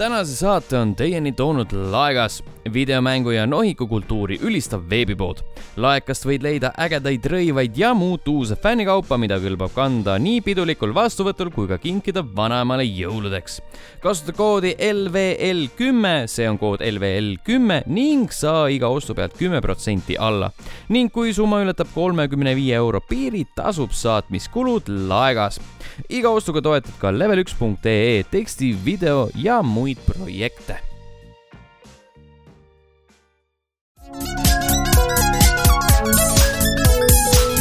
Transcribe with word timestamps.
tänase 0.00 0.36
saate 0.36 0.78
on 0.78 0.94
teieni 0.96 1.32
toonud 1.32 1.72
Laegas, 1.92 2.38
videomängu 2.72 3.30
ja 3.30 3.46
nohikukultuuri 3.46 4.38
ülistav 4.42 4.82
veebipood. 4.90 5.42
laekast 5.76 6.26
võid 6.26 6.42
leida 6.44 6.72
ägedaid 6.78 7.24
rõivaid 7.32 7.76
ja 7.78 7.92
muud 7.94 8.26
uuse 8.28 8.56
fännikaupa, 8.56 9.16
mida 9.18 9.38
kõlbab 9.40 9.72
kanda 9.74 10.18
nii 10.18 10.40
pidulikul 10.44 10.94
vastuvõtul 10.94 11.50
kui 11.54 11.68
ka 11.68 11.78
kinkida 11.78 12.24
vanaemale 12.36 12.84
jõuludeks. 12.84 13.60
kasuta 14.02 14.32
koodi 14.32 14.74
LVL 14.78 15.68
kümme, 15.76 16.26
see 16.26 16.48
on 16.48 16.58
kood 16.58 16.84
LVL 16.84 17.36
kümme 17.44 17.82
ning 17.86 18.32
saa 18.32 18.68
iga 18.68 18.88
ostu 18.88 19.14
pealt 19.14 19.38
kümme 19.38 19.60
protsenti 19.60 20.16
alla. 20.18 20.50
ning 20.88 21.12
kui 21.12 21.32
summa 21.32 21.62
ületab 21.62 21.88
kolmekümne 21.94 22.54
viie 22.56 22.74
euro 22.74 23.00
piiri, 23.00 23.46
tasub 23.56 23.90
saatmiskulud 23.90 24.88
Laegas. 25.08 25.60
iga 26.08 26.28
ostuga 26.30 26.60
toetad 26.60 26.94
ka 26.98 27.10
level1.ee 27.10 28.22
teksti, 28.30 28.76
video 28.84 29.28
ja 29.34 29.62
muid 29.62 29.98
projekte 30.06 30.89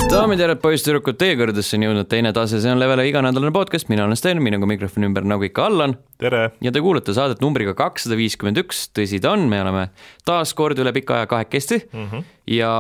daamid 0.10 0.40
ja 0.42 0.48
härrad, 0.48 0.60
poisssüdrukud, 0.64 1.18
teie 1.20 1.36
kõrgedesse 1.38 1.78
on 1.78 1.84
jõudnud 1.86 2.08
teine 2.10 2.32
tase, 2.34 2.60
see 2.64 2.72
on 2.72 2.80
Levele 2.82 3.06
iganädalane 3.10 3.54
podcast, 3.54 3.90
mina 3.92 4.06
olen 4.08 4.18
Sten, 4.18 4.42
minuga 4.44 4.68
mikrofoni 4.70 5.06
ümber 5.10 5.26
nagu 5.28 5.46
ikka 5.46 5.68
Allan. 5.70 5.96
tere! 6.22 6.42
ja 6.66 6.74
te 6.74 6.82
kuulate 6.84 7.14
saadet 7.16 7.44
numbriga 7.44 7.76
kakssada 7.78 8.18
viiskümmend 8.20 8.58
üks, 8.64 8.88
tõsi 8.96 9.22
ta 9.22 9.36
on, 9.38 9.46
me 9.52 9.62
oleme 9.62 9.88
taas 10.28 10.56
kord 10.58 10.82
üle 10.82 10.94
pika 10.96 11.20
aja 11.20 11.30
kahekesti 11.30 11.82
mm. 11.86 12.08
-hmm. 12.10 12.28
ja 12.58 12.72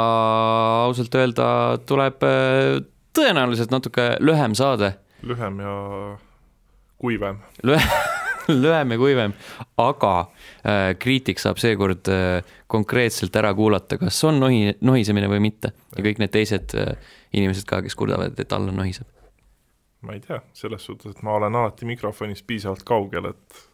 ausalt 0.87 1.15
öelda 1.21 1.49
tuleb 1.85 2.25
äh, 2.25 2.81
tõenäoliselt 3.13 3.73
natuke 3.75 4.15
lühem 4.19 4.57
saade. 4.57 4.95
lühem 5.21 5.59
ja 5.59 5.75
kuivem. 6.97 7.43
lühem 8.63 8.95
ja 8.95 8.99
kuivem, 9.01 9.35
aga 9.81 10.13
äh, 10.23 10.95
kriitik 10.99 11.41
saab 11.41 11.61
seekord 11.61 12.09
äh, 12.13 12.41
konkreetselt 12.71 13.35
ära 13.39 13.53
kuulata, 13.57 13.99
kas 14.01 14.19
on 14.27 14.41
nohi, 14.41 14.75
nohisemine 14.81 15.29
või 15.31 15.43
mitte. 15.49 15.73
Ja 15.95 16.05
kõik 16.05 16.21
need 16.21 16.33
teised 16.33 16.75
äh, 16.77 16.93
inimesed 17.35 17.67
ka, 17.69 17.83
kes 17.85 17.97
kurdavad, 17.99 18.37
et 18.39 18.53
Allan 18.55 18.77
nohiseb. 18.79 19.07
ma 20.01 20.13
ei 20.15 20.21
tea, 20.23 20.39
selles 20.55 20.85
suhtes, 20.87 21.11
et 21.11 21.25
ma 21.27 21.33
olen 21.35 21.55
alati 21.59 21.87
mikrofonist 21.87 22.45
piisavalt 22.47 22.85
kaugel, 22.87 23.33
et 23.33 23.65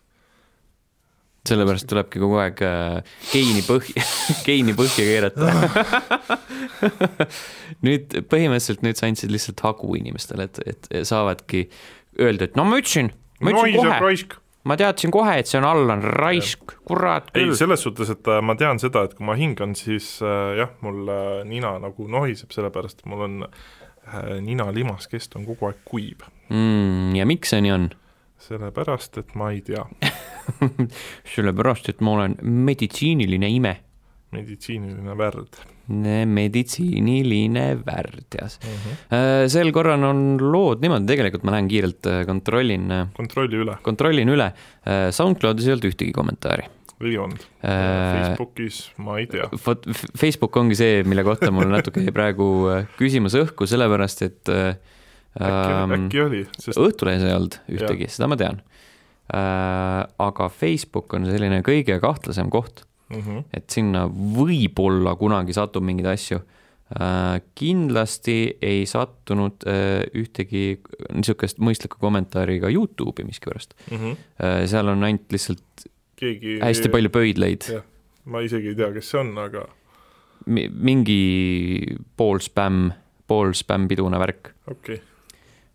sellepärast 1.45 1.85
tulebki 1.89 2.21
kogu 2.21 2.39
aeg 2.41 2.61
äh, 2.65 3.17
geini 3.29 3.61
põhja, 3.65 4.05
geini 4.47 4.73
põhja 4.77 5.05
keerata. 5.05 5.51
Nüüd 7.85 8.15
põhimõtteliselt 8.31 8.81
nüüd 8.85 8.97
sa 8.97 9.09
andsid 9.09 9.33
lihtsalt 9.33 9.61
hagu 9.65 9.93
inimestele, 9.99 10.47
et, 10.49 10.61
et 10.65 10.89
saavadki 11.05 11.67
öelda, 12.21 12.47
et 12.47 12.57
no 12.57 12.65
ma 12.65 12.79
ütlesin, 12.81 13.11
ma 13.43 13.53
ütlesin 13.53 13.77
nohiseb 13.77 14.01
kohe. 14.01 14.41
Ma 14.65 14.77
teadsin 14.79 15.13
kohe, 15.13 15.37
et 15.39 15.49
see 15.49 15.59
on 15.59 15.67
Allan 15.69 16.03
raisk, 16.03 16.77
kurat 16.87 17.29
ei, 17.33 17.45
küll. 17.45 17.55
selles 17.57 17.83
suhtes, 17.85 18.11
et 18.15 18.29
äh, 18.31 18.41
ma 18.45 18.57
tean 18.59 18.81
seda, 18.81 19.05
et 19.05 19.13
kui 19.17 19.27
ma 19.27 19.37
hingan, 19.37 19.75
siis 19.77 20.15
äh, 20.25 20.55
jah, 20.59 20.73
mul 20.85 21.03
äh, 21.11 21.41
nina 21.47 21.75
nagu 21.81 22.07
nohiseb, 22.11 22.53
sellepärast 22.55 23.03
et 23.03 23.11
mul 23.11 23.27
on 23.29 23.43
nina 24.45 24.67
limaskest 24.69 25.33
on 25.33 25.47
kogu 25.47 25.65
aeg 25.65 25.79
kuiv. 25.89 26.27
mm, 26.53 27.15
ja 27.17 27.25
miks 27.25 27.55
see 27.55 27.63
nii 27.65 27.71
on? 27.73 27.87
sellepärast, 28.45 29.17
et 29.17 29.31
ma 29.39 29.49
ei 29.55 29.63
tea, 29.65 29.81
sellepärast, 31.33 31.89
et 31.89 32.03
ma 32.05 32.13
olen 32.19 32.35
meditsiiniline 32.43 33.49
ime. 33.49 33.73
meditsiiniline 34.35 35.17
värd 35.17 35.57
meditsiiniline 35.87 37.65
värdjas 37.85 38.59
mm. 38.61 38.77
-hmm. 38.77 39.01
Äh, 39.15 39.47
sel 39.51 39.71
korral 39.71 40.03
on 40.03 40.23
lood 40.41 40.81
niimoodi, 40.81 41.09
tegelikult 41.13 41.43
ma 41.45 41.57
lähen 41.57 41.67
kiirelt 41.71 42.09
äh, 42.09 42.23
kontrollin, 42.25 42.87
kontrolli 43.13 43.61
üle, 43.65 43.77
kontrollin 43.81 44.29
üle. 44.29 44.51
SoundCloudis 45.11 45.67
ei 45.67 45.73
olnud 45.75 45.91
ühtegi 45.91 46.11
kommentaari. 46.13 46.69
ei 47.01 47.17
olnud 47.17 47.45
Äh, 47.65 48.13
Facebookis 48.13 48.91
ma 49.01 49.17
ei 49.17 49.25
tea. 49.29 49.47
vot 49.65 49.85
Facebook 50.17 50.55
ongi 50.59 50.77
see, 50.77 51.01
mille 51.07 51.23
kohta 51.25 51.49
mul 51.53 51.69
natuke 51.71 52.03
jäi 52.03 52.13
praegu 52.13 52.49
äh, 52.69 52.83
küsimus 52.99 53.33
õhku, 53.39 53.65
sellepärast 53.69 54.21
et 54.27 54.51
äh, 54.53 54.75
äkki, 55.39 55.71
ähm, 55.71 55.95
äkki 55.97 56.21
oli, 56.21 56.41
sest 56.59 56.77
Õhtulehes 56.77 57.25
ei 57.25 57.33
olnud 57.33 57.57
ühtegi, 57.71 58.09
seda 58.13 58.29
ma 58.29 58.37
tean 58.37 58.61
äh,. 59.33 60.03
aga 60.27 60.49
Facebook 60.53 61.15
on 61.17 61.25
selline 61.25 61.63
kõige 61.65 61.97
kahtlasem 62.03 62.53
koht, 62.53 62.85
mm 63.09 63.21
-hmm. 63.21 63.43
et 63.53 63.69
sinna 63.69 64.05
võib-olla 64.09 65.15
kunagi 65.19 65.53
satub 65.53 65.83
mingeid 65.83 66.09
asju 66.13 66.39
äh,. 66.39 67.41
kindlasti 67.55 68.57
ei 68.61 68.85
sattunud 68.85 69.65
äh, 69.67 70.03
ühtegi 70.13 70.79
niisugust 71.13 71.59
mõistlikku 71.59 71.99
kommentaari 72.01 72.59
ka 72.59 72.69
Youtube'i 72.69 73.25
miskipärast 73.25 73.75
mm 73.91 73.97
-hmm. 73.97 74.17
äh,. 74.41 74.65
seal 74.67 74.87
on 74.87 75.03
ainult 75.03 75.31
lihtsalt 75.31 75.89
keegi 76.15 76.59
hästi 76.61 76.89
palju 76.89 77.09
pöidlaid, 77.09 77.67
ma 78.25 78.39
isegi 78.45 78.71
ei 78.73 78.75
tea, 78.75 78.91
kes 78.93 79.09
see 79.11 79.19
on, 79.19 79.37
aga 79.37 79.67
Mi- 80.45 80.69
mingi 80.69 81.97
pool 82.17 82.39
spämm, 82.39 82.91
pool 83.27 83.53
spämmpidune 83.53 84.19
värk 84.19 84.53
okei 84.67 84.95
okay. 84.95 84.99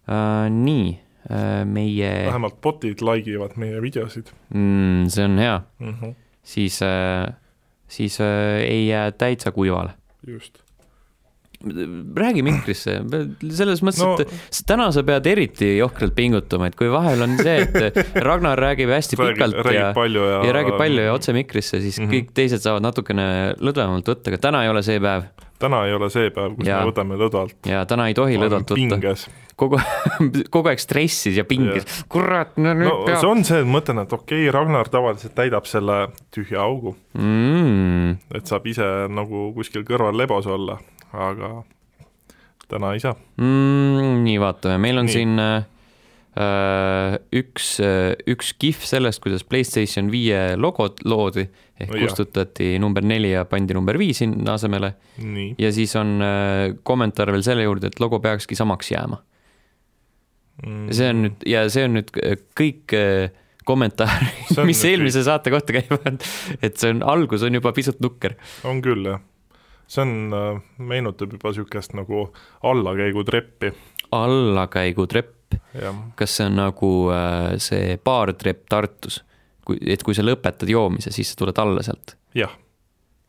uh,. 0.09 0.49
nii 0.51 0.99
uh,, 1.31 1.65
meie, 1.67 2.11
vähemalt 2.27 2.61
bot'id 2.62 3.03
like 3.03 3.31
ivad 3.31 3.57
meie 3.57 3.81
videosid 3.83 4.31
mm, 4.55 5.09
see 5.09 5.25
on 5.25 5.39
hea, 5.39 5.61
mm. 5.79 5.95
-hmm. 5.95 6.15
Siis 6.50 6.81
uh,, 6.87 7.28
siis 7.91 8.19
uh, 8.22 8.59
ei 8.65 8.88
jää 8.88 9.12
täitsa 9.12 9.53
kuivale. 9.55 9.97
just. 10.27 10.62
räägi 12.16 12.41
mikrisse, 12.41 12.94
selles 13.53 13.83
mõttes 13.84 14.00
No- 14.00 14.15
et 14.25 14.61
täna 14.65 14.87
sa 14.97 15.03
pead 15.05 15.27
eriti 15.28 15.75
johkralt 15.77 16.15
pingutama, 16.16 16.71
et 16.71 16.77
kui 16.78 16.88
vahel 16.88 17.21
on 17.27 17.37
see, 17.37 17.66
et 17.66 17.99
Ragnar 18.28 18.56
räägib 18.59 18.88
hästi 18.88 19.19
pikalt 19.21 19.59
räägib 19.61 19.77
ja 19.77 19.91
ja 19.93 20.41
ja 20.49 20.55
räägib 20.56 20.78
palju 20.81 21.05
ja 21.05 21.12
otse 21.12 21.37
mikrisse, 21.37 21.83
siis 21.84 21.99
mm. 21.99 22.06
-hmm. 22.06 22.15
kõik 22.15 22.33
teised 22.41 22.65
saavad 22.65 22.88
natukene 22.88 23.28
lõdvemalt 23.61 24.09
võtta, 24.09 24.32
aga 24.32 24.41
täna 24.49 24.65
ei 24.65 24.72
ole 24.72 24.82
see 24.87 25.00
päev 25.05 25.28
täna 25.61 25.84
ei 25.87 25.94
ole 25.94 26.09
see 26.12 26.31
päev, 26.34 26.56
kus 26.56 26.69
Jaa. 26.69 26.81
me 26.81 26.91
võtame 26.91 27.19
lõdvalt. 27.21 27.56
ja 27.69 27.84
täna 27.88 28.09
ei 28.11 28.17
tohi 28.17 28.38
lõdvalt 28.41 28.72
võtta. 28.72 29.00
Kogu, 29.60 29.81
kogu 30.54 30.72
aeg 30.72 30.82
stressis 30.82 31.38
ja 31.38 31.47
pinges, 31.48 32.04
kurat, 32.10 32.56
no 32.60 32.75
nüüd 32.76 32.88
no 32.88 32.97
peab 33.06 33.21
see 33.22 33.31
on 33.31 33.44
see, 33.47 33.65
mõtlen, 33.69 34.03
et 34.04 34.15
okei 34.16 34.47
okay,, 34.47 34.54
Ragnar 34.54 34.91
tavaliselt 34.93 35.37
täidab 35.38 35.69
selle 35.71 35.98
tühja 36.34 36.62
augu, 36.65 36.94
mm,. 37.19 38.16
et 38.38 38.50
saab 38.50 38.70
ise 38.70 38.88
nagu 39.12 39.50
kuskil 39.56 39.84
kõrval 39.88 40.16
lebos 40.20 40.49
olla, 40.50 40.78
aga 41.12 41.60
täna 42.70 42.94
ei 42.94 43.03
saa. 43.03 43.16
Mm, 43.41 44.22
nii, 44.25 44.38
vaatame, 44.41 44.78
meil 44.82 45.00
on 45.00 45.09
Nii. 45.09 45.15
siin 45.16 45.43
äh, 45.43 45.65
üks, 47.34 47.72
üks 48.31 48.53
kihv 48.62 48.84
sellest, 48.87 49.22
kuidas 49.25 49.44
Playstation 49.47 50.10
viie 50.12 50.54
logod 50.60 51.03
loodi 51.04 51.49
ehk 51.81 51.94
jah. 51.94 52.04
kustutati 52.04 52.75
number 52.82 53.04
neli 53.06 53.32
ja 53.32 53.47
pandi 53.49 53.75
number 53.76 53.99
viis 54.00 54.20
sinna 54.20 54.54
asemele 54.59 54.93
ja 55.59 55.72
siis 55.72 55.94
on 55.99 56.19
äh, 56.25 56.76
kommentaar 56.87 57.32
veel 57.34 57.44
selle 57.47 57.66
juurde, 57.66 57.91
et 57.91 58.00
logo 58.03 58.20
peakski 58.22 58.59
samaks 58.59 58.93
jääma. 58.93 59.20
Mm. 60.60 60.91
see 60.93 61.09
on 61.09 61.22
nüüd 61.25 61.47
ja 61.48 61.65
see 61.72 61.87
on 61.88 61.97
nüüd 61.97 62.10
äh, 62.21 62.37
kõik 62.59 62.93
äh, 62.97 63.31
kommentaarid, 63.65 64.53
mis 64.69 64.82
eelmise 64.88 65.22
saate 65.26 65.53
kohta 65.53 65.76
käivad, 65.76 66.25
et 66.60 66.81
see 66.81 66.93
on, 66.94 67.04
algus 67.06 67.44
on 67.47 67.56
juba 67.56 67.72
pisut 67.76 68.00
nukker. 68.04 68.37
on 68.69 68.82
küll, 68.84 69.06
jah. 69.09 69.22
see 69.91 70.04
on, 70.04 70.60
meenutab 70.91 71.37
juba 71.37 71.53
niisugust 71.53 71.94
nagu 71.97 72.26
allakäigutreppi, 72.66 73.72
allakäigutrepp, 74.16 75.60
kas 76.19 76.38
see 76.38 76.49
on 76.50 76.59
nagu 76.60 76.94
äh, 77.15 77.54
see 77.62 77.97
baartrepp 78.04 78.66
Tartus, 78.70 79.22
kui, 79.66 79.78
et 79.81 80.03
kui 80.06 80.16
sa 80.16 80.25
lõpetad 80.26 80.70
joomise, 80.70 81.15
siis 81.15 81.32
sa 81.32 81.41
tuled 81.41 81.62
alla 81.62 81.84
sealt? 81.87 82.16
jah, 82.37 82.53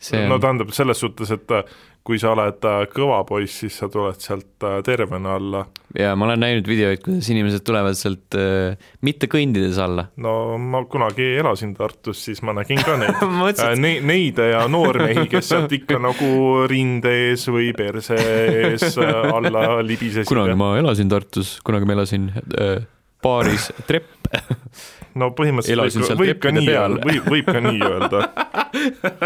see 0.02 0.26
no 0.26 0.40
on, 0.40 0.44
tähendab 0.44 0.76
selles 0.76 1.00
suhtes, 1.04 1.32
et 1.36 1.56
äh, 1.56 1.80
kui 2.04 2.20
sa 2.22 2.34
oled 2.34 2.66
äh, 2.66 2.84
kõva 2.92 3.22
poiss, 3.28 3.62
siis 3.64 3.78
sa 3.82 3.90
tuled 3.92 4.20
sealt 4.24 4.66
äh, 4.66 4.80
tervena 4.86 5.36
alla 5.38 5.66
ja 5.98 6.14
ma 6.16 6.26
olen 6.28 6.42
näinud 6.42 6.68
videoid, 6.68 7.02
kuidas 7.04 7.30
inimesed 7.32 7.64
tulevad 7.68 7.98
sealt 8.00 8.38
äh, 8.40 8.78
mitte 9.06 9.30
kõndides 9.32 9.80
alla. 9.82 10.08
no 10.22 10.58
ma 10.62 10.84
kunagi 10.90 11.28
elasin 11.42 11.74
Tartus, 11.78 12.24
siis 12.28 12.42
ma 12.46 12.56
nägin 12.58 12.82
ka 12.86 12.98
neid 13.00 13.22
äh, 13.66 13.76
ne-, 13.80 14.00
neid 14.06 14.40
ja 14.52 14.64
noormehi, 14.72 15.28
kes 15.32 15.52
sealt 15.52 15.74
ikka 15.76 16.00
nagu 16.02 16.32
rinde 16.72 17.14
ees 17.28 17.46
või 17.52 17.72
perse 17.78 18.18
ees 18.18 18.98
alla 19.02 19.82
libisesid. 19.86 20.30
kunagi 20.32 20.58
ma 20.60 20.74
elasin 20.80 21.12
Tartus, 21.12 21.58
kunagi 21.66 21.90
ma 21.90 22.00
elasin 22.00 22.32
äh, 22.38 22.82
baaris 23.22 23.72
Trepp. 23.88 24.18
no 25.20 25.32
põhimõtteliselt 25.36 26.16
võib, 26.16 26.20
võib 26.22 26.42
ka 26.44 26.52
nii 26.56 26.68
öelda, 26.72 27.06
võib, 27.08 27.30
võib 27.34 27.48
ka 27.50 27.62
nii 27.64 27.82
öelda. 27.88 28.24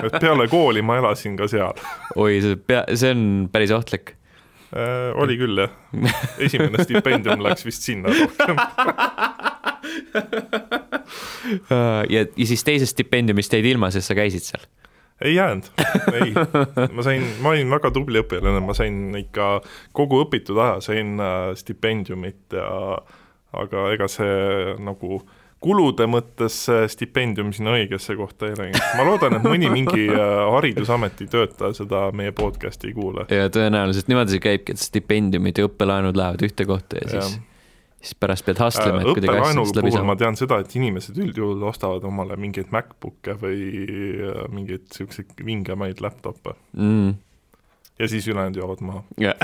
et 0.01 0.19
peale 0.19 0.47
kooli 0.51 0.83
ma 0.85 0.99
elasin 1.01 1.35
ka 1.39 1.49
seal 1.51 1.75
oi, 2.15 2.39
see 2.43 2.59
pea, 2.59 2.85
see 2.93 3.11
on 3.15 3.25
päris 3.53 3.73
ohtlik. 3.75 4.15
äh,. 4.71 5.11
oli 5.21 5.37
küll 5.41 5.65
jah, 5.65 5.75
esimene 6.47 6.85
stipendium 6.85 7.43
läks 7.45 7.67
vist 7.67 7.85
sinna 7.85 8.13
rohkem. 8.13 8.63
ja, 12.09 12.25
ja 12.25 12.45
siis 12.45 12.65
teisest 12.65 12.95
stipendiumist 12.95 13.53
jäid 13.53 13.67
ilma, 13.75 13.91
sest 13.93 14.11
sa 14.11 14.17
käisid 14.17 14.47
seal. 14.47 14.65
ei 15.23 15.37
jäänud, 15.37 15.69
ei, 16.17 16.33
ma 16.95 17.05
sain, 17.05 17.27
ma 17.43 17.53
olin 17.53 17.69
väga 17.77 17.93
tubli 17.95 18.19
õpilane, 18.23 18.63
ma 18.65 18.73
sain 18.77 19.13
ikka 19.21 19.59
kogu 19.95 20.23
õpitud 20.25 20.57
aja 20.59 20.81
sain 20.83 21.15
äh, 21.21 21.53
stipendiumit 21.59 22.57
ja 22.57 22.97
aga 23.55 23.89
ega 23.95 24.09
see 24.11 24.75
nagu 24.83 25.21
kulude 25.63 26.07
mõttes 26.09 26.57
see 26.67 26.85
stipendium 26.91 27.51
sinna 27.55 27.73
õigesse 27.77 28.15
kohta 28.19 28.49
ei 28.49 28.57
läinud. 28.59 28.81
ma 28.97 29.07
loodan, 29.07 29.39
et 29.39 29.47
mõni 29.47 29.71
mingi 29.71 30.07
äh, 30.11 30.37
haridusameti 30.53 31.27
töötaja 31.31 31.73
seda 31.77 32.07
meie 32.15 32.35
podcast'i 32.35 32.91
ei 32.91 32.95
kuule. 32.97 33.27
ja 33.31 33.49
tõenäoliselt 33.53 34.11
niimoodi 34.11 34.35
see 34.35 34.45
käibki, 34.45 34.75
et 34.75 34.83
stipendiumid 34.83 35.61
ja 35.61 35.69
õppelaenud 35.69 36.17
lähevad 36.19 36.45
ühte 36.45 36.67
kohta 36.69 37.01
ja 37.01 37.11
siis 37.15 37.35
ja 37.35 37.43
siis 38.05 38.17
pärast 38.21 38.45
pead 38.45 38.59
hustlema, 38.61 39.01
et 39.01 39.07
kuidagi 39.09 39.39
asjast 39.41 39.79
läbi 39.79 39.93
saada. 39.93 40.07
ma 40.11 40.15
tean 40.19 40.37
seda, 40.37 40.59
et 40.61 40.75
inimesed 40.77 41.17
üldjuhul 41.17 41.63
ostavad 41.71 42.03
omale 42.05 42.37
mingeid 42.37 42.69
MacBook'e 42.75 43.37
või 43.41 43.61
äh, 43.85 44.43
mingeid 44.53 44.85
niisuguseid 44.89 45.45
vingemaid 45.45 46.03
laptop'e 46.05 46.57
mm 46.73 47.15
ja 47.99 48.07
siis 48.07 48.27
ülejäänud 48.27 48.55
joovad 48.55 48.81
maha 48.81 49.03
yeah. 49.21 49.35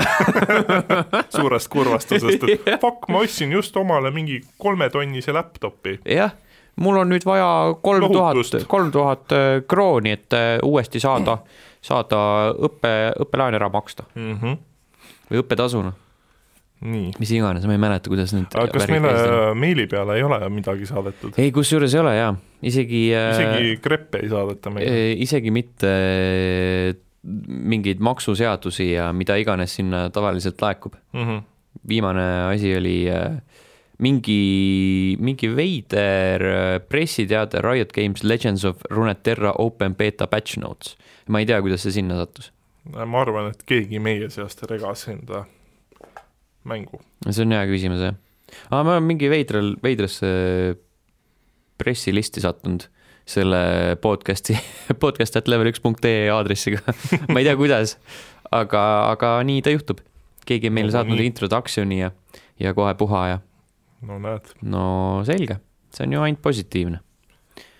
suurest 1.36 1.68
kurvastusest, 1.68 2.42
et 2.42 2.66
yeah. 2.66 2.80
fuck, 2.80 3.08
ma 3.08 3.24
ostsin 3.24 3.52
just 3.52 3.76
omale 3.76 4.10
mingi 4.10 4.40
kolmetonnise 4.58 5.32
laptopi. 5.32 5.98
jah 6.04 6.16
yeah., 6.16 6.32
mul 6.76 6.96
on 7.02 7.10
nüüd 7.12 7.24
vaja 7.28 7.48
kolm 7.84 8.08
tuhat, 8.12 8.64
kolm 8.68 8.92
tuhat 8.92 9.32
äh, 9.36 9.56
krooni, 9.68 10.16
et 10.16 10.36
äh, 10.36 10.54
uuesti 10.64 11.00
saada, 11.00 11.38
saada 11.84 12.20
õppe, 12.52 12.92
õppelaen 13.24 13.56
ära 13.58 13.68
maksta 13.72 14.06
mm. 14.14 14.38
-hmm. 14.38 14.56
või 15.30 15.42
õppetasuna. 15.42 15.92
mis 16.82 17.30
iganes, 17.30 17.66
ma 17.66 17.76
ei 17.76 17.78
mäleta, 17.78 18.10
kuidas 18.10 18.32
need. 18.34 18.52
aga 18.54 18.72
kas 18.72 18.88
meile 18.90 19.54
meili 19.54 19.86
peale 19.86 20.16
ei 20.16 20.22
ole 20.22 20.40
midagi 20.50 20.86
saadetud? 20.86 21.36
ei, 21.38 21.52
kusjuures 21.52 21.94
ei 21.94 22.00
ole 22.00 22.16
jaa, 22.16 22.34
isegi. 22.62 23.04
isegi 23.12 23.76
kreppe 23.80 24.18
ei 24.24 24.28
saadeta 24.28 24.70
meile? 24.70 25.12
isegi 25.12 25.50
mitte 25.50 25.92
mingeid 27.22 28.00
maksuseadusi 28.02 28.92
ja 28.92 29.12
mida 29.14 29.36
iganes 29.38 29.76
sinna 29.78 30.08
tavaliselt 30.10 30.62
laekub 30.62 30.94
mm. 31.12 31.26
-hmm. 31.26 31.42
viimane 31.88 32.24
asi 32.50 32.76
oli 32.76 32.96
äh, 33.10 33.36
mingi, 34.02 35.16
mingi 35.20 35.50
veider 35.56 36.42
äh, 36.42 36.80
pressiteade 36.88 37.62
Riot 37.62 37.92
Games 37.92 38.24
Legends 38.24 38.64
of 38.64 38.82
Runeterra 38.90 39.52
Open 39.58 39.94
Beta 39.94 40.26
Patch 40.26 40.58
Notes. 40.58 40.96
ma 41.28 41.38
ei 41.38 41.46
tea, 41.46 41.60
kuidas 41.62 41.82
see 41.82 41.92
sinna 41.92 42.16
sattus. 42.18 42.52
ma 42.84 43.20
arvan, 43.20 43.52
et 43.52 43.62
keegi 43.66 44.00
meie 44.02 44.30
seast 44.30 44.64
regas 44.70 45.06
enda 45.08 45.44
mängu. 46.64 47.00
see 47.30 47.44
on 47.44 47.54
hea 47.54 47.66
küsimus, 47.70 48.02
jah. 48.02 48.18
aga 48.70 48.82
ma 48.82 48.96
olen 48.96 49.06
mingi 49.12 49.30
veidral, 49.30 49.76
veidrasse 49.82 50.32
pressilisti 51.78 52.42
sattunud 52.42 52.88
selle 53.28 53.96
podcast'i, 54.02 54.56
podcast 55.02 55.36
at 55.38 55.48
level 55.50 55.70
üks 55.70 55.82
punkt 55.82 56.04
ee 56.08 56.26
aadressiga 56.32 56.82
ma 57.30 57.40
ei 57.40 57.46
tea, 57.46 57.54
kuidas, 57.58 57.96
aga, 58.50 58.82
aga 59.12 59.34
nii 59.46 59.62
ta 59.64 59.74
juhtub. 59.74 60.02
keegi 60.46 60.70
on 60.70 60.76
meile 60.78 60.90
no, 60.90 60.96
saatnud 60.96 61.22
introduction'i 61.22 62.00
ja, 62.00 62.10
ja 62.60 62.74
kohe 62.74 62.94
puha 62.98 63.22
ja. 63.34 63.38
no 64.08 64.18
näed. 64.22 64.54
no 64.62 64.86
selge, 65.28 65.60
see 65.94 66.06
on 66.08 66.16
ju 66.16 66.24
ainult 66.26 66.42
positiivne. 66.42 67.02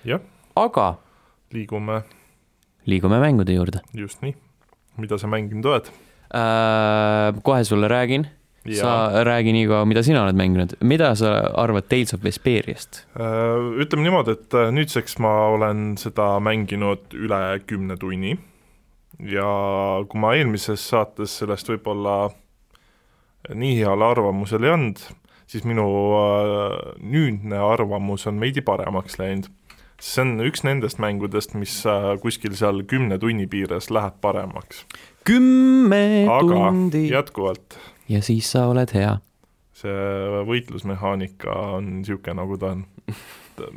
jah. 0.08 0.22
aga. 0.56 0.92
liigume. 1.54 2.02
liigume 2.86 3.18
mängude 3.22 3.58
juurde. 3.58 3.82
just 3.94 4.22
nii. 4.22 4.36
mida 5.02 5.18
sa 5.18 5.30
mänginud 5.30 5.66
oled 5.72 5.90
äh,? 6.30 7.42
kohe 7.42 7.64
sulle 7.64 7.90
räägin 7.90 8.30
sa 8.70 9.24
räägi 9.24 9.52
nii 9.52 9.66
kaua, 9.66 9.86
mida 9.88 10.02
sina 10.06 10.22
oled 10.22 10.38
mänginud, 10.38 10.76
mida 10.86 11.12
sa 11.18 11.34
arvad 11.58 11.88
Tales 11.90 12.14
of 12.14 12.22
Vesperiast? 12.24 13.02
Äh, 13.18 13.80
ütleme 13.82 14.06
niimoodi, 14.06 14.36
et 14.38 14.54
äh, 14.54 14.70
nüüdseks 14.74 15.18
ma 15.22 15.32
olen 15.54 15.96
seda 16.00 16.36
mänginud 16.42 17.16
üle 17.18 17.42
kümne 17.66 17.98
tunni 17.98 18.36
ja 19.18 19.48
kui 20.08 20.22
ma 20.22 20.34
eelmises 20.38 20.84
saates 20.92 21.34
sellest 21.42 21.72
võib-olla 21.72 22.30
nii 23.50 23.80
heal 23.80 24.06
arvamusel 24.06 24.62
ei 24.62 24.74
olnud, 24.76 25.02
siis 25.50 25.66
minu 25.66 25.88
äh, 26.20 26.76
nüüdne 27.02 27.58
arvamus 27.66 28.28
on 28.30 28.38
veidi 28.42 28.62
paremaks 28.62 29.18
läinud. 29.18 29.50
see 30.02 30.22
on 30.22 30.40
üks 30.42 30.64
nendest 30.66 30.98
mängudest, 30.98 31.52
mis 31.54 31.76
kuskil 32.22 32.56
seal 32.58 32.82
kümne 32.90 33.18
tunni 33.22 33.46
piires 33.46 33.90
läheb 33.90 34.14
paremaks. 34.20 34.86
kümme 35.26 36.26
tundi. 36.40 37.08
jätkuvalt 37.10 37.78
ja 38.08 38.22
siis 38.22 38.50
sa 38.52 38.66
oled 38.70 38.94
hea. 38.94 39.18
see 39.72 40.42
võitlusmehaanika 40.46 41.54
on 41.78 41.86
niisugune, 42.00 42.36
nagu 42.42 42.58
ta 42.60 42.74
on. 42.76 42.84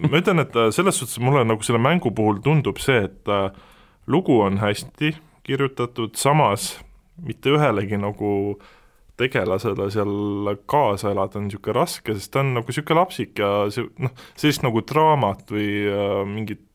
ma 0.10 0.19
ütlen, 0.19 0.44
et 0.44 0.57
selles 0.75 1.00
suhtes 1.00 1.19
mulle 1.24 1.45
nagu 1.48 1.63
selle 1.63 1.80
mängu 1.81 2.12
puhul 2.16 2.42
tundub 2.44 2.81
see, 2.83 3.06
et 3.07 3.31
äh, 3.31 3.50
lugu 4.07 4.39
on 4.42 4.60
hästi 4.62 5.16
kirjutatud, 5.45 6.16
samas 6.19 6.75
mitte 7.24 7.54
ühelegi 7.56 7.98
nagu 8.01 8.57
tegelasele 9.18 9.88
seal 9.94 10.56
kaasa 10.68 11.13
elada 11.13 11.39
on 11.39 11.48
niisugune 11.48 11.78
raske, 11.78 12.16
sest 12.18 12.33
ta 12.33 12.42
on 12.44 12.54
nagu 12.57 12.68
niisugune 12.68 13.00
lapsik 13.00 13.39
ja 13.39 13.51
see 13.71 13.88
noh, 14.04 14.12
sellist 14.36 14.66
nagu 14.66 14.83
draamat 14.83 15.54
või 15.56 15.69
äh, 15.88 16.21
mingit 16.28 16.66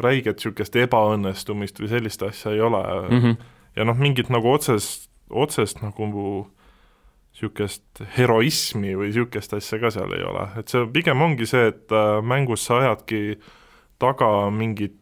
räiget 0.00 0.38
niisugust 0.38 0.78
ebaõnnestumist 0.78 1.82
või 1.82 1.90
sellist 1.92 2.24
asja 2.24 2.54
ei 2.54 2.62
ole 2.64 2.82
mm. 2.84 3.18
-hmm. 3.20 3.50
ja 3.76 3.88
noh, 3.88 3.98
mingit 3.98 4.32
nagu 4.32 4.52
otsest, 4.52 5.10
otsest 5.28 5.82
nagu 5.84 6.08
niisugust 7.38 8.02
heroismi 8.16 8.96
või 8.98 9.12
niisugust 9.12 9.54
asja 9.54 9.78
ka 9.78 9.92
seal 9.94 10.10
ei 10.16 10.24
ole, 10.26 10.48
et 10.58 10.70
see 10.72 10.86
pigem 10.94 11.22
ongi 11.22 11.46
see, 11.46 11.70
et 11.70 11.94
äh, 11.94 12.18
mängus 12.22 12.66
sa 12.66 12.80
ajadki 12.82 13.38
taga 14.02 14.50
mingit 14.54 14.96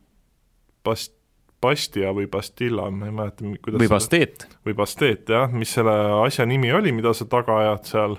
bast-, 0.85 1.17
Bastia 1.67 2.13
või 2.13 2.29
Bastilla, 2.29 2.91
ma 2.93 3.09
ei 3.09 3.15
mäleta, 3.17 3.51
kuidas 3.65 3.81
või 3.81 3.89
Basteet. 3.89 4.45
või 4.67 4.75
Basteet, 4.77 5.31
jah, 5.33 5.49
mis 5.53 5.73
selle 5.73 5.95
asja 6.21 6.45
nimi 6.47 6.69
oli, 6.77 6.93
mida 6.93 7.15
sa 7.17 7.25
taga 7.31 7.57
ajad 7.63 7.89
seal, 7.89 8.17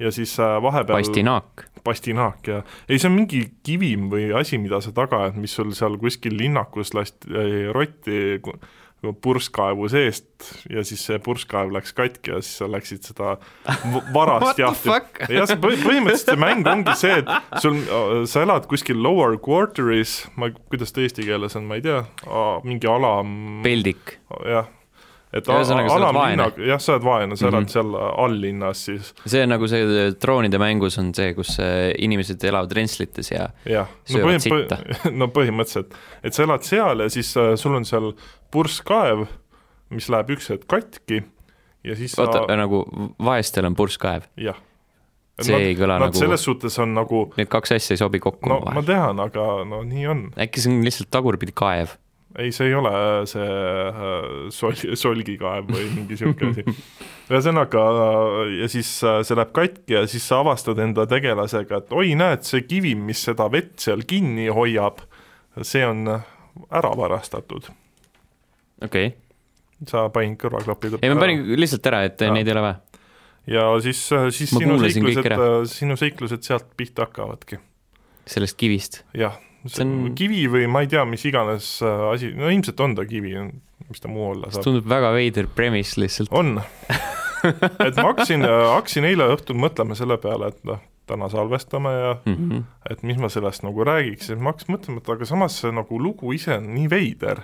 ja 0.00 0.12
siis 0.14 0.32
äh, 0.40 0.56
vahepeal 0.64 0.96
Bastinaak. 1.02 1.66
Bastinaak, 1.84 2.40
jah. 2.48 2.64
ei, 2.88 2.98
see 2.98 3.10
on 3.10 3.18
mingi 3.18 3.42
kivim 3.66 4.08
või 4.12 4.30
asi, 4.36 4.58
mida 4.60 4.80
sa 4.84 4.94
taga 4.96 5.26
ajad, 5.26 5.36
mis 5.44 5.54
sul 5.56 5.74
seal 5.76 6.00
kuskil 6.00 6.38
linnakus 6.40 6.94
lasti 6.96 7.68
rotti 7.76 8.40
purskkaevu 9.00 9.88
seest 9.88 10.50
ja 10.70 10.84
siis 10.84 11.02
see 11.08 11.20
purskkaev 11.24 11.72
läks 11.72 11.94
katki 11.96 12.34
ja 12.34 12.40
siis 12.44 12.60
sa 12.60 12.68
läksid 12.70 13.06
seda 13.10 13.36
varast 14.16 14.60
jahti. 14.60 14.92
jah, 15.32 15.46
see 15.48 15.60
põhimõtteliselt 15.60 16.34
see 16.34 16.40
mäng 16.40 16.68
ongi 16.68 16.96
see, 17.00 17.20
et 17.22 17.62
sul, 17.64 17.80
sa 18.30 18.44
elad 18.44 18.68
kuskil 18.70 19.00
lower 19.00 19.38
quarter'is, 19.40 20.20
ma, 20.36 20.52
kuidas 20.72 20.92
ta 20.92 21.04
eesti 21.04 21.24
keeles 21.28 21.56
on, 21.56 21.68
ma 21.70 21.80
ei 21.80 21.86
tea, 21.86 22.02
mingi 22.66 22.90
alam. 22.90 23.32
peldik. 23.64 24.18
jah 24.44 24.68
et 25.32 25.48
alamlinna, 25.48 26.48
jah, 26.66 26.80
sa 26.82 26.96
oled 26.96 27.04
vaene, 27.06 27.36
sa 27.38 27.46
elad 27.46 27.62
mm 27.62 27.66
-hmm. 27.66 27.72
seal 27.72 28.22
alllinnas 28.24 28.84
siis. 28.84 29.12
see 29.26 29.42
on 29.42 29.52
nagu 29.54 29.68
see 29.68 30.12
troonide 30.18 30.58
mängus 30.58 30.98
on 30.98 31.12
see, 31.14 31.34
kus 31.34 31.58
äh, 31.62 31.92
inimesed 31.98 32.44
elavad 32.44 32.72
rentslites 32.72 33.30
ja, 33.30 33.48
ja. 33.64 33.86
no, 34.10 34.38
sitta. 34.38 34.78
no 35.20 35.30
põhimõtteliselt, 35.30 35.94
et 36.22 36.34
sa 36.34 36.42
elad 36.42 36.66
seal 36.66 37.06
ja 37.06 37.08
siis 37.08 37.36
äh, 37.36 37.54
sul 37.54 37.74
on 37.78 37.84
seal 37.84 38.12
purskkaev, 38.50 39.26
mis 39.90 40.10
läheb 40.10 40.34
üks 40.34 40.50
hetk 40.50 40.66
katki 40.66 41.22
ja 41.84 41.96
siis 41.96 42.18
oota 42.18 42.44
sa..., 42.46 42.58
nagu 42.58 42.84
vaestel 43.22 43.70
on 43.70 43.78
purskkaev? 43.78 44.26
jah. 44.36 44.58
see 45.40 45.54
nad, 45.54 45.62
ei 45.62 45.78
kõla 45.78 46.02
nagu 46.02 46.18
selles 46.18 46.42
suhtes 46.44 46.78
on 46.82 46.94
nagu 46.94 47.28
Need 47.38 47.48
kaks 47.48 47.78
asja 47.78 47.94
ei 47.94 48.02
sobi 48.02 48.18
kokku 48.18 48.50
no 48.50 48.60
ma 48.66 48.82
tean, 48.82 49.22
aga 49.22 49.64
no 49.64 49.84
nii 49.86 50.06
on. 50.10 50.30
äkki 50.36 50.60
see 50.60 50.74
on 50.74 50.82
lihtsalt 50.84 51.14
tagurpidi 51.14 51.54
kaev? 51.54 51.94
Ei, 52.38 52.52
see 52.54 52.68
ei 52.70 52.74
ole 52.78 52.92
see 53.28 53.46
äh, 53.46 54.18
sol-, 54.54 54.96
solgikaev 54.98 55.70
või 55.70 55.86
mingi 55.94 56.14
niisugune 56.14 56.52
asi. 56.52 56.64
ühesõnaga, 57.30 57.84
ja 58.54 58.68
siis 58.70 58.90
äh, 59.06 59.20
see 59.26 59.38
läheb 59.38 59.54
katki 59.56 59.96
ja 59.96 60.04
siis 60.10 60.26
sa 60.30 60.40
avastad 60.44 60.78
enda 60.82 61.06
tegelasega, 61.10 61.82
et 61.82 61.96
oi, 61.96 62.12
näed, 62.18 62.44
see 62.46 62.62
kivi, 62.68 62.94
mis 62.98 63.22
seda 63.26 63.48
vett 63.52 63.78
seal 63.82 64.04
kinni 64.08 64.48
hoiab, 64.54 65.02
see 65.66 65.82
on 65.86 66.06
ära 66.10 66.94
varastatud. 66.98 67.70
okei 68.84 69.10
okay. 69.10 69.18
sa 69.90 70.06
panid 70.14 70.38
kõrvaklapid 70.40 71.00
ei, 71.00 71.10
ma 71.10 71.18
panin 71.20 71.44
lihtsalt 71.58 71.90
ära, 71.90 72.04
et 72.06 72.22
ja. 72.22 72.32
neid 72.34 72.46
ei 72.46 72.54
ole 72.54 72.64
vaja. 72.68 73.04
ja 73.58 73.68
siis, 73.82 74.06
äh, 74.14 74.30
siis 74.34 74.54
ma 74.54 74.64
sinu 74.64 74.80
seiklused, 74.86 75.36
sinu 75.74 75.98
seiklused 75.98 76.46
sealt 76.46 76.74
pihta 76.78 77.08
hakkavadki. 77.08 77.58
sellest 78.30 78.58
kivist? 78.60 79.02
jah 79.18 79.38
see 79.66 79.84
on 79.84 80.12
kivi 80.18 80.44
või 80.50 80.68
ma 80.70 80.84
ei 80.84 80.90
tea, 80.90 81.04
mis 81.08 81.24
iganes 81.28 81.72
äh, 81.84 82.04
asi, 82.12 82.32
no 82.36 82.50
ilmselt 82.52 82.80
on 82.80 82.96
ta 82.98 83.06
kivi, 83.08 83.34
mis 83.88 84.02
ta 84.02 84.10
muu 84.12 84.30
olla 84.32 84.52
saab. 84.52 84.64
tundub 84.66 84.88
väga 84.90 85.12
veider 85.16 85.48
premise 85.54 86.00
lihtsalt. 86.00 86.32
on 86.32 86.60
et 87.86 87.96
ma 87.96 88.06
hakkasin, 88.10 88.46
äh, 88.46 88.62
hakkasin 88.76 89.08
eile 89.10 89.28
õhtul 89.34 89.60
mõtlema 89.60 89.96
selle 89.98 90.18
peale, 90.22 90.52
et 90.54 90.64
noh, 90.68 90.80
täna 91.10 91.28
salvestame 91.32 91.92
ja 91.92 92.10
mm 92.18 92.34
-hmm. 92.36 92.66
et 92.90 93.02
mis 93.02 93.18
ma 93.18 93.28
sellest 93.28 93.64
nagu 93.66 93.84
räägiks 93.84 94.30
ja 94.30 94.36
ma 94.36 94.52
hakkasin 94.54 94.76
mõtlema, 94.76 95.02
et 95.02 95.14
aga 95.16 95.28
samas 95.28 95.60
see 95.60 95.72
nagu 95.74 95.98
lugu 95.98 96.32
ise 96.32 96.56
on 96.56 96.70
nii 96.74 96.90
veider, 96.90 97.42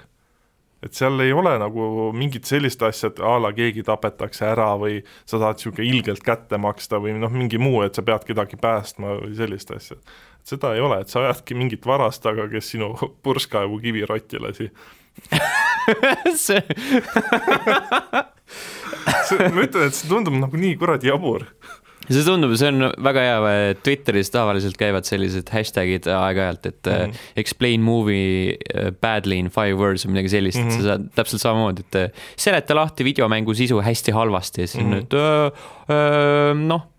et 0.87 0.97
seal 0.97 1.21
ei 1.25 1.35
ole 1.35 1.57
nagu 1.61 2.11
mingit 2.17 2.49
sellist 2.49 2.83
asja, 2.87 3.11
et 3.13 3.21
a 3.21 3.37
la 3.43 3.53
keegi 3.57 3.85
tapetakse 3.87 4.47
ära 4.49 4.71
või 4.81 5.01
sa 5.25 5.41
saad 5.41 5.59
niisugune 5.59 5.89
ilgelt 5.91 6.25
kätte 6.25 6.61
maksta 6.63 7.01
või 7.03 7.17
noh, 7.19 7.33
mingi 7.33 7.61
muu, 7.61 7.83
et 7.87 7.99
sa 7.99 8.05
pead 8.07 8.27
kedagi 8.29 8.61
päästma 8.61 9.19
või 9.21 9.35
sellist 9.39 9.75
asja 9.75 9.99
seda 10.47 10.77
ei 10.77 10.83
ole, 10.85 11.01
et 11.03 11.11
sa 11.11 11.25
ajadki 11.25 11.57
mingit 11.59 11.87
varast 11.87 12.23
taga, 12.23 12.47
kes 12.51 12.71
sinu 12.77 12.93
purskkaevu 13.27 13.81
kivi 13.83 14.07
rotti 14.07 14.39
lasi 14.39 14.71
see 16.47 16.63
see, 19.27 19.51
ma 19.51 19.65
ütlen, 19.65 19.89
et 19.89 19.97
see 19.97 20.09
tundub 20.11 20.37
nagu 20.39 20.61
nii 20.61 20.77
kuradi 20.81 21.11
jabur. 21.11 21.47
See 22.15 22.25
tundub, 22.27 22.55
see 22.59 22.71
on 22.73 22.89
väga 23.03 23.25
hea, 23.27 23.77
Twitteris 23.83 24.33
tavaliselt 24.35 24.79
käivad 24.81 25.09
sellised 25.09 25.51
hashtag'id 25.53 26.09
aeg-ajalt, 26.13 26.67
et 26.71 26.83
mm 26.87 27.13
-hmm. 27.13 27.23
explain 27.43 27.83
movie 27.83 28.57
äh, 28.57 28.91
badly 28.91 29.39
in 29.43 29.51
five 29.51 29.75
words 29.75 30.07
või 30.07 30.17
midagi 30.17 30.35
sellist 30.37 30.59
mm, 30.59 30.69
-hmm. 30.69 30.75
et 30.75 30.83
sa 30.83 30.91
saad 30.91 31.09
täpselt 31.15 31.43
samamoodi, 31.43 31.87
et 31.87 31.95
äh, 32.03 32.27
seleta 32.37 32.75
lahti 32.75 33.05
videomängu 33.05 33.55
sisu 33.55 33.81
hästi 33.83 34.13
halvasti 34.13 34.61
ja 34.61 34.67
siis 34.67 34.85
on 34.85 34.91
mm 34.91 35.01
-hmm., 35.01 35.53
et 35.89 36.67
noh 36.67 36.93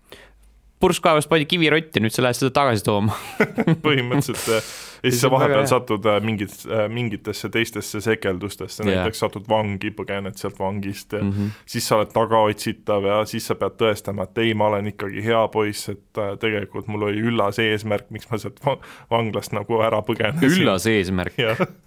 purskkaevast 0.80 1.28
pandi 1.30 1.46
kivirotti, 1.50 2.02
nüüd 2.02 2.14
sa 2.14 2.22
lähed 2.22 2.38
seda 2.38 2.52
tagasi 2.54 2.84
tooma 2.86 3.16
põhimõtteliselt 3.84 4.46
ja 5.02 5.10
siis 5.10 5.20
sa 5.22 5.30
vahepeal 5.30 5.66
satud 5.70 6.06
äh, 6.06 6.18
mingit, 6.24 6.54
äh, 6.66 6.88
mingitesse 6.92 7.48
teistesse 7.48 8.00
sekeldustesse 8.00 8.82
yeah., 8.84 8.98
näiteks 8.98 9.22
satud 9.22 9.48
vangi, 9.48 9.90
põgened 9.94 10.38
sealt 10.40 10.58
vangist 10.58 11.12
ja 11.12 11.22
mm 11.22 11.30
-hmm. 11.32 11.50
siis 11.66 11.88
sa 11.88 11.96
oled 11.96 12.12
tagaotsitav 12.14 13.04
ja 13.04 13.18
siis 13.24 13.46
sa 13.46 13.54
pead 13.54 13.78
tõestama, 13.82 14.26
et 14.28 14.38
ei, 14.38 14.54
ma 14.54 14.66
olen 14.72 14.90
ikkagi 14.92 15.24
hea 15.24 15.44
poiss, 15.52 15.88
et 15.88 16.18
äh, 16.18 16.34
tegelikult 16.40 16.88
mul 16.88 17.08
oli 17.10 17.22
üllas 17.30 17.58
eesmärk, 17.58 18.10
miks 18.10 18.30
ma 18.30 18.38
sealt 18.38 18.60
vanglast 19.10 19.52
nagu 19.52 19.80
ära 19.82 20.02
põgenesin. 20.02 20.62
üllas 20.62 20.86
eesmärk 20.86 21.38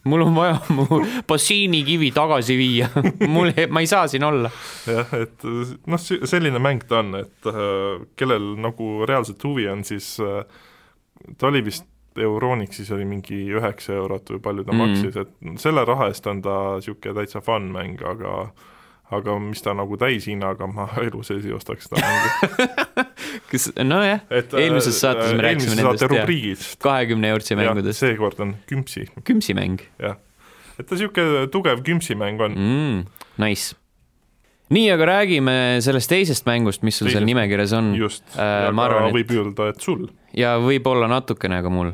mul 0.04 0.22
on 0.22 0.36
vaja 0.36 0.60
mu 0.70 0.88
bassiinikivi 1.28 2.12
tagasi 2.12 2.58
viia 2.58 2.90
mul, 3.36 3.54
ma 3.70 3.80
ei 3.80 3.88
saa 3.88 4.08
siin 4.08 4.24
olla. 4.24 4.52
jah, 4.88 5.14
et 5.20 5.44
noh, 5.88 6.00
selline 6.24 6.60
mäng 6.60 6.84
ta 6.88 7.00
on, 7.00 7.16
et 7.16 7.54
kellel 8.16 8.56
nagu 8.58 9.06
reaalselt 9.06 9.44
huvi 9.44 9.68
on, 9.68 9.84
siis 9.84 10.20
ta 11.38 11.48
oli 11.48 11.66
vist 11.66 11.91
Euronixis 12.20 12.92
oli 12.92 13.06
mingi 13.08 13.46
üheksa 13.56 13.96
eurot 13.96 14.34
või 14.34 14.42
palju 14.44 14.66
ta 14.68 14.74
mm. 14.74 14.82
maksis, 14.84 15.18
et 15.22 15.62
selle 15.62 15.86
raha 15.88 16.10
eest 16.12 16.28
on 16.28 16.42
ta 16.44 16.58
niisugune 16.76 17.16
täitsa 17.22 17.42
fun 17.46 17.70
mäng, 17.72 18.02
aga 18.08 18.52
aga 19.12 19.36
mis 19.44 19.60
ta 19.64 19.74
nagu 19.76 19.98
täishinnaga, 20.00 20.68
ma 20.72 20.88
elu 21.06 21.24
sees 21.28 21.46
ei 21.48 21.56
ostaks 21.56 21.90
seda 21.90 22.04
mängu 22.04 23.06
kas, 23.52 23.70
nojah, 23.84 24.24
eelmises 24.32 25.00
saates 25.04 25.36
me 25.36 25.48
rääkisime 25.48 25.80
nendest 25.82 26.78
kahekümne 26.84 27.34
eurtsi 27.36 27.60
mängudest. 27.60 28.04
seekord 28.06 28.40
on 28.44 28.56
kümpsi. 28.72 29.08
kümpsimäng. 29.28 29.84
jah, 30.00 30.20
et 30.78 30.88
ta 30.88 30.96
niisugune 30.96 31.48
tugev 31.52 31.84
kümpsimäng 31.88 32.44
on 32.48 32.58
mm,. 32.58 33.06
Nice 33.42 33.76
nii, 34.72 34.86
aga 34.94 35.10
räägime 35.10 35.56
sellest 35.84 36.12
teisest 36.12 36.48
mängust, 36.50 36.86
mis 36.88 37.00
sul 37.00 37.08
teisest. 37.08 37.20
seal 37.20 37.28
nimekirjas 37.28 37.76
on. 37.78 37.92
just 38.00 38.24
äh,, 38.36 38.68
ja 38.68 38.72
arvan, 38.72 39.10
et... 39.10 39.18
võib 39.20 39.36
öelda, 39.40 39.74
et 39.74 39.84
sul. 39.84 40.08
ja 40.38 40.56
võib-olla 40.62 41.10
natukene 41.12 41.62
ka 41.64 41.74
mul. 41.74 41.94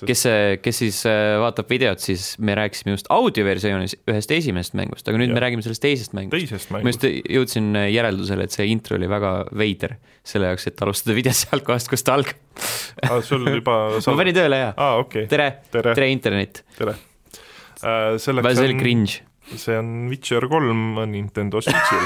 Sest... 0.00 0.06
kes, 0.08 0.22
kes 0.64 0.78
siis 0.80 0.98
äh, 1.08 1.34
vaatab 1.42 1.68
videot, 1.68 2.00
siis 2.00 2.32
me 2.40 2.54
rääkisime 2.56 2.94
just 2.94 3.08
audioversioonis 3.12 3.98
ühest 4.08 4.30
esimesest 4.32 4.76
mängust, 4.78 5.08
aga 5.10 5.20
nüüd 5.20 5.32
ja. 5.32 5.36
me 5.36 5.42
räägime 5.44 5.64
sellest 5.66 5.82
teisest 5.84 6.14
mängust. 6.16 6.36
teisest 6.38 6.72
mängust. 6.72 7.04
ma 7.04 7.10
just 7.10 7.34
jõudsin 7.36 7.68
äh, 7.76 7.88
järeldusele, 7.92 8.46
et 8.48 8.56
see 8.56 8.70
intro 8.72 8.96
oli 8.96 9.10
väga 9.10 9.32
veider 9.60 9.98
selle 10.24 10.52
jaoks, 10.52 10.70
et 10.70 10.84
alustada 10.86 11.16
videot 11.20 11.36
sealt 11.36 11.66
kohast, 11.66 11.92
kus 11.92 12.06
ta 12.06 12.16
algab 12.16 12.64
ah, 13.10 13.18
sul 13.24 13.44
juba 13.44 13.76
ma 14.08 14.16
panin 14.22 14.36
tööle, 14.40 14.62
jaa 14.64 14.72
ah,. 14.76 15.00
Okay. 15.04 15.28
tere, 15.32 15.50
tere., 15.72 15.96
tere 15.98 16.12
internet. 16.14 16.62
tere 16.78 16.96
uh,. 16.96 18.16
selleks 18.20 18.56
see 18.56 18.70
oli 18.70 18.78
on... 18.78 18.84
cringe 18.86 19.29
see 19.56 19.76
on 19.78 20.08
Witcher 20.10 20.46
kolm 20.50 20.98
Nintendo 21.10 21.60
Switchil 21.64 22.04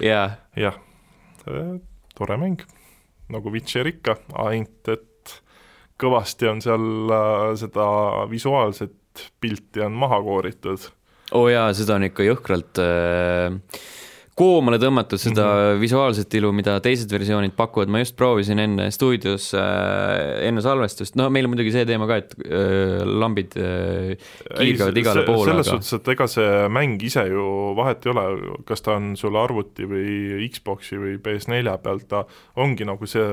jaa. 0.10 0.30
jah, 0.56 0.78
tore 2.16 2.36
mäng, 2.40 2.62
nagu 3.32 3.52
Witcher 3.52 3.86
ikka, 3.90 4.16
ainult 4.46 4.92
et 4.92 5.36
kõvasti 6.00 6.48
on 6.50 6.62
seal 6.64 7.12
äh, 7.12 7.50
seda 7.60 7.86
visuaalset 8.30 9.28
pilti 9.40 9.84
on 9.84 9.96
maha 9.96 10.20
kooritud. 10.24 10.90
oo 11.32 11.46
oh 11.46 11.52
jaa, 11.52 11.70
seda 11.76 11.96
on 12.00 12.08
ikka 12.10 12.26
jõhkralt 12.26 12.82
äh 12.82 13.60
koomale 14.36 14.76
tõmmatud 14.80 15.20
seda 15.20 15.44
mm 15.44 15.60
-hmm. 15.60 15.80
visuaalset 15.80 16.34
ilu, 16.36 16.50
mida 16.52 16.76
teised 16.84 17.12
versioonid 17.12 17.54
pakuvad, 17.56 17.88
ma 17.88 18.02
just 18.02 18.16
proovisin 18.16 18.60
enne 18.60 18.90
stuudios 18.92 19.48
äh,, 19.56 20.42
enne 20.48 20.60
salvestust, 20.64 21.16
no 21.16 21.30
meil 21.32 21.48
on 21.48 21.54
muidugi 21.54 21.72
see 21.72 21.86
teema 21.88 22.08
ka, 22.10 22.18
et 22.20 22.36
äh, 22.44 23.00
lambid 23.06 23.56
äh, 23.56 24.12
kiirgavad 24.58 25.00
igale 25.00 25.24
poole. 25.24 25.48
selles 25.48 25.72
aga... 25.72 25.78
suhtes, 25.80 25.92
et 26.00 26.12
ega 26.16 26.28
see 26.28 26.68
mäng 26.68 27.02
ise 27.08 27.24
ju 27.30 27.46
vahet 27.78 28.06
ei 28.06 28.12
ole, 28.12 28.26
kas 28.68 28.84
ta 28.84 28.98
on 29.00 29.16
sul 29.16 29.40
arvuti 29.40 29.88
või 29.88 30.44
Xbox'i 30.52 31.00
või 31.00 31.16
PS4 31.16 31.78
pealt, 31.82 32.08
ta 32.08 32.26
ongi 32.60 32.84
nagu 32.84 33.08
see 33.08 33.26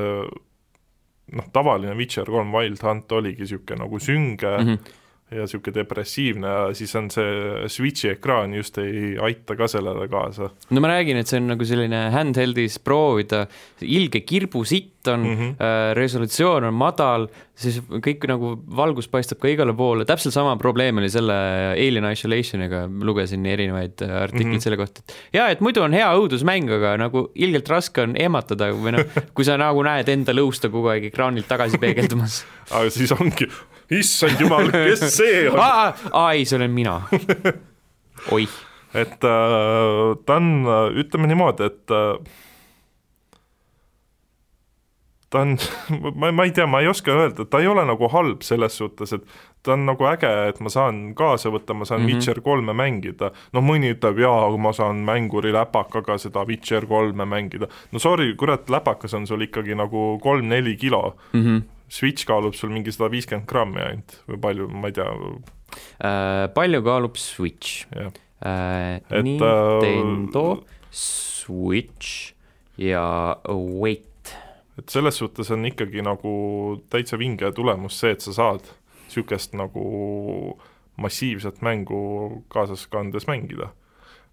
noh, 1.33 1.47
tavaline 1.51 1.97
Witcher 1.99 2.31
kolm 2.31 2.55
Wild 2.55 2.79
Hunt 2.83 3.11
oligi 3.11 3.43
niisugune 3.43 3.83
nagu 3.83 3.99
sünge 3.99 4.57
mm, 4.57 4.67
-hmm 4.67 5.01
ja 5.33 5.45
niisugune 5.45 5.75
depressiivne 5.75 6.47
ja 6.47 6.63
siis 6.77 6.93
on 6.99 7.09
see 7.13 7.67
Switchi 7.71 8.13
ekraan 8.13 8.53
just 8.57 8.77
ei 8.81 9.13
aita 9.21 9.57
ka 9.59 9.67
sellele 9.71 10.07
kaasa. 10.11 10.49
no 10.69 10.83
ma 10.83 10.93
räägin, 10.93 11.19
et 11.19 11.29
see 11.29 11.41
on 11.41 11.51
nagu 11.53 11.67
selline 11.67 12.07
handheld'is 12.13 12.79
proovida, 12.83 13.45
ilge 13.81 14.23
kirbusitt 14.27 14.91
on 15.11 15.19
mm, 15.19 15.35
-hmm. 15.35 15.55
äh, 15.59 15.95
resolutsioon 15.95 16.63
on 16.63 16.73
madal, 16.73 17.27
siis 17.55 17.81
kõik 17.89 18.23
nagu 18.27 18.53
valgus 18.75 19.07
paistab 19.11 19.41
ka 19.41 19.51
igale 19.51 19.73
poole, 19.75 20.05
täpselt 20.05 20.33
sama 20.33 20.55
probleem 20.57 20.97
oli 20.97 21.09
selle 21.09 21.33
Alien 21.73 22.07
Isolationiga, 22.11 22.85
lugesin 23.01 23.45
erinevaid 23.45 24.01
äh, 24.01 24.15
artikleid 24.21 24.47
mm 24.47 24.57
-hmm. 24.57 24.63
selle 24.63 24.77
kohta, 24.77 25.03
et 25.03 25.15
jaa, 25.33 25.49
et 25.49 25.61
muidu 25.61 25.83
on 25.83 25.93
hea 25.93 26.07
õudusmäng, 26.13 26.71
aga 26.77 26.97
nagu 26.97 27.29
ilgelt 27.35 27.69
raske 27.69 28.01
on 28.01 28.15
ehmatada 28.15 28.71
või 28.71 28.95
noh, 28.97 29.21
kui 29.33 29.45
sa 29.45 29.57
nagu 29.57 29.83
näed 29.83 30.09
enda 30.09 30.31
lõusta 30.33 30.71
kogu 30.71 30.87
aeg 30.87 31.11
ekraanilt 31.11 31.47
tagasi 31.47 31.77
peegeldumas 31.77 32.45
aga 32.75 32.89
siis 32.89 33.11
ongi, 33.11 33.49
issand 33.91 34.39
jumal, 34.39 34.71
kes 34.71 35.03
see 35.19 35.49
on? 35.49 35.59
aa, 35.59 36.31
ei, 36.31 36.45
see 36.45 36.57
olen 36.57 36.71
mina. 36.71 37.01
oih. 38.35 38.49
et 38.93 39.25
äh, 39.25 40.15
ta 40.25 40.39
on, 40.39 40.49
ütleme 41.01 41.27
niimoodi, 41.27 41.71
et 41.71 41.93
äh, 41.93 42.41
ta 45.33 45.41
on, 45.41 45.57
ma, 46.19 46.31
ma 46.31 46.45
ei 46.45 46.51
tea, 46.51 46.67
ma 46.69 46.81
ei 46.83 46.87
oska 46.87 47.11
öelda, 47.11 47.45
ta 47.49 47.61
ei 47.61 47.67
ole 47.67 47.85
nagu 47.89 48.09
halb 48.13 48.45
selles 48.45 48.77
suhtes, 48.77 49.15
et 49.17 49.25
ta 49.65 49.73
on 49.75 49.85
nagu 49.87 50.07
äge, 50.07 50.29
et 50.51 50.59
ma 50.63 50.71
saan 50.71 51.01
kaasa 51.17 51.51
võtta, 51.53 51.75
ma 51.77 51.87
saan 51.89 52.03
mm 52.03 52.07
-hmm. 52.07 52.19
Witcher 52.19 52.41
kolme 52.45 52.73
mängida. 52.73 53.31
noh, 53.53 53.63
mõni 53.63 53.93
ütleb, 53.95 54.19
jaa, 54.19 54.57
ma 54.57 54.73
saan 54.73 55.03
mänguri 55.07 55.53
läpakaga 55.53 56.17
seda 56.17 56.45
Witcher 56.47 56.85
kolme 56.85 57.25
mängida. 57.25 57.67
no 57.91 57.99
sorry, 57.99 58.35
kurat, 58.35 58.69
läpakas 58.69 59.13
on 59.13 59.27
sul 59.27 59.41
ikkagi 59.41 59.75
nagu 59.75 60.19
kolm-neli 60.21 60.75
kilo 60.77 61.15
mm. 61.33 61.41
-hmm 61.45 61.72
Switch 61.93 62.25
kaalub 62.25 62.55
sul 62.57 62.71
mingi 62.73 62.93
sada 62.93 63.11
viiskümmend 63.13 63.45
grammi 63.49 63.81
ainult 63.83 64.15
või 64.29 64.39
palju, 64.41 64.69
ma 64.73 64.89
ei 64.89 64.95
tea 64.97 65.09
äh,. 65.13 66.47
palju 66.55 66.81
kaalub 66.85 67.19
Switch? 67.21 67.85
Äh, 67.93 68.11
Et, 68.43 69.23
Nintendo 69.23 70.45
äh, 70.57 70.79
Switch 70.91 72.33
ja 72.77 73.37
weight. 73.47 74.33
et 74.77 74.89
selles 74.89 75.19
suhtes 75.21 75.51
on 75.53 75.65
ikkagi 75.69 76.01
nagu 76.01 76.31
täitsa 76.89 77.19
vinge 77.21 77.51
tulemus 77.53 77.99
see, 78.01 78.15
et 78.15 78.25
sa 78.25 78.33
saad 78.33 78.65
niisugust 79.05 79.53
nagu 79.53 80.57
massiivset 80.97 81.61
mängu 81.61 82.43
kaasas 82.49 82.87
kandes 82.89 83.27
mängida 83.29 83.69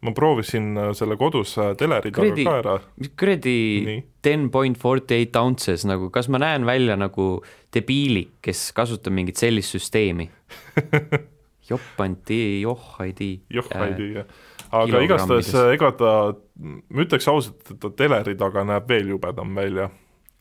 ma 0.00 0.12
proovisin 0.16 0.70
äh, 0.78 0.90
selle 0.96 1.16
kodus 1.20 1.56
äh, 1.60 1.72
teleridaga 1.78 2.36
ka 2.36 2.54
ära. 2.60 2.76
mis 3.00 3.12
kuradi 3.18 4.02
ten 4.24 4.48
point 4.52 4.78
forty 4.80 5.20
eight 5.20 5.36
ounces 5.36 5.84
nagu, 5.88 6.10
kas 6.14 6.30
ma 6.32 6.40
näen 6.40 6.64
välja 6.68 6.96
nagu 7.00 7.42
debiilik, 7.74 8.38
kes 8.44 8.70
kasutab 8.76 9.14
mingit 9.16 9.40
sellist 9.40 9.76
süsteemi 9.76 10.30
joppant, 11.70 12.32
joh 12.60 12.86
ei 13.04 13.12
tea. 13.16 13.40
joh 13.50 13.68
ei 13.76 13.94
tea, 13.98 14.12
jah. 14.20 14.36
aga 14.82 15.02
igastahes, 15.04 15.52
äh, 15.54 15.72
ega 15.76 15.92
ta, 15.98 16.12
ma 16.60 17.04
ütleks 17.04 17.28
ausalt, 17.30 17.60
et 17.68 17.80
ta 17.82 17.92
teleri 18.02 18.36
taga 18.40 18.64
näeb 18.66 18.88
veel 18.90 19.12
jubedam 19.14 19.52
välja, 19.58 19.90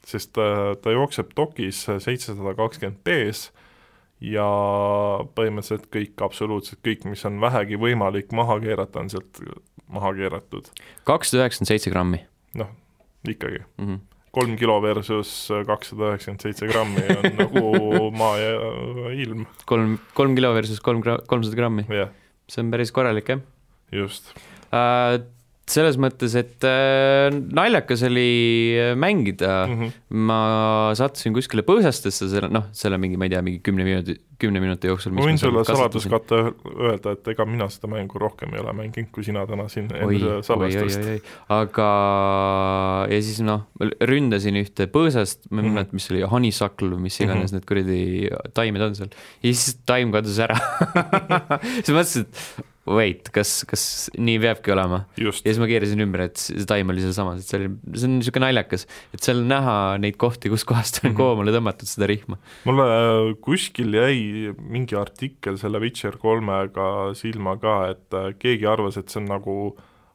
sest 0.08 0.34
ta, 0.38 0.76
ta 0.82 0.96
jookseb 0.96 1.36
dokis 1.38 1.84
seitsesada 1.90 2.56
kakskümmend 2.58 3.04
B-s 3.04 3.50
ja 4.22 4.46
põhimõtteliselt 5.36 5.88
kõik, 5.94 6.16
absoluutselt 6.26 6.82
kõik, 6.86 7.06
mis 7.08 7.24
on 7.28 7.40
vähegi 7.42 7.80
võimalik 7.80 8.34
maha 8.36 8.60
keerata, 8.64 9.04
on 9.04 9.12
sealt 9.14 9.42
maha 9.90 10.12
keeratud. 10.18 10.70
kakssada 11.08 11.46
üheksakümmend 11.46 11.74
seitse 11.74 11.94
grammi. 11.94 12.24
noh, 12.60 12.72
ikkagi 13.28 13.64
mm. 13.64 13.86
-hmm 13.86 14.06
kolm 14.32 14.56
kilo 14.60 14.76
versus 14.82 15.30
kakssada 15.66 16.12
üheksakümmend 16.12 16.44
seitse 16.46 16.68
grammi 16.70 17.02
on 17.16 17.36
nagu 17.42 18.12
maa 18.14 18.38
ja 18.38 18.52
ilm. 19.18 19.48
kolm, 19.66 19.98
kolm 20.14 20.36
kilo 20.38 20.54
versus 20.54 20.82
kolm 20.86 21.02
gra-, 21.02 21.22
kolmsada 21.26 21.58
grammi 21.58 21.88
yeah.? 21.90 22.14
see 22.50 22.62
on 22.62 22.70
päris 22.74 22.94
korralik, 22.94 23.30
jah? 23.30 23.42
just 23.92 24.34
uh, 24.70 25.18
selles 25.70 25.98
mõttes, 26.02 26.34
et 26.40 26.66
äh, 26.68 27.30
naljakas 27.32 28.04
oli 28.08 28.30
äh, 28.74 28.96
mängida 29.00 29.66
mm. 29.68 29.76
-hmm. 29.80 30.00
ma 30.30 30.40
sattusin 30.98 31.36
kuskile 31.36 31.64
põõsastesse 31.68 32.30
selle, 32.32 32.50
noh, 32.54 32.70
selle 32.76 32.98
mingi, 33.02 33.20
ma 33.20 33.28
ei 33.28 33.34
tea, 33.34 33.42
mingi 33.46 33.62
kümne 33.66 33.86
minuti, 33.86 34.16
kümne 34.42 34.62
minuti 34.64 34.90
jooksul. 34.90 35.14
ma 35.14 35.26
võin 35.28 35.38
sulle 35.42 35.64
saladuskatte 35.68 36.40
öelda, 36.74 37.14
et 37.14 37.28
ega 37.34 37.46
mina 37.46 37.70
seda 37.70 37.92
mängu 37.92 38.22
rohkem 38.22 38.56
ei 38.56 38.64
ole 38.64 38.74
mänginud, 38.78 39.12
kui 39.16 39.26
sina 39.28 39.46
täna 39.50 39.68
siin 39.70 39.92
enne 39.94 40.40
salvestust. 40.46 41.30
aga, 41.54 41.90
ja 43.12 43.22
siis 43.22 43.42
noh, 43.46 43.68
ründasin 44.12 44.58
ühte 44.64 44.90
põõsast, 44.90 45.48
ma 45.52 45.62
ei 45.62 45.68
mhm. 45.68 45.78
mäleta 45.78 46.00
mis 46.00 46.10
oli, 46.14 46.26
honeysuckle 46.34 46.96
või 46.96 47.08
mis 47.10 47.20
iganes 47.22 47.38
mm 47.38 47.46
-hmm. 47.46 47.60
need 47.60 47.70
kuradi 47.70 48.52
taimed 48.58 48.90
on 48.90 48.98
seal. 48.98 49.14
ja 49.44 49.54
siis 49.54 49.80
taim 49.86 50.12
kadus 50.16 50.42
ära 50.42 50.58
siis 51.84 51.94
mõtlesin, 51.94 52.26
et 52.26 52.68
wait, 52.90 53.30
kas, 53.36 53.52
kas 53.70 53.84
nii 54.18 54.40
peabki 54.42 54.74
olema? 54.74 55.04
ja, 55.22 55.32
siis 55.36 55.60
ma 55.62 55.68
keerasin 55.70 56.02
ümber, 56.06 56.26
et 56.30 56.42
see 56.42 56.66
taim 56.70 56.90
oli 56.94 57.04
sealsamas, 57.04 57.44
et 57.44 57.52
see 57.52 57.60
oli, 57.62 57.70
see 57.96 58.08
on 58.10 58.16
niisugune 58.20 58.48
naljakas, 58.48 58.88
et 59.14 59.22
seal 59.26 59.44
on 59.44 59.52
näha 59.52 59.76
neid 60.02 60.18
kohti, 60.22 60.50
kus 60.54 60.66
kohast 60.68 61.02
on 61.04 61.12
Mhm. 61.12 61.18
koomale 61.20 61.54
tõmmatud 61.56 61.90
seda 61.90 62.08
rihma. 62.10 62.38
mulle 62.66 62.88
äh, 62.90 63.36
kuskil 63.46 63.94
jäi 63.94 64.54
mingi 64.60 64.98
artikkel 65.00 65.58
selle 65.62 65.80
Witcher 65.84 66.18
kolmega 66.22 67.14
silma 67.16 67.58
ka, 67.62 67.78
et 67.94 68.14
äh, 68.18 68.34
keegi 68.40 68.66
arvas, 68.70 68.98
et 68.98 69.10
see 69.10 69.22
on 69.22 69.30
nagu 69.32 69.56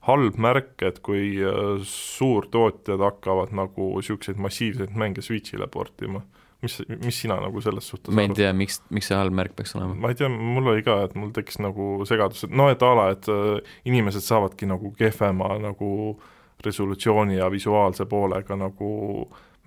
halb 0.05 0.37
märk, 0.37 0.75
et 0.85 0.99
kui 1.01 1.39
äh, 1.41 1.81
suurtootjad 1.89 3.01
hakkavad 3.01 3.55
nagu 3.57 3.93
niisuguseid 3.99 4.37
massiivseid 4.43 4.93
mänge 4.99 5.23
Switch'ile 5.25 5.67
portima. 5.73 6.21
mis, 6.65 6.81
mis 7.05 7.21
sina 7.25 7.39
nagu 7.43 7.63
selles 7.65 7.89
suhtes 7.91 8.15
ma 8.15 8.27
ei 8.27 8.35
tea, 8.37 8.51
miks, 8.57 8.81
miks 8.95 9.11
see 9.11 9.19
halb 9.19 9.35
märk 9.37 9.57
peaks 9.59 9.75
olema. 9.79 9.97
ma 10.05 10.13
ei 10.13 10.19
tea, 10.19 10.31
mul 10.33 10.73
oli 10.75 10.85
ka, 10.87 11.01
et 11.07 11.17
mul 11.19 11.33
tekkis 11.37 11.61
nagu 11.63 12.07
segadus, 12.09 12.47
et 12.47 12.55
noh, 12.55 12.71
et 12.73 12.85
a 12.85 12.93
la, 12.99 13.09
et 13.15 13.31
äh, 13.33 13.75
inimesed 13.91 14.25
saavadki 14.25 14.69
nagu 14.71 14.93
kehvema 14.99 15.55
nagu 15.63 15.91
resolutsiooni 16.65 17.37
ja 17.39 17.51
visuaalse 17.53 18.07
poolega 18.09 18.57
nagu 18.57 18.93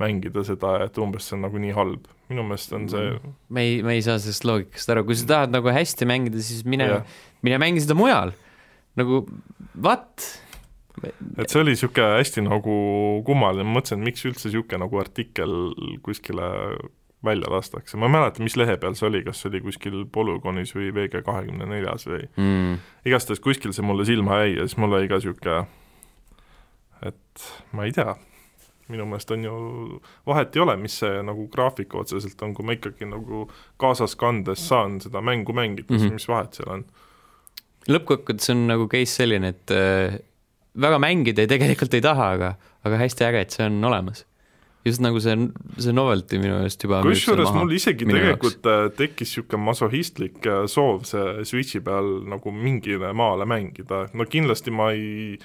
mängida 0.01 0.43
seda, 0.45 0.75
et 0.85 0.97
umbes 1.01 1.25
see 1.27 1.37
on 1.37 1.45
nagu 1.47 1.61
nii 1.61 1.73
halb. 1.77 2.09
minu 2.27 2.43
meelest 2.43 2.73
on 2.75 2.89
see 2.91 3.13
me 3.55 3.63
ei, 3.63 3.77
me 3.85 3.93
ei 3.95 4.01
saa 4.03 4.17
sellest 4.19 4.43
loogikast 4.45 4.91
aru, 4.91 5.05
kui 5.07 5.15
sa 5.15 5.29
tahad 5.29 5.53
nagu 5.53 5.71
hästi 5.73 6.07
mängida, 6.09 6.41
siis 6.43 6.65
mine 6.67 6.89
jah, 6.89 7.21
mine 7.45 7.59
mängi 7.61 7.85
seda 7.85 7.95
mujal. 7.97 8.33
nagu 8.99 9.23
what? 9.75 10.27
Et 11.03 11.49
see 11.49 11.61
oli 11.61 11.75
niisugune 11.75 12.17
hästi 12.17 12.43
nagu 12.45 12.77
kummaline, 13.25 13.65
ma 13.67 13.79
mõtlesin, 13.79 14.01
et 14.01 14.09
miks 14.11 14.25
üldse 14.25 14.49
niisugune 14.49 14.81
nagu 14.85 15.01
artikkel 15.01 15.53
kuskile 16.05 16.51
välja 17.25 17.49
lastakse, 17.49 17.97
ma 17.97 18.05
ei 18.07 18.13
mäleta, 18.13 18.43
mis 18.45 18.55
lehe 18.59 18.77
peal 18.77 18.95
see 18.97 19.07
oli, 19.09 19.23
kas 19.25 19.41
see 19.41 19.49
oli 19.51 19.61
kuskil 19.65 20.03
Polügonis 20.13 20.73
või 20.75 20.91
VG 20.93 21.23
kahekümne 21.25 21.65
neljas 21.69 22.05
või 22.07 22.21
mm.. 22.37 22.77
igastahes 23.09 23.41
kuskil 23.43 23.73
see 23.73 23.85
mulle 23.85 24.05
silma 24.07 24.43
jäi 24.43 24.55
ja 24.59 24.67
siis 24.67 24.77
mul 24.81 24.93
oli 24.97 25.09
ka 25.09 25.17
niisugune, 25.17 25.57
et 27.09 27.47
ma 27.77 27.87
ei 27.87 27.95
tea, 27.95 28.13
minu 28.93 29.07
meelest 29.09 29.33
on 29.33 29.47
ju, 29.47 29.55
vahet 30.29 30.55
ei 30.55 30.63
ole, 30.63 30.77
mis 30.79 30.99
see 31.01 31.23
nagu 31.25 31.47
graafik 31.53 31.97
otseselt 31.97 32.41
on, 32.45 32.53
kui 32.57 32.67
ma 32.67 32.77
ikkagi 32.77 33.09
nagu 33.09 33.47
kaasas 33.81 34.15
kandes 34.19 34.67
saan 34.69 35.01
seda 35.03 35.21
mängu 35.21 35.53
mängida 35.57 35.89
mm, 35.89 35.97
-hmm. 35.97 35.99
Mhm. 35.99 36.07
siis 36.07 36.13
mis 36.21 36.27
vahet 36.27 36.53
seal 36.53 36.73
on. 36.77 36.85
lõppkokkuvõttes 37.89 38.51
on 38.53 38.67
nagu 38.67 38.87
case 38.87 39.23
selline, 39.23 39.47
et 39.55 39.71
äh, 39.71 40.19
väga 40.81 41.01
mängida 41.01 41.43
ei 41.43 41.51
tegelikult 41.51 41.93
ei 41.97 42.03
taha, 42.05 42.31
aga, 42.37 42.55
aga 42.87 43.03
hästi 43.03 43.27
äge, 43.27 43.43
et 43.45 43.55
see 43.55 43.67
on 43.67 43.77
olemas. 43.89 44.25
just 44.87 45.01
nagu 45.03 45.19
see, 45.19 45.33
see 45.83 45.91
novelty 45.91 46.37
minu 46.39 46.61
meelest 46.61 46.83
juba 46.85 47.01
kusjuures 47.03 47.49
mul 47.51 47.73
isegi 47.75 48.05
tegelikult 48.07 48.69
äh, 48.71 48.85
tekkis 48.95 49.33
niisugune 49.33 49.65
masohhistlik 49.65 50.45
äh, 50.47 50.61
soov 50.71 51.03
see 51.09 51.43
Switchi 51.49 51.81
peal 51.83 52.21
nagu 52.31 52.53
mingile 52.55 53.11
maale 53.11 53.43
mängida, 53.49 54.05
no 54.15 54.27
kindlasti 54.31 54.71
ma 54.71 54.93
ei 54.95 55.35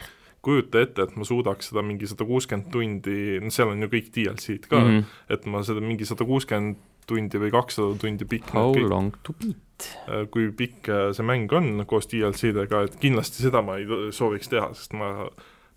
kujuta 0.42 0.82
ette, 0.82 1.08
et 1.08 1.18
ma 1.18 1.26
suudaks 1.26 1.70
seda 1.70 1.82
mingi 1.86 2.06
sada 2.10 2.26
kuuskümmend 2.26 2.70
tundi, 2.74 3.18
no 3.42 3.50
seal 3.54 3.74
on 3.74 3.82
ju 3.82 3.90
kõik 3.90 4.08
DLC-d 4.14 4.70
ka 4.70 4.78
mm. 4.78 4.88
-hmm. 4.94 5.20
et 5.34 5.50
ma 5.50 5.62
seda 5.66 5.82
mingi 5.82 6.06
sada 6.06 6.26
kuuskümmend 6.28 6.78
tundi 7.06 7.42
või 7.42 7.50
kakssada 7.54 7.98
tundi 7.98 8.26
pikk 8.28 8.54
How 8.54 8.74
kõik, 8.74 8.88
long 8.90 9.14
to 9.26 9.34
beat? 9.42 9.58
Kui 10.32 10.50
pikk 10.56 10.88
äh, 10.88 11.08
see 11.16 11.26
mäng 11.26 11.52
on 11.52 11.84
koos 11.88 12.08
DLC-dega, 12.10 12.84
et 12.86 12.98
kindlasti 13.02 13.44
seda 13.46 13.62
ma 13.64 13.78
ei 13.80 13.86
sooviks 14.14 14.50
teha, 14.52 14.72
sest 14.74 14.92
ma 14.98 15.28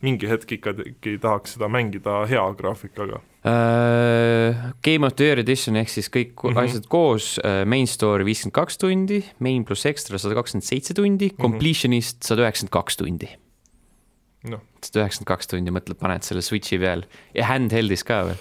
mingi 0.06 0.28
hetk 0.30 0.52
ikkagi 0.58 1.16
tahaks 1.24 1.56
seda 1.56 1.70
mängida 1.72 2.26
hea 2.30 2.44
graafikaga. 2.60 3.22
Uh, 3.46 4.74
Game 4.84 5.06
of 5.06 5.16
the 5.16 5.30
Year 5.30 5.40
edition 5.40 5.78
ehk 5.80 5.90
siis 5.90 6.10
kõik 6.10 6.34
mm. 6.34 6.50
-hmm. 6.52 6.64
asjad 6.64 6.88
koos 6.90 7.40
main 7.66 7.88
story 7.88 8.26
viiskümmend 8.26 8.54
kaks 8.58 8.78
tundi, 8.82 9.24
main 9.40 9.66
pluss 9.66 9.86
extra 9.86 10.18
sada 10.18 10.36
kakskümmend 10.36 10.66
seitse 10.66 10.94
tundi 10.94 11.30
Mhm. 11.32 11.42
completionist 11.42 12.24
sada 12.24 12.42
üheksakümmend 12.42 12.74
kaks 12.74 12.98
tundi. 12.98 13.30
noh, 14.50 14.62
sada 14.82 15.06
üheksakümmend 15.06 15.28
kaks 15.28 15.48
tundi, 15.48 15.72
mõtled, 15.72 15.98
paned 15.98 16.24
selle 16.24 16.42
Switchi 16.42 16.78
peal 16.78 17.06
ja 17.34 17.46
handheld'is 17.46 18.04
ka 18.04 18.26
veel. 18.26 18.38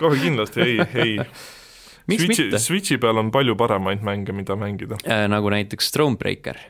kohe 0.00 0.16
kindlasti 0.22 0.60
ei, 0.60 0.78
ei 0.94 1.18
miks 2.10 2.26
Switchi, 2.26 2.46
mitte? 2.48 2.62
Switchi 2.62 3.00
peal 3.02 3.20
on 3.22 3.30
palju 3.34 3.56
paremaid 3.58 4.02
mänge, 4.06 4.34
mida 4.36 4.56
mängida. 4.58 5.00
Uh, 5.06 5.26
nagu 5.30 5.52
näiteks 5.52 5.92
Thronebreaker 5.94 6.60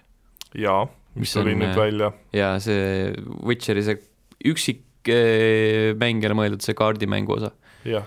jaa, 0.59 0.87
mis 1.19 1.35
tuli 1.35 1.55
nüüd 1.57 1.73
äh, 1.73 1.79
välja, 1.79 2.11
ja 2.37 2.55
see 2.63 3.13
Witcheri 3.47 3.85
see 3.87 4.01
üksik 4.53 5.13
äh, 5.13 5.93
mängijale 5.99 6.37
mõeldud 6.39 6.65
see 6.65 6.77
kaardimängu 6.77 7.39
osa. 7.39 7.53
jah. 7.89 8.07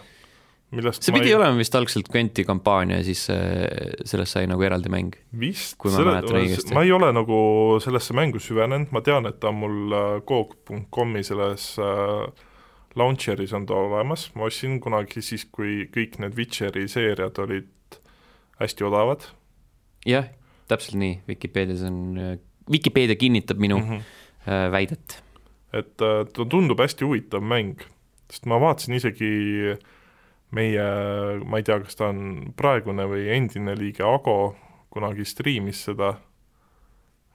millest 0.76 1.06
see 1.06 1.16
pidi 1.16 1.32
ei... 1.32 1.38
olema 1.38 1.58
vist 1.58 1.76
algselt 1.78 2.10
Quenti 2.14 2.46
kampaania 2.48 3.00
ja 3.02 3.08
siis 3.08 3.26
äh, 3.34 3.96
sellest 4.08 4.38
sai 4.38 4.50
nagu 4.52 4.66
eraldi 4.66 4.92
mäng. 4.94 5.18
vist, 5.40 5.78
kui 5.82 5.94
ma 5.94 6.84
ei 6.84 6.94
ole 6.96 7.12
nagu 7.16 7.38
sellesse 7.84 8.18
mängu 8.18 8.42
süvenenud, 8.42 8.94
ma 8.96 9.04
tean, 9.06 9.30
et 9.30 9.40
ta 9.42 9.54
on 9.54 9.62
mul 9.64 9.96
äh, 9.96 10.20
Coop.com-i 10.28 11.26
selles 11.26 11.74
äh, 11.82 12.45
launcher'is 12.96 13.54
on 13.54 13.66
ta 13.68 13.76
olemas, 13.76 14.30
ma 14.36 14.48
ostsin 14.50 14.80
kunagi 14.84 15.22
siis, 15.26 15.46
kui 15.52 15.86
kõik 15.94 16.20
need 16.24 16.38
Witcheri 16.38 16.88
seeriad 16.92 17.40
olid 17.44 18.00
hästi 18.60 18.88
odavad 18.88 19.26
jah, 20.08 20.30
täpselt 20.70 21.00
nii, 21.02 21.20
Vikipeedias 21.30 21.84
on, 21.88 22.18
Vikipeedia 22.72 23.18
kinnitab 23.20 23.62
minu 23.62 23.80
mm. 23.80 23.90
mm 23.90 24.00
-hmm. 24.00 24.72
väidet. 24.72 25.24
et 25.74 26.02
äh, 26.02 26.26
ta 26.34 26.46
tundub 26.46 26.80
hästi 26.80 27.06
huvitav 27.06 27.42
mäng, 27.42 27.82
sest 28.30 28.46
ma 28.46 28.60
vaatasin 28.60 28.94
isegi 28.94 29.76
meie, 30.52 30.86
ma 31.46 31.58
ei 31.58 31.64
tea, 31.64 31.80
kas 31.80 31.96
ta 31.96 32.08
on 32.08 32.54
praegune 32.56 33.04
või 33.04 33.28
endine 33.30 33.76
liige 33.76 34.04
Ago 34.04 34.56
kunagi 34.90 35.26
striimis 35.26 35.84
seda 35.84 36.16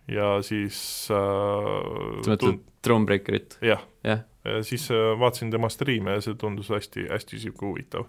ja 0.08 0.42
siis 0.42 1.08
äh, 1.10 2.22
sa 2.24 2.30
mõtled 2.30 2.60
Thronebreakerit, 2.82 3.58
jah, 3.60 3.82
jah? 4.04 4.24
ja 4.24 4.29
siis 4.64 4.86
äh, 4.90 5.12
vaatasin 5.20 5.50
tema 5.52 5.68
striime 5.68 6.14
ja 6.16 6.20
see 6.24 6.34
tundus 6.34 6.68
hästi, 6.72 7.08
hästi 7.10 7.36
niisugune 7.36 7.70
huvitav, 7.72 8.06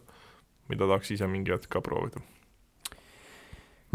mida 0.72 0.88
tahaks 0.88 1.12
ise 1.12 1.28
mingi 1.28 1.52
hetk 1.52 1.68
ka 1.70 1.82
proovida. 1.84 2.22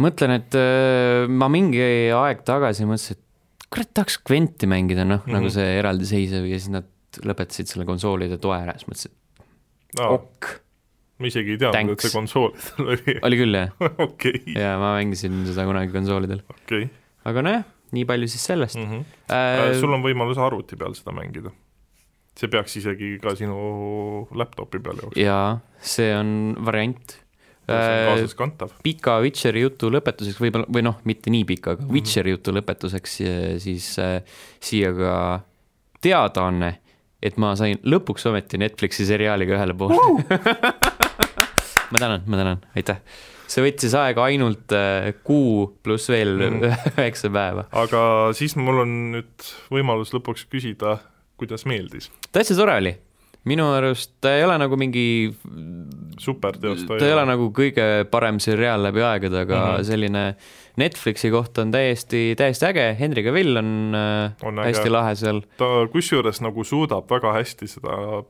mõtlen, 0.03 0.35
et 0.40 0.57
äh, 0.61 1.25
ma 1.31 1.49
mingi 1.53 1.81
aeg 2.12 2.42
tagasi 2.46 2.85
mõtlesin, 2.88 3.16
et 3.16 3.68
kurat, 3.72 3.88
tahaks 3.96 4.18
Quenti 4.29 4.68
mängida, 4.70 5.05
noh 5.09 5.22
mm 5.22 5.25
Mhm. 5.25 5.31
-hmm. 5.31 5.38
nagu 5.40 5.51
see 5.51 5.79
eraldiseisev 5.81 6.44
ja 6.51 6.59
siis 6.61 6.68
nad 6.75 6.87
lõpetasid 7.25 7.66
selle 7.72 7.87
konsoolide 7.88 8.37
toe 8.38 8.57
ära, 8.59 8.75
siis 8.77 8.88
mõtlesin, 8.90 9.12
et 9.94 10.01
aa, 10.01 10.11
ok, 10.18 10.51
ma 11.18 11.27
isegi 11.31 11.51
ei 11.57 11.59
teadnud, 11.59 11.92
et 11.96 12.01
see 12.05 12.12
konsoolidel 12.12 12.90
oli, 12.92 13.14
oli 13.31 13.37
küll 13.40 13.55
jah, 13.57 13.70
okei, 14.09 14.42
ja 14.55 14.77
ma 14.79 14.92
mängisin 14.99 15.46
seda 15.49 15.64
kunagi 15.64 15.92
konsoolidel, 15.92 16.42
okei. 16.51 16.90
aga 17.25 17.42
nojah, 17.42 17.64
nii 17.96 18.05
palju 18.05 18.29
siis 18.29 18.44
sellest 18.44 18.77
Mhm. 18.77 19.01
äh,. 19.33 19.81
sul 19.81 19.92
on 19.96 20.03
võimalus 20.05 20.37
arvuti 20.38 20.77
peal 20.77 20.92
seda 20.94 21.12
mängida. 21.16 21.51
See 22.37 22.49
peaks 22.53 22.77
isegi 22.83 23.14
ka 23.22 23.33
sinu 23.38 24.27
laptopi 24.37 24.79
peal 24.85 24.99
jooksma, 25.03 25.22
jaa, 25.22 25.59
see 25.81 26.11
on 26.16 26.55
variant 26.66 27.14
äh,. 27.68 28.07
kaasaskantav. 28.11 28.75
pika 28.85 29.18
Witcheri 29.25 29.62
jutu 29.64 29.88
lõpetuseks 29.90 30.38
võib-olla, 30.44 30.68
või 30.70 30.85
noh, 30.87 30.99
mitte 31.09 31.33
nii 31.33 31.44
pika, 31.49 31.72
aga 31.77 31.83
Mhm. 31.87 31.92
Witcheri 31.96 32.35
jutu 32.37 32.53
lõpetuseks 32.55 33.14
ja 33.25 33.37
siis 33.62 33.88
äh, 33.99 34.20
siia 34.61 34.92
ka 34.94 35.14
teadaanne, 36.05 36.75
et 37.22 37.38
ma 37.40 37.55
sain 37.57 37.81
lõpuks 37.88 38.29
ometi 38.31 38.59
Netflixi 38.61 39.07
seriaaliga 39.09 39.57
ühele 39.57 39.75
poole 39.75 39.96
uh! 39.96 40.20
ma 41.90 41.99
tänan, 41.99 42.22
ma 42.27 42.37
tänan, 42.38 42.61
aitäh. 42.77 43.01
see 43.46 43.62
võttis 43.64 43.92
aega 43.99 44.25
ainult 44.27 44.72
äh, 44.77 45.12
kuu 45.25 45.66
pluss 45.83 46.09
veel 46.12 46.37
Mhm. 46.37 46.64
üheksa 46.99 47.31
päeva. 47.33 47.66
aga 47.72 48.01
siis 48.37 48.57
mul 48.61 48.83
on 48.85 48.94
nüüd 49.16 49.51
võimalus 49.72 50.12
lõpuks 50.14 50.46
küsida, 50.51 50.99
kuidas 51.37 51.66
meeldis. 51.66 52.11
täitsa 52.33 52.57
tore 52.59 52.77
oli. 52.83 52.96
minu 53.46 53.68
arust 53.77 54.16
ta 54.20 54.35
ei 54.35 54.44
ole 54.44 54.59
nagu 54.59 54.77
mingi 54.77 55.07
superteos 56.18 56.85
ta 56.88 56.99
ei 56.99 57.12
ole 57.14 57.27
nagu 57.29 57.51
kõige 57.55 58.07
parem 58.11 58.40
seriaal 58.42 58.83
läbi 58.88 59.05
aegade, 59.07 59.44
aga 59.46 59.59
mm. 59.59 59.75
-hmm. 59.77 59.85
selline 59.90 60.25
Netflixi 60.77 61.31
kohta 61.33 61.62
on 61.62 61.70
täiesti, 61.72 62.35
täiesti 62.37 62.66
äge, 62.66 62.96
Henry 62.99 63.22
Cavill 63.25 63.57
on, 63.57 63.94
äh, 63.96 64.33
On 64.42 64.59
äge. 64.59 64.66
hästi 64.66 64.90
lahe 64.90 65.14
seal. 65.14 65.40
ta 65.57 65.87
kusjuures 65.92 66.40
nagu 66.40 66.64
suudab 66.64 67.11
väga 67.11 67.33
hästi 67.33 67.68
seda 67.68 68.25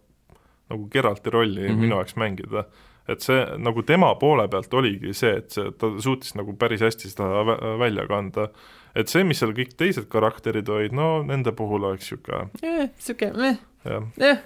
nagu 0.71 0.89
Geralti 0.91 1.31
rolli 1.31 1.61
mm. 1.61 1.75
-hmm. 1.75 1.81
minu 1.81 1.97
jaoks 1.97 2.17
mängida. 2.17 2.65
et 3.09 3.21
see 3.21 3.47
nagu 3.59 3.83
tema 3.83 4.15
poole 4.15 4.49
pealt 4.49 4.75
oligi 4.75 5.13
see, 5.15 5.37
et 5.37 5.51
see, 5.51 5.71
ta 5.79 5.87
suutis 6.03 6.35
nagu 6.35 6.57
päris 6.59 6.81
hästi 6.81 7.09
seda 7.09 7.25
vä- 7.25 7.79
välja 7.79 8.07
kanda. 8.07 8.49
Et 8.97 9.13
see, 9.13 9.25
mis 9.29 9.41
seal 9.41 9.53
kõik 9.57 9.77
teised 9.79 10.09
karakterid 10.13 10.69
olid, 10.73 10.95
no 10.97 11.21
nende 11.27 11.53
puhul 11.57 11.85
oleks 11.91 12.09
niisugune 12.09 12.89
sihuke 13.03 13.31
meh, 13.37 13.61
jah 13.85 14.09
jah, 14.21 14.43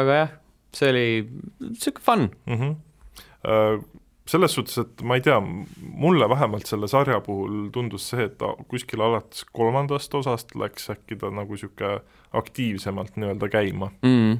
aga 0.00 0.18
jah, 0.20 0.36
see 0.76 0.92
oli 0.92 1.06
sihuke 1.78 2.02
fun. 2.04 2.28
mm. 2.46 2.60
-hmm. 2.60 3.84
selles 4.30 4.54
suhtes, 4.54 4.78
et 4.78 5.02
ma 5.02 5.16
ei 5.18 5.24
tea, 5.26 5.38
mulle 5.80 6.28
vähemalt 6.28 6.66
selle 6.66 6.88
sarja 6.88 7.20
puhul 7.20 7.70
tundus 7.74 8.10
see, 8.10 8.26
et 8.26 8.38
ta 8.38 8.52
kuskil 8.68 9.02
alates 9.06 9.44
kolmandast 9.52 10.14
osast 10.14 10.54
läks 10.54 10.90
äkki 10.90 11.18
ta 11.18 11.30
nagu 11.30 11.54
niisugune 11.54 12.00
aktiivsemalt 12.32 13.16
nii-öelda 13.16 13.48
käima. 13.50 13.90
Mm. 14.02 14.38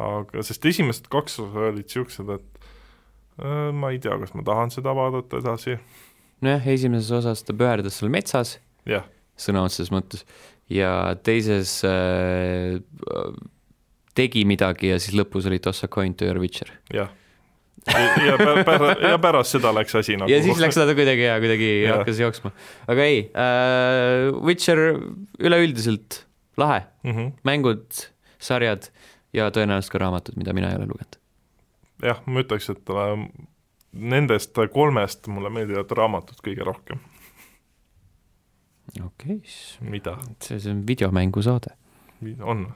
aga 0.00 0.42
sest 0.42 0.64
esimesed 0.66 1.10
kaks 1.10 1.40
osa 1.40 1.68
olid 1.68 1.84
niisugused, 1.84 2.30
et 2.30 2.64
äh, 3.42 3.70
ma 3.74 3.90
ei 3.90 3.98
tea, 3.98 4.18
kas 4.18 4.34
ma 4.34 4.42
tahan 4.42 4.70
seda 4.70 4.94
vaadata 4.96 5.42
edasi 5.42 5.78
nojah, 6.42 6.66
esimeses 6.74 7.10
osas 7.14 7.44
ta 7.46 7.54
pöördas 7.56 7.98
seal 8.00 8.12
metsas, 8.12 8.56
jah, 8.88 9.06
sõna 9.38 9.64
otseses 9.66 9.92
mõttes, 9.94 10.26
ja 10.72 11.14
teises 11.24 11.78
äh, 11.88 12.78
tegi 14.18 14.44
midagi 14.48 14.92
ja 14.92 15.00
siis 15.02 15.16
lõpus 15.18 15.48
oli 15.50 15.60
toss 15.62 15.84
a 15.86 15.90
coin 15.92 16.14
to 16.14 16.28
your 16.28 16.40
witcher. 16.42 16.70
jah. 16.92 17.10
ja 18.22 18.36
pä- 18.38 18.62
pära- 18.62 18.94
ja 19.10 19.16
pärast 19.18 19.56
seda 19.56 19.72
läks 19.74 19.96
asi 19.98 20.14
nagu 20.14 20.30
ja 20.30 20.38
siis 20.44 20.60
läks 20.62 20.76
ta 20.78 20.84
kuidagi 20.94 21.24
ja 21.24 21.38
kuidagi 21.42 21.70
Jah. 21.82 21.96
hakkas 21.98 22.20
jooksma. 22.22 22.52
aga 22.86 23.06
ei 23.10 23.24
äh,, 23.34 24.28
Witcher 24.46 24.78
üleüldiselt 25.42 26.20
lahe, 26.60 26.84
mm. 27.02 27.10
-hmm. 27.16 27.32
mängud, 27.48 28.04
sarjad 28.38 28.86
ja 29.34 29.48
tõenäoliselt 29.50 29.96
ka 29.96 29.98
raamatud, 29.98 30.36
mida 30.38 30.54
mina 30.54 30.70
ei 30.70 30.78
ole 30.78 30.86
lugenud. 30.92 31.18
jah, 32.06 32.22
ma 32.26 32.44
ütleks, 32.44 32.70
et 32.70 32.92
äh, 32.94 33.26
nendest 33.92 34.58
kolmest 34.72 35.26
mulle 35.28 35.50
meeldivad 35.52 35.90
raamatud 35.96 36.40
kõige 36.44 36.64
rohkem. 36.64 37.00
okei 39.04 39.36
okay,, 39.36 39.90
mida? 39.90 40.16
see 40.44 40.60
see 40.60 40.72
on 40.72 40.86
videomängusaade. 40.88 41.74
on, 42.40 42.66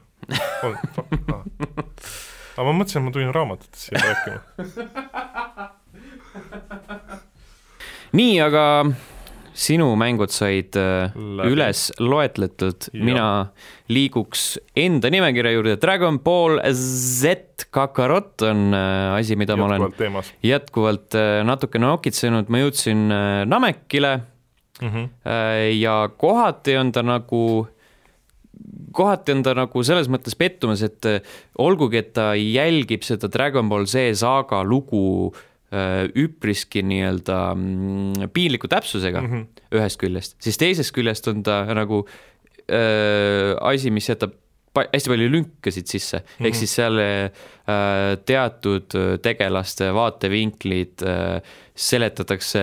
on. 0.66 0.76
aga 2.56 2.64
ma 2.64 2.72
mõtlesin, 2.72 3.00
et 3.00 3.04
ma 3.06 3.12
tulin 3.14 3.34
raamatutest 3.34 3.88
siia 3.88 3.98
rääkima. 4.04 4.40
nii, 8.16 8.40
aga 8.40 8.64
sinu 9.56 9.88
mängud 9.98 10.32
said 10.34 10.76
äh, 10.76 11.12
Läbi. 11.16 11.52
üles 11.54 11.88
loetletud, 12.02 12.88
mina 12.92 13.28
liiguks 13.92 14.56
enda 14.76 15.10
nimekirja 15.12 15.54
juurde, 15.54 15.76
Dragon 15.80 16.18
Ball 16.24 16.60
Z 16.76 17.66
Kakarot 17.72 18.44
on 18.46 18.68
äh, 18.76 19.16
asi, 19.16 19.38
mida 19.40 19.56
ma 19.56 19.68
olen 19.70 19.86
jätkuvalt 19.86 20.00
teemas 20.00 20.32
jätkuvalt 20.44 21.16
äh, 21.18 21.40
natukene 21.48 21.88
nokitsenud, 21.88 22.52
ma 22.52 22.60
jõudsin 22.64 23.06
Namekile 23.48 24.12
mm. 24.82 24.92
-hmm. 24.92 25.08
ja 25.80 25.96
kohati 26.16 26.76
on 26.76 26.92
ta 26.92 27.02
nagu, 27.06 27.42
kohati 28.92 29.38
on 29.38 29.42
ta 29.42 29.56
nagu 29.56 29.82
selles 29.82 30.10
mõttes 30.12 30.36
pettumas, 30.36 30.84
et 30.84 31.08
olgugi, 31.58 32.04
et 32.04 32.12
ta 32.12 32.34
jälgib 32.36 33.08
seda 33.08 33.32
Dragon 33.32 33.68
Ball 33.72 33.88
Z 33.88 34.12
saaga 34.20 34.64
lugu 34.64 35.32
äh, 35.32 35.44
üpriski 36.16 36.82
nii-öelda 36.86 37.38
mm, 37.54 38.30
piinliku 38.32 38.68
täpsusega 38.70 39.20
mm. 39.20 39.32
-hmm. 39.32 39.62
ühest 39.74 39.98
küljest, 40.00 40.36
siis 40.42 40.58
teisest 40.58 40.94
küljest 40.94 41.26
on 41.28 41.42
ta 41.42 41.64
nagu 41.74 42.04
äh, 42.70 43.56
asi, 43.60 43.90
mis 43.90 44.08
jätab 44.08 44.36
hästi 44.76 45.08
palju 45.08 45.28
lünkasid 45.32 45.88
sisse 45.88 46.18
mm, 46.18 46.24
-hmm. 46.24 46.46
ehk 46.46 46.54
Mhm. 46.54 46.58
siis 46.58 46.74
seal 46.74 46.98
äh, 46.98 47.30
teatud 48.26 48.94
äh, 48.94 49.18
tegelaste 49.22 49.92
vaatevinklid 49.94 51.02
äh, 51.02 51.42
seletatakse 51.74 52.60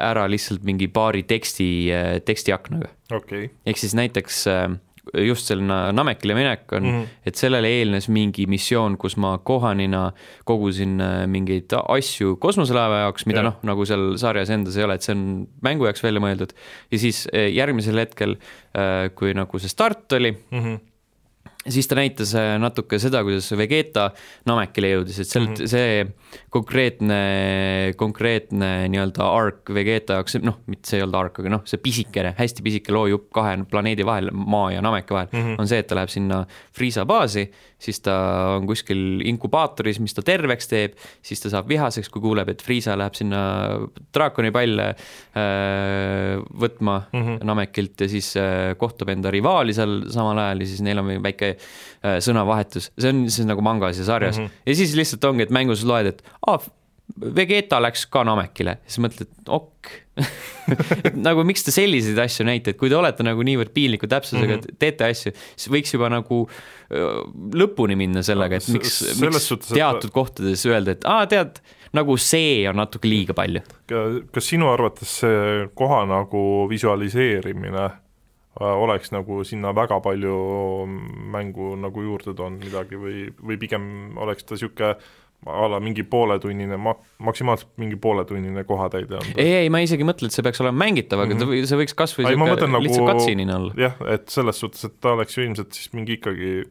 ära 0.00 0.26
lihtsalt 0.30 0.64
mingi 0.64 0.88
paari 0.88 1.22
teksti 1.22 1.92
äh,, 1.92 2.20
tekstiaknaga. 2.24 2.88
okay., 3.10 3.48
ehk 3.66 3.78
siis 3.78 3.94
näiteks 3.94 4.46
äh, 4.46 4.78
just 5.14 5.46
selle 5.50 5.62
Na- 5.66 5.92
Namekile 5.94 6.34
minek 6.34 6.72
on 6.72 6.82
mm. 6.82 6.96
-hmm. 6.96 7.20
et 7.26 7.34
sellele 7.34 7.68
eelnes 7.68 8.08
mingi 8.08 8.46
missioon, 8.46 8.96
kus 8.98 9.16
ma 9.16 9.38
kohanina 9.38 10.12
kogusin 10.44 11.00
äh, 11.00 11.26
mingeid 11.26 11.72
asju 11.88 12.36
kosmoselaeva 12.36 13.04
jaoks, 13.04 13.26
mida 13.26 13.42
Jah. 13.42 13.44
noh, 13.50 13.60
nagu 13.62 13.86
seal 13.86 14.16
sarjas 14.18 14.50
endas 14.50 14.76
ei 14.76 14.84
ole, 14.84 14.94
et 14.94 15.02
see 15.02 15.14
on 15.14 15.46
mängu 15.62 15.86
jaoks 15.86 16.02
välja 16.02 16.20
mõeldud. 16.20 16.52
ja 16.90 16.98
siis 16.98 17.26
äh, 17.32 17.52
järgmisel 17.54 17.98
hetkel, 17.98 18.36
kui 19.14 19.32
nagu 19.32 19.58
see 19.58 19.68
start 19.72 20.12
oli, 20.12 20.30
mm. 20.50 20.60
-hmm. 20.60 20.78
Siis 21.72 21.88
ta 21.88 21.98
näitas 21.98 22.32
äh, 22.38 22.54
natuke 22.60 22.98
seda, 23.02 23.22
kuidas 23.26 23.48
Vegeta 23.58 24.10
Namekile 24.48 24.92
jõudis, 24.94 25.20
et 25.22 25.30
sealt 25.30 25.52
mm. 25.52 25.54
-hmm. 25.54 25.70
see 25.70 26.40
konkreetne, 26.52 27.20
konkreetne 27.96 28.70
nii-öelda 28.92 29.28
arc 29.28 29.72
Vegeta 29.74 30.18
jaoks, 30.18 30.38
noh, 30.44 30.60
mitte 30.70 30.90
see 30.90 31.00
ei 31.00 31.06
olnud 31.06 31.20
arc, 31.20 31.40
aga 31.42 31.54
noh, 31.56 31.64
see 31.68 31.80
pisikene, 31.82 32.34
hästi 32.38 32.64
pisike 32.66 32.94
loojupp 32.94 33.30
kahe 33.36 33.56
planeedi 33.70 34.06
vahel, 34.06 34.30
Maa 34.32 34.72
ja 34.74 34.82
Nameke 34.84 35.14
vahel 35.14 35.30
mm. 35.32 35.42
-hmm. 35.42 35.60
on 35.60 35.68
see, 35.68 35.78
et 35.82 35.86
ta 35.90 35.98
läheb 35.98 36.12
sinna 36.12 36.44
Friisa 36.76 37.06
baasi, 37.06 37.46
siis 37.78 38.00
ta 38.00 38.16
on 38.56 38.66
kuskil 38.66 39.20
inkubaatoris, 39.28 40.00
mis 40.00 40.14
ta 40.14 40.22
terveks 40.22 40.68
teeb, 40.68 40.96
siis 41.22 41.40
ta 41.42 41.50
saab 41.52 41.68
vihaseks, 41.68 42.08
kui 42.12 42.22
kuuleb, 42.22 42.48
et 42.48 42.62
Friisa 42.62 42.96
läheb 42.98 43.14
sinna 43.14 43.40
draakonipalle 44.14 44.88
äh, 44.88 46.40
võtma 46.60 47.02
mm. 47.12 47.22
-hmm. 47.22 47.44
Namekilt 47.44 48.00
ja 48.00 48.08
siis 48.08 48.36
äh, 48.36 48.76
kohtub 48.78 49.08
enda 49.08 49.30
rivaali 49.30 49.74
seal 49.74 50.10
samal 50.10 50.38
ajal 50.38 50.60
ja 50.60 50.66
siis 50.66 50.82
neil 50.82 50.98
on 50.98 51.12
väike 51.22 51.55
äh, 51.56 52.18
sõnavahetus, 52.24 52.90
see 52.96 53.12
on 53.12 53.26
siis 53.28 53.48
nagu 53.48 53.64
mangas 53.64 54.00
ja 54.00 54.08
sarjas 54.08 54.40
mm. 54.40 54.48
-hmm. 54.48 54.66
ja 54.66 54.80
siis 54.80 54.96
lihtsalt 54.98 55.24
ongi, 55.30 55.46
et 55.46 55.54
mängus 55.54 55.84
loed, 55.86 56.14
et 56.14 56.26
aa, 56.46 56.60
Vegeta 57.16 57.78
läks 57.78 58.02
ka 58.10 58.24
Namekile, 58.26 58.80
siis 58.84 58.98
mõtled, 59.04 59.28
ok 59.46 59.92
et 61.06 61.16
nagu 61.20 61.44
miks 61.46 61.62
te 61.62 61.70
selliseid 61.74 62.18
asju 62.18 62.46
näite, 62.48 62.72
et 62.72 62.78
kui 62.80 62.90
te 62.90 62.96
olete 62.98 63.24
nagu 63.26 63.44
niivõrd 63.46 63.70
piinliku 63.76 64.08
täpsusega 64.10 64.56
mm. 64.56 64.64
-hmm. 64.64 64.78
teete 64.82 65.10
asju, 65.12 65.32
siis 65.54 65.70
võiks 65.72 65.94
juba 65.94 66.10
nagu 66.12 66.46
lõpuni 67.56 67.96
minna 67.98 68.22
sellega, 68.26 68.58
et 68.58 68.68
miks, 68.74 69.00
miks 69.20 69.48
suhtes, 69.48 69.70
et- 69.70 69.78
teatud 69.78 70.14
kohtades 70.14 70.66
öelda, 70.66 70.96
et 70.96 71.06
aa, 71.08 71.26
tead, 71.30 71.60
nagu 71.96 72.16
see 72.20 72.66
on 72.68 72.78
natuke 72.80 73.08
liiga 73.08 73.36
palju. 73.36 73.62
kas 74.32 74.50
sinu 74.50 74.70
arvates 74.72 75.20
see 75.22 75.68
koha 75.78 76.04
nagu 76.10 76.66
visualiseerimine 76.70 77.90
oleks 78.60 79.12
nagu 79.12 79.42
sinna 79.44 79.74
väga 79.76 80.00
palju 80.00 80.36
mängu 81.32 81.74
nagu 81.80 82.02
juurde 82.02 82.34
toonud 82.36 82.64
midagi 82.64 82.96
või, 83.00 83.28
või 83.36 83.60
pigem 83.60 84.16
oleks 84.22 84.46
ta 84.46 84.56
niisugune 84.56 84.94
a 85.46 85.66
la 85.68 85.78
mingi 85.82 86.02
pooletunnine 86.08 86.78
ma-, 86.80 86.96
maksimaalselt 87.22 87.74
mingi 87.80 87.98
pooletunnine 88.00 88.64
kohatäide 88.64 89.18
on 89.18 89.26
ta? 89.26 89.34
ei, 89.36 89.52
ei, 89.60 89.68
ma 89.70 89.82
isegi 89.84 90.06
mõtlen, 90.06 90.30
et 90.30 90.36
see 90.36 90.44
peaks 90.46 90.62
olema 90.64 90.80
mängitav, 90.86 91.22
aga 91.22 91.36
mm. 91.36 91.42
-hmm. 91.42 91.68
see 91.68 91.80
võiks 91.82 91.94
Ei, 91.94 92.24
ma 92.24 92.32
sihuke 92.32 92.50
mõtlen 92.54 92.72
nagu- 92.74 92.86
lihtsalt 92.86 93.10
cutscene'ina 93.12 93.58
olla. 93.60 93.74
jah, 93.78 94.00
et 94.14 94.28
selles 94.32 94.60
suhtes, 94.62 94.88
et 94.88 94.96
ta 95.00 95.12
oleks 95.12 95.36
ju 95.36 95.44
ilmselt 95.44 95.76
siis 95.76 95.92
mingi 95.92 96.16
ikkagi 96.16 96.64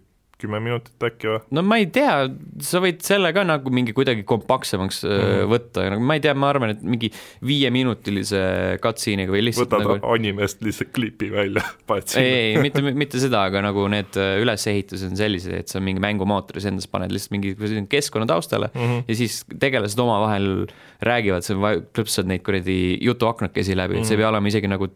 kümme 0.46 0.62
minutit 0.64 1.04
äkki 1.10 1.28
või? 1.34 1.42
no 1.58 1.64
ma 1.66 1.78
ei 1.82 1.88
tea, 1.94 2.16
sa 2.64 2.80
võid 2.84 3.02
selle 3.06 3.34
ka 3.36 3.44
nagu 3.48 3.74
mingi 3.74 3.94
kuidagi 3.98 4.24
kompaktsemaks 4.24 5.04
mm 5.04 5.12
Mhm. 5.16 5.26
-hmm. 5.36 5.50
võtta, 5.52 5.84
nagu 5.96 6.02
ma 6.06 6.16
ei 6.18 6.24
tea, 6.24 6.34
ma 6.38 6.50
arvan, 6.54 6.70
et 6.76 6.82
mingi 6.86 7.10
viieminutilise 7.46 8.42
cutscene'iga 8.84 9.34
või 9.34 9.44
lihtsalt 9.48 9.72
võtad 9.74 9.86
nagu 9.86 10.12
animest 10.16 10.62
lihtsalt 10.66 10.92
klipi 10.96 11.30
välja, 11.34 11.64
paned 11.90 12.08
ei, 12.08 12.14
sinna. 12.14 12.26
ei, 12.30 12.58
mitte, 12.64 12.84
mitte 13.06 13.22
seda, 13.22 13.44
aga 13.50 13.62
nagu 13.66 13.86
need 13.92 14.18
äh, 14.22 14.36
ülesehitused 14.44 15.12
on 15.12 15.20
sellised, 15.20 15.54
et 15.64 15.72
sa 15.72 15.82
mingi 15.84 16.04
mängumootoris 16.04 16.68
endas 16.72 16.88
paned 16.92 17.14
lihtsalt 17.14 17.36
mingi 17.36 17.56
keskkonna 17.92 18.28
taustale 18.30 18.70
mm 18.74 18.82
Mhm. 18.86 18.92
-hmm. 18.92 19.04
ja 19.08 19.16
siis 19.16 19.44
tegelased 19.60 20.00
omavahel 20.00 20.68
räägivad, 21.02 21.42
sa 21.44 21.54
klõpsad 21.56 22.28
neid 22.30 22.44
kuradi 22.46 22.98
jutuaknakesi 23.02 23.76
läbi, 23.76 23.98
et 24.00 24.06
see 24.06 24.16
ei 24.16 24.22
pea 24.24 24.30
olema 24.30 24.48
isegi 24.48 24.68
nagu 24.68 24.88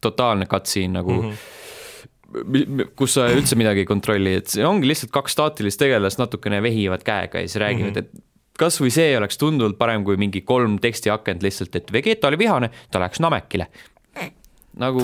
totaalne 0.00 0.46
cutscene 0.46 0.92
nagu 1.00 1.12
mm. 1.12 1.18
Mhm. 1.26 1.32
-hmm 1.32 1.57
kus 2.98 3.14
sa 3.16 3.28
üldse 3.32 3.56
midagi 3.56 3.84
ei 3.84 3.88
kontrolli, 3.88 4.34
et 4.42 4.50
see 4.52 4.64
ongi 4.66 4.90
lihtsalt 4.90 5.12
kaks 5.14 5.36
staatilist 5.36 5.80
tegelast 5.80 6.20
natukene 6.20 6.60
vehivad 6.64 7.04
käega 7.06 7.40
ja 7.40 7.48
siis 7.48 7.60
räägivad 7.62 7.94
mm, 7.94 8.08
-hmm. 8.08 8.18
et 8.18 8.58
kasvõi 8.58 8.90
see 8.92 9.14
oleks 9.16 9.38
tunduvalt 9.40 9.78
parem 9.78 10.04
kui 10.04 10.18
mingi 10.20 10.42
kolm 10.44 10.76
tekstiakent 10.82 11.42
lihtsalt, 11.46 11.76
et 11.78 11.92
Vegeta 11.92 12.28
oli 12.28 12.38
vihane, 12.38 12.70
ta 12.90 13.00
läks 13.00 13.20
Namekile. 13.20 13.68
nagu 14.78 15.00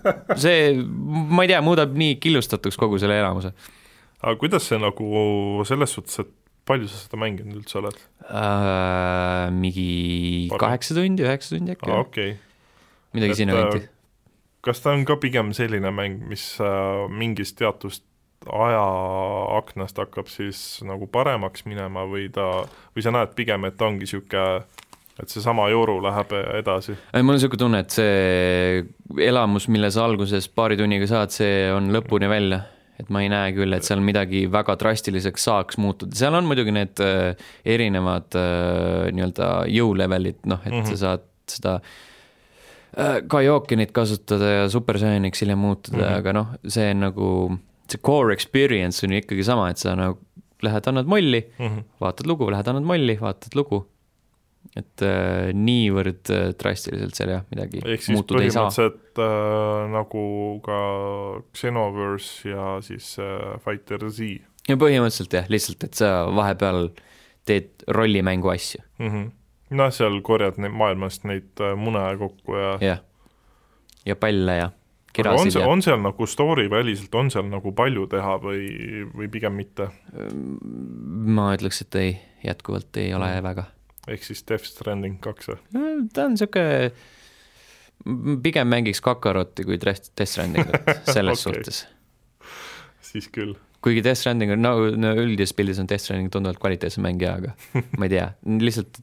see, 0.44 0.76
ma 1.28 1.42
ei 1.44 1.50
tea, 1.50 1.60
muudab 1.60 1.96
nii 1.98 2.16
killustatuks 2.22 2.78
kogu 2.80 2.98
selle 2.98 3.18
elamuse 3.18 3.52
aga 4.22 4.34
kuidas 4.40 4.66
see 4.66 4.78
nagu 4.82 5.08
selles 5.68 5.94
suhtes, 5.94 6.22
et 6.24 6.32
palju 6.68 6.88
sa 6.90 7.00
seda 7.00 7.20
mänginud 7.20 7.60
üldse 7.60 7.78
oled? 7.80 8.00
äh,. 8.28 9.48
mingi 9.54 10.48
Parem. 10.50 10.64
kaheksa 10.64 10.96
tundi, 10.98 11.24
üheksa 11.26 11.54
tundi 11.54 11.74
äkki 11.74 11.92
ah,, 11.92 12.02
okei 12.02 12.34
okay.. 12.34 12.40
midagi 13.16 13.36
et, 13.36 13.40
sinna 13.42 13.54
äh, 13.54 13.62
kanti. 13.62 13.90
Kas 14.68 14.84
ta 14.84 14.92
on 14.92 15.06
ka 15.08 15.16
pigem 15.20 15.54
selline 15.56 15.92
mäng, 15.94 16.20
mis 16.28 16.50
äh, 16.60 17.06
mingist 17.08 17.58
teatust 17.60 18.04
ajaaknast 18.46 19.98
hakkab 19.98 20.28
siis 20.30 20.58
nagu 20.86 21.08
paremaks 21.10 21.64
minema 21.66 22.04
või 22.08 22.28
ta, 22.32 22.66
või 22.94 23.04
sa 23.04 23.12
näed 23.14 23.34
pigem, 23.38 23.66
et 23.66 23.76
ta 23.80 23.88
ongi 23.88 24.06
niisugune 24.06 24.44
et 25.18 25.32
seesama 25.32 25.66
joru 25.72 25.98
läheb 26.04 26.32
edasi? 26.60 26.94
ei, 27.12 27.22
mul 27.22 27.34
on 27.34 27.38
niisugune 27.40 27.62
tunne, 27.64 27.82
et 27.82 27.94
see 27.94 29.28
elamus, 29.28 29.68
mille 29.72 29.90
sa 29.94 30.06
alguses 30.06 30.46
paari 30.54 30.78
tunniga 30.78 31.08
saad, 31.10 31.34
see 31.34 31.68
on 31.74 31.90
lõpuni 31.94 32.30
välja. 32.30 32.62
et 32.98 33.10
ma 33.14 33.22
ei 33.22 33.28
näe 33.30 33.52
küll, 33.54 33.74
et 33.74 33.86
seal 33.86 34.00
midagi 34.02 34.46
väga 34.50 34.74
drastiliseks 34.78 35.44
saaks 35.46 35.78
muutuda, 35.78 36.16
seal 36.18 36.34
on 36.34 36.48
muidugi 36.50 36.74
need 36.74 37.02
äh, 37.02 37.50
erinevad 37.62 38.34
äh, 38.38 39.10
nii-öelda 39.14 39.50
jõulevelid, 39.70 40.40
noh, 40.50 40.62
et 40.64 40.72
mm 40.72 40.80
-hmm. 40.80 40.94
sa 40.94 41.02
saad 41.04 41.26
seda 41.48 41.76
äh, 42.96 43.18
Kaiokenit 43.28 43.92
kasutada 43.92 44.52
ja 44.54 44.68
Super 44.72 44.98
Saiyanix 44.98 45.42
hiljem 45.42 45.58
muutuda 45.58 45.98
mm. 45.98 46.04
-hmm. 46.04 46.16
aga 46.22 46.32
noh, 46.32 46.54
see 46.68 46.94
nagu, 46.94 47.58
see 47.90 48.00
core 48.02 48.32
experience 48.34 49.06
on 49.06 49.12
ju 49.12 49.22
ikkagi 49.22 49.44
sama, 49.44 49.70
et 49.70 49.78
sa 49.78 49.94
nagu 49.98 50.18
lähed, 50.62 50.88
annad 50.90 51.06
molli, 51.06 51.44
vaatad 52.02 52.26
lugu, 52.26 52.50
lähed 52.50 52.68
annad 52.68 52.86
molli, 52.86 53.18
vaatad 53.20 53.54
lugu. 53.58 53.84
et 54.76 55.02
äh, 55.06 55.48
niivõrd 55.54 56.28
äh, 56.34 56.48
drastiliselt 56.58 57.16
seal 57.16 57.30
jah, 57.30 57.44
midagi 57.48 57.78
ehk 57.78 58.02
siis 58.02 58.12
muutuda 58.12 58.42
ei 58.42 58.50
saa. 58.52 58.66
põhimõtteliselt 58.66 59.20
äh, 59.24 59.84
nagu 59.94 60.24
ka 60.66 60.80
Xenoverse 61.56 62.50
ja 62.50 62.66
siis 62.84 63.14
äh, 63.22 63.54
Fighter 63.64 64.04
Z 64.10 64.42
ja 64.68 64.76
põhimõtteliselt 64.76 65.36
jah, 65.38 65.48
lihtsalt, 65.48 65.86
et 65.88 65.96
sa 65.98 66.10
vahepeal 66.34 66.90
teed 67.48 67.86
rollimängu 67.96 68.52
asju. 68.52 68.82
mm. 68.98 69.08
-hmm. 69.08 69.30
noh, 69.70 69.90
seal 69.92 70.20
korjad 70.24 70.58
neid 70.62 70.72
maailmast 70.72 71.24
neid 71.28 71.60
äh, 71.60 71.74
mune 71.76 72.02
kokku 72.20 72.56
ja 72.56 72.74
jah. 72.80 73.00
ja 74.06 74.16
palle 74.16 74.56
ja 74.56 74.70
aga 75.18 75.32
on 75.32 75.38
kirasid 75.40 75.52
seal, 75.56 75.64
ja 75.64 75.68
on 75.72 75.82
seal 75.82 76.00
nagu 76.02 76.26
story 76.30 76.68
väliselt, 76.70 77.14
on 77.18 77.30
seal 77.34 77.48
nagu 77.50 77.72
palju 77.74 78.06
teha 78.12 78.36
või, 78.42 78.68
või 79.14 79.28
pigem 79.32 79.56
mitte? 79.58 79.88
ma 81.38 81.48
ütleks, 81.56 81.80
et 81.82 81.98
ei, 81.98 82.12
jätkuvalt 82.44 82.96
ei 83.02 83.14
ole 83.16 83.26
Mm. 83.32 83.42
väga. 83.48 83.64
ehk 84.08 84.22
siis 84.24 84.44
Death 84.48 84.64
Stranding 84.64 85.18
kaks 85.20 85.48
või? 85.50 85.58
ta 86.14 86.24
on 86.28 86.36
sihuke, 86.38 86.92
pigem 88.42 88.68
mängiks 88.70 89.00
Kakarotti 89.04 89.64
kui 89.66 89.78
Death 89.80 90.22
Strandingut 90.24 90.92
selles 91.14 91.46
okay. 91.46 91.64
suhtes. 91.64 91.86
siis 93.00 93.28
küll. 93.34 93.56
kuigi 93.82 94.04
Death 94.04 94.20
Stranding 94.22 94.54
on, 94.54 94.62
no, 94.62 94.76
no 94.94 95.14
üldises 95.18 95.56
pildis 95.56 95.80
on 95.82 95.88
Death 95.90 96.04
Stranding 96.06 96.30
tunduvalt 96.32 96.60
kvaliteetsem 96.62 97.02
mäng 97.02 97.20
ja, 97.22 97.34
aga 97.40 97.56
ma 97.98 98.06
ei 98.06 98.14
tea, 98.14 98.30
lihtsalt 98.62 99.02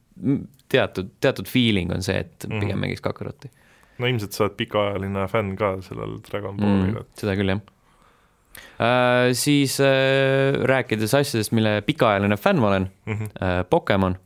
teatud, 0.68 1.10
teatud 1.20 1.46
feeling 1.48 1.92
on 1.94 2.02
see, 2.02 2.18
et 2.24 2.46
pigem 2.48 2.72
Mhm. 2.76 2.80
mängiks 2.86 3.00
Kakarotti 3.04 3.50
no 3.98 4.06
ilmselt 4.10 4.32
sa 4.36 4.44
oled 4.44 4.56
pikaajaline 4.58 5.26
fänn 5.32 5.54
ka 5.56 5.76
sellel 5.80 6.18
Dragon 6.30 6.56
mm, 6.56 6.60
Ballil, 6.60 6.96
et. 7.00 7.08
seda 7.16 7.34
küll, 7.38 7.48
jah 7.54 7.60
äh,. 8.80 9.32
siis 9.36 9.78
äh, 9.80 10.56
rääkides 10.68 11.14
asjadest, 11.16 11.52
mille 11.56 11.78
pikaajaline 11.86 12.36
fänn 12.40 12.60
ma 12.60 12.68
olen 12.72 12.88
Mhm. 13.06 13.30
äh,, 13.42 13.62
Pokemon 13.70 14.16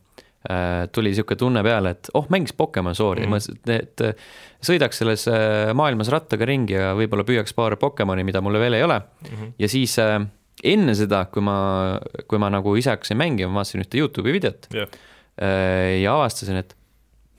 äh,, 0.49 0.87
tuli 0.91 1.09
niisugune 1.11 1.37
tunne 1.37 1.63
peale, 1.63 1.89
et 1.95 2.09
oh, 2.13 2.25
mängiks 2.29 2.53
Pokemon 2.57 2.95
Swordi 2.95 3.21
Mhm. 3.21 3.29
mm., 3.29 3.35
mõtlesin, 3.35 3.79
et, 3.79 4.01
et 4.01 4.17
sõidaks 4.65 4.97
selles 5.01 5.27
maailmas 5.75 6.09
rattaga 6.09 6.45
ringi 6.45 6.73
ja 6.73 6.93
võib-olla 6.97 7.23
püüaks 7.27 7.53
paar 7.55 7.75
Pokemoni, 7.77 8.23
mida 8.23 8.41
mulle 8.41 8.59
veel 8.59 8.73
ei 8.73 8.83
ole. 8.83 9.01
Mhm. 9.31 9.53
ja 9.59 9.67
siis 9.67 9.97
enne 10.63 10.93
seda, 10.95 11.25
kui 11.31 11.41
ma, 11.41 11.99
kui 12.27 12.37
ma 12.37 12.49
nagu 12.53 12.75
ise 12.77 12.89
hakkasin 12.91 13.17
mängima, 13.17 13.53
vaatasin 13.55 13.81
ühte 13.81 13.97
Youtube'i 13.97 14.33
videot 14.35 14.67
äh, 14.75 14.87
ja 16.01 16.15
avastasin, 16.15 16.59
et 16.61 16.75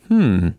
hmm, 0.09 0.55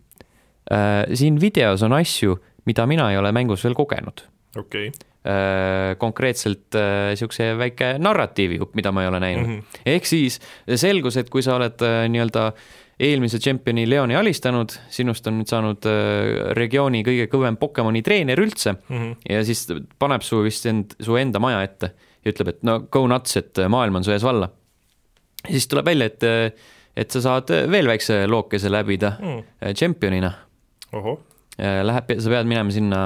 äh, 0.72 1.02
siin 1.14 1.40
videos 1.40 1.82
on 1.82 1.96
asju, 1.96 2.38
mida 2.68 2.86
mina 2.86 3.10
ei 3.12 3.18
ole 3.20 3.32
mängus 3.32 3.64
veel 3.64 3.74
kogenud 3.74 4.24
okei. 4.58 4.92
äh,. 5.24 5.96
konkreetselt 5.98 6.76
niisuguse 6.76 7.52
väike 7.58 7.94
narratiivi, 7.98 8.60
mida 8.74 8.92
ma 8.92 9.02
ei 9.02 9.08
ole 9.08 9.20
näinud 9.20 9.46
mm. 9.46 9.58
-hmm. 9.60 9.82
ehk 9.86 10.06
siis 10.06 10.40
selgus, 10.76 11.16
et 11.16 11.30
kui 11.30 11.42
sa 11.42 11.56
oled 11.56 11.82
äh, 11.82 12.08
nii-öelda 12.08 12.52
eelmise 13.00 13.38
tšempioni 13.42 13.88
Leoni 13.90 14.14
alistanud, 14.16 14.70
sinust 14.88 15.26
on 15.26 15.40
nüüd 15.40 15.50
saanud 15.50 15.86
äh, 15.90 16.54
regiooni 16.54 17.02
kõige 17.06 17.26
kõvem 17.32 17.56
Pokemoni 17.58 18.02
treener 18.02 18.40
üldse 18.40 18.76
Mhm. 18.88 19.12
ja 19.28 19.44
siis 19.44 19.66
paneb 19.98 20.22
su 20.22 20.42
vist 20.44 20.66
end, 20.66 20.94
su 21.00 21.16
enda 21.16 21.40
maja 21.42 21.62
ette 21.62 21.94
ja 22.24 22.32
ütleb, 22.32 22.54
et 22.54 22.62
no 22.62 22.80
go 22.90 23.06
nuts, 23.10 23.36
et 23.36 23.58
maailm 23.68 23.96
on 24.00 24.04
su 24.04 24.12
ees 24.14 24.22
valla. 24.24 24.50
ja 25.44 25.50
siis 25.50 25.68
tuleb 25.68 25.86
välja, 25.86 26.06
et, 26.06 26.22
et 26.96 27.10
sa 27.10 27.20
saad 27.20 27.50
veel 27.70 27.86
väikse 27.90 28.26
lookese 28.30 28.70
läbida 28.70 29.16
Mm. 29.20 29.42
äh, 29.62 29.72
tšempionina. 29.74 30.32
ohoh, 30.92 31.18
Läheb, 31.58 32.08
sa 32.18 32.30
pead 32.30 32.46
minema 32.50 32.70
sinna 32.74 33.00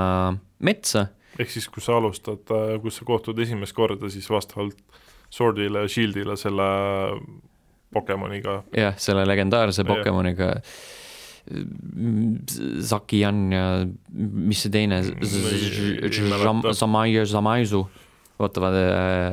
metsa 0.64 1.06
ehk 1.38 1.50
siis 1.52 1.68
kui 1.68 1.82
sa 1.84 1.98
alustad, 2.00 2.48
kus 2.82 2.96
sa 2.98 3.04
kohtud 3.04 3.38
esimest 3.38 3.72
korda, 3.76 4.08
siis 4.10 4.26
vastavalt 4.30 4.76
Swordile 5.30 5.82
ja 5.84 5.88
Shieldile 5.88 6.36
selle 6.40 6.64
Pokemoniga, 7.92 8.62
jah, 8.76 8.94
selle 9.00 9.24
legendaarse. 9.28 9.84
Pokemoniga. 9.84 10.54
Zakian 12.84 13.52
ja 13.52 13.62
mis 14.12 14.60
see 14.64 14.72
teine 14.72 14.98
Zamaiu, 16.76 17.24
Zamaisu, 17.28 17.84
ootavad, 18.40 18.76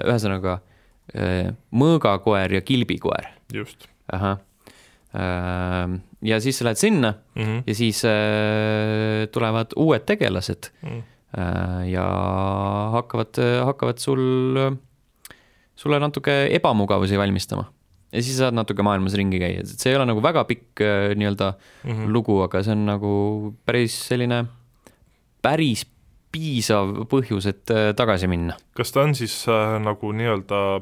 ühesõnaga 0.05 0.59
äh, 1.15 1.49
mõõgakoer 1.75 2.55
ja 2.57 2.61
kilbikoer, 2.65 3.27
just 3.53 3.89
ahah. 4.13 4.37
ja 6.21 6.39
siis 6.43 6.57
sa 6.59 6.65
lähed 6.65 6.77
sinna 6.77 7.13
mm. 7.35 7.43
-hmm. 7.43 7.61
ja 7.67 7.75
siis 7.75 8.03
äh, 8.05 9.27
tulevad 9.31 9.71
uued 9.75 10.03
tegelased 10.05 10.71
Mm. 10.81 11.03
äh, 11.37 11.89
ja 11.89 12.05
hakkavad, 12.91 13.39
hakkavad 13.65 13.97
sul, 13.97 14.19
sulle 15.75 15.99
natuke 15.99 16.47
ebamugavusi 16.55 17.17
valmistama. 17.17 17.71
ja 18.11 18.21
siis 18.21 18.37
saad 18.37 18.53
natuke 18.53 18.83
maailmas 18.83 19.13
ringi 19.13 19.39
käia, 19.39 19.59
et 19.59 19.67
see 19.67 19.91
ei 19.91 19.95
ole 19.97 20.05
nagu 20.05 20.21
väga 20.23 20.43
pikk 20.43 20.81
äh, 20.81 21.15
nii-öelda 21.15 21.53
Mm 21.83 21.91
-hmm. 21.91 22.11
lugu, 22.11 22.41
aga 22.41 22.63
see 22.63 22.71
on 22.71 22.85
nagu 22.85 23.55
päris 23.65 24.07
selline, 24.07 24.45
päris 25.41 25.85
piisav 26.31 27.05
põhjus, 27.07 27.47
et 27.47 27.71
äh, 27.71 27.93
tagasi 27.95 28.27
minna. 28.27 28.53
kas 28.75 28.91
ta 28.91 29.01
on 29.01 29.15
siis 29.15 29.45
äh, 29.47 29.79
nagu 29.79 30.11
nii-öelda 30.11 30.81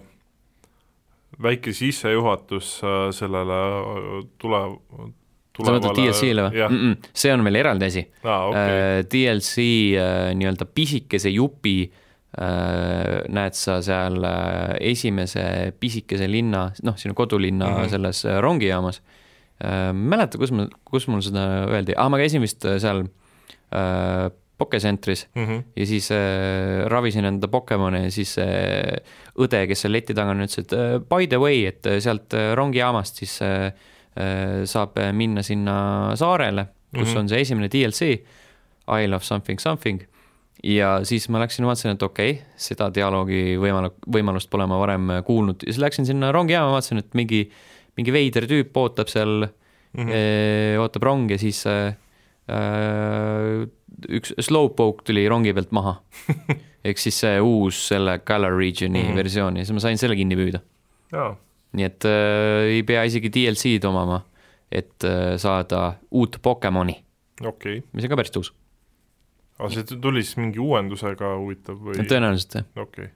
väike 1.41 1.73
sissejuhatus 1.73 2.81
äh, 2.83 3.09
sellele 3.15 3.59
äh, 3.79 4.21
tule, 4.41 4.61
sa 5.57 5.75
mõtled 5.75 5.97
DLC-le 5.97 6.47
või 6.47 6.61
mm? 6.61 6.77
-mm, 6.79 7.09
see 7.23 7.33
on 7.33 7.43
veel 7.45 7.59
eraldi 7.61 7.89
asi 7.89 8.03
okei, 8.03 8.47
okay.. 8.49 9.03
DLC 9.11 9.65
äh, 9.97 10.31
nii-öelda 10.37 10.69
pisikese 10.69 11.33
jupi 11.33 11.77
näed 12.33 13.53
sa 13.53 13.75
seal 13.85 14.23
esimese 14.81 15.43
pisikese 15.77 16.25
linna, 16.25 16.63
noh, 16.81 16.95
sinu 16.97 17.13
kodulinna 17.13 17.67
mm. 17.67 17.75
-hmm. 17.75 17.89
selles 17.91 18.23
rongijaamas 18.41 19.03
mäleta, 19.93 20.39
kus 20.41 20.49
ma, 20.51 20.65
kus 20.81 21.05
mul 21.07 21.21
seda 21.21 21.43
öeldi 21.69 21.93
ah,, 21.93 22.09
ma 22.09 22.17
käisin 22.17 22.41
vist 22.41 22.65
seal 22.81 23.03
Pokecentris 24.57 25.27
Mhm. 25.35 25.63
ja 25.75 25.85
siis 25.85 26.11
äh, 26.11 26.85
ravisin 26.87 27.25
enda 27.25 27.47
Pokemone 27.47 28.03
ja 28.05 28.11
siis 28.13 28.35
äh, 28.37 29.01
õde, 29.39 29.63
kes 29.67 29.81
seal 29.81 29.95
leti 29.95 30.13
taga 30.13 30.31
on, 30.35 30.43
ütles, 30.45 30.61
et 30.61 30.73
äh, 30.77 30.99
by 30.99 31.27
the 31.27 31.39
way, 31.41 31.65
et 31.65 31.85
äh, 31.89 31.99
sealt 32.03 32.33
äh, 32.37 32.53
rongijaamast 32.57 33.23
siis 33.23 33.39
äh, 33.41 33.71
äh, 34.15 34.63
saab 34.69 34.97
äh, 35.01 35.11
minna 35.13 35.43
sinna 35.43 35.75
saarele, 36.19 36.67
kus 36.93 37.07
mm. 37.07 37.13
-hmm. 37.13 37.19
on 37.19 37.29
see 37.29 37.41
esimene 37.41 37.69
DLC, 37.69 38.01
I 38.87 39.07
love 39.07 39.23
something 39.23 39.59
something. 39.59 40.03
ja 40.63 40.99
siis 41.03 41.27
ma 41.29 41.39
läksin, 41.39 41.65
vaatasin, 41.65 41.91
et 41.91 42.03
okei 42.03 42.31
okay,, 42.31 42.45
seda 42.55 42.87
dialoogi 42.93 43.57
võimal-, 43.59 43.91
võimalust 44.07 44.49
pole 44.49 44.67
ma 44.67 44.77
varem 44.79 45.09
äh, 45.09 45.23
kuulnud 45.23 45.65
ja 45.65 45.73
siis 45.73 45.81
läksin 45.81 46.05
sinna 46.05 46.31
rongijaama, 46.31 46.71
vaatasin, 46.71 46.97
et 46.97 47.13
mingi, 47.13 47.49
mingi 47.97 48.13
veider 48.13 48.45
tüüp 48.47 48.77
ootab 48.77 49.07
seal 49.07 49.47
mm, 49.47 50.05
-hmm. 50.05 50.79
ootab 50.79 51.03
rong 51.03 51.31
ja 51.31 51.37
siis 51.37 51.65
äh, 51.67 51.95
üks 54.09 54.33
slowpoke 54.43 55.05
tuli 55.07 55.23
rongi 55.31 55.53
pealt 55.55 55.71
maha. 55.75 55.97
ehk 56.87 56.99
siis 56.99 57.17
see 57.23 57.39
uus 57.43 57.79
selle 57.89 58.17
Galar 58.27 58.55
Regioni 58.57 58.99
mm. 58.99 59.09
-hmm. 59.09 59.15
versioon 59.21 59.57
ja 59.57 59.65
siis 59.65 59.75
ma 59.77 59.83
sain 59.83 59.99
selle 59.99 60.17
kinni 60.19 60.37
püüda. 60.39 60.59
jaa, 61.13 61.31
nii 61.77 61.87
et 61.87 62.07
äh, 62.09 62.75
ei 62.77 62.83
pea 62.87 63.05
isegi 63.07 63.31
DLC-d 63.33 63.87
omama, 63.87 64.23
et 64.71 65.07
äh, 65.07 65.35
saada 65.41 65.93
uut 66.11 66.39
Pokemoni, 66.41 66.97
okay., 67.41 67.81
mis 67.93 68.05
on 68.05 68.13
ka 68.13 68.19
päris 68.19 68.33
tõus. 68.35 68.51
aga 69.59 69.69
see 69.73 69.99
tuli 70.01 70.23
siis 70.25 70.39
mingi 70.41 70.59
uuendusega 70.59 71.35
huvitav 71.37 71.79
või? 71.79 71.99
tõenäoliselt 72.09 72.59
jah 72.59 72.65
okei 72.75 73.07
okay.. 73.07 73.13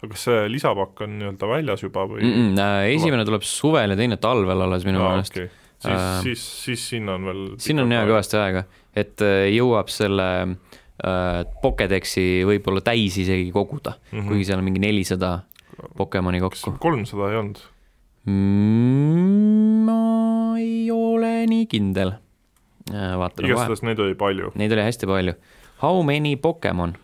aga 0.00 0.10
kas 0.14 0.26
see 0.28 0.48
lisapakk 0.50 1.04
on 1.06 1.18
nii-öelda 1.20 1.52
väljas 1.52 1.86
juba 1.86 2.08
või 2.10 2.24
mm? 2.24 2.34
-mm, 2.40 2.58
äh, 2.64 2.88
esimene 2.96 3.28
tuleb 3.28 3.46
suvel 3.46 3.94
ja 3.94 4.00
teine 4.00 4.18
talvel 4.18 4.66
alles 4.66 4.88
minu 4.88 5.04
meelest. 5.04 5.36
okei. 5.36 5.65
Siis 5.82 5.94
Äh, 5.94 6.22
siis, 6.22 6.64
siis 6.64 6.88
sinna 6.88 7.14
on 7.14 7.28
veel 7.28 7.42
siin 7.62 7.80
on 7.82 7.92
hea. 7.92 8.04
kõvasti 8.08 8.38
aega, 8.40 8.64
et 8.96 9.22
äh, 9.24 9.46
jõuab 9.54 9.90
selle 9.92 10.28
äh, 10.42 11.40
Pokedexi 11.62 12.44
võib-olla 12.48 12.82
täis 12.84 13.18
isegi 13.20 13.50
koguda 13.54 13.96
mm. 13.96 14.18
-hmm. 14.18 14.28
kuigi 14.28 14.48
seal 14.48 14.62
on 14.62 14.68
mingi 14.68 14.82
nelisada 14.82 15.38
Pokemoni 15.96 16.40
kokku. 16.40 16.76
kolmsada 16.80 17.30
ei 17.30 17.40
olnud? 17.42 17.64
Mm, 18.26 19.84
ma 19.86 20.58
ei 20.58 20.90
ole 20.90 21.46
nii 21.46 21.66
kindel. 21.70 22.16
vaatan 22.90 23.42
kohe, 23.42 23.50
igastahes 23.50 23.82
neid 23.82 23.98
oli 23.98 24.14
palju. 24.14 24.52
neid 24.54 24.72
oli 24.72 24.86
hästi 24.86 25.06
palju. 25.06 25.34
How 25.82 26.02
many 26.02 26.36
Pokemon? 26.36 26.96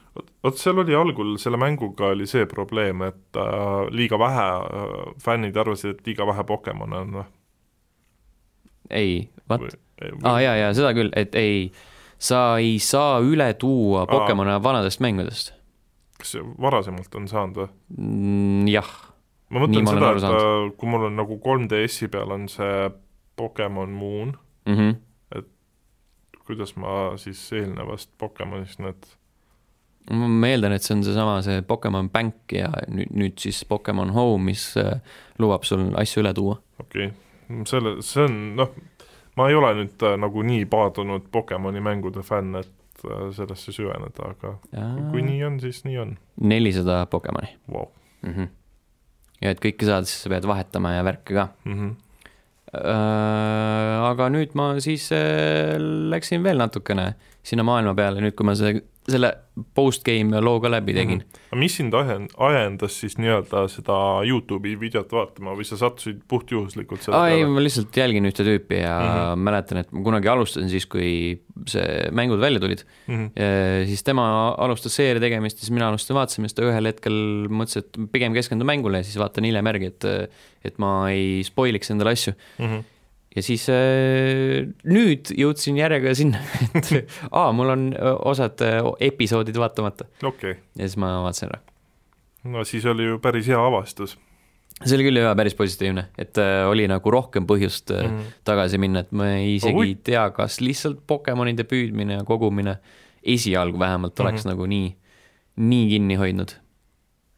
vot 0.42 0.58
seal 0.58 0.78
oli 0.82 0.94
algul 0.94 1.36
selle 1.40 1.60
mänguga 1.60 2.10
oli 2.12 2.26
see 2.26 2.46
probleem, 2.46 3.02
et 3.06 3.38
äh, 3.38 3.86
liiga 3.90 4.18
vähe 4.18 4.48
äh,, 4.58 5.14
fännid 5.22 5.56
arvasid, 5.56 5.98
et 5.98 6.06
liiga 6.06 6.26
vähe 6.26 6.44
Pokemone 6.44 6.96
on 7.04 7.14
või? 7.20 7.28
ei, 8.90 9.30
what? 9.50 9.74
aa 10.02 10.34
ah,, 10.34 10.38
jaa, 10.42 10.54
jaa, 10.56 10.74
seda 10.74 10.92
küll, 10.96 11.12
et 11.16 11.34
ei, 11.38 11.72
sa 12.18 12.58
ei 12.58 12.78
saa 12.82 13.20
üle 13.22 13.52
tuua 13.54 14.06
Pokemone 14.10 14.58
vanadest 14.62 15.02
mängudest 15.04 15.52
kas 16.22 16.36
varasemalt 16.60 17.14
on 17.18 17.30
saanud 17.30 17.62
või? 17.62 17.70
mm,. 17.96 18.68
jah, 18.72 18.90
ma 19.50 19.64
Nii 19.66 19.82
mõtlen 19.84 20.04
olen 20.06 20.20
seda, 20.22 20.36
et 20.36 20.50
äh, 20.50 20.68
kui 20.78 20.92
mul 20.92 21.08
on 21.08 21.18
nagu 21.18 21.38
3DS-i 21.42 22.10
peal 22.12 22.36
on 22.36 22.46
see 22.52 22.92
Pokemon 23.38 23.96
Moon, 23.96 24.36
mm. 24.68 24.78
-hmm. 24.78 25.48
kuidas 26.46 26.76
ma 26.76 27.16
siis 27.16 27.42
eelnevast 27.56 28.12
Pokemonist 28.18 28.82
need 28.84 29.10
ma 30.10 30.48
eeldan, 30.50 30.74
et 30.74 30.82
see 30.82 30.96
on 30.96 31.04
seesama, 31.06 31.40
see 31.46 31.62
Pokemon 31.66 32.10
Bank 32.10 32.54
ja 32.54 32.70
nüüd, 32.90 33.12
nüüd 33.14 33.38
siis 33.38 33.64
Pokemon 33.64 34.10
Home, 34.14 34.50
mis 34.50 34.72
äh, 34.76 34.98
lubab 35.38 35.66
sul 35.66 35.90
asju 35.98 36.24
üle 36.24 36.34
tuua. 36.34 36.58
okei 36.80 37.06
okay., 37.06 37.18
selle, 37.68 37.96
see 38.06 38.26
on 38.26 38.38
noh, 38.60 38.70
ma 39.38 39.48
ei 39.50 39.58
ole 39.58 39.72
nüüd 39.80 40.06
äh, 40.06 40.16
nagu 40.20 40.44
nii 40.46 40.66
paadunud 40.70 41.28
Pokemoni 41.34 41.82
mängude 41.84 42.24
fänn, 42.26 42.56
et 42.60 43.04
äh, 43.06 43.28
sellesse 43.36 43.74
süveneda, 43.74 44.32
aga 44.34 44.54
kui 45.12 45.24
nii 45.26 45.42
on, 45.48 45.58
siis 45.62 45.82
nii 45.88 45.98
on 46.02 46.16
nelisada 46.40 47.02
Pokemoni 47.10 47.52
wow.. 47.72 47.90
mm. 48.22 48.32
-hmm. 48.34 48.48
ja 49.42 49.54
et 49.54 49.62
kõike 49.64 49.88
saada, 49.88 50.08
siis 50.08 50.24
sa 50.24 50.32
pead 50.32 50.48
vahetama 50.48 50.96
ja 50.98 51.04
värke 51.04 51.34
ka 51.34 51.48
Mm 51.64 51.78
-hmm. 51.78 52.00
Äh, 52.72 53.96
aga 54.08 54.30
nüüd 54.32 54.54
ma 54.56 54.80
siis 54.80 55.10
äh, 55.12 55.76
läksin 56.08 56.40
veel 56.42 56.56
natukene 56.56 57.14
sinna 57.42 57.66
maailma 57.66 57.94
peale, 57.98 58.22
nüüd 58.22 58.36
kui 58.38 58.46
ma 58.46 58.54
selle, 58.58 58.84
selle 59.02 59.32
post-game 59.76 60.38
loo 60.40 60.60
ka 60.62 60.70
läbi 60.70 60.94
tegin 60.94 61.18
mm. 61.18 61.22
-hmm. 61.24 61.46
aga 61.50 61.58
mis 61.58 61.74
sind 61.76 61.94
ajend-, 61.98 62.34
ajendas 62.46 62.98
siis 63.02 63.16
nii-öelda 63.18 63.64
seda 63.68 63.96
Youtube'i 64.28 64.76
videot 64.78 65.10
vaatama 65.12 65.56
või 65.58 65.66
sa 65.66 65.76
sattusid 65.80 66.20
puhtjuhuslikult 66.30 67.02
selle 67.02 67.18
peale? 67.18 67.40
ei, 67.40 67.48
ma 67.50 67.64
lihtsalt 67.64 67.98
jälgin 67.98 68.30
ühte 68.30 68.46
tüüpi 68.46 68.78
ja 68.78 68.94
mm 69.00 69.10
-hmm. 69.10 69.42
mäletan, 69.48 69.82
et 69.82 69.90
ma 69.92 70.04
kunagi 70.06 70.30
alustasin 70.30 70.70
siis, 70.70 70.86
kui 70.86 71.42
see 71.66 72.06
mängud 72.14 72.40
välja 72.40 72.62
tulid 72.62 72.86
mm. 73.06 73.26
-hmm. 73.26 73.90
siis 73.90 74.06
tema 74.06 74.54
alustas 74.54 74.94
seeria 74.96 75.20
tegemist, 75.20 75.58
siis 75.58 75.74
mina 75.74 75.90
alustasin 75.90 76.16
vaatamist 76.20 76.58
ja 76.58 76.70
ühel 76.70 76.92
hetkel 76.92 77.18
mõtlesin, 77.50 77.82
et 77.82 78.00
pigem 78.12 78.38
keskendun 78.38 78.70
mängule 78.70 79.02
ja 79.02 79.08
siis 79.10 79.18
vaatan 79.18 79.50
hiljem 79.50 79.66
järgi, 79.66 79.92
et 79.92 80.04
et 80.62 80.78
ma 80.78 81.10
ei 81.10 81.42
spoil'iks 81.42 81.90
endale 81.90 82.14
asju 82.14 82.32
mm. 82.58 82.66
-hmm 82.66 82.91
ja 83.36 83.44
siis 83.44 83.64
äh, 83.72 84.66
nüüd 84.88 85.32
jõudsin 85.36 85.78
järjega 85.80 86.14
sinna, 86.16 86.42
et 86.76 86.90
aa, 87.38 87.52
mul 87.56 87.74
on 87.74 87.86
äh, 87.96 88.12
osad 88.28 88.60
äh, 88.64 88.80
episoodid 89.08 89.56
vaatamata 89.60 90.08
okay.. 90.26 90.58
ja 90.76 90.86
siis 90.86 90.98
ma 91.00 91.14
vaatasin 91.24 91.52
ära. 91.52 91.62
no 92.52 92.66
siis 92.68 92.86
oli 92.88 93.08
ju 93.08 93.18
päris 93.24 93.48
hea 93.48 93.60
avastus. 93.60 94.18
see 94.82 94.96
oli 94.98 95.08
küll 95.08 95.22
jah, 95.22 95.36
päris 95.38 95.56
positiivne, 95.58 96.08
et 96.20 96.40
äh, 96.42 96.64
oli 96.68 96.88
nagu 96.90 97.14
rohkem 97.14 97.48
põhjust 97.48 97.94
äh, 97.94 98.04
mm 98.04 98.16
-hmm. 98.16 98.40
tagasi 98.48 98.80
minna, 98.82 99.06
et 99.06 99.12
ma 99.12 99.30
ei 99.38 99.56
isegi 99.56 99.78
oh, 99.78 99.86
ei 99.86 99.94
tea, 99.94 100.28
kas 100.36 100.60
lihtsalt 100.60 101.06
Pokemonide 101.06 101.64
püüdmine 101.64 102.20
ja 102.20 102.24
kogumine 102.28 102.78
esialgu 103.22 103.78
vähemalt 103.78 104.20
oleks 104.20 104.44
mm 104.44 104.50
-hmm. 104.50 104.54
nagu 104.54 104.66
nii, 104.66 104.96
nii 105.56 105.88
kinni 105.88 106.14
hoidnud 106.20 106.61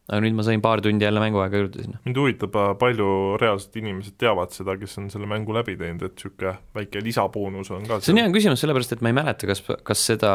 aga 0.04 0.20
nüüd 0.20 0.36
ma 0.36 0.44
sain 0.44 0.60
paar 0.64 0.82
tundi 0.84 1.06
jälle 1.06 1.20
mänguaega 1.22 1.60
juurde 1.62 1.84
sinna. 1.84 2.00
mind 2.04 2.18
huvitab, 2.20 2.56
äh, 2.60 2.72
palju 2.80 3.08
reaalselt 3.40 3.78
inimesed 3.80 4.18
teavad 4.20 4.52
seda, 4.52 4.76
kes 4.80 4.98
on 5.00 5.08
selle 5.12 5.28
mängu 5.30 5.56
läbi 5.56 5.78
teinud, 5.80 6.04
et 6.04 6.18
niisugune 6.18 6.56
väike 6.76 7.00
lisaboonus 7.04 7.72
on 7.74 7.88
ka 7.88 8.00
see 8.04 8.12
on 8.12 8.20
hea 8.20 8.34
küsimus, 8.34 8.60
sellepärast 8.64 8.96
et 8.96 9.04
ma 9.04 9.12
ei 9.12 9.18
mäleta, 9.20 9.48
kas, 9.48 9.64
kas 9.86 10.04
seda 10.12 10.34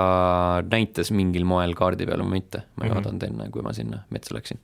näitas 0.70 1.14
mingil 1.14 1.46
moel 1.50 1.78
kaardi 1.78 2.10
peal 2.10 2.26
või 2.26 2.40
mitte, 2.40 2.66
ma 2.76 2.86
ei 2.86 2.90
mm 2.90 2.96
-hmm. 2.96 2.98
vaadanud 2.98 3.30
enne, 3.30 3.52
kui 3.54 3.66
ma 3.66 3.76
sinna 3.78 4.04
metsa 4.10 4.38
läksin. 4.38 4.62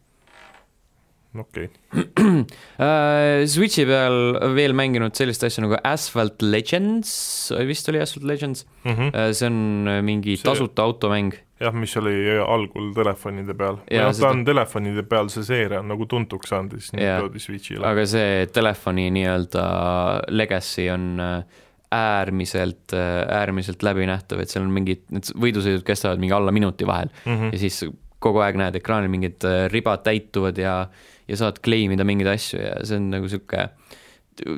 Okei 1.39 1.69
okay. 1.69 2.03
Äh, 2.75 3.45
Switchi 3.47 3.85
peal 3.87 4.35
veel 4.55 4.75
mänginud 4.75 5.15
sellist 5.15 5.43
asja 5.47 5.63
nagu 5.63 5.77
Asphalt 5.83 6.43
Legends, 6.43 7.51
vist 7.67 7.89
oli 7.91 8.01
Asphalt 8.03 8.27
Legends 8.27 8.65
mm, 8.83 8.91
-hmm. 8.91 9.33
see 9.33 9.47
on 9.47 10.05
mingi 10.05 10.35
see... 10.37 10.47
tasuta 10.49 10.83
automäng 10.83 11.33
jah, 11.59 11.75
mis 11.75 11.95
oli 11.97 12.15
algul 12.39 12.91
telefonide 12.95 13.55
peal. 13.57 13.79
jah, 13.91 14.11
ta 14.19 14.31
on 14.31 14.43
telefonide 14.47 15.03
peal, 15.07 15.29
see 15.31 15.45
seeria 15.47 15.81
on 15.83 15.91
nagu 15.93 16.07
tuntuks 16.09 16.51
saanud 16.51 16.75
ja 16.75 16.81
siis 16.83 16.95
nüüd 16.95 17.11
toodi 17.25 17.43
Switch'ile. 17.43 17.85
aga 17.87 18.07
see 18.09 18.47
telefoni 18.53 19.07
nii-öelda 19.15 19.67
legacy 20.35 20.89
on 20.93 21.13
äh, 21.23 21.61
äärmiselt, 21.95 22.93
äh, 22.93 23.21
äärmiselt 23.39 23.83
läbinähtav, 23.85 24.41
et 24.41 24.51
seal 24.51 24.65
on 24.65 24.73
mingid, 24.75 25.05
need 25.13 25.31
võidusõidud 25.31 25.85
kestavad 25.87 26.19
mingi 26.21 26.35
alla 26.35 26.51
minuti 26.55 26.87
vahel 26.87 27.11
mm 27.23 27.31
-hmm. 27.31 27.53
ja 27.53 27.61
siis 27.61 27.85
kogu 28.25 28.41
aeg 28.45 28.59
näed 28.59 28.79
ekraanil 28.81 29.11
mingid 29.13 29.45
äh, 29.47 29.65
ribad 29.73 30.03
täituvad 30.07 30.59
ja, 30.61 30.75
ja 31.29 31.39
saad 31.39 31.61
claim 31.65 31.95
ida 31.95 32.07
mingeid 32.07 32.33
asju 32.35 32.61
ja 32.61 32.75
see 32.83 32.99
on 32.99 33.09
nagu 33.13 33.29
sihuke, 33.31 33.69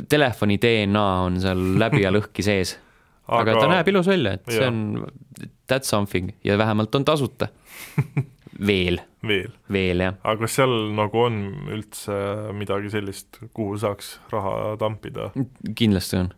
telefoni 0.10 0.58
DNA 0.64 1.08
on 1.28 1.42
seal 1.44 1.64
läbi 1.82 2.06
ja 2.06 2.14
lõhki 2.16 2.46
sees 2.46 2.78
aga, 3.28 3.44
aga 3.44 3.60
ta 3.60 3.70
näeb 3.76 3.92
ilus 3.92 4.10
välja, 4.10 4.38
et 4.38 4.50
see 4.52 4.66
on 4.68 4.82
that's 5.68 5.92
something 5.92 6.32
ja 6.48 6.58
vähemalt 6.60 6.96
on 6.96 7.06
tasuta 7.06 7.50
veel. 8.68 9.00
veel? 9.28 9.52
veel, 9.74 10.04
jah. 10.08 10.18
aga 10.24 10.46
kas 10.46 10.58
seal 10.62 10.74
nagu 10.98 11.24
on 11.28 11.40
üldse 11.76 12.18
midagi 12.58 12.92
sellist, 12.94 13.42
kuhu 13.54 13.78
saaks 13.82 14.18
raha 14.34 14.76
tampida? 14.82 15.32
kindlasti 15.78 16.22
on. 16.24 16.32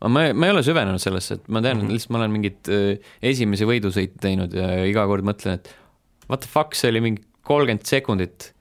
aga 0.00 0.12
ma, 0.14 0.24
ma 0.32 0.48
ei 0.48 0.54
ole 0.54 0.64
süvenenud 0.66 1.02
sellesse, 1.02 1.40
et 1.40 1.48
ma 1.48 1.62
tean 1.64 1.80
mm, 1.80 1.86
-hmm. 1.86 1.96
lihtsalt 1.96 2.14
ma 2.14 2.22
olen 2.22 2.36
mingeid 2.38 2.72
äh, 2.72 3.12
esimesi 3.32 3.68
võidusõite 3.68 4.22
teinud 4.22 4.54
ja 4.56 4.72
iga 4.88 5.06
kord 5.10 5.26
mõtlen, 5.26 5.60
et 5.60 5.74
what 6.30 6.44
the 6.44 6.48
fuck, 6.50 6.78
see 6.78 6.92
oli 6.92 7.02
mingi 7.04 7.26
kolmkümmend 7.46 7.86
sekundit. 7.86 8.52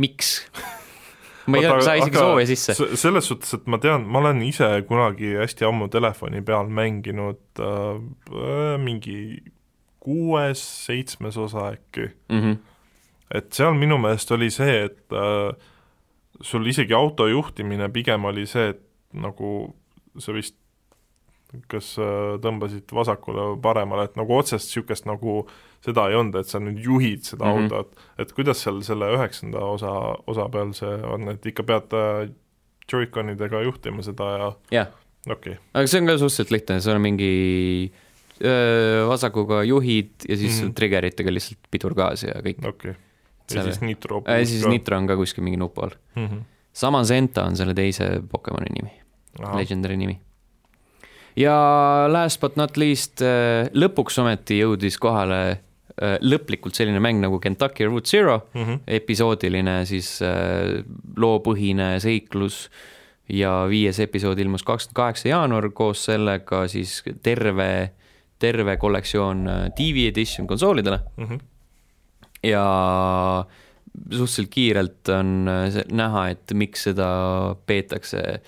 miks 0.00 0.38
ma 1.50 1.58
ei 1.58 1.82
saa 1.84 1.96
isegi 1.98 2.18
sooja 2.18 2.46
sisse. 2.46 2.76
selles 2.96 3.28
suhtes, 3.28 3.54
et 3.58 3.66
ma 3.70 3.78
tean, 3.82 4.06
ma 4.08 4.22
olen 4.22 4.42
ise 4.46 4.68
kunagi 4.88 5.34
hästi 5.40 5.66
ammu 5.68 5.88
telefoni 5.92 6.42
peal 6.46 6.70
mänginud 6.70 7.42
äh, 7.60 7.98
äh 8.32 8.78
mingi 8.80 9.18
kuues-seitsmes 10.02 11.36
osa 11.38 11.68
äkki 11.74 12.08
mm. 12.28 12.40
-hmm. 12.40 12.56
et 13.34 13.52
seal 13.52 13.74
minu 13.78 13.98
meelest 13.98 14.30
oli 14.30 14.50
see, 14.50 14.84
et 14.84 15.12
äh, 15.12 15.52
sul 16.40 16.66
isegi 16.66 16.94
auto 16.94 17.28
juhtimine 17.28 17.88
pigem 17.88 18.24
oli 18.24 18.46
see, 18.46 18.68
et 18.74 18.82
nagu 19.12 19.74
sa 20.18 20.32
vist 20.32 20.56
kas 21.68 21.92
äh, 22.00 22.38
tõmbasid 22.42 22.92
vasakule 22.96 23.52
või 23.52 23.60
paremale, 23.64 24.06
et 24.08 24.16
nagu 24.16 24.36
otsest 24.38 24.70
niisugust 24.70 25.08
nagu 25.08 25.42
seda 25.84 26.06
ei 26.08 26.16
olnud, 26.16 26.38
et 26.40 26.48
sa 26.48 26.60
nüüd 26.62 26.80
juhid 26.80 27.26
seda 27.26 27.44
mm 27.44 27.58
-hmm. 27.58 27.74
autot, 27.74 28.06
et 28.18 28.32
kuidas 28.32 28.62
seal 28.64 28.80
selle 28.86 29.10
üheksanda 29.16 29.64
osa, 29.74 29.92
osa 30.26 30.48
peal 30.48 30.72
see 30.76 30.94
on, 31.04 31.28
et 31.34 31.46
ikka 31.46 31.66
pead 31.68 31.92
äh, 31.98 32.30
Joy-Conidega 32.92 33.62
juhtima 33.62 34.02
seda 34.02 34.30
ja 34.36 34.48
jah 34.70 34.88
okei 35.26 35.52
okay.. 35.52 35.60
aga 35.74 35.86
see 35.86 36.00
on 36.00 36.10
ka 36.10 36.16
suhteliselt 36.18 36.54
lihtne, 36.56 36.80
seal 36.80 36.96
on 36.96 37.04
mingi 37.04 37.32
öö, 38.42 39.06
vasakuga 39.08 39.62
juhid 39.68 40.26
ja 40.28 40.36
siis 40.36 40.60
mm 40.60 40.68
-hmm. 40.68 40.74
triggeritega 40.74 41.34
lihtsalt 41.34 41.70
pidur 41.70 41.94
gaas 41.94 42.24
ja 42.24 42.40
kõik. 42.40 42.58
okei 42.58 42.90
okay., 42.90 42.94
ja 43.50 43.62
seal... 43.62 43.70
siis 43.70 43.80
nitro. 43.80 44.22
ja 44.26 44.46
siis 44.46 44.66
nitro 44.66 44.96
on 44.96 45.06
ka 45.06 45.16
kuskil 45.16 45.44
mingi 45.44 45.60
nupu 45.60 45.82
all 45.82 45.94
mm. 46.16 46.26
-hmm. 46.26 46.42
sama 46.72 47.04
Zenta 47.04 47.44
on 47.44 47.56
selle 47.56 47.74
teise 47.74 48.22
Pokemoni 48.30 48.66
nimi, 48.80 48.92
Legendary 49.54 49.96
nimi 49.96 50.20
ja 51.36 52.06
last 52.08 52.40
but 52.40 52.56
not 52.56 52.76
least, 52.76 53.22
äh, 53.24 53.68
lõpuks 53.72 54.18
ometi 54.22 54.58
jõudis 54.60 54.98
kohale 55.00 55.40
äh, 55.50 56.16
lõplikult 56.20 56.76
selline 56.76 57.00
mäng 57.02 57.22
nagu 57.22 57.40
Kentucky 57.42 57.86
Route 57.88 58.08
Zero 58.08 58.38
mm, 58.52 58.64
-hmm. 58.64 58.80
episoodiline 58.86 59.76
siis 59.88 60.18
äh, 60.22 60.82
loopõhine 61.16 61.94
seiklus 62.00 62.68
ja 63.28 63.64
viies 63.68 64.00
episood 64.00 64.38
ilmus 64.38 64.62
kakskümmend 64.62 64.96
kaheksa 64.96 65.28
jaanuar, 65.28 65.70
koos 65.70 66.04
sellega 66.04 66.66
siis 66.68 67.02
terve, 67.22 67.92
terve 68.38 68.76
kollektsioon 68.76 69.48
TV 69.76 70.08
edition 70.08 70.46
konsoolidele 70.46 70.98
mm. 71.16 71.24
-hmm. 71.24 71.40
ja 72.42 73.44
suhteliselt 74.10 74.48
kiirelt 74.50 75.08
on 75.08 75.48
näha, 75.92 76.28
et 76.28 76.52
miks 76.52 76.82
seda 76.82 77.08
peetakse 77.66 78.40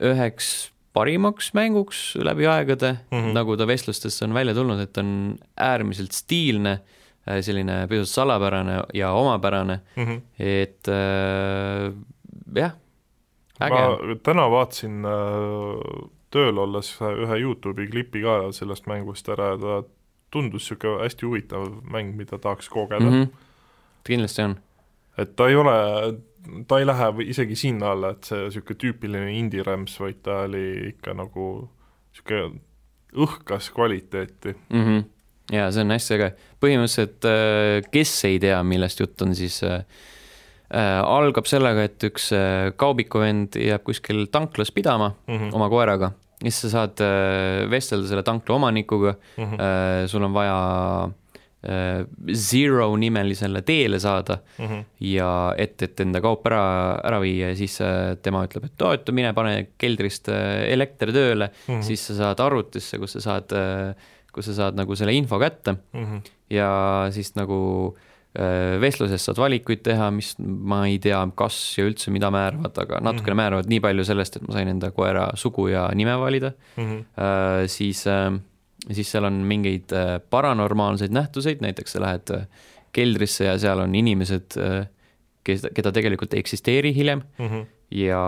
üheks 0.00 0.69
parimaks 0.92 1.52
mänguks 1.54 2.16
läbi 2.18 2.46
aegade 2.46 2.96
mm, 3.10 3.18
-hmm. 3.18 3.34
nagu 3.34 3.56
ta 3.56 3.66
vestlustesse 3.66 4.24
on 4.24 4.34
välja 4.34 4.54
tulnud, 4.54 4.80
et 4.80 4.98
on 4.98 5.38
äärmiselt 5.56 6.12
stiilne, 6.12 6.80
äh, 7.28 7.40
selline 7.40 7.86
pisut 7.88 8.08
salapärane 8.08 8.82
ja 8.94 9.12
omapärane 9.12 9.80
mm, 9.96 10.04
-hmm. 10.04 10.20
et 10.38 10.88
äh, 10.88 11.92
jah, 12.54 12.72
äge. 13.60 13.74
ma 13.74 14.16
täna 14.22 14.50
vaatasin 14.50 15.04
äh, 15.04 16.08
tööl 16.30 16.58
olles 16.58 16.98
ühe 17.00 17.38
Youtube'i 17.38 17.90
klipi 17.90 18.22
ka 18.22 18.52
sellest 18.52 18.86
mängust 18.86 19.28
ära 19.28 19.54
ja 19.54 19.58
ta 19.58 19.82
tundus 20.30 20.70
niisugune 20.70 21.02
hästi 21.02 21.26
huvitav 21.26 21.66
mäng, 21.90 22.16
mida 22.16 22.38
tahaks 22.38 22.68
kogeda 22.68 23.00
mm. 23.00 23.22
-hmm. 23.22 23.28
kindlasti 24.04 24.42
on. 24.42 24.56
et 25.18 25.36
ta 25.36 25.48
ei 25.48 25.56
ole 25.56 25.72
ta 26.68 26.80
ei 26.80 26.86
lähe 26.88 27.10
isegi 27.26 27.56
sinna 27.58 27.92
alla, 27.94 28.14
et 28.16 28.28
see 28.28 28.46
niisugune 28.46 28.80
tüüpiline 28.84 29.32
indie-rämps, 29.38 29.98
vaid 30.02 30.22
ta 30.26 30.42
oli 30.48 30.64
ikka 30.92 31.14
nagu 31.18 31.46
niisugune 32.10 32.60
õhkas 33.26 33.72
kvaliteeti 33.74 34.54
mm. 34.54 34.84
-hmm. 34.84 35.04
jaa, 35.56 35.70
see 35.74 35.84
on 35.84 35.96
hästi 35.96 36.16
äge. 36.16 36.30
põhimõtteliselt, 36.62 37.28
äh, 37.28 37.90
kes 37.90 38.14
ei 38.24 38.38
tea, 38.42 38.62
millest 38.62 39.00
jutt 39.00 39.22
on, 39.22 39.34
siis 39.34 39.62
äh, 39.66 39.84
äh, 40.70 41.00
algab 41.04 41.50
sellega, 41.50 41.84
et 41.88 42.08
üks 42.10 42.30
äh, 42.36 42.72
kaubikuvend 42.76 43.58
jääb 43.58 43.84
kuskil 43.84 44.26
tanklas 44.30 44.72
pidama 44.72 45.14
mm 45.26 45.36
-hmm. 45.36 45.54
oma 45.54 45.68
koeraga 45.68 46.12
ja 46.40 46.50
siis 46.50 46.60
sa 46.60 46.70
saad 46.72 47.00
äh, 47.04 47.70
vestelda 47.70 48.08
selle 48.08 48.22
tankla 48.24 48.54
omanikuga 48.56 49.14
mm, 49.14 49.44
-hmm. 49.44 49.60
äh, 49.60 50.06
sul 50.06 50.22
on 50.22 50.32
vaja 50.34 51.10
Zero 51.60 52.86
nimelisele 52.96 53.60
teele 53.62 53.98
saada 54.00 54.38
mm 54.58 54.66
-hmm. 54.66 54.84
ja 55.04 55.54
et, 55.58 55.82
et 55.82 56.00
enda 56.00 56.20
kaup 56.20 56.46
ära, 56.48 57.00
ära 57.04 57.18
viia 57.20 57.50
ja 57.50 57.56
siis 57.56 57.80
äh, 57.84 58.16
tema 58.22 58.46
ütleb, 58.46 58.64
et 58.64 58.82
oo, 58.82 58.92
et 58.96 59.10
mine 59.12 59.34
pane 59.36 59.66
keldrist 59.76 60.28
äh, 60.32 60.72
elekter 60.72 61.12
tööle 61.12 61.50
mm, 61.50 61.74
-hmm. 61.74 61.82
siis 61.82 62.06
sa 62.06 62.14
saad 62.14 62.40
arvutisse, 62.40 62.98
kus 62.98 63.12
sa 63.12 63.20
saad, 63.20 63.52
kus 64.32 64.46
sa 64.46 64.54
saad 64.54 64.76
nagu 64.76 64.96
selle 64.96 65.12
info 65.12 65.38
kätte 65.38 65.76
mm 65.92 66.04
-hmm. 66.04 66.30
ja 66.50 67.08
siis 67.12 67.34
nagu 67.36 67.96
vestluses 68.80 69.24
saad 69.24 69.36
valikuid 69.36 69.82
teha, 69.82 70.10
mis 70.10 70.36
ma 70.38 70.86
ei 70.86 70.98
tea, 70.98 71.28
kas 71.34 71.78
ja 71.78 71.84
üldse 71.84 72.10
mida 72.10 72.30
määravad, 72.30 72.78
aga 72.78 73.00
natukene 73.00 73.20
mm 73.20 73.26
-hmm. 73.26 73.36
määravad 73.36 73.66
nii 73.66 73.80
palju 73.80 74.04
sellest, 74.04 74.36
et 74.36 74.48
ma 74.48 74.52
sain 74.54 74.68
enda 74.68 74.90
koera 74.90 75.30
sugu 75.34 75.68
ja 75.68 75.90
nime 75.94 76.18
valida 76.18 76.52
mm, 76.76 76.84
-hmm. 76.84 77.66
siis 77.66 78.06
äh, 78.06 78.40
ja 78.88 78.96
siis 78.96 79.10
seal 79.12 79.26
on 79.28 79.40
mingeid 79.48 79.92
äh, 79.96 80.16
paranormaalseid 80.32 81.12
nähtuseid, 81.14 81.62
näiteks 81.64 81.96
sa 81.96 82.04
lähed 82.04 82.34
äh, 82.36 82.46
keldrisse 82.96 83.48
ja 83.48 83.58
seal 83.60 83.82
on 83.84 83.94
inimesed, 83.94 84.56
äh, 84.60 84.86
kes, 85.46 85.66
keda 85.76 85.92
tegelikult 85.94 86.34
ei 86.34 86.44
eksisteeri 86.44 86.94
hiljem 86.96 87.22
mm. 87.38 87.46
-hmm. 87.46 87.66
ja, 88.00 88.22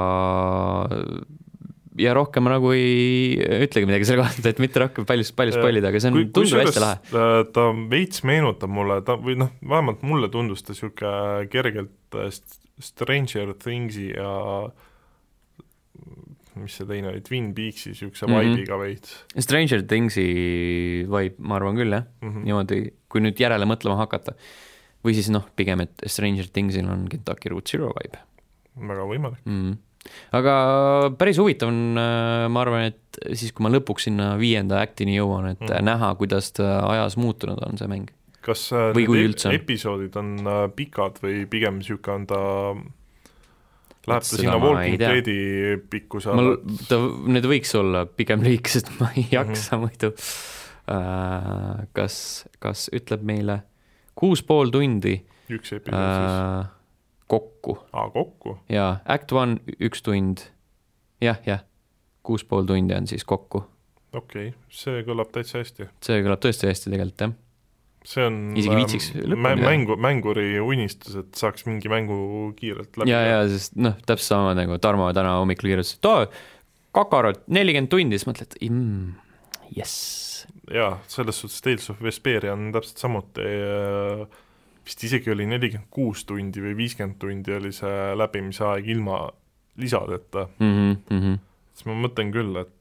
ja 1.99 2.15
rohkem 2.15 2.47
ma 2.47 2.55
nagu 2.57 2.73
ei 2.77 3.37
ütlegi 3.67 3.89
midagi 3.89 4.09
selle 4.09 4.25
kohta, 4.27 4.49
et 4.49 4.63
mitte 4.63 4.85
rohkem 4.85 5.09
palju, 5.09 5.27
palju 5.37 5.57
spoilida, 5.57 5.93
aga 5.93 6.03
see 6.03 6.13
on, 6.13 6.21
tundub 6.35 6.63
hästi 6.63 6.85
lahe. 6.85 7.01
Äh, 7.13 7.39
ta 7.53 7.69
veits 7.91 8.25
meenutab 8.29 8.73
mulle, 8.73 9.01
ta 9.07 9.17
või 9.21 9.39
noh, 9.43 9.53
vähemalt 9.61 10.05
mulle 10.07 10.31
tundus 10.33 10.65
ta 10.67 10.77
niisugune 10.77 11.49
kergelt 11.53 12.19
äh, 12.19 12.33
Stranger 12.83 13.55
Things'i 13.55 14.11
ja 14.11 14.33
mis 16.61 16.75
see 16.79 16.89
teine 16.89 17.13
oli, 17.13 17.23
Twin 17.25 17.53
Peaks'i 17.57 17.93
niisuguse 17.93 18.27
mm 18.27 18.33
-hmm. 18.33 18.51
vibe'iga 18.57 18.79
veits. 18.81 19.15
Stranger 19.47 19.87
Things'i 19.87 20.27
vibe, 21.09 21.39
ma 21.39 21.57
arvan 21.57 21.79
küll 21.79 21.93
jah 21.93 22.05
mm, 22.05 22.29
-hmm. 22.29 22.45
niimoodi, 22.49 22.83
kui 23.09 23.25
nüüd 23.25 23.41
järele 23.41 23.69
mõtlema 23.69 23.97
hakata. 23.97 24.37
või 25.05 25.15
siis 25.15 25.31
noh, 25.35 25.49
pigem, 25.57 25.81
et 25.81 26.05
Stranger 26.07 26.47
Things'il 26.47 26.87
on 26.87 27.09
Kentucky 27.11 27.49
Route 27.49 27.71
Zero 27.71 27.95
vibe. 27.97 28.19
väga 28.77 29.03
võimalik 29.09 29.43
mm. 29.45 29.71
-hmm 29.71 29.77
aga 30.35 30.55
päris 31.19 31.39
huvitav 31.39 31.71
on, 31.71 31.99
äh, 31.99 32.49
ma 32.53 32.65
arvan, 32.65 32.91
et 32.93 33.21
siis, 33.39 33.53
kui 33.53 33.67
ma 33.67 33.71
lõpuks 33.71 34.09
sinna 34.09 34.33
viienda 34.41 34.81
actini 34.83 35.17
jõuan, 35.17 35.53
et 35.55 35.63
mm. 35.63 35.85
näha, 35.85 36.15
kuidas 36.21 36.53
ta 36.57 36.81
ajas 36.89 37.17
muutunud 37.21 37.61
on, 37.67 37.79
see 37.79 37.91
mäng. 37.91 38.11
kas 38.43 38.73
äh, 38.75 38.91
või 38.97 39.07
need 39.29 39.45
episoodid 39.53 40.17
on 40.19 40.35
äh, 40.43 40.65
pikad 40.75 41.21
või 41.23 41.45
pigem 41.47 41.79
niisugune 41.79 42.15
on 42.17 42.27
ta 42.27 42.41
Läheb 44.07 44.25
ta 44.27 44.37
sinna 44.37 44.57
Walking 44.59 44.99
Deadi 44.99 45.37
pikkuse 45.91 46.33
alla? 46.33 46.57
ta, 46.89 46.99
need 47.31 47.47
võiks 47.47 47.75
olla 47.79 48.05
pigem 48.07 48.43
lühikesed, 48.43 48.91
ma 48.99 49.13
ei 49.17 49.29
jaksa 49.31 49.77
mm 49.77 49.85
-hmm. 49.85 49.87
muidu 49.87 50.13
uh,. 50.91 51.85
kas, 51.95 52.17
kas 52.59 52.89
ütleb 52.95 53.23
meile 53.23 53.63
kuus 54.19 54.43
pool 54.43 54.73
tundi? 54.75 55.21
üks 55.53 55.75
episood 55.77 55.99
uh, 55.99 56.17
siis 56.19 56.73
kokku. 57.33 57.79
aa, 57.93 58.11
kokku? 58.11 58.59
jaa, 58.69 58.97
Act 59.05 59.33
One 59.33 59.77
üks 59.81 60.03
tund 60.03 60.45
ja,, 61.21 61.33
jah, 61.33 61.39
jah, 61.47 61.63
kuus 62.23 62.45
pool 62.45 62.67
tundi 62.69 62.95
on 62.95 63.07
siis 63.07 63.25
kokku. 63.25 63.65
okei 64.13 64.49
okay., 64.49 64.59
see 64.69 65.05
kõlab 65.07 65.33
täitsa 65.35 65.63
hästi. 65.63 65.89
see 66.05 66.21
kõlab 66.25 66.43
tõesti 66.45 66.71
hästi 66.71 66.93
tegelikult, 66.93 67.27
jah. 67.27 67.39
See 68.09 68.25
on 68.27 68.39
isegi 68.59 68.79
viitsiks 68.79 69.11
lõpuni 69.15 69.63
mängu, 69.63 69.97
mänguri 70.01 70.47
unistus, 70.63 71.17
et 71.21 71.39
saaks 71.39 71.67
mingi 71.69 71.91
mängu 71.93 72.17
kiirelt 72.59 72.99
läbi. 72.99 73.13
ja, 73.13 73.21
ja 73.27 73.43
sest 73.51 73.77
noh, 73.79 73.97
täpselt 74.07 74.35
sama 74.35 74.57
nagu 74.59 74.79
Tarmo 74.83 75.11
täna 75.15 75.37
hommikul 75.41 75.73
kirjutas, 75.73 75.97
et 75.99 76.11
aa, 76.11 76.27
Kakarot 76.93 77.47
nelikümmend 77.49 77.89
tundi, 77.89 78.19
siis 78.19 78.29
mõtled, 78.29 78.59
mm, 78.67 79.13
jess. 79.79 80.47
jaa, 80.69 80.97
selles 81.09 81.39
suhtes 81.41 81.63
Tales 81.65 81.89
of 81.95 82.03
Vesperia 82.05 82.53
on 82.57 82.69
täpselt 82.75 83.01
samuti 83.01 83.47
äh, 83.47 84.27
vist 84.87 85.05
isegi 85.07 85.31
oli 85.33 85.47
nelikümmend 85.49 85.91
kuus 85.95 86.27
tundi 86.29 86.63
või 86.63 86.75
viiskümmend 86.83 87.19
tundi 87.23 87.55
oli 87.57 87.73
see 87.75 88.13
läbimise 88.19 88.67
aeg 88.67 88.89
ilma 88.93 89.25
lisadeta 89.81 90.49
mm. 90.59 90.97
-hmm. 91.09 91.39
siis 91.73 91.89
ma 91.89 91.99
mõtlen 92.03 92.33
küll, 92.35 92.57
et 92.61 92.73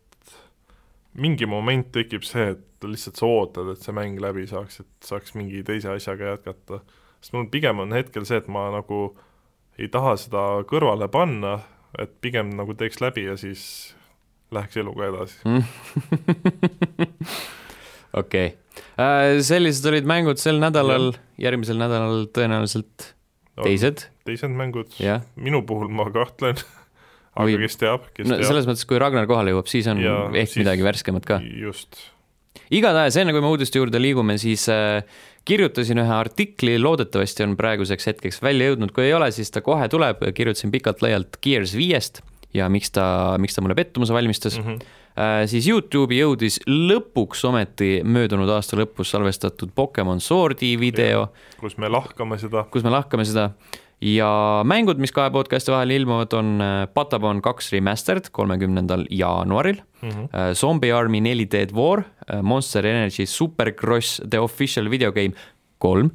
mingi 1.14 1.48
moment 1.50 1.92
tekib 1.94 2.24
see, 2.28 2.54
et 2.56 2.88
lihtsalt 2.88 3.20
sa 3.20 3.28
ootad, 3.28 3.72
et 3.74 3.84
see 3.84 3.96
mäng 3.96 4.20
läbi 4.22 4.48
saaks, 4.50 4.82
et 4.84 5.08
saaks 5.08 5.36
mingi 5.38 5.64
teise 5.68 5.92
asjaga 5.94 6.36
jätkata. 6.36 6.82
sest 7.22 7.36
mul 7.36 7.50
pigem 7.52 7.84
on 7.84 7.94
hetkel 7.94 8.26
see, 8.26 8.40
et 8.42 8.48
ma 8.48 8.70
nagu 8.74 9.04
ei 9.80 9.90
taha 9.92 10.16
seda 10.20 10.46
kõrvale 10.70 11.08
panna, 11.12 11.60
et 12.00 12.14
pigem 12.24 12.54
nagu 12.58 12.74
teeks 12.78 13.02
läbi 13.04 13.28
ja 13.28 13.38
siis 13.40 13.94
läheks 14.52 14.78
eluga 14.82 15.08
edasi. 15.12 15.40
Okei. 18.22 18.58
Äh, 19.00 19.40
sellised 19.44 19.86
olid 19.88 20.08
mängud 20.08 20.40
sel 20.42 20.60
nädalal, 20.60 21.12
järgmisel 21.40 21.80
nädalal 21.80 22.26
tõenäoliselt 22.36 23.12
teised. 23.62 24.08
teised 24.28 24.52
mängud, 24.56 24.96
minu 25.36 25.62
puhul 25.68 25.92
ma 25.92 26.08
kahtlen 26.12 26.60
aga 27.36 27.48
või... 27.48 27.60
kes 27.64 27.80
teab, 27.82 28.08
kes 28.16 28.28
no, 28.28 28.38
teab. 28.38 28.48
selles 28.50 28.70
mõttes, 28.70 28.88
kui 28.90 29.02
Ragnar 29.02 29.28
kohale 29.30 29.54
jõuab, 29.54 29.70
siis 29.72 29.90
on 29.92 30.02
ja, 30.04 30.16
ehk 30.32 30.54
siis... 30.54 30.62
midagi 30.64 30.86
värskemat 30.86 31.28
ka. 31.28 31.42
just. 31.62 32.00
igatahes, 32.74 33.20
enne 33.22 33.36
kui 33.36 33.44
me 33.44 33.52
uudiste 33.52 33.82
juurde 33.82 34.02
liigume, 34.02 34.38
siis 34.42 34.68
äh, 34.72 35.04
kirjutasin 35.48 36.04
ühe 36.04 36.16
artikli, 36.16 36.78
loodetavasti 36.82 37.48
on 37.48 37.56
praeguseks 37.60 38.12
hetkeks 38.12 38.42
välja 38.44 38.72
jõudnud, 38.72 38.94
kui 38.96 39.08
ei 39.08 39.16
ole, 39.18 39.32
siis 39.36 39.54
ta 39.54 39.64
kohe 39.66 39.88
tuleb, 39.92 40.26
kirjutasin 40.38 40.74
pikalt-laialt 40.74 41.40
Gears 41.44 41.76
viiest 41.78 42.24
ja 42.56 42.68
miks 42.72 42.92
ta, 42.92 43.06
miks 43.40 43.56
ta 43.56 43.64
mulle 43.64 43.78
pettumuse 43.80 44.14
valmistas 44.16 44.60
mm. 44.60 44.68
-hmm 44.68 45.00
Äh, 45.12 45.44
siis 45.52 45.66
Youtube'i 45.68 46.22
jõudis 46.22 46.62
lõpuks 46.70 47.42
ometi 47.50 48.00
möödunud 48.08 48.48
aasta 48.56 48.78
lõpus 48.80 49.12
salvestatud 49.12 49.74
Pokemon 49.76 50.22
Swordi 50.24 50.78
video. 50.80 51.28
kus 51.60 51.76
me 51.78 51.90
lahkame 51.92 52.38
seda. 52.40 52.64
kus 52.72 52.86
me 52.88 52.94
lahkame 52.94 53.26
seda 53.28 53.50
ja 54.02 54.32
mängud, 54.66 55.02
mis 55.02 55.14
kahe 55.14 55.32
podcast'i 55.34 55.74
vahel 55.74 55.94
ilmuvad, 55.96 56.34
on 56.34 56.62
äh, 56.62 56.86
Patapon 56.94 57.42
kaks 57.42 57.72
remastered 57.74 58.32
kolmekümnendal 58.32 59.06
jaanuaril 59.10 59.82
mm, 60.02 60.10
-hmm. 60.10 60.54
Zombie 60.54 60.92
Army 60.92 61.22
neli 61.22 61.46
Dead 61.52 61.74
War, 61.76 62.04
Monster 62.42 62.86
Energy 62.86 63.26
Supercross 63.26 64.22
The 64.30 64.40
Official 64.40 64.90
Video 64.90 65.12
Game 65.12 65.34
kolm 65.78 66.12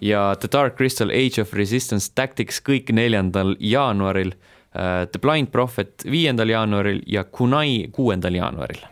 ja 0.00 0.34
The 0.34 0.48
Dark 0.52 0.76
Crystal 0.76 1.10
Age 1.10 1.42
of 1.42 1.52
Resistance 1.52 2.12
Tactics 2.14 2.62
kõik 2.64 2.92
neljandal 2.92 3.56
jaanuaril 3.60 4.32
Äh, 4.78 5.06
The 5.06 5.18
Blind 5.18 5.50
Prophet 5.52 6.04
viiendal 6.04 6.52
jaanuaril 6.52 7.00
ja 7.06 7.24
Kunai 7.24 7.88
kuuendal 7.92 8.36
jaanuaril. 8.36 8.82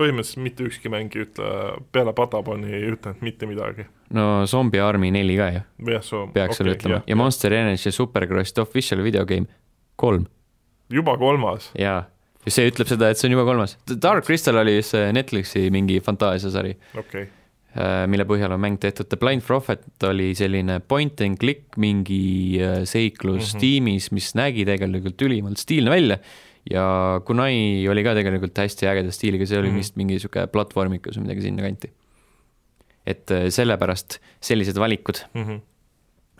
Põhimõtteliselt 0.00 0.42
mitte 0.44 0.66
ükski 0.66 0.90
mäng 0.92 1.14
ei 1.16 1.26
ütle, 1.26 1.52
peale 1.92 2.12
Pataponi 2.16 2.72
ei 2.76 2.90
ütelnud 2.92 3.22
mitte 3.24 3.48
midagi. 3.48 3.86
no 4.16 4.46
Zombie 4.46 4.82
Army 4.82 5.10
neli 5.14 5.38
ka 5.38 5.48
ju. 5.54 5.62
jah, 5.92 6.04
soo-. 6.04 6.26
peaks 6.34 6.60
okay, 6.60 6.74
ütlema 6.74 7.00
ja, 7.00 7.06
ja 7.06 7.16
Monster 7.16 7.52
Energy 7.52 7.92
Supercross 7.92 8.52
The 8.52 8.66
Official 8.66 9.02
Video 9.04 9.24
Game 9.26 9.46
kolm. 9.96 10.26
juba 10.92 11.16
kolmas? 11.18 11.70
jaa, 11.78 12.04
ja 12.44 12.54
see 12.58 12.68
ütleb 12.70 12.90
seda, 12.92 13.10
et 13.10 13.18
see 13.20 13.30
on 13.30 13.38
juba 13.38 13.48
kolmas. 13.48 13.78
Dark 14.02 14.28
Crystal 14.28 14.62
oli 14.62 14.78
see 14.86 15.10
Netflixi 15.16 15.68
mingi 15.74 16.00
fantaasiasari. 16.04 16.76
okei 16.94 17.26
okay 17.26 17.32
Äh, 17.76 18.06
mille 18.08 18.24
põhjal 18.24 18.54
on 18.54 18.60
mäng 18.62 18.78
tehtud. 18.80 19.08
The 19.10 19.18
Blind 19.20 19.44
Prophet 19.44 20.04
oli 20.08 20.30
selline 20.36 20.78
point 20.88 21.20
and 21.24 21.36
click 21.40 21.76
mingi 21.76 22.56
äh, 22.56 22.78
seiklus 22.88 23.50
mm 23.52 23.56
-hmm. 23.56 23.60
tiimis, 23.60 24.10
mis 24.16 24.32
nägi 24.38 24.64
tegelikult 24.64 25.22
ülimalt 25.22 25.60
stiilne 25.60 25.90
välja 25.92 26.16
ja 26.70 26.86
Kunai 27.26 27.86
oli 27.90 28.04
ka 28.06 28.14
tegelikult 28.18 28.58
hästi 28.58 28.88
ägeda 28.90 29.14
stiiliga, 29.14 29.46
see 29.46 29.58
oli 29.58 29.70
mm 29.70 29.74
-hmm. 29.74 29.84
vist 29.84 29.96
mingi 29.96 30.16
niisugune 30.16 30.46
platvormikas 30.52 31.18
või 31.18 31.28
midagi 31.28 31.46
sinnakanti. 31.46 31.92
et 33.06 33.30
äh, 33.30 33.48
sellepärast 33.54 34.18
sellised 34.40 34.78
valikud 34.78 35.20
mm. 35.34 35.44
-hmm. 35.44 35.60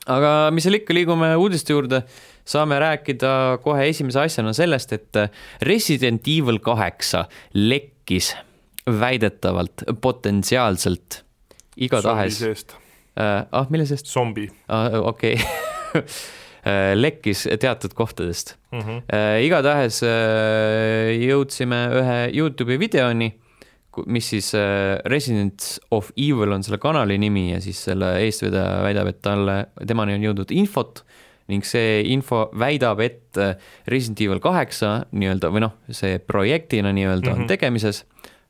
aga 0.07 0.51
mis 0.51 0.65
seal 0.67 0.75
ikka, 0.75 0.95
liigume 0.95 1.37
uudiste 1.37 1.73
juurde, 1.73 2.03
saame 2.45 2.79
rääkida 2.79 3.59
kohe 3.63 3.89
esimese 3.89 4.21
asjana 4.21 4.53
sellest, 4.53 4.93
et 4.93 5.13
Resident 5.63 6.27
Evil 6.29 6.59
kaheksa 6.59 7.29
lekkis 7.55 8.35
väidetavalt 8.87 9.83
potentsiaalselt 10.01 11.25
igatahes. 11.77 12.67
äh, 13.19 13.47
ah, 13.53 13.67
mille 13.71 13.87
seest? 13.87 14.07
zombi 14.07 14.51
ah,. 14.69 14.91
okei 15.03 15.35
okay. 15.35 16.03
lekkis 16.97 17.45
teatud 17.61 17.95
kohtadest 17.95 18.57
mm. 18.73 18.81
-hmm. 18.81 19.03
Äh, 19.13 19.45
igatahes 19.47 20.03
äh, 20.03 21.13
jõudsime 21.23 21.81
ühe 22.01 22.17
Youtube'i 22.35 22.79
videoni, 22.79 23.33
mis 24.07 24.29
siis 24.29 24.55
äh, 24.55 24.99
Resident 25.05 25.79
of 25.91 26.11
Evil 26.17 26.53
on 26.53 26.63
selle 26.63 26.79
kanali 26.79 27.19
nimi 27.19 27.53
ja 27.53 27.61
siis 27.61 27.85
selle 27.85 28.17
eestvedaja 28.25 28.83
väidab, 28.83 29.13
et 29.13 29.23
talle, 29.23 29.67
temani 29.87 30.19
on 30.19 30.27
jõudnud 30.27 30.51
infot 30.51 31.05
ning 31.49 31.63
see 31.65 32.03
info 32.11 32.49
väidab, 32.59 33.01
et 33.01 33.39
äh, 33.39 33.55
Resident 33.87 34.21
Evil 34.21 34.43
kaheksa 34.43 35.07
nii-öelda 35.13 35.53
või 35.55 35.63
noh, 35.69 35.79
see 35.91 36.19
projektina 36.19 36.93
nii-öelda 36.93 37.31
mm 37.31 37.33
-hmm. 37.33 37.37
on 37.37 37.47
mhm. 37.47 37.49
tegemises 37.49 38.05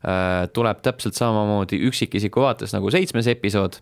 Äh, 0.06 0.44
tuleb 0.52 0.82
täpselt 0.84 1.16
samamoodi 1.18 1.80
üksikisiku 1.88 2.44
vaates 2.44 2.70
nagu 2.76 2.90
seitsmes 2.94 3.26
episood 3.32 3.80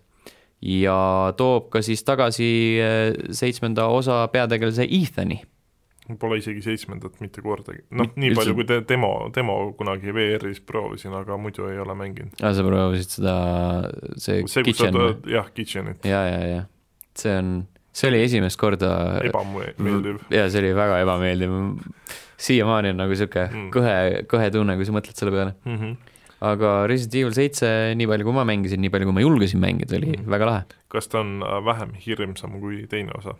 ja 0.65 1.33
toob 1.37 1.69
ka 1.73 1.81
siis 1.85 2.03
tagasi 2.05 2.47
äh, 2.81 3.11
seitsmenda 3.35 3.87
osa 3.93 4.23
peategelase 4.33 4.87
Ethani. 4.89 5.41
Pole 6.21 6.37
isegi 6.37 6.61
seitsmendat 6.61 7.17
mitte 7.17 7.41
kordagi, 7.41 7.79
noh, 7.97 8.11
nii 8.13 8.29
Üldse... 8.29 8.37
palju 8.37 8.55
kui 8.59 8.67
te 8.69 8.75
demo, 8.85 9.09
demo 9.33 9.55
kunagi 9.77 10.13
VR-is 10.13 10.59
proovisin, 10.61 11.15
aga 11.17 11.37
muidu 11.41 11.65
ei 11.71 11.79
ole 11.81 11.95
mänginud. 11.97 12.35
aa, 12.43 12.51
sa 12.53 12.65
proovisid 12.65 13.15
seda, 13.15 13.33
see, 14.21 14.43
see 14.45 14.65
Kitchen 14.67 14.99
jah, 15.31 15.49
Kitchenit. 15.55 16.05
ja, 16.05 16.21
ja, 16.29 16.43
ja 16.51 16.59
see 17.17 17.33
on, 17.39 17.49
see 17.89 18.11
oli 18.11 18.21
esimest 18.21 18.61
korda 18.61 18.91
ebameeldiv. 19.25 20.21
jaa, 20.29 20.45
see 20.45 20.61
oli 20.61 20.75
väga 20.77 21.01
ebameeldiv. 21.07 21.57
siiamaani 22.37 22.93
on 22.93 23.01
nagu 23.01 23.17
sihuke 23.17 23.47
mm. 23.47 23.71
kõhe, 23.73 23.97
kõhe 24.29 24.51
tunne, 24.53 24.77
kui 24.77 24.85
sa 24.85 24.93
mõtled 24.93 25.17
selle 25.17 25.33
peale 25.33 25.55
mm. 25.63 25.79
-hmm 25.79 26.13
aga 26.43 26.73
Resident 26.91 27.21
Evil 27.21 27.35
seitse, 27.37 27.69
nii 27.95 28.09
palju 28.09 28.27
kui 28.27 28.35
ma 28.35 28.43
mängisin, 28.47 28.81
nii 28.83 28.91
palju 28.93 29.07
kui 29.09 29.15
ma 29.15 29.23
julgesin 29.23 29.61
mängida, 29.63 29.95
oli 29.99 30.13
mm. 30.17 30.27
väga 30.31 30.49
lahe. 30.49 30.77
kas 30.91 31.07
ta 31.11 31.21
on 31.23 31.39
äh, 31.43 31.59
vähem 31.65 31.95
hirmsam 32.05 32.59
kui 32.59 32.83
teine 32.91 33.15
osa 33.17 33.37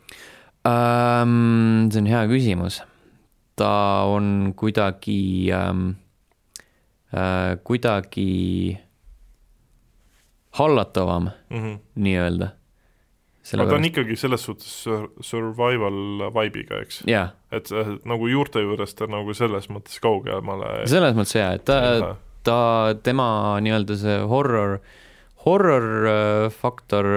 um,? 0.65 1.89
see 1.91 2.01
on 2.01 2.09
hea 2.09 2.25
küsimus. 2.31 2.81
ta 3.55 3.71
on 4.11 4.53
kuidagi 4.57 5.51
um,, 5.55 5.95
uh, 7.13 7.55
kuidagi 7.63 8.77
hallatavam 10.55 11.29
mm 11.49 11.63
-hmm. 11.63 11.79
nii-öelda. 11.95 12.47
aga 13.53 13.69
ta 13.69 13.75
on 13.75 13.85
ikkagi 13.85 14.15
selles 14.15 14.43
suhtes 14.43 14.83
sur- 14.83 15.09
survival 15.21 16.31
vibe'iga, 16.33 16.81
eks? 16.81 17.03
jaa. 17.07 17.29
et 17.51 17.71
äh, 17.71 17.97
nagu 18.05 18.27
juurte 18.27 18.59
juurest 18.59 18.97
ta 18.97 19.07
nagu 19.07 19.33
selles 19.33 19.69
mõttes 19.69 19.99
kaugemale 20.01 20.87
selles 20.87 21.15
mõttes 21.15 21.35
jaa, 21.35 21.51
et 21.53 21.65
ta, 21.65 22.15
ta, 22.45 22.59
tema 23.05 23.27
nii-öelda 23.63 23.97
see 23.99 24.19
horror, 24.29 24.77
horror 25.45 25.87
äh, 26.09 26.45
faktor 26.53 27.09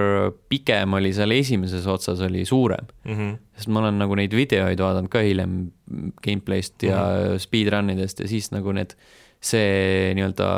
pigem 0.50 0.98
oli 0.98 1.12
seal 1.16 1.32
esimeses 1.36 1.86
otsas 1.88 2.20
oli 2.24 2.44
suurem 2.48 2.88
mm. 3.04 3.14
-hmm. 3.14 3.38
sest 3.56 3.72
ma 3.72 3.84
olen 3.84 4.00
nagu 4.02 4.18
neid 4.18 4.34
videoid 4.36 4.80
vaadanud 4.84 5.12
ka 5.12 5.24
hiljem 5.24 5.70
gameplay'st 6.24 6.88
ja 6.88 6.98
mm 6.98 7.24
-hmm. 7.24 7.46
speedrun 7.46 7.90
idest 7.96 8.20
ja 8.20 8.28
siis 8.28 8.50
nagu 8.52 8.72
need, 8.72 8.94
see 9.40 10.14
nii-öelda 10.18 10.48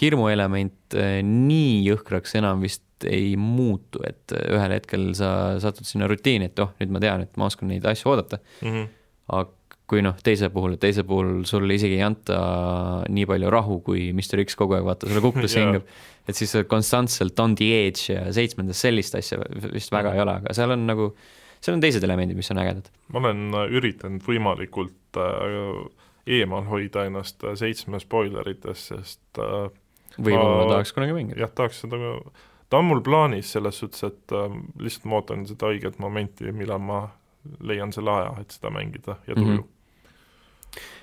hirmuelement 0.00 0.96
äh, 0.96 1.20
nii 1.24 1.80
jõhkraks 1.88 2.36
enam 2.40 2.60
vist 2.60 2.84
ei 3.08 3.36
muutu, 3.36 4.02
et 4.04 4.32
ühel 4.52 4.74
hetkel 4.74 5.14
sa 5.16 5.56
satud 5.60 5.88
sinna 5.88 6.04
rutiini, 6.10 6.50
et 6.50 6.58
oh, 6.60 6.74
nüüd 6.80 6.90
ma 6.92 7.00
tean, 7.00 7.22
et 7.24 7.38
ma 7.40 7.46
oskan 7.48 7.70
neid 7.72 7.86
asju 7.88 8.10
oodata 8.12 8.38
mm. 8.60 8.68
-hmm. 8.68 8.88
aga 9.32 9.59
kui 9.90 10.04
noh, 10.06 10.14
teise 10.22 10.52
puhul, 10.54 10.76
teise 10.78 11.02
puhul 11.02 11.42
sulle 11.48 11.74
isegi 11.74 11.98
ei 11.98 12.06
anta 12.06 12.38
nii 13.10 13.26
palju 13.26 13.50
rahu, 13.50 13.80
kui 13.82 14.12
Mr 14.14 14.44
X 14.44 14.54
kogu 14.58 14.78
aeg 14.78 14.86
vaata 14.86 15.10
sulle 15.10 15.24
kuklasse 15.28 15.64
hingab 15.64 15.90
et 16.30 16.38
siis 16.38 16.52
konstantselt 16.68 17.38
on 17.42 17.54
the 17.58 17.68
edge 17.86 18.12
ja 18.12 18.24
seitsmendas 18.34 18.82
sellist 18.84 19.16
asja 19.18 19.40
vist 19.72 19.92
väga 19.92 20.14
ei 20.14 20.22
ole, 20.24 20.36
aga 20.42 20.54
seal 20.56 20.74
on 20.74 20.84
nagu, 20.88 21.10
seal 21.60 21.76
on 21.76 21.84
teised 21.84 22.04
elemendid, 22.06 22.38
mis 22.38 22.50
on 22.52 22.62
ägedad. 22.62 22.90
ma 23.12 23.22
olen 23.22 23.58
üritanud 23.78 24.24
võimalikult 24.26 25.20
äh, 25.20 25.80
eemal 26.38 26.68
hoida 26.70 27.06
ennast 27.08 27.44
seitsme 27.58 28.00
spoileritest, 28.02 28.92
sest 28.92 29.42
äh, 29.42 29.66
võib-olla 30.18 30.76
tahaks 30.76 30.94
kunagi 30.96 31.16
mängida. 31.16 31.40
jah, 31.44 31.52
tahaks 31.54 31.82
seda, 31.86 32.14
ta 32.70 32.82
on 32.82 32.90
mul 32.90 33.02
plaanis 33.06 33.54
selles 33.56 33.82
suhtes, 33.82 34.04
et 34.06 34.36
äh, 34.36 34.60
lihtsalt 34.82 35.10
ma 35.10 35.20
ootan 35.20 35.48
seda 35.50 35.72
õiget 35.72 35.98
momenti, 36.02 36.52
millal 36.54 36.82
ma 36.84 37.02
leian 37.64 37.92
selle 37.96 38.12
aja, 38.12 38.32
et 38.42 38.52
seda 38.52 38.72
mängida 38.74 39.18
ja 39.26 39.34
tuju 39.34 39.46
mm. 39.46 39.58
-hmm 39.58 39.76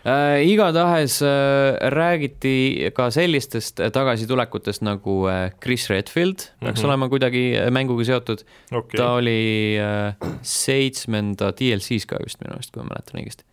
äh,. 0.07 0.43
igatahes 0.47 1.19
äh, 1.21 1.75
räägiti 1.91 2.91
ka 2.95 3.09
sellistest 3.11 3.81
tagasitulekutest 3.93 4.83
nagu 4.85 5.27
äh, 5.27 5.51
Chris 5.63 5.89
Redfield 5.89 6.49
peaks 6.59 6.79
mm 6.79 6.83
-hmm. 6.83 6.87
olema 6.87 7.09
kuidagi 7.09 7.57
äh, 7.57 7.71
mänguga 7.71 8.03
seotud 8.03 8.45
okay.. 8.71 8.97
ta 8.97 9.13
oli 9.13 9.77
äh, 9.79 10.15
seitsmenda 10.41 11.51
DLC-s 11.51 12.05
ka 12.05 12.19
vist 12.23 12.41
minu 12.41 12.53
arust, 12.55 12.71
kui 12.71 12.83
ma 12.83 12.89
mäletan 12.89 13.21
õigesti. 13.21 13.43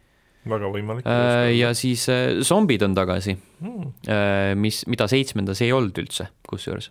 väga 0.48 0.66
võimalik 0.68 1.06
äh,. 1.06 1.56
ja 1.58 1.74
siis 1.74 2.08
äh, 2.08 2.40
zombid 2.42 2.82
on 2.82 2.94
tagasi 2.94 3.36
mm., 3.60 3.92
äh, 4.08 4.54
mis, 4.54 4.86
mida 4.86 5.08
seitsmendas 5.08 5.62
ei 5.62 5.72
olnud 5.72 5.98
üldse, 5.98 6.28
kusjuures 6.48 6.90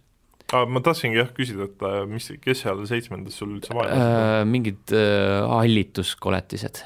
ah,. 0.54 0.66
ma 0.68 0.82
tahtsingi 0.82 1.18
jah 1.18 1.30
küsida, 1.34 1.70
et 1.70 1.88
äh, 1.88 2.04
mis, 2.10 2.32
kes 2.42 2.66
seal 2.66 2.86
seitsmendas 2.90 3.38
sul 3.38 3.56
üldse 3.56 3.74
vaja 3.78 3.94
äh,? 3.94 4.46
mingid 4.46 4.92
äh, 4.92 5.48
hallituskoletised 5.48 6.84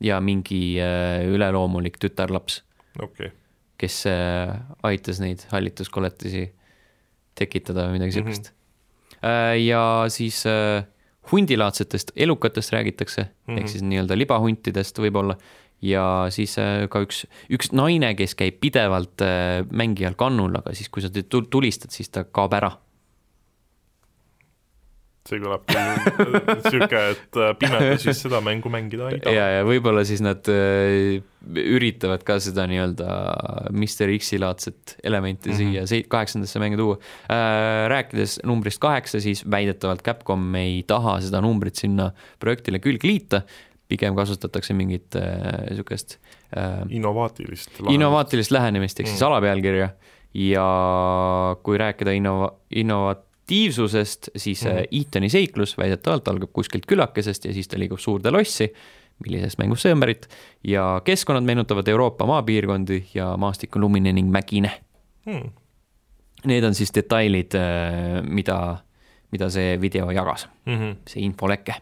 ja 0.00 0.20
mingi 0.24 0.78
äh, 0.80 1.20
üleloomulik 1.28 1.98
tütarlaps 2.00 2.62
okay., 3.02 3.32
kes 3.80 4.02
äh, 4.08 4.56
aitas 4.86 5.20
neid 5.22 5.44
hallituskoletisi 5.52 6.48
tekitada 7.38 7.88
või 7.88 7.98
midagi 7.98 8.18
siukest 8.18 8.50
mm. 8.50 8.54
-hmm. 8.54 8.56
Äh, 9.20 9.58
ja 9.60 10.06
siis 10.08 10.44
hundilaadsetest 11.32 12.12
elukatest 12.16 12.72
räägitakse 12.72 13.22
mm, 13.22 13.30
-hmm. 13.46 13.58
ehk 13.58 13.68
siis 13.68 13.82
nii-öelda 13.82 14.16
libahuntidest 14.16 14.98
võib-olla 14.98 15.36
ja 15.82 16.26
siis 16.30 16.56
ka 16.88 17.00
üks, 17.04 17.26
üks 17.52 17.72
naine, 17.72 18.14
kes 18.14 18.34
käib 18.34 18.60
pidevalt 18.60 19.20
mängijal 19.72 20.16
kannul, 20.16 20.56
aga 20.56 20.72
siis, 20.74 20.88
kui 20.88 21.02
sa 21.02 21.08
tulistad, 21.28 21.90
siis 21.90 22.08
ta 22.08 22.24
kaob 22.24 22.52
ära 22.56 22.72
see 25.30 25.40
kõlab 25.42 25.64
küll 25.68 26.36
niisugune, 26.36 27.02
et 27.14 27.38
äh, 27.40 27.52
pimeduses 27.60 28.22
seda 28.26 28.40
mängu 28.44 28.72
mängida 28.72 29.10
ei 29.14 29.20
taha. 29.22 29.34
ja, 29.36 29.46
ja 29.58 29.66
võib-olla 29.68 30.04
siis 30.08 30.22
nad 30.24 30.50
äh, 30.52 31.20
üritavad 31.50 32.24
ka 32.26 32.36
seda 32.42 32.66
nii-öelda 32.70 33.08
Mr 33.72 34.12
X-i 34.18 34.40
laadset 34.42 34.96
elementi 35.06 35.52
mm 35.52 35.56
-hmm. 35.56 35.88
siia 35.90 36.10
kaheksandasse 36.10 36.62
mängu 36.62 36.80
tuua 36.80 36.98
äh,. 37.30 37.88
rääkides 37.92 38.40
numbrist 38.44 38.82
kaheksa, 38.82 39.20
siis 39.20 39.44
väidetavalt 39.50 40.02
Capcom 40.02 40.54
ei 40.54 40.82
taha 40.86 41.20
seda 41.20 41.40
numbrit 41.40 41.76
sinna 41.76 42.10
projektile 42.38 42.78
külge 42.78 43.08
liita, 43.08 43.42
pigem 43.90 44.14
kasutatakse 44.18 44.74
mingit 44.76 45.16
niisugust 45.16 46.18
äh, 46.56 46.62
äh, 46.62 46.86
innovaatilist 46.90 47.82
innovaatilist 47.90 48.54
lähenemist 48.54 49.00
ehk 49.00 49.08
mm. 49.08 49.16
siis 49.16 49.26
alapealkirja 49.26 49.90
ja 50.34 50.66
kui 51.62 51.78
rääkida 51.78 52.14
innova-, 52.14 52.52
innovat-, 52.70 53.26
aktiivsusest, 53.50 54.28
siis 54.36 54.64
mm 54.64 54.70
-hmm. 54.70 54.86
Ethan'i 55.00 55.28
seiklus 55.28 55.78
väidetavalt 55.78 56.28
algab 56.28 56.52
kuskilt 56.52 56.86
külakesest 56.86 57.44
ja 57.44 57.52
siis 57.52 57.68
ta 57.68 57.78
liigub 57.78 57.98
suurde 57.98 58.30
lossi, 58.30 58.72
see 59.76 59.92
on 59.92 60.00
pärit, 60.00 60.28
ja 60.64 61.02
keskkonnad 61.04 61.44
meenutavad 61.44 61.88
Euroopa 61.88 62.26
maapiirkondi 62.26 63.04
ja 63.14 63.36
maastik 63.36 63.76
on 63.76 63.82
lumine 63.82 64.12
ning 64.12 64.30
mägine 64.30 64.70
mm.. 65.26 65.50
Need 66.44 66.64
on 66.64 66.74
siis 66.74 66.94
detailid, 66.94 67.54
äh, 67.54 68.22
mida, 68.22 68.78
mida 69.32 69.50
see 69.50 69.80
video 69.80 70.10
jagas 70.10 70.48
mm, 70.66 70.74
-hmm. 70.74 70.96
see 71.08 71.22
infoleke 71.22 71.74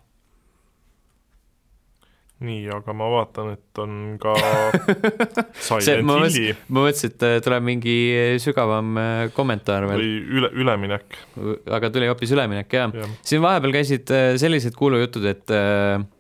nii, 2.45 2.69
aga 2.71 2.95
ma 2.95 3.07
vaatan, 3.11 3.53
et 3.57 3.81
on 3.83 3.95
ka 4.23 4.35
Silent 5.67 6.07
ma 6.07 6.19
Hilli. 6.23 6.53
ma 6.71 6.85
mõtlesin, 6.85 7.13
et 7.15 7.25
äh, 7.27 7.39
tuleb 7.43 7.65
mingi 7.67 7.95
sügavam 8.43 8.99
äh, 9.01 9.23
kommentaar 9.35 9.89
veel. 9.91 10.03
või 10.03 10.39
üle, 10.39 10.51
üleminek. 10.63 11.19
aga 11.79 11.91
tuli 11.95 12.11
hoopis 12.11 12.35
üleminek, 12.37 12.71
jah 12.79 12.95
ja. 12.95 13.09
siin 13.27 13.43
vahepeal 13.43 13.75
käisid 13.81 14.13
äh, 14.15 14.29
sellised 14.41 14.79
kuulujutud, 14.79 15.27
et 15.31 15.55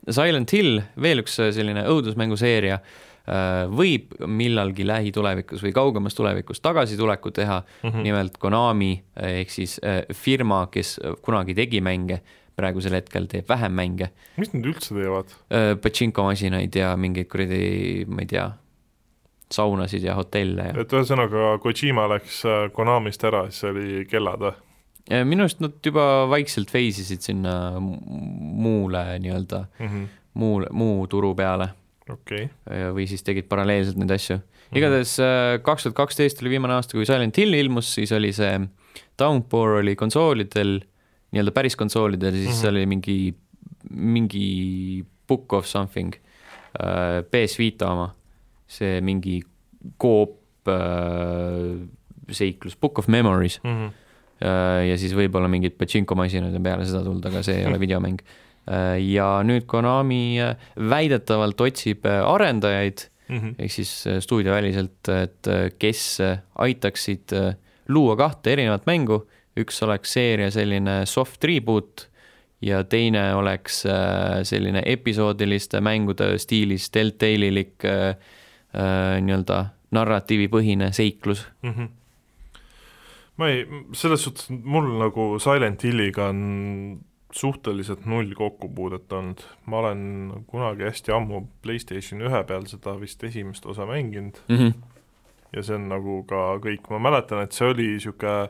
Silent 0.08 0.54
Hill, 0.56 0.80
veel 0.98 1.22
üks 1.22 1.36
selline 1.38 1.84
õudusmänguseeria, 1.90 2.78
võib 3.76 4.14
millalgi 4.24 4.86
lähitulevikus 4.88 5.60
või 5.60 5.74
kaugemas 5.76 6.14
tulevikus 6.16 6.62
tagasituleku 6.64 7.28
teha 7.36 7.58
mm, 7.60 7.90
-hmm. 7.90 8.06
nimelt 8.06 8.38
Konami 8.40 8.94
ehk 9.20 9.52
siis 9.52 9.74
firma, 10.16 10.62
kes 10.72 10.94
kunagi 11.20 11.52
tegi 11.58 11.82
mänge 11.84 12.22
praegusel 12.58 12.98
hetkel 12.98 13.28
teeb 13.30 13.48
vähem 13.48 13.74
mänge. 13.78 14.10
mis 14.36 14.52
nad 14.54 14.66
üldse 14.66 14.96
teevad? 14.96 15.34
Pachinko 15.82 16.26
masinaid 16.28 16.74
ja 16.76 16.94
mingeid 17.00 17.30
kuradi, 17.30 17.60
ma 18.10 18.24
ei 18.24 18.30
tea, 18.30 18.46
saunasid 19.54 20.04
ja 20.04 20.16
hotelle 20.18 20.70
ja. 20.70 20.78
et 20.82 20.92
ühesõnaga 20.92 21.54
Kojima 21.62 22.08
läks 22.12 22.42
Konamist 22.76 23.24
ära, 23.24 23.46
siis 23.52 23.70
oli 23.70 24.04
kellad 24.10 24.44
või? 24.44 24.56
minu 25.24 25.46
arust 25.46 25.62
nad 25.64 25.78
juba 25.84 26.26
vaikselt 26.28 26.68
phase 26.68 27.00
isid 27.06 27.24
sinna 27.24 27.54
muule 27.80 29.04
nii-öelda 29.22 29.62
mm, 29.64 29.86
-hmm. 29.88 30.08
muu, 30.34 30.60
muu 30.70 31.06
turu 31.08 31.32
peale 31.38 31.70
okay.. 32.12 32.50
või 32.68 33.06
siis 33.08 33.24
tegid 33.24 33.48
paralleelselt 33.48 33.96
neid 33.96 34.12
asju 34.12 34.36
-hmm.. 34.36 34.76
igatahes 34.76 35.16
kaks 35.64 35.86
tuhat 35.88 35.96
kaksteist 35.96 36.42
oli 36.42 36.52
viimane 36.56 36.76
aasta, 36.76 36.96
kui 36.96 37.08
Silent 37.08 37.40
Hill 37.40 37.56
ilmus, 37.56 37.94
siis 37.94 38.12
oli 38.12 38.32
see 38.36 38.60
Downpour 39.18 39.80
oli 39.80 39.96
konsoolidel 39.96 40.80
nii-öelda 41.32 41.52
päris 41.54 41.76
konsoolidel, 41.76 42.32
siis 42.32 42.46
mm 42.46 42.52
-hmm. 42.52 42.60
seal 42.60 42.76
oli 42.76 42.86
mingi, 42.86 43.34
mingi 43.90 45.04
Book 45.28 45.52
of 45.52 45.66
something 45.66 46.14
äh,, 46.14 47.22
PS 47.30 47.58
Vita 47.58 47.92
oma, 47.92 48.14
see 48.66 49.00
mingi 49.00 49.42
koop 49.96 50.68
äh, 50.68 51.88
seiklus, 52.30 52.76
Book 52.76 52.98
of 52.98 53.08
Memories 53.08 53.60
mm. 53.64 53.70
-hmm. 53.70 53.92
Ja 54.88 54.94
siis 54.98 55.10
võib-olla 55.18 55.48
mingid 55.50 55.74
Pachinko 55.74 56.14
masinad 56.14 56.54
on 56.54 56.62
peale 56.62 56.84
seda 56.86 57.00
tulnud, 57.02 57.24
aga 57.26 57.40
see 57.42 57.56
ei 57.58 57.66
ole 57.66 57.80
videomäng 57.84 58.20
ja 59.02 59.42
nüüd 59.42 59.64
Konami 59.66 60.38
väidetavalt 60.78 61.60
otsib 61.60 62.06
arendajaid 62.06 63.02
mm 63.28 63.38
-hmm. 63.38 63.54
ehk 63.58 63.72
siis 63.72 64.04
stuudioväliselt, 64.20 65.08
et 65.08 65.50
kes 65.78 66.18
aitaksid 66.54 67.34
luua 67.88 68.16
kahte 68.16 68.52
erinevat 68.52 68.86
mängu 68.86 69.24
üks 69.58 69.82
oleks 69.82 70.12
seeria 70.18 70.50
selline 70.54 71.02
soft 71.06 71.44
reboot 71.44 72.08
ja 72.60 72.82
teine 72.84 73.34
oleks 73.34 73.84
äh, 73.86 74.42
selline 74.42 74.82
episoodiliste 74.86 75.80
mängude 75.80 76.32
stiilis 76.38 76.90
Deltalilik 76.94 77.84
äh, 77.86 78.08
äh, 78.74 79.18
nii-öelda 79.22 79.64
narratiivipõhine 79.94 80.92
seiklus 80.92 81.46
mm. 81.62 81.70
-hmm. 81.70 81.88
ma 83.36 83.48
ei, 83.48 83.66
selles 83.92 84.24
suhtes 84.26 84.50
mul 84.50 84.90
nagu 84.98 85.36
Silent 85.38 85.84
Hilliga 85.84 86.28
on 86.32 87.00
suhteliselt 87.32 88.06
null 88.06 88.32
kokkupuudet 88.34 89.12
olnud, 89.12 89.42
ma 89.66 89.78
olen 89.78 90.32
kunagi 90.46 90.86
hästi 90.88 91.12
ammu 91.12 91.42
PlayStation 91.62 92.22
ühe 92.24 92.44
peal 92.44 92.66
seda 92.66 92.96
vist 93.00 93.24
esimest 93.24 93.66
osa 93.66 93.86
mänginud 93.86 94.40
mm 94.48 94.56
-hmm. 94.56 94.72
ja 95.52 95.62
see 95.62 95.76
on 95.76 95.88
nagu 95.88 96.22
ka 96.24 96.56
kõik, 96.64 96.90
ma 96.90 96.98
mäletan, 96.98 97.42
et 97.42 97.52
see 97.52 97.68
oli 97.68 97.86
niisugune 97.92 98.48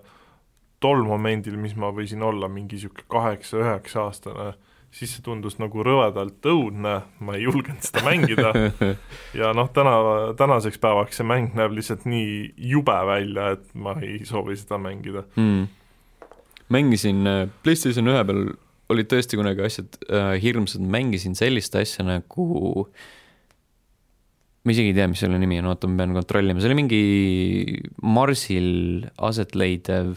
tol 0.82 1.02
momendil, 1.06 1.58
mis 1.60 1.74
ma 1.78 1.90
võisin 1.94 2.22
olla 2.24 2.48
mingi 2.50 2.78
niisugune 2.78 3.06
kaheksa-üheksa 3.10 4.04
aastane, 4.04 4.52
siis 4.94 5.12
see 5.16 5.24
tundus 5.24 5.58
nagu 5.60 5.82
rõvedalt 5.84 6.46
õudne, 6.48 6.94
ma 7.24 7.34
ei 7.36 7.44
julgenud 7.44 7.84
seda 7.84 8.04
mängida. 8.06 8.52
Ja 9.38 9.50
noh, 9.56 9.68
täna, 9.74 9.96
tänaseks 10.38 10.80
päevaks 10.82 11.18
see 11.20 11.26
mäng 11.28 11.52
näeb 11.58 11.74
lihtsalt 11.76 12.06
nii 12.08 12.54
jube 12.70 12.96
välja, 13.10 13.52
et 13.58 13.66
ma 13.76 13.96
ei 14.00 14.22
soovi 14.28 14.56
seda 14.58 14.78
mängida. 14.80 15.26
Mm.. 15.36 15.68
mängisin 16.72 17.26
äh, 17.26 17.44
PlayStation 17.62 18.08
ühe 18.08 18.24
peal 18.28 18.48
olid 18.92 19.08
tõesti 19.10 19.36
kunagi 19.36 19.64
asjad 19.64 19.98
äh, 20.08 20.34
hirmsad, 20.40 20.84
mängisin 20.84 21.36
sellist 21.36 21.76
asja 21.76 22.06
nagu 22.06 22.88
ma 24.64 24.74
isegi 24.74 24.92
ei 24.92 24.96
tea, 24.96 25.08
mis 25.08 25.20
selle 25.22 25.38
nimi 25.40 25.60
on, 25.62 25.70
oota, 25.72 25.88
ma 25.88 26.02
pean 26.02 26.16
kontrollima, 26.16 26.60
see 26.60 26.70
oli 26.70 26.78
mingi 26.80 27.02
Marsil 28.04 28.70
aset 29.28 29.54
leidev 29.56 30.16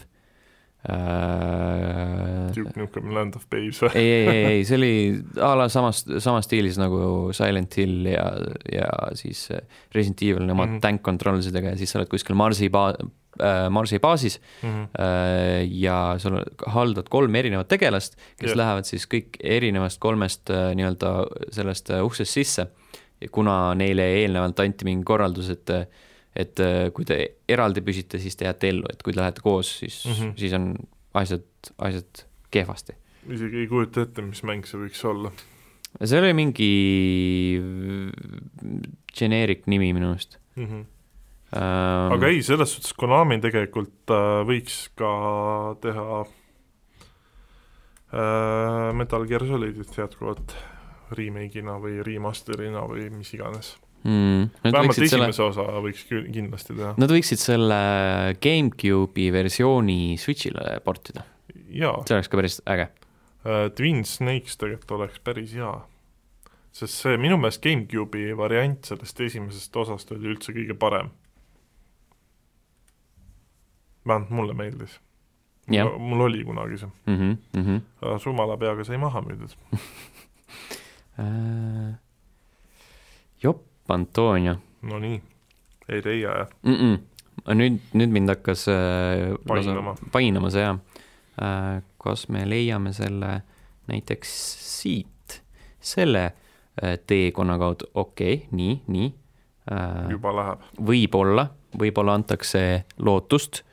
Duke 2.56 2.74
Nukem 2.80 3.12
Land 3.14 3.36
of 3.38 3.46
Babes 3.52 3.82
või? 3.84 3.92
ei, 4.00 4.12
ei, 4.26 4.44
ei, 4.50 4.64
see 4.66 4.78
oli 4.80 4.94
a 5.42 5.54
la 5.60 5.68
samas, 5.72 6.04
samas 6.24 6.48
stiilis 6.50 6.80
nagu 6.82 7.30
Silent 7.38 7.78
Hill 7.78 8.10
ja, 8.10 8.26
ja 8.72 8.90
siis 9.18 9.46
äh, 9.54 9.62
Resident 9.96 10.24
Evil 10.26 10.50
oma 10.50 10.66
mm. 10.66 10.76
-hmm. 10.76 10.82
tank 10.84 11.04
control'idega 11.06 11.76
ja 11.76 11.78
siis 11.78 11.94
sa 11.94 12.00
oled 12.02 12.10
kuskil 12.12 12.36
Marsi 12.36 12.70
baa- 12.74 12.96
äh,, 12.98 13.70
Marsi 13.70 14.00
baasis 14.00 14.40
Mhm. 14.64 14.84
äh, 15.00 15.68
ja 15.70 16.16
sa 16.18 16.44
haldad 16.68 17.10
kolme 17.10 17.40
erinevat 17.40 17.68
tegelast, 17.68 18.18
kes 18.40 18.50
yeah. 18.52 18.58
lähevad 18.58 18.86
siis 18.86 19.06
kõik 19.08 19.38
erinevast 19.44 20.00
kolmest 20.00 20.50
äh, 20.50 20.74
nii-öelda 20.76 21.28
sellest 21.52 21.90
äh, 21.90 22.04
uksest 22.06 22.34
sisse. 22.34 22.68
kuna 23.32 23.76
neile 23.76 24.02
eelnevalt 24.02 24.60
anti 24.60 24.86
mingi 24.86 25.04
korraldus, 25.06 25.50
et 25.50 25.70
et 26.36 26.60
äh, 26.64 26.90
kui 26.96 27.06
te 27.06 27.20
eraldi 27.50 27.84
püsite, 27.86 28.20
siis 28.20 28.38
te 28.40 28.48
jääte 28.48 28.70
ellu, 28.72 28.88
et 28.92 29.04
kui 29.04 29.14
te 29.14 29.20
lähete 29.20 29.44
koos, 29.44 29.80
siis 29.80 30.04
mm. 30.06 30.12
-hmm. 30.12 30.36
siis 30.40 30.54
on 30.54 30.76
asjad, 31.14 31.48
asjad 31.78 32.26
kehvasti. 32.52 32.94
isegi 33.30 33.58
ei 33.58 33.68
kujuta 33.68 34.02
ette, 34.02 34.22
mis 34.22 34.44
mäng 34.44 34.66
see 34.66 34.80
võiks 34.80 35.06
olla. 35.06 35.32
see 36.04 36.20
oli 36.20 36.34
mingi 36.34 36.72
generic 39.18 39.68
nimi 39.68 39.94
minu 39.94 40.12
arust 40.12 40.40
Mhm. 40.56 40.86
ähm,. 41.56 42.14
aga 42.14 42.28
ei, 42.28 42.42
selles 42.44 42.74
suhtes 42.74 42.94
Konami 42.94 43.40
tegelikult 43.40 44.12
äh, 44.12 44.42
võiks 44.48 44.90
ka 44.96 45.12
teha 45.82 46.26
äh, 48.14 48.92
Metal 48.94 49.26
Gear 49.28 49.46
Solidit 49.48 49.98
jätkuvalt 49.98 50.56
remake'ina 51.12 51.78
või 51.84 52.00
remaster'ina 52.04 52.86
või 52.88 53.10
mis 53.12 53.34
iganes. 53.36 53.76
mm,. 54.04 54.50
Vähemalt 54.64 54.96
võiksid 54.96 55.14
selle, 55.14 55.28
esimese 55.30 55.44
osa 55.46 55.66
võiks 55.84 56.06
kindlasti 56.10 56.76
teha. 56.78 56.94
nad 57.02 57.14
võiksid 57.14 57.42
selle 57.42 57.82
GameCube'i 58.42 59.30
versiooni 59.34 60.18
Switch'ile 60.22 60.80
portida, 60.86 61.26
see 61.52 62.18
oleks 62.18 62.32
ka 62.32 62.42
päris 62.42 62.60
äge. 62.72 62.90
Twin 63.78 64.04
Snakes 64.06 64.60
tegelikult 64.62 64.98
oleks 65.00 65.22
päris 65.26 65.56
hea. 65.58 65.72
sest 66.72 67.02
see 67.04 67.18
minu 67.20 67.38
meelest 67.42 67.64
GameCube'i 67.64 68.36
variant 68.38 68.86
sellest 68.88 69.20
esimesest 69.28 69.76
osast 69.84 70.12
oli 70.16 70.34
üldse 70.34 70.56
kõige 70.56 70.78
parem. 70.78 71.14
vähemalt 74.08 74.30
mulle 74.30 74.54
meeldis. 74.58 75.00
Jah. 75.72 75.88
mul 75.98 76.26
oli 76.26 76.44
kunagi 76.44 76.78
see, 76.82 76.90
mm. 77.06 77.18
-hmm, 77.18 77.36
mm 77.54 77.66
-hmm. 77.66 77.82
aga 78.02 78.18
sumala 78.20 78.58
peaga 78.58 78.84
sai 78.84 78.98
maha 78.98 79.22
müüdud. 79.22 79.56
Äh, 81.20 81.94
Jopp 83.44 83.71
Antonia 83.94 84.56
no 84.82 85.00
nii, 85.00 85.22
ei 85.90 86.02
leia 86.06 86.36
jah. 86.38 86.52
mm. 86.64 86.76
-mm. 86.76 87.56
nüüd, 87.56 87.80
nüüd 87.94 88.14
mind 88.18 88.34
hakkas 88.34 88.68
äh, 88.72 89.36
Painama. 89.48 89.96
painama 90.12 90.50
see 90.50 90.66
jah 90.66 90.80
äh,. 91.42 91.82
kas 92.02 92.30
me 92.30 92.50
leiame 92.50 92.94
selle 92.94 93.42
näiteks 93.88 94.30
siit, 94.82 95.42
selle 95.80 96.26
äh, 96.26 96.98
teekonna 97.08 97.58
kaudu, 97.58 97.92
okei 97.94 98.34
okay,, 98.34 98.48
nii, 98.52 98.82
nii 98.88 99.14
äh,. 99.72 100.12
juba 100.12 100.36
läheb. 100.36 100.66
võib-olla, 100.92 101.48
võib-olla 101.80 102.16
antakse 102.20 102.86
lootust 102.98 103.64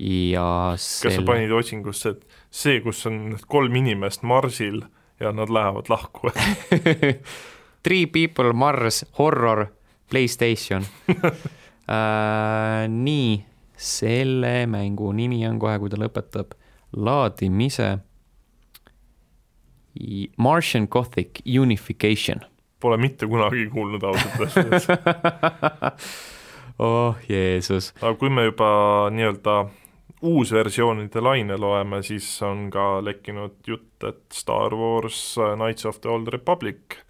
ja 0.00 0.46
kas 0.72 0.88
sa 1.00 1.10
selle, 1.10 1.26
panid 1.28 1.52
otsingusse, 1.52 2.14
et 2.14 2.40
see, 2.50 2.80
kus 2.84 3.04
on 3.10 3.36
kolm 3.46 3.76
inimest 3.82 4.22
Marsil 4.22 4.82
ja 5.20 5.32
nad 5.36 5.52
lähevad 5.52 5.90
lahku 5.92 6.30
Three 7.82 8.06
people 8.06 8.52
Mars 8.52 9.04
horror 9.18 9.66
Playstation 10.10 10.84
äh,. 11.88 12.88
nii, 12.88 13.44
selle 13.76 14.66
mängu 14.66 15.12
nimi 15.12 15.46
on 15.48 15.58
kohe, 15.58 15.78
kui 15.78 15.90
ta 15.90 15.98
lõpetab 16.00 16.56
laadimise. 16.96 17.98
Martian 20.38 20.86
Gothic 20.88 21.40
Unification. 21.60 22.40
Pole 22.80 22.96
mitte 22.96 23.26
kunagi 23.26 23.66
kuulnud 23.72 24.02
ausalt 24.02 24.56
öeldes. 24.56 24.86
oh 26.78 27.16
Jeesus, 27.28 27.90
aga 28.00 28.14
kui 28.20 28.30
me 28.32 28.46
juba 28.48 28.70
nii-öelda 29.12 29.56
uusversioonide 30.22 31.20
laine 31.20 31.56
loeme, 31.56 32.02
siis 32.02 32.28
on 32.46 32.68
ka 32.72 33.00
lekkinud 33.04 33.60
jutt, 33.66 34.04
et 34.08 34.22
Star 34.32 34.74
Wars 34.76 35.36
Knights 35.56 35.86
of 35.86 36.00
the 36.00 36.08
Old 36.08 36.28
Republic 36.32 37.00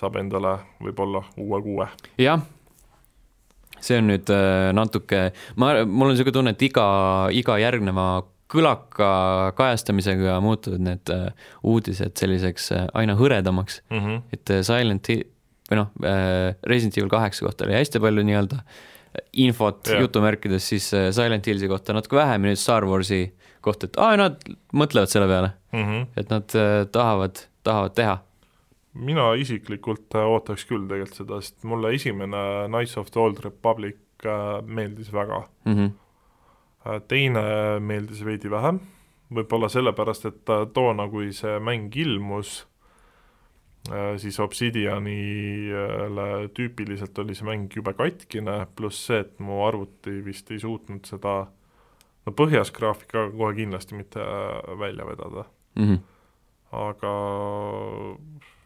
saab 0.00 0.16
endale 0.20 0.56
võib-olla 0.80 1.22
uue 1.36 1.60
kuue. 1.62 1.86
jah. 2.18 2.40
see 3.80 3.96
on 4.00 4.10
nüüd 4.10 4.28
äh, 4.34 4.70
natuke, 4.76 5.30
ma, 5.56 5.72
mul 5.88 6.10
on 6.10 6.14
niisugune 6.14 6.36
tunne, 6.36 6.52
et 6.56 6.62
iga, 6.66 6.84
iga 7.32 7.56
järgneva 7.62 8.06
kõlaka 8.50 9.08
kajastamisega 9.56 10.38
muutuvad 10.44 10.82
need 10.84 11.12
äh, 11.14 11.28
uudised 11.64 12.16
selliseks 12.18 12.70
äh, 12.76 12.86
aina 12.94 13.14
hõredamaks, 13.16 13.80
Mm 13.90 14.00
-hmm. 14.04 14.22
et 14.36 14.54
Silent 14.66 15.08
Hill 15.08 15.24
või 15.70 15.76
noh, 15.78 15.90
Resident 16.66 16.96
Evil 16.98 17.08
kaheksa 17.12 17.44
kohta 17.46 17.64
oli 17.64 17.76
hästi 17.78 18.00
palju 18.02 18.24
nii-öelda 18.26 18.56
infot 19.38 19.86
Jah. 19.86 20.00
jutumärkides, 20.02 20.68
siis 20.68 20.88
Silent 21.14 21.46
Hillsi 21.46 21.68
kohta 21.70 21.92
natuke 21.94 22.16
vähem 22.16 22.44
ja 22.44 22.50
nüüd 22.50 22.58
Star 22.58 22.84
Warsi 22.84 23.32
kohta, 23.60 23.86
et 23.86 23.96
aa, 23.98 24.16
nad 24.16 24.42
mõtlevad 24.74 25.06
selle 25.12 25.28
peale, 25.30 25.52
Mm 25.72 25.84
-hmm. 25.86 26.06
et 26.16 26.30
nad 26.30 26.50
tahavad, 26.92 27.38
tahavad 27.62 27.94
teha 27.94 28.18
mina 28.94 29.32
isiklikult 29.38 30.14
äh, 30.18 30.26
ootaks 30.26 30.64
küll 30.68 30.86
tegelikult 30.88 31.22
seda, 31.22 31.40
sest 31.42 31.66
mulle 31.68 31.92
esimene 31.94 32.40
Knights 32.68 32.96
of 32.98 33.10
the 33.10 33.20
Old 33.20 33.44
Republic 33.44 33.98
äh, 34.24 34.62
meeldis 34.66 35.12
väga. 35.12 35.48
mm. 35.64 35.76
-hmm. 35.76 37.00
teine 37.08 37.42
meeldis 37.80 38.24
veidi 38.24 38.50
vähem, 38.50 38.80
võib-olla 39.34 39.68
sellepärast, 39.68 40.26
et 40.26 40.44
toona, 40.72 41.08
kui 41.08 41.32
see 41.32 41.58
mäng 41.60 41.96
ilmus, 41.96 42.66
siis 44.16 44.40
Obsidianile 44.40 46.48
tüüpiliselt 46.56 47.18
oli 47.18 47.34
see 47.34 47.44
mäng 47.44 47.76
jube 47.76 47.92
katkine, 47.92 48.66
pluss 48.76 49.06
see, 49.06 49.20
et 49.20 49.38
mu 49.38 49.66
arvuti 49.66 50.24
vist 50.24 50.50
ei 50.50 50.58
suutnud 50.58 51.04
seda 51.04 51.46
no 52.26 52.34
põhjas 52.36 52.72
graafikaga 52.76 53.30
kohe 53.36 53.56
kindlasti 53.58 53.98
mitte 53.98 54.24
välja 54.78 55.06
vedada, 55.06 55.44
Mm 55.74 55.84
-hmm. 55.84 55.98
aga 56.72 57.12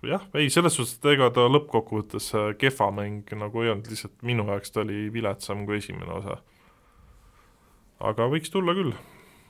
jah, 0.08 0.26
ei 0.38 0.50
selles 0.52 0.76
suhtes, 0.76 0.98
et 0.98 1.10
ega 1.14 1.30
ta 1.34 1.46
lõppkokkuvõttes 1.50 2.28
äh, 2.36 2.52
kehva 2.60 2.90
mäng 2.94 3.32
nagu 3.38 3.64
ei 3.64 3.72
olnud, 3.72 3.88
lihtsalt 3.90 4.20
minu 4.26 4.46
jaoks 4.50 4.74
ta 4.74 4.84
oli 4.84 5.08
viletsam 5.14 5.64
kui 5.68 5.80
esimene 5.80 6.20
osa. 6.20 6.38
aga 8.04 8.28
võiks 8.32 8.52
tulla 8.52 8.74
küll. 8.76 8.94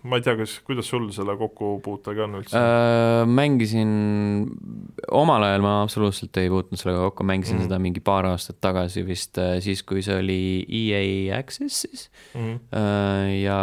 ma 0.04 0.18
ei 0.20 0.24
tea, 0.24 0.34
kas, 0.36 0.58
kuidas 0.66 0.90
sul 0.92 1.06
selle 1.16 1.36
kokkupuutega 1.40 2.26
on 2.26 2.38
üldse 2.40 2.60
Äh, 2.60 3.22
mängisin, 3.24 3.92
omal 5.08 5.46
ajal 5.46 5.64
ma 5.64 5.76
absoluutselt 5.82 6.36
ei 6.42 6.50
puutunud 6.52 6.80
sellega 6.80 7.06
kokku, 7.08 7.24
mängisin 7.24 7.56
mm. 7.56 7.62
-hmm. 7.62 7.70
seda 7.70 7.78
mingi 7.80 8.04
paar 8.04 8.28
aastat 8.28 8.60
tagasi 8.60 9.06
vist 9.06 9.38
äh, 9.38 9.60
siis, 9.64 9.82
kui 9.82 10.02
see 10.02 10.18
oli 10.18 10.40
EA 10.68 11.38
Access'is 11.38 12.10
mm? 12.34 12.40
-hmm. 12.40 12.58
äh, 12.80 13.40
ja 13.42 13.60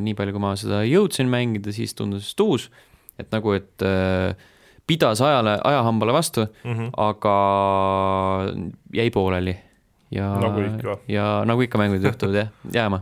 nii 0.00 0.14
palju, 0.14 0.32
kui 0.32 0.46
ma 0.46 0.56
seda 0.56 0.80
jõudsin 0.88 1.28
mängida, 1.28 1.72
siis 1.72 1.94
tundus 1.94 2.34
uus, 2.40 2.70
et 3.18 3.28
nagu, 3.32 3.52
et 3.52 3.84
äh, 3.84 4.34
pidas 4.90 5.22
ajale, 5.22 5.58
ajahambale 5.64 6.12
vastu, 6.12 6.46
Mm 6.64 6.74
-hmm. 6.74 6.90
aga 6.96 7.36
jäi 8.94 9.10
pooleli 9.10 9.56
ja 10.10 10.34
Nagu 10.40 10.60
ikka. 10.60 10.98
ja 11.08 11.44
nagu 11.46 11.62
ikka 11.62 11.78
mängud 11.78 12.02
juhtuvad 12.04 12.34
jah, 12.34 12.48
jääma 12.78 13.00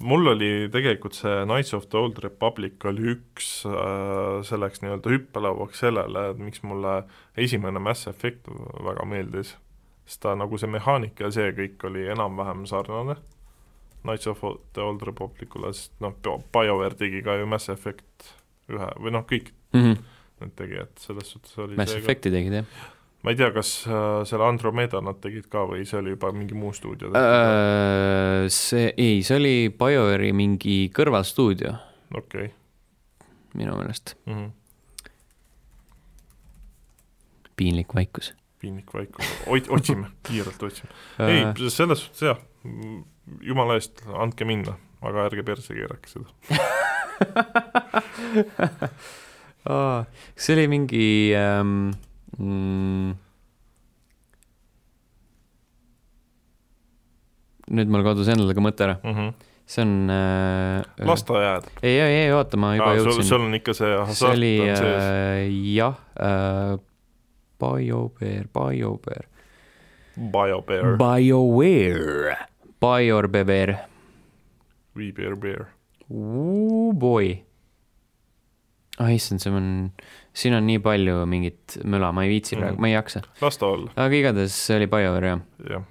mul 0.00 0.26
oli 0.26 0.68
tegelikult 0.72 1.16
see 1.18 1.44
Knights 1.44 1.74
of 1.74 1.88
the 1.88 1.98
Old 1.98 2.18
Republic 2.22 2.84
oli 2.88 3.14
üks 3.14 3.48
äh, 3.68 4.42
selleks 4.46 4.82
nii-öelda 4.82 5.10
hüppelauaks 5.12 5.82
sellele, 5.84 6.28
et 6.30 6.38
miks 6.38 6.62
mulle 6.62 7.02
esimene 7.36 7.82
Mass 7.82 8.08
Effect 8.08 8.48
väga 8.84 9.04
meeldis. 9.04 9.56
sest 10.06 10.22
ta 10.22 10.34
nagu 10.34 10.58
see 10.58 10.70
mehaanika 10.70 11.24
ja 11.24 11.30
see 11.30 11.50
kõik 11.54 11.84
oli 11.86 12.06
enam-vähem 12.10 12.64
sarnane 12.66 13.16
Knights 14.02 14.26
of 14.26 14.40
the 14.72 14.82
Old 14.82 15.02
Republicule, 15.04 15.72
sest 15.72 15.92
noh, 16.00 16.14
BioWare 16.52 16.96
tegi 16.96 17.22
ka 17.22 17.36
ju 17.36 17.46
Mass 17.46 17.68
Effect 17.68 18.30
ühe 18.70 18.88
või 18.96 19.12
noh, 19.12 19.26
kõik 19.28 19.52
mm. 19.74 19.82
-hmm. 19.82 19.96
Need 20.42 20.56
tegijad, 20.58 20.94
selles 21.00 21.34
suhtes 21.34 21.60
oli 21.60 21.78
Mass 21.80 21.98
Effect'i 21.98 22.32
tegid 22.32 22.60
jah 22.60 22.88
ma 23.20 23.34
ei 23.34 23.36
tea, 23.36 23.50
kas 23.52 23.74
äh, 23.84 24.22
selle 24.28 24.46
Andromeda 24.48 25.02
nad 25.04 25.18
tegid 25.20 25.50
ka 25.52 25.66
või 25.68 25.84
see 25.88 25.98
oli 26.00 26.14
juba 26.14 26.30
mingi 26.32 26.56
muu 26.56 26.72
stuudio 26.76 27.12
äh,? 27.12 28.48
see, 28.52 28.88
ei, 28.96 29.20
see 29.26 29.36
oli 29.36 29.54
BioWare'i 29.76 30.32
mingi 30.36 30.78
kõrvalstuudio 30.96 31.76
okei 32.16 32.48
minu 33.54 33.76
meelest, 33.76 34.16
okay., 34.26 34.50
piinlik 37.56 37.94
vaikus. 37.94 38.34
piinlik 38.62 38.94
vaikus, 38.94 39.26
otsime, 39.68 40.06
kiirelt 40.28 40.62
otsime. 40.62 40.90
ei, 41.26 41.68
selles 41.68 42.04
suhtes 42.04 42.22
jah, 42.30 42.38
jumala 43.44 43.74
eest, 43.80 43.94
andke 44.16 44.44
minna, 44.48 44.72
aga 45.04 45.18
ärge 45.30 45.42
perse 45.46 45.74
keerake 45.76 46.08
seda. 46.08 46.28
kas 49.64 50.46
see 50.46 50.56
oli 50.56 50.66
mingi 50.72 51.06
ähm, 51.36 51.90
mm, 52.38 53.14
nüüd 57.76 57.92
mul 57.92 58.04
kadus 58.06 58.30
endale 58.32 58.56
ka 58.56 58.64
mõte 58.64 58.86
ära 58.86 58.98
mm. 59.02 59.16
-hmm. 59.16 59.48
see 59.70 59.84
on 59.84 60.12
äh, 60.14 61.06
lasteaed. 61.06 61.68
ei, 61.82 61.98
ei, 62.00 62.14
ei 62.24 62.32
oota, 62.34 62.56
ma 62.60 62.74
juba 62.78 62.92
Aa, 62.92 63.00
jõudsin. 63.00 63.28
sul 63.28 63.46
on 63.46 63.58
ikka 63.60 63.76
see 63.76 63.98
hasart 63.98 64.38
oli 64.38 64.54
on 64.64 64.76
sees 64.76 65.02
äh, 65.02 65.42
jah 65.76 66.00
äh,, 66.16 66.78
BioBear. 67.60 68.46
BioBear, 68.48 69.26
BioWare, 70.96 72.36
BioBear, 72.80 73.28
We 74.96 75.12
Bear 75.12 75.36
Bear. 75.36 75.68
boy. 76.92 77.44
Ah 79.00 79.12
issand, 79.14 79.42
see 79.42 79.52
on, 79.54 79.68
siin 80.36 80.56
on 80.56 80.66
nii 80.68 80.80
palju 80.84 81.24
mingit 81.30 81.78
möla, 81.88 82.12
ma 82.16 82.26
ei 82.26 82.34
viitsi 82.34 82.58
praegu 82.58 82.76
mm., 82.76 82.82
ma 82.84 82.90
ei 82.90 82.96
jaksa. 82.96 83.22
las 83.42 83.60
ta 83.60 83.70
olla, 83.70 83.92
aga 83.96 84.18
igatahes 84.18 84.56
see 84.66 84.78
oli 84.80 84.90
BioWare 84.92 85.32
jah. 85.32 85.44
jah. 85.74 85.86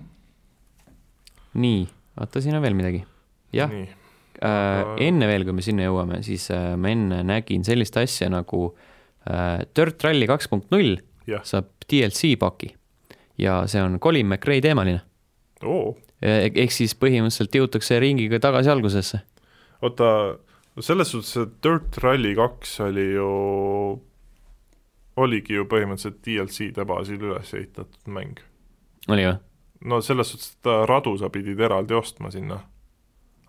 nii, 1.66 1.86
oota, 2.20 2.44
siin 2.46 2.60
on 2.60 2.66
veel 2.66 2.78
midagi. 2.78 3.04
jah, 3.56 3.74
äh, 3.74 4.82
enne 5.10 5.30
veel, 5.32 5.48
kui 5.48 5.58
me 5.60 5.66
sinna 5.66 5.88
jõuame, 5.90 6.22
siis 6.26 6.50
äh, 6.56 6.74
ma 6.80 6.94
enne 6.94 7.24
nägin 7.28 7.66
sellist 7.68 7.98
asja 8.02 8.30
nagu 8.32 8.68
äh, 9.30 9.66
Dirt 9.76 10.06
Rally 10.06 10.30
kaks 10.30 10.52
punkt 10.52 10.70
null 10.76 11.00
saab 11.46 11.70
DLC 11.86 12.34
paki 12.42 12.72
ja 13.38 13.62
see 13.70 13.82
on 13.86 14.00
Colin 14.02 14.26
McRae 14.26 14.64
teemaline 14.66 15.04
oo, 15.62 15.92
Eh, 16.20 16.50
ehk 16.52 16.74
siis 16.76 16.92
põhimõtteliselt 17.00 17.54
jõutakse 17.56 18.00
ringiga 18.04 18.42
tagasi 18.44 18.72
algusesse. 18.72 19.22
oota, 19.82 20.38
selles 20.86 21.12
suhtes, 21.14 21.36
et 21.42 21.60
Dirt 21.64 22.00
Rally 22.04 22.34
kaks 22.38 22.80
oli 22.86 23.06
ju, 23.16 23.30
oligi 25.20 25.58
ju 25.58 25.68
põhimõtteliselt 25.70 26.20
DLC-de 26.26 26.86
baasil 26.88 27.22
üles 27.22 27.54
ehitatud 27.58 28.12
mäng. 28.16 28.42
oli 29.10 29.28
või? 29.28 29.38
no 29.90 30.02
selles 30.04 30.34
suhtes, 30.34 30.58
et 30.58 30.70
radu 30.90 31.16
sa 31.20 31.32
pidid 31.34 31.60
eraldi 31.60 31.96
ostma 31.96 32.32
sinna. 32.32 32.60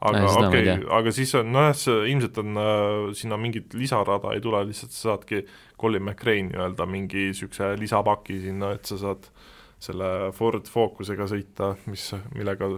aga 0.00 0.20
ei 0.20 0.28
okei 0.30 0.62
okay,, 0.64 0.84
aga 0.96 1.12
siis 1.12 1.34
on 1.36 1.50
nojah, 1.52 1.74
see 1.76 1.96
ilmselt 2.12 2.38
on 2.40 2.60
äh, 2.62 3.14
sinna 3.18 3.36
mingit 3.40 3.74
lisarada 3.76 4.34
ei 4.34 4.40
tule, 4.40 4.62
lihtsalt 4.68 4.94
sa 4.96 5.02
saadki 5.10 5.42
Colin 5.80 6.06
McRae 6.06 6.46
nii-öelda 6.48 6.86
mingi 6.88 7.30
niisuguse 7.30 7.74
lisapaki 7.80 8.38
sinna, 8.46 8.72
et 8.78 8.88
sa 8.88 8.96
saad 9.00 9.28
selle 9.80 10.30
Ford 10.36 10.68
Focusega 10.68 11.26
sõita, 11.28 11.74
mis, 11.88 12.10
millega 12.34 12.68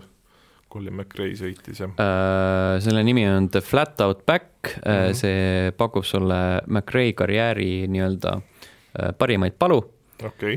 Colin 0.73 0.95
McRae 0.97 1.35
sõitis 1.37 1.81
ja 1.83 1.89
Äh, 2.01 2.81
selle 2.81 3.03
nimi 3.05 3.27
on 3.29 3.49
The 3.53 3.61
Flat 3.61 4.01
Out 4.01 4.25
Back 4.27 4.77
mm. 4.77 4.93
-hmm. 4.93 5.15
see 5.15 5.73
pakub 5.77 6.05
sulle 6.05 6.63
McRae 6.67 7.13
karjääri 7.13 7.87
nii-öelda 7.89 8.37
äh, 8.39 9.13
parimaid 9.19 9.53
palu, 9.59 9.79
okay., 10.25 10.57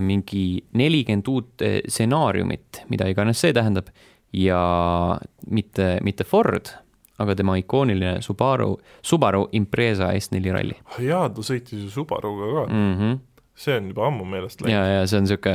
mingi 0.00 0.64
nelikümmend 0.72 1.28
uut 1.28 1.62
stsenaariumit, 1.88 2.84
mida 2.90 3.06
iganes 3.08 3.40
see 3.40 3.52
tähendab 3.52 3.86
ja 4.32 5.18
mitte, 5.50 5.98
mitte 6.02 6.24
Ford, 6.24 6.72
aga 7.18 7.34
tema 7.38 7.54
ikooniline 7.56 8.20
Subaru, 8.22 8.80
Subaru 9.02 9.48
Impreza 9.52 10.08
S4 10.12 10.52
ralli 10.52 10.74
jaa, 10.98 11.28
ta 11.30 11.42
sõitis 11.46 11.84
ju 11.84 11.90
Subaruga 11.90 12.48
ka 12.54 12.72
mm., 12.72 12.80
mm. 12.80 12.96
-hmm. 13.00 13.18
see 13.54 13.76
on 13.76 13.88
juba 13.88 14.06
ammu 14.06 14.24
meelest 14.24 14.60
ja, 14.60 14.66
läinud. 14.66 14.94
ja 14.94 15.06
see 15.06 15.18
on 15.20 15.26
sihuke 15.26 15.54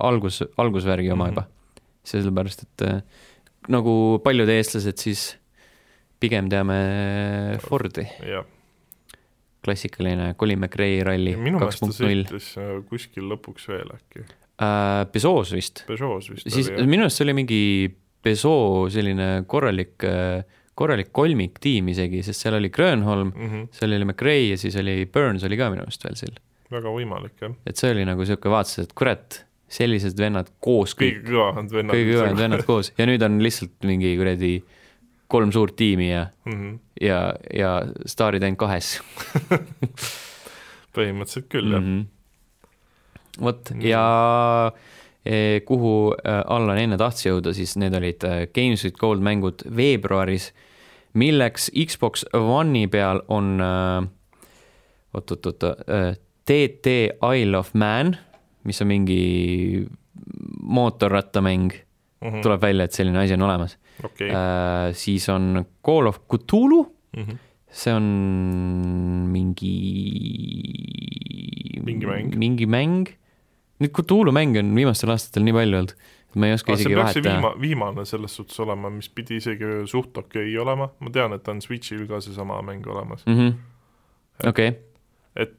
algus, 0.00 0.42
algusvärgi 0.56 1.10
oma 1.10 1.24
Mhm. 1.26 1.34
juba. 1.34 1.46
sellepärast, 2.10 2.64
et 2.66 2.86
äh, 2.86 3.00
nagu 3.72 3.92
paljud 4.24 4.50
eestlased, 4.52 4.98
siis 5.02 5.30
pigem 6.22 6.48
teame 6.50 6.78
Fordi, 7.62 8.06
jah, 8.26 8.46
klassikaline 9.64 10.32
Colin 10.38 10.60
McRae 10.62 11.02
ralli 11.06 11.36
minu 11.38 11.60
meelest 11.60 11.84
ta 11.84 11.94
sõitis 11.94 12.52
äh, 12.60 12.74
kuskil 12.88 13.28
lõpuks 13.30 13.68
veel 13.70 13.94
äkki, 13.94 14.26
Peugeot's 14.58 15.54
vist, 15.54 15.84
Peugeot's 15.86 16.30
vist 16.32 16.50
siis 16.50 16.70
oli 16.74 16.90
minu 16.90 17.06
arust 17.06 17.20
see 17.20 17.28
oli 17.28 17.36
mingi 17.38 17.62
Peugeot 18.24 18.90
selline 18.90 19.28
korralik, 19.50 20.02
korralik 20.78 21.12
kolmiktiim 21.14 21.92
isegi, 21.92 22.24
sest 22.26 22.42
seal 22.42 22.56
oli 22.58 22.70
Grönholm, 22.74 23.30
mm 23.30 23.50
-hmm. 23.50 23.68
seal 23.78 23.94
oli 23.94 24.08
McRae 24.08 24.48
ja 24.50 24.56
siis 24.58 24.76
oli 24.76 25.06
Burns 25.06 25.44
oli 25.46 25.58
ka 25.58 25.70
minu 25.70 25.86
arust 25.86 26.04
veel 26.04 26.18
seal. 26.18 26.34
väga 26.70 26.90
võimalik 26.92 27.40
jah, 27.40 27.54
et 27.66 27.76
see 27.76 27.92
oli 27.94 28.04
nagu 28.04 28.24
sihuke, 28.26 28.50
vaatasid, 28.50 28.88
et 28.88 28.92
kurat, 28.98 29.44
sellised 29.68 30.18
vennad 30.18 30.48
koos 30.64 30.94
kõik 30.96 31.22
kõige 31.22 31.34
kõvemad 31.34 31.72
vennad. 31.72 31.94
kõige 31.94 32.16
kõvemad 32.16 32.42
vennad 32.42 32.66
koos 32.68 32.92
ja 32.98 33.06
nüüd 33.08 33.24
on 33.26 33.40
lihtsalt 33.44 33.88
mingi 33.88 34.14
kuradi 34.16 34.52
kolm 35.28 35.52
suurt 35.52 35.76
tiimi 35.76 36.10
ja, 36.10 36.26
mm. 36.44 36.52
-hmm. 36.52 36.78
ja, 37.00 37.18
ja 37.54 37.72
staarid 38.06 38.42
ainult 38.42 38.58
kahes 38.64 38.94
põhimõtteliselt 40.96 41.50
küll 41.52 41.74
jah 41.74 41.82
mm, 41.82 41.98
-hmm. 41.98 43.44
vot 43.44 43.72
Nii. 43.74 43.90
ja 43.90 44.04
eh, 45.24 45.60
kuhu 45.64 46.14
eh, 46.24 46.42
Allan 46.46 46.78
enne 46.78 46.96
tahtis 46.96 47.28
jõuda, 47.28 47.52
siis 47.54 47.76
need 47.76 47.94
olid 47.94 48.24
eh, 48.24 48.46
Games 48.54 48.84
with 48.84 48.96
Gold 48.98 49.22
mängud 49.22 49.66
veebruaris, 49.76 50.52
milleks 51.12 51.70
Xbox 51.74 52.24
One'i 52.32 52.86
peal 52.88 53.20
on 53.28 53.60
oot-oot-oot, 55.14 55.64
TT 56.48 56.86
Isle 57.34 57.58
of 57.58 57.74
Man, 57.74 58.16
mis 58.68 58.80
on 58.84 58.88
mingi 58.90 59.86
mootorrattamäng, 60.62 61.70
-hmm. 61.72 62.40
tuleb 62.44 62.60
välja, 62.62 62.84
et 62.88 62.92
selline 62.96 63.18
asi 63.24 63.34
on 63.38 63.42
olemas 63.48 63.78
okei, 64.04 64.28
äh,. 64.30 64.92
siis 64.92 65.28
on 65.32 65.64
Call 65.86 66.06
of 66.10 66.20
Cthulhu, 66.28 66.84
Mhm. 67.16 67.38
see 67.70 67.92
on 67.94 68.04
mingi. 69.32 69.72
Mingi 71.84 72.06
mäng. 72.06 72.34
mingi 72.36 72.66
mäng. 72.66 73.08
Neid 73.80 73.92
Cthulhu 73.94 74.32
mänge 74.34 74.58
on 74.60 74.72
viimastel 74.74 75.10
aastatel 75.14 75.44
nii 75.46 75.54
palju 75.54 75.78
olnud, 75.78 75.92
et 76.28 76.36
ma 76.36 76.48
ei 76.48 76.54
oska 76.56 76.74
see 76.74 76.82
isegi 76.88 76.96
vahet 76.98 77.18
teha. 77.22 77.36
viima-, 77.38 77.52
viimane 77.62 78.04
selles 78.10 78.34
suhtes 78.36 78.58
olema, 78.64 78.90
mis 78.90 79.08
pidi 79.08 79.38
isegi 79.38 79.68
suht 79.86 80.16
okei 80.18 80.48
okay 80.50 80.56
olema, 80.64 80.88
ma 81.00 81.10
tean, 81.14 81.32
et 81.36 81.48
on 81.48 81.60
Switch'il 81.62 82.06
ka 82.10 82.18
seesama 82.24 82.58
mäng 82.66 82.86
olemas, 82.90 83.22
Mhm. 83.26 83.52
okei, 84.50 84.72
et 85.36 85.54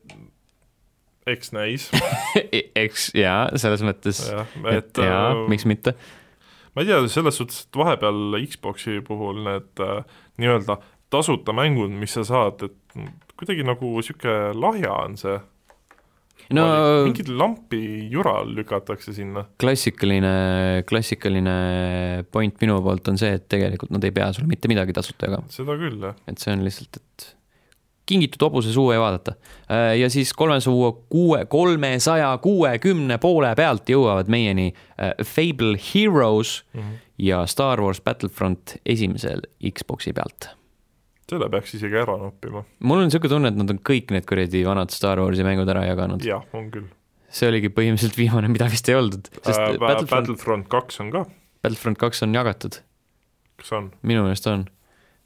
eks 1.34 1.54
näis, 1.56 1.90
eks 2.84 3.10
jaa, 3.18 3.50
selles 3.60 3.84
mõttes, 3.86 4.24
et 4.72 5.04
jaa 5.04 5.26
äh,, 5.34 5.44
miks 5.52 5.68
mitte. 5.70 5.96
ma 6.76 6.84
ei 6.84 6.90
tea, 6.90 7.02
selles 7.12 7.40
suhtes, 7.42 7.66
et 7.68 7.82
vahepeal 7.82 8.40
Xbox'i 8.46 9.00
puhul 9.06 9.44
need 9.48 9.86
äh, 9.86 10.02
nii-öelda 10.42 10.80
tasuta 11.10 11.56
mängud, 11.56 11.94
mis 12.02 12.14
sa 12.18 12.26
saad, 12.28 12.68
et 12.68 13.00
kuidagi 13.40 13.66
nagu 13.66 13.96
niisugune 13.98 14.54
lahja 14.60 14.94
on 15.06 15.18
see 15.20 15.40
no 16.56 16.66
mingit 17.06 17.30
lampi 17.30 17.82
jura 18.12 18.40
lükatakse 18.48 19.14
sinna, 19.16 19.46
klassikaline, 19.62 20.32
klassikaline 20.90 21.56
point 22.34 22.62
minu 22.64 22.80
poolt 22.86 23.12
on 23.12 23.20
see, 23.22 23.36
et 23.38 23.46
tegelikult 23.52 23.94
nad 23.94 24.06
ei 24.08 24.16
pea 24.16 24.32
sulle 24.36 24.50
mitte 24.50 24.72
midagi 24.72 24.96
tasuta 24.98 25.30
jagama. 25.30 25.52
seda 25.54 25.78
küll 25.80 26.00
jah, 26.10 26.18
et 26.30 26.42
see 26.42 26.56
on 26.56 26.66
lihtsalt, 26.66 27.02
et 27.02 27.28
kingitud 28.10 28.42
hobuse 28.48 28.74
suu 28.74 28.90
ei 28.92 29.00
vaadata. 29.00 29.36
ja 30.00 30.10
siis 30.10 30.34
kolmesaja 30.34 30.92
kuue, 31.10 31.46
kolmesaja 31.46 32.32
kuuekümne 32.42 33.18
poole 33.22 33.52
pealt 33.56 33.90
jõuavad 33.90 34.30
meieni 34.32 34.70
äh, 34.72 35.14
Fable 35.26 35.78
Heroes 35.90 36.64
mm. 36.74 36.80
-hmm. 36.82 37.10
ja 37.30 37.44
Star 37.46 37.82
Wars 37.82 38.02
Battlefront 38.02 38.78
esimesel 38.86 39.46
Xbox'i 39.72 40.14
pealt. 40.14 40.50
selle 41.30 41.50
peaks 41.50 41.76
isegi 41.78 41.98
ära 42.02 42.18
noppima, 42.18 42.64
mul 42.80 43.04
on 43.04 43.10
niisugune 43.10 43.30
tunne, 43.36 43.52
et 43.54 43.60
nad 43.60 43.70
on 43.70 43.82
kõik 43.90 44.14
need 44.16 44.26
kuradi 44.30 44.64
vanad 44.66 44.90
Star 44.96 45.22
Warsi 45.22 45.46
mängud 45.46 45.70
ära 45.70 45.86
jaganud. 45.86 46.26
jah, 46.26 46.46
on 46.54 46.72
küll. 46.74 46.90
see 47.30 47.50
oligi 47.52 47.70
põhimõtteliselt 47.70 48.18
viimane, 48.18 48.50
mida 48.50 48.70
vist 48.72 48.90
ei 48.90 48.98
olnud, 48.98 49.30
sest 49.44 49.60
Äh, 49.60 49.78
Battlefront, 49.78 50.10
Battlefront 50.10 50.68
kaks 50.68 51.00
on 51.06 51.12
ka, 51.14 51.26
Battlefront 51.64 52.02
kaks 52.02 52.24
on 52.26 52.34
jagatud, 52.34 52.82
kas 53.62 53.72
on? 53.78 53.92
minu 54.02 54.26
meelest 54.26 54.48
on. 54.48 54.66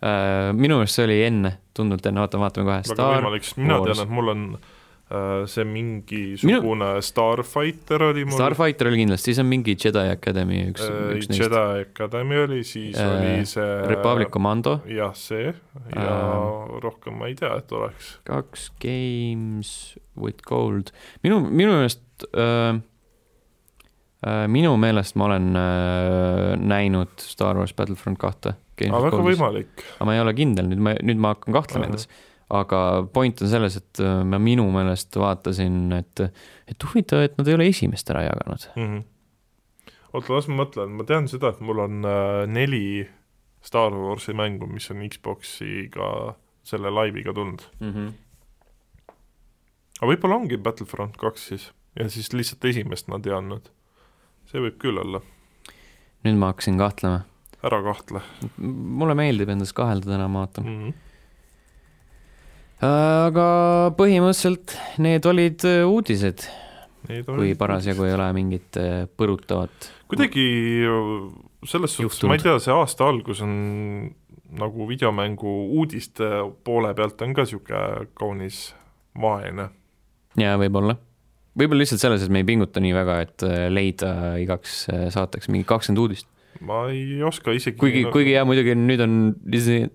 Minu 0.04 0.82
meelest 0.82 0.98
see 1.00 1.06
oli 1.08 1.20
enne, 1.24 1.58
tunduvalt 1.78 2.06
enne, 2.10 2.24
vaatame, 2.26 2.44
vaatame 2.44 2.66
kohe. 2.68 2.80
väga 2.92 3.12
võimalik, 3.18 3.46
sest 3.48 3.60
mina 3.62 3.78
tean, 3.86 4.02
et 4.04 4.12
mul 4.12 4.32
on 4.34 4.42
äh, 4.58 5.44
see 5.48 5.64
mingisugune 5.70 6.90
Minu... 6.90 7.02
Starfighter 7.06 8.04
oli 8.10 8.26
mul 8.28 8.36
Starfighter 8.36 8.90
oli 8.90 9.00
kindlasti, 9.04 9.32
siis 9.32 9.40
on 9.44 9.48
mingi 9.52 9.76
Jedi 9.80 10.04
Academy 10.12 10.60
üks, 10.72 10.84
äh, 10.88 11.02
üks 11.18 11.30
neist. 11.32 11.42
Jedi 11.44 11.84
Academy 11.86 12.40
oli, 12.44 12.62
siis 12.68 12.98
Äh, 13.00 13.04
äh, 13.06 13.18
oli 13.18 13.46
see 13.50 13.68
Republic 13.94 14.32
Commando, 14.34 14.80
jah, 14.92 15.14
see 15.16 15.54
ja 15.96 16.08
Äh. 16.08 16.80
rohkem 16.84 17.16
ma 17.20 17.30
ei 17.32 17.36
tea, 17.40 17.54
et 17.62 17.72
oleks. 17.72 18.18
kaks 18.28 18.72
Games 18.84 19.72
with 20.20 20.44
Gold, 20.48 20.92
minu, 21.24 21.40
minu 21.48 21.78
meelest 21.80 22.04
äh,, 22.36 22.82
äh, 24.28 24.44
minu 24.48 24.76
meelest 24.78 25.16
ma 25.20 25.30
olen 25.32 25.54
äh, 25.56 26.58
näinud 26.60 27.16
Star 27.24 27.58
Wars 27.58 27.74
Battlefront 27.74 28.20
kahte. 28.20 28.56
Aga 28.82 29.02
väga 29.08 29.24
võimalik, 29.28 29.84
aga 29.98 30.08
ma 30.10 30.16
ei 30.16 30.22
ole 30.24 30.36
kindel, 30.38 30.70
nüüd 30.72 30.84
ma, 30.84 30.94
nüüd 31.06 31.22
ma 31.22 31.34
hakkan 31.36 31.58
kahtlema 31.58 31.90
endas. 31.90 32.08
aga 32.54 32.80
point 33.14 33.42
on 33.42 33.50
selles, 33.50 33.78
et 33.80 34.04
äh, 34.04 34.22
ma 34.28 34.40
minu 34.42 34.66
meelest 34.74 35.16
vaatasin, 35.18 35.80
et, 35.98 36.24
et 36.70 36.88
huvitav, 36.90 37.24
et 37.26 37.38
nad 37.40 37.50
ei 37.50 37.58
ole 37.58 37.70
esimest 37.72 38.10
ära 38.14 38.26
jaganud. 38.28 38.70
mm. 38.76 38.88
-hmm. 38.88 39.92
oota, 40.14 40.34
las 40.34 40.50
ma 40.50 40.64
mõtlen, 40.64 40.98
ma 40.98 41.08
tean 41.10 41.30
seda, 41.32 41.54
et 41.54 41.62
mul 41.62 41.86
on 41.86 42.02
äh, 42.06 42.48
neli 42.48 43.10
Star 43.64 43.96
Warsi 43.96 44.34
mängu, 44.36 44.68
mis 44.68 44.90
on 44.92 45.06
Xboxiga, 45.08 46.36
selle 46.64 46.90
laiviga 46.92 47.34
tulnud. 47.34 47.64
Mm 47.80 47.94
-hmm. 47.94 48.12
aga 50.02 50.12
võib-olla 50.12 50.36
ongi 50.36 50.58
Battlefront 50.58 51.18
kaks 51.18 51.48
siis 51.48 51.72
ja 52.00 52.10
siis 52.10 52.34
lihtsalt 52.34 52.66
esimest 52.66 53.08
nad 53.08 53.26
ei 53.26 53.36
andnud. 53.36 53.70
see 54.50 54.62
võib 54.62 54.76
küll 54.82 55.00
olla. 55.00 55.22
nüüd 56.26 56.40
ma 56.40 56.52
hakkasin 56.52 56.78
kahtlema. 56.78 57.24
Ära 57.64 57.80
kahtle. 57.86 58.22
mulle 58.60 59.16
meeldib 59.18 59.50
endas 59.54 59.74
kahelda 59.76 60.14
täna, 60.14 60.28
ma 60.28 60.46
vaatan 60.46 60.68
mm. 60.68 60.78
-hmm 60.84 61.02
aga 62.84 63.46
põhimõtteliselt 63.98 64.76
need 65.04 65.26
olid 65.30 65.64
äh, 65.68 65.84
uudised, 65.88 66.46
kui 67.28 67.54
parasjagu 67.60 68.08
ei 68.08 68.16
ole 68.16 68.28
mingit 68.36 68.80
äh, 68.80 69.06
põrutavat. 69.08 69.90
kuidagi 70.12 70.46
äh, 70.88 71.08
selles 71.68 71.96
suhtes, 71.96 72.26
ma 72.28 72.38
ei 72.38 72.44
tea, 72.44 72.58
see 72.64 72.76
aasta 72.76 73.08
algus 73.08 73.44
on 73.46 73.56
nagu 74.54 74.88
videomängu 74.90 75.54
uudiste 75.80 76.28
poole 76.66 76.94
pealt 76.98 77.22
on 77.26 77.34
ka 77.34 77.46
niisugune 77.46 78.12
kaunis 78.18 78.68
vaene. 79.22 79.70
jaa, 80.40 80.58
võib-olla. 80.62 80.98
võib-olla 81.58 81.86
lihtsalt 81.86 82.04
selles, 82.04 82.26
et 82.26 82.34
me 82.34 82.44
ei 82.44 82.50
pinguta 82.52 82.84
nii 82.84 82.94
väga, 82.96 83.20
et 83.28 83.48
leida 83.72 84.14
igaks 84.44 84.86
saateks 85.16 85.50
mingi 85.54 85.70
kakskümmend 85.70 86.04
uudist 86.04 86.33
ma 86.62 86.84
ei 86.92 87.22
oska 87.24 87.56
isegi 87.56 87.78
kuigi, 87.80 88.04
kuigi 88.14 88.36
jah, 88.36 88.46
muidugi 88.48 88.76
nüüd 88.78 89.02
on 89.04 89.18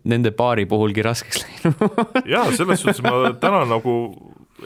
nende 0.09 0.33
paari 0.37 0.67
puhulgi 0.71 1.05
raskeks 1.07 1.45
läinud 1.45 2.03
jaa, 2.35 2.49
selles 2.53 2.83
suhtes 2.83 3.03
ma 3.07 3.31
täna 3.45 3.65
nagu 3.69 3.95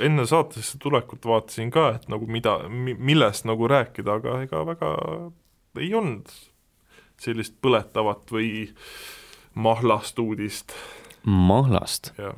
enne 0.01 0.27
saatesse 0.27 0.79
tulekut 0.81 1.27
vaatasin 1.27 1.71
ka, 1.73 1.89
et 1.97 2.09
nagu 2.13 2.27
mida, 2.31 2.59
millest 2.69 3.47
nagu 3.49 3.69
rääkida, 3.69 4.19
aga 4.21 4.39
ega 4.47 4.65
väga 4.69 4.93
ei 5.81 5.93
olnud 5.97 6.33
sellist 7.23 7.55
põletavat 7.63 8.33
või 8.33 8.49
mahlast 9.55 10.19
uudist. 10.19 10.73
mahlast? 11.25 12.13
äh,. 12.19 12.33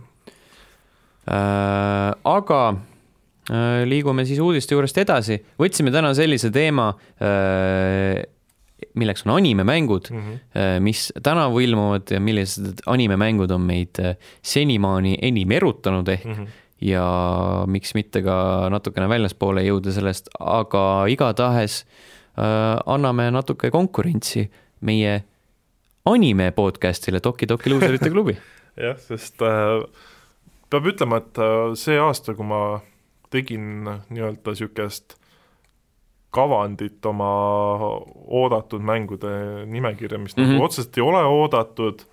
Aga 2.24 2.60
äh, 3.48 3.84
liigume 3.88 4.26
siis 4.28 4.40
uudiste 4.44 4.74
juurest 4.74 4.98
edasi, 5.00 5.38
võtsime 5.60 5.92
täna 5.94 6.12
sellise 6.16 6.50
teema 6.52 6.90
äh, 7.16 8.24
milleks 8.94 9.24
on 9.26 9.36
animemängud 9.36 10.10
mm, 10.10 10.20
-hmm. 10.20 10.80
mis 10.80 11.12
tänavu 11.22 11.58
ilmuvad 11.58 12.10
ja 12.10 12.20
millised 12.20 12.82
animemängud 12.86 13.50
on 13.50 13.60
meid 13.60 13.98
äh, 13.98 14.16
senimaani 14.42 15.18
enim 15.22 15.50
erutanud 15.50 16.08
ehk 16.08 16.24
mm 16.24 16.32
-hmm. 16.32 16.48
ja 16.80 17.06
miks 17.66 17.94
mitte 17.94 18.22
ka 18.22 18.68
natukene 18.70 19.08
väljaspoole 19.08 19.62
jõuda 19.62 19.92
sellest, 19.92 20.28
aga 20.40 21.06
igatahes 21.08 21.84
äh, 22.38 22.80
anname 22.86 23.30
natuke 23.30 23.70
konkurentsi 23.70 24.50
meie 24.80 25.24
anime 26.04 26.50
podcast'ile 26.50 27.20
Toki 27.20 27.46
Toki 27.46 27.70
luuserite 27.70 28.10
klubi 28.14 28.36
jah, 28.76 28.98
sest 28.98 29.42
äh, 29.42 29.84
peab 30.70 30.86
ütlema, 30.86 31.22
et 31.22 31.38
äh, 31.38 31.74
see 31.78 31.98
aasta, 31.98 32.34
kui 32.34 32.46
ma 32.46 32.80
tegin 33.30 33.86
nii-öelda 33.86 34.50
niisugust 34.50 35.16
kavandit 36.34 37.06
oma 37.06 37.30
oodatud 38.24 38.84
mängude 38.84 39.64
nimekirja, 39.70 40.18
mis 40.18 40.36
mm 40.36 40.42
-hmm. 40.42 40.48
nagu 40.48 40.58
mhm. 40.58 40.66
otseselt 40.68 40.98
ei 40.98 41.06
ole 41.06 41.24
oodatud, 41.24 42.06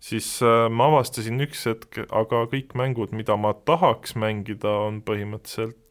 siis 0.00 0.28
äh, 0.42 0.68
ma 0.70 0.90
avastasin 0.92 1.40
üks 1.46 1.66
hetk, 1.70 2.04
aga 2.10 2.44
kõik 2.52 2.76
mängud, 2.78 3.12
mida 3.12 3.36
ma 3.36 3.54
tahaks 3.54 4.14
mängida, 4.20 4.70
on 4.88 5.02
põhimõtteliselt 5.02 5.82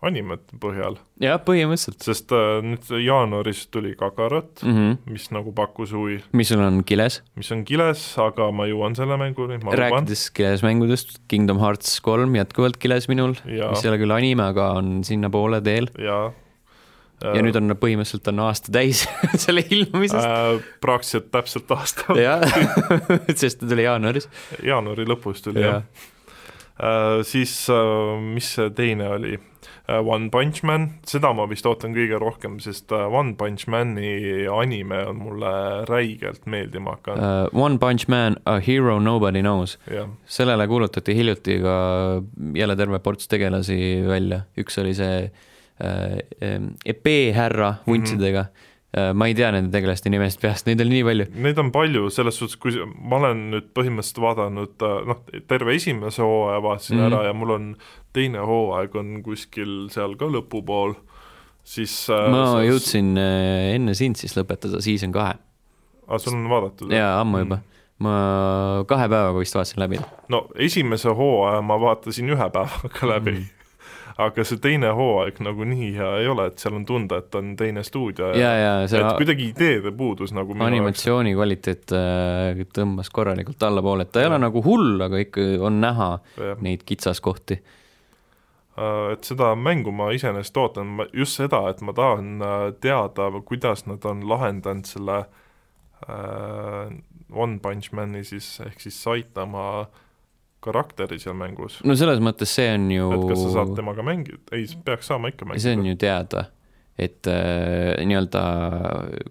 animete 0.00 0.56
põhjal. 0.60 0.96
jah, 1.20 1.40
põhimõtteliselt. 1.44 2.00
sest 2.04 2.32
äh, 2.32 2.60
nüüd 2.64 2.88
jaanuaris 3.04 3.66
tuli 3.72 3.92
Kakarot 3.98 4.62
mm, 4.64 4.76
-hmm. 4.76 5.12
mis 5.12 5.28
nagu 5.34 5.52
pakkus 5.52 5.92
huvi. 5.92 6.20
mis 6.32 6.48
sul 6.48 6.62
on 6.64 6.82
kiles? 6.84 7.20
mis 7.36 7.50
on 7.52 7.64
kiles, 7.68 8.04
aga 8.18 8.50
ma 8.52 8.68
jõuan 8.70 8.96
selle 8.96 9.18
mänguni, 9.20 9.60
ma 9.64 9.76
rääkides 9.76 10.30
kiles 10.36 10.64
mängudest, 10.64 11.18
Kingdom 11.28 11.60
Hearts 11.60 12.00
kolm 12.00 12.36
jätkuvalt 12.38 12.80
kiles 12.80 13.08
minul, 13.12 13.36
mis 13.44 13.84
ei 13.84 13.92
ole 13.92 14.00
küll 14.00 14.16
anime, 14.16 14.48
aga 14.54 14.72
on 14.80 15.02
sinnapoole 15.04 15.60
teel. 15.64 15.92
jaa 15.98 16.30
ja 17.24 17.42
nüüd 17.44 17.58
on 17.60 17.74
põhimõtteliselt 17.80 18.30
on 18.32 18.44
aasta 18.46 18.72
täis 18.74 19.04
selle 19.44 19.64
ilmumisest 19.68 20.24
äh,. 20.24 20.70
praktiliselt 20.82 21.28
täpselt 21.34 21.76
aasta 21.76 22.16
jah 22.20 22.44
sest 23.40 23.60
ta 23.60 23.68
tuli 23.68 23.86
jaanuaris. 23.86 24.30
jaanuari 24.64 25.06
lõpus 25.08 25.44
tuli 25.44 25.64
ja. 25.64 25.76
jah 25.76 25.84
äh,. 26.80 27.20
siis 27.28 27.54
äh, 27.72 28.16
mis 28.34 28.54
see 28.56 28.72
teine 28.76 29.12
oli 29.18 29.36
äh,? 29.36 29.48
One 29.90 30.30
Punch 30.30 30.62
Man, 30.64 30.86
seda 31.08 31.32
ma 31.34 31.48
vist 31.50 31.66
ootan 31.66 31.90
kõige 31.96 32.20
rohkem, 32.22 32.60
sest 32.62 32.92
One 32.94 33.34
Punch 33.36 33.66
Mani 33.68 34.46
anime 34.46 35.00
on 35.10 35.18
mulle 35.18 35.52
räigelt 35.90 36.46
meeldima 36.46 36.94
hakanud 36.96 37.50
uh,. 37.50 37.60
One 37.66 37.80
Punch 37.82 38.08
Man, 38.08 38.38
a 38.46 38.60
hero 38.64 39.00
nobody 39.02 39.42
knows. 39.44 39.76
sellele 40.24 40.68
kuulutati 40.70 41.16
hiljuti 41.18 41.60
ka 41.60 41.76
jälle 42.54 42.76
terve 42.80 43.02
ports 43.04 43.28
tegelasi 43.28 44.00
välja, 44.08 44.44
üks 44.56 44.80
oli 44.80 44.96
see 44.96 45.22
EP-härra 45.26 45.49
äh, 45.80 47.76
vuntsidega 47.86 48.42
mm. 48.42 48.48
-hmm. 48.94 49.14
ma 49.14 49.26
ei 49.26 49.34
tea 49.34 49.50
nende 49.54 49.70
tegelaste 49.70 50.10
nimest 50.10 50.40
peast, 50.42 50.66
neid 50.66 50.80
oli 50.82 50.90
nii 50.90 51.04
palju. 51.06 51.26
Neid 51.44 51.58
on 51.62 51.70
palju, 51.72 52.08
selles 52.10 52.38
suhtes, 52.38 52.56
kui 52.56 52.74
ma 52.98 53.20
olen 53.20 53.44
nüüd 53.52 53.68
põhimõtteliselt 53.76 54.22
vaadanud 54.24 54.86
äh, 54.86 54.96
noh, 55.06 55.22
terve 55.48 55.74
esimese 55.74 56.22
hooaja 56.22 56.62
vaatasin 56.62 56.96
mm 56.96 57.02
-hmm. 57.02 57.14
ära 57.14 57.26
ja 57.26 57.32
mul 57.32 57.50
on 57.50 57.76
teine 58.12 58.38
hooaeg 58.38 58.96
on 58.96 59.22
kuskil 59.22 59.88
seal 59.90 60.16
ka 60.16 60.26
lõpupool, 60.26 60.94
siis 61.64 62.08
ma 62.08 62.58
äh, 62.58 62.66
jõudsin 62.66 63.16
enne 63.74 63.94
sind 63.94 64.16
siis 64.16 64.36
lõpetada 64.36 64.80
season 64.80 65.12
kahe. 65.12 65.34
aa, 66.08 66.18
sul 66.18 66.34
on 66.34 66.48
vaadatud? 66.48 66.92
jaa, 66.92 67.20
ammu 67.20 67.38
juba 67.38 67.56
mm. 67.56 67.62
ma 67.98 68.84
kahe 68.86 69.08
päevaga 69.08 69.38
vist 69.38 69.54
vaatasin 69.54 69.80
läbi. 69.80 70.00
no 70.28 70.48
esimese 70.54 71.08
hooaja 71.08 71.62
ma 71.62 71.80
vaatasin 71.80 72.28
ühe 72.28 72.50
päevaga 72.50 73.14
läbi 73.14 73.30
mm. 73.38 73.59
Aga 74.18 74.44
see 74.46 74.60
teine 74.62 74.90
hooaeg 74.96 75.40
nagu 75.44 75.66
nii 75.68 75.90
hea 75.96 76.10
ei 76.22 76.28
ole, 76.30 76.48
et 76.50 76.62
seal 76.62 76.76
on 76.78 76.86
tunda, 76.88 77.20
et 77.22 77.34
on 77.38 77.52
teine 77.58 77.84
stuudio 77.86 78.30
ja, 78.36 78.52
ja, 78.58 78.72
see 78.90 79.00
et 79.00 79.18
kuidagi 79.20 79.50
ideede 79.52 79.92
puudus 79.96 80.34
nagu 80.36 80.56
animatsiooni 80.66 81.34
kvaliteet 81.36 81.94
äh, 81.96 82.62
tõmbas 82.76 83.12
korralikult 83.14 83.62
allapoole, 83.66 84.06
et 84.06 84.12
ta 84.14 84.22
ei 84.22 84.28
ja. 84.28 84.32
ole 84.32 84.40
nagu 84.42 84.64
hull, 84.66 84.96
aga 85.06 85.20
ikka 85.22 85.46
on 85.66 85.80
näha 85.82 86.10
ja. 86.40 86.56
neid 86.64 86.84
kitsaskohti 86.88 87.60
äh, 87.60 89.12
et 89.14 89.30
seda 89.30 89.52
mängu 89.58 89.94
ma 89.94 90.10
iseenesest 90.16 90.62
ootan, 90.62 90.96
ma 91.00 91.08
just 91.12 91.38
seda, 91.40 91.66
et 91.70 91.82
ma 91.86 91.94
tahan 91.96 92.36
äh, 92.42 92.58
teada, 92.82 93.30
kuidas 93.46 93.86
nad 93.90 94.04
on 94.08 94.26
lahendanud 94.28 94.90
selle 94.90 95.22
äh, 96.08 96.92
One 97.30 97.60
Punch 97.62 97.92
Mani 97.94 98.24
siis, 98.26 98.56
ehk 98.64 98.80
siis 98.82 98.96
Saitama 99.04 99.66
äh, 99.84 99.98
karakteri 100.60 101.18
seal 101.20 101.36
mängus. 101.38 101.80
no 101.84 101.96
selles 101.98 102.22
mõttes 102.24 102.54
see 102.54 102.70
on 102.74 102.88
ju 102.92 103.10
et 103.16 103.28
kas 103.32 103.44
sa 103.44 103.52
saad 103.58 103.76
temaga 103.78 104.04
mängida, 104.06 104.40
ei, 104.56 104.66
peaks 104.84 105.10
saama 105.12 105.32
ikka 105.32 105.48
mängida. 105.48 105.64
see 105.64 105.76
on 105.78 105.86
ju 105.88 106.00
teada, 106.00 106.46
et 107.00 107.30
äh, 107.30 107.94
nii-öelda 108.04 108.42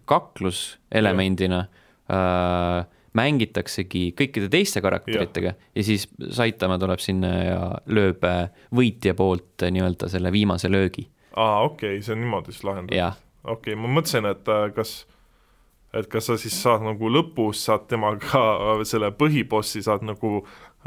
kakluselemendina 0.09 1.65
äh, 2.09 2.87
mängitaksegi 3.17 4.09
kõikide 4.17 4.49
teiste 4.53 4.81
karakteritega 4.85 5.53
ja. 5.53 5.57
ja 5.75 5.85
siis 5.85 6.07
Saitama 6.35 6.77
tuleb 6.81 7.01
sinna 7.03 7.31
ja 7.37 7.61
lööb 7.89 8.25
äh, 8.27 8.49
võitja 8.75 9.15
poolt 9.17 9.65
äh, 9.65 9.73
nii-öelda 9.73 10.09
selle 10.11 10.31
viimase 10.33 10.71
löögi. 10.71 11.07
aa, 11.35 11.63
okei 11.65 11.97
okay,, 11.97 12.05
see 12.05 12.15
on 12.15 12.23
niimoodi 12.23 12.53
siis 12.53 12.65
lahendatud. 12.67 13.23
okei 13.43 13.73
okay,, 13.73 13.79
ma 13.79 13.93
mõtlesin, 13.99 14.29
et 14.29 14.53
äh, 14.53 14.67
kas 14.75 15.01
et 15.93 16.05
kas 16.09 16.29
sa 16.29 16.37
siis 16.37 16.53
saad 16.61 16.83
nagu 16.85 17.09
lõpus, 17.09 17.63
saad 17.65 17.87
temaga 17.89 18.43
selle 18.91 19.11
põhibossi 19.17 19.81
saad 19.85 20.05
nagu 20.05 20.43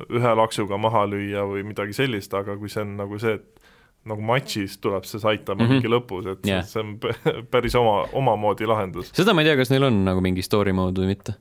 ühe 0.09 0.35
laksuga 0.39 0.79
maha 0.81 1.05
lüüa 1.11 1.45
või 1.49 1.67
midagi 1.69 1.97
sellist, 1.97 2.33
aga 2.35 2.57
kui 2.61 2.73
see 2.73 2.85
on 2.85 2.97
nagu 3.01 3.19
see, 3.21 3.37
et 3.41 3.63
nagu 4.09 4.25
matšis 4.27 4.79
tuleb 4.83 5.07
see 5.07 5.21
saitama 5.23 5.63
mm 5.63 5.69
-hmm. 5.69 5.79
mingi 5.79 5.93
lõpus, 5.93 6.27
et 6.33 6.47
yeah. 6.49 6.65
see 6.67 6.83
on 6.83 6.97
päris 7.53 7.75
oma, 7.79 8.03
omamoodi 8.13 8.67
lahendus. 8.67 9.13
seda 9.15 9.35
ma 9.35 9.45
ei 9.45 9.51
tea, 9.51 9.57
kas 9.61 9.71
neil 9.71 9.91
on 9.91 10.05
nagu 10.05 10.21
mingi 10.25 10.43
story 10.43 10.73
mode 10.73 11.05
või 11.05 11.15
mitte 11.15 11.37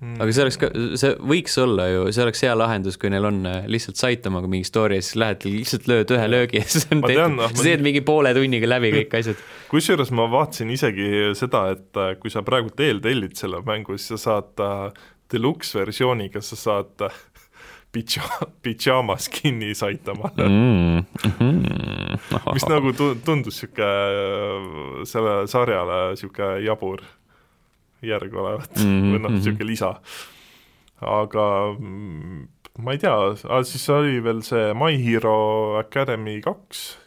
mm.. 0.00 0.20
aga 0.20 0.34
see 0.36 0.44
oleks 0.44 0.58
ka, 0.60 0.70
see 1.00 1.12
võiks 1.32 1.56
olla 1.62 1.88
ju, 1.90 2.06
see 2.14 2.24
oleks 2.26 2.44
hea 2.46 2.54
lahendus, 2.58 2.98
kui 3.00 3.10
neil 3.10 3.26
on 3.28 3.42
äh, 3.50 3.66
lihtsalt 3.72 4.00
Saitamaga 4.00 4.50
mingi 4.52 4.68
story 4.68 5.00
ja 5.00 5.06
siis 5.06 5.18
lähed 5.22 5.46
lihtsalt 5.48 5.90
lööd 5.90 6.14
ühe 6.16 6.30
löögi 6.30 6.60
ja 6.60 6.68
siis 6.76 6.88
on 6.92 7.02
tehtud, 7.06 7.42
sa 7.48 7.66
teed 7.66 7.84
mingi 7.86 8.04
poole 8.06 8.34
tunniga 8.36 8.70
läbi 8.70 8.92
kõik 9.00 9.18
asjad. 9.20 9.44
kusjuures 9.72 10.12
ma 10.14 10.28
vaatasin 10.32 10.70
isegi 10.76 11.32
seda, 11.38 11.66
et 11.76 12.02
äh, 12.02 12.14
kui 12.20 12.30
sa 12.32 12.44
praegu 12.46 12.70
eeltellid 12.78 13.34
selle 13.38 13.62
mängu, 13.66 13.98
siis 13.98 14.14
sa 14.14 14.22
saad 14.28 14.62
uh, 14.62 14.90
deluxe 15.32 15.80
versiooniga, 15.80 16.44
sa 16.44 16.58
saad 16.60 17.08
uh, 17.08 17.24
pidža-, 17.92 18.46
pidžaamas 18.64 19.28
kinni 19.32 19.74
Saitamale 19.74 20.48
mm. 20.48 21.04
-hmm. 21.24 22.52
mis 22.54 22.66
nagu 22.68 22.92
tundus 23.24 23.62
niisugune 23.62 25.04
sellele 25.04 25.46
sarjale 25.46 26.00
niisugune 26.10 26.60
jabur 26.64 27.02
järg 28.02 28.34
olevat 28.34 28.76
mm 28.76 28.84
-hmm. 28.90 29.14
või 29.14 29.22
noh, 29.22 29.30
niisugune 29.30 29.64
mhm. 29.64 29.70
lisa. 29.70 29.94
aga 31.00 31.76
mm, 31.78 32.48
ma 32.78 32.92
ei 32.92 32.98
tea, 32.98 33.16
siis 33.64 33.88
oli 33.90 34.22
veel 34.24 34.42
see 34.42 34.74
My 34.74 34.96
Hero 35.04 35.78
Academy 35.80 36.40
kaks, 36.40 36.98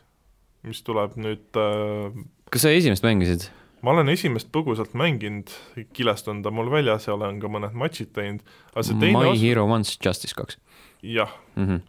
mis 0.64 0.84
tuleb 0.84 1.16
nüüd 1.18 1.58
äh, 1.58 2.14
kas 2.50 2.66
sa 2.66 2.74
esimest 2.74 3.04
mängisid? 3.04 3.50
ma 3.82 3.94
olen 3.94 4.10
esimest 4.12 4.50
põgusalt 4.52 4.94
mänginud, 4.98 5.52
kilest 5.94 6.28
on 6.28 6.42
ta 6.44 6.52
mul 6.52 6.72
väljas 6.72 7.08
ja 7.08 7.14
olen 7.16 7.40
ka 7.40 7.48
mõned 7.48 7.78
matšid 7.78 8.12
teinud, 8.14 8.42
aga 8.74 8.84
see 8.84 8.98
teine 9.00 9.18
My 9.18 9.32
os... 9.32 9.42
Hero 9.42 9.66
One's 9.70 9.96
Justice 10.06 10.36
kaks 10.36 10.60
jah 11.02 11.30
mm. 11.56 11.66
-hmm. 11.68 11.80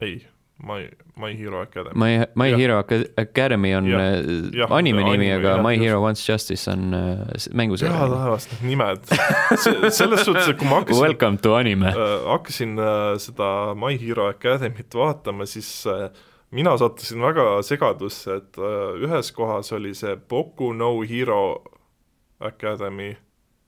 ei, 0.00 0.26
My, 0.62 0.88
My 1.16 1.32
Hero 1.38 1.62
Academy. 1.62 1.94
My, 1.96 2.26
My 2.34 2.50
Jah. 2.50 2.58
Hero 2.58 2.78
Aca- 2.82 3.08
Academy 3.16 3.74
on 3.74 3.86
Jah. 3.88 4.00
äh, 4.00 4.50
Jah, 4.52 4.70
anime 4.72 5.02
nimi, 5.04 5.30
aga 5.32 5.62
My 5.62 5.74
just. 5.74 5.84
Hero 5.86 6.00
Wants 6.02 6.28
Justice 6.28 6.70
on 6.70 6.92
äh, 6.94 7.16
püha 7.16 7.54
mänguseeria. 7.54 7.96
taevas, 7.98 8.48
need 8.52 8.62
nimed. 8.70 9.00
selles 9.90 10.24
suhtes, 10.24 10.48
et 10.48 10.58
kui 10.58 10.68
ma 10.68 10.76
hakkasin 10.82 11.02
Welcome 11.02 11.38
to 11.38 11.54
anime. 11.56 11.86
äh, 11.88 12.26
hakkasin 12.28 12.76
äh, 12.78 13.16
seda 13.18 13.74
My 13.74 13.96
Hero 13.98 14.28
Academy't 14.30 14.94
vaatama, 14.94 15.46
siis 15.46 15.86
äh, 15.86 16.10
mina 16.50 16.76
sattusin 16.78 17.22
väga 17.22 17.62
segadusse, 17.62 18.36
et 18.36 18.58
äh, 18.58 19.00
ühes 19.08 19.32
kohas 19.32 19.72
oli 19.72 19.94
see 19.94 20.16
Boku 20.28 20.72
no 20.72 21.00
Hero 21.02 21.64
Academy 22.40 23.16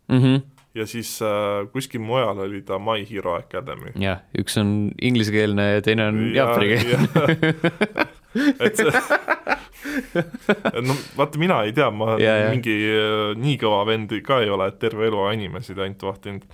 Mhm. 0.09 0.43
Ja 0.75 0.87
siis 0.89 1.11
äh, 1.23 1.67
kuskil 1.73 2.01
mujal 2.01 2.39
oli 2.47 2.63
ta 2.63 2.79
My 2.79 3.03
Hero 3.11 3.35
Academy. 3.37 3.93
jah, 4.01 4.23
üks 4.39 4.57
on 4.61 4.91
inglisekeelne 5.03 5.67
ja 5.75 5.83
teine 5.85 6.07
on 6.13 6.23
jaapani 6.35 6.69
keel. 6.77 7.09
et 8.67 8.77
see 8.81 8.93
no 10.87 10.95
vaata, 11.19 11.39
mina 11.43 11.59
ei 11.67 11.73
tea, 11.77 11.91
ma 11.91 12.15
Ja, 12.23 12.37
ja. 12.45 12.51
mingi 12.55 12.75
äh, 12.89 13.33
nii 13.39 13.57
kõva 13.61 13.83
vend 13.89 14.13
ka 14.25 14.41
ei 14.45 14.51
ole, 14.53 14.69
et 14.73 14.79
terve 14.83 15.07
elu 15.11 15.21
animesid 15.29 15.79
ainult 15.83 16.03
vahtinud. 16.07 16.47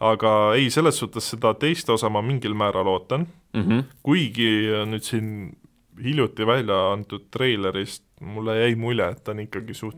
aga 0.00 0.32
ei, 0.56 0.70
selles 0.72 0.98
suhtes 1.02 1.28
seda 1.34 1.52
teist 1.60 1.90
osa 1.92 2.08
ma 2.12 2.22
mingil 2.24 2.54
määral 2.56 2.88
ootan, 2.92 3.26
Mhm. 3.56 3.78
kuigi 4.04 4.68
nüüd 4.84 5.00
siin 5.06 5.28
hiljuti 6.02 6.44
välja 6.46 6.92
antud 6.92 7.22
treilerist 7.32 8.02
mulle 8.20 8.58
jäi 8.58 8.74
mulje, 8.76 9.06
et 9.14 9.22
ta 9.24 9.32
on 9.32 9.38
ikkagi 9.46 9.72
suht, 9.74 9.96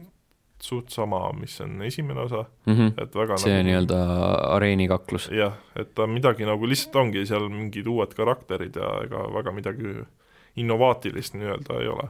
suht 0.62 0.90
sama, 0.90 1.20
mis 1.38 1.54
on 1.62 1.82
esimene 1.86 2.24
osa, 2.26 2.44
et 2.66 3.14
väga 3.14 3.38
see 3.40 3.60
nii-öelda 3.66 3.98
areenikaklus. 4.56 5.28
jah, 5.34 5.54
et 5.78 5.92
ta 5.94 6.08
midagi 6.10 6.46
nagu 6.48 6.66
lihtsalt 6.66 6.96
ongi 7.04 7.24
seal 7.28 7.48
mingid 7.52 7.86
uued 7.86 8.14
karakterid 8.18 8.76
ja 8.80 8.90
ega 9.04 9.22
väga 9.36 9.54
midagi 9.54 9.94
innovaatilist 10.58 11.38
nii-öelda 11.38 11.80
ei 11.82 11.90
ole. 11.92 12.08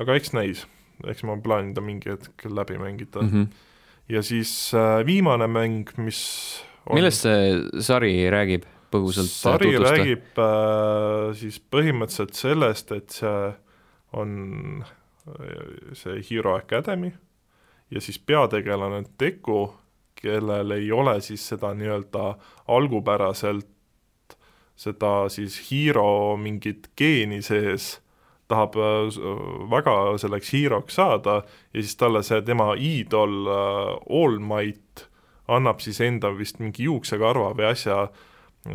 aga 0.00 0.18
eks 0.18 0.34
näis, 0.34 0.64
eks 1.06 1.22
ma 1.28 1.38
plaanin 1.42 1.74
ta 1.74 1.84
mingi 1.84 2.10
hetk 2.10 2.46
läbi 2.50 2.78
mängida 2.82 3.22
mm. 3.22 3.30
-hmm. 3.30 3.48
ja 4.08 4.22
siis 4.22 4.72
äh, 4.74 5.06
viimane 5.06 5.46
mäng, 5.46 5.90
mis 5.96 6.62
on, 6.86 6.98
millest 6.98 7.22
see 7.28 7.82
sari 7.82 8.30
räägib 8.30 8.66
põgusalt? 8.90 9.30
sari 9.30 9.76
räägib 9.78 10.38
äh, 10.38 11.34
siis 11.38 11.60
põhimõtteliselt 11.62 12.34
sellest, 12.34 12.92
et 12.92 13.10
see 13.22 13.52
on 14.12 14.82
äh, 14.82 15.94
see 15.94 16.22
Hero 16.30 16.56
Academy 16.58 17.14
ja 17.90 18.00
siis 18.00 18.18
peategelane 18.18 19.04
Deku, 19.20 19.74
kellel 20.14 20.70
ei 20.70 20.92
ole 20.92 21.20
siis 21.20 21.48
seda 21.48 21.74
nii-öelda 21.74 22.34
algupäraselt 22.68 23.68
seda 24.76 25.28
siis 25.28 25.58
Hero 25.68 26.36
mingit 26.40 26.90
geeni 26.98 27.40
sees, 27.42 27.98
tahab 28.50 28.76
äh, 28.76 29.22
väga 29.70 29.96
selleks 30.20 30.52
Hero'ks 30.52 30.98
saada 30.98 31.40
ja 31.72 31.80
siis 31.80 31.96
talle 31.96 32.22
see 32.26 32.42
tema 32.44 32.72
iidol 32.76 33.48
äh, 33.48 34.20
All 34.20 34.38
Might 34.42 35.06
annab 35.48 35.82
siis 35.84 36.00
enda 36.04 36.32
vist 36.36 36.60
mingi 36.60 36.86
juuksekarva 36.88 37.52
või 37.56 37.68
asja, 37.68 38.06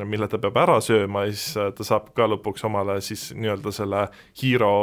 mille 0.05 0.27
ta 0.29 0.37
peab 0.37 0.57
ära 0.61 0.77
sööma 0.85 1.25
ja 1.27 1.33
siis 1.33 1.57
äh, 1.57 1.71
ta 1.75 1.85
saab 1.85 2.11
ka 2.17 2.29
lõpuks 2.31 2.65
omale 2.69 2.99
siis 3.05 3.29
nii-öelda 3.35 3.75
selle 3.75 4.07
Hero 4.41 4.73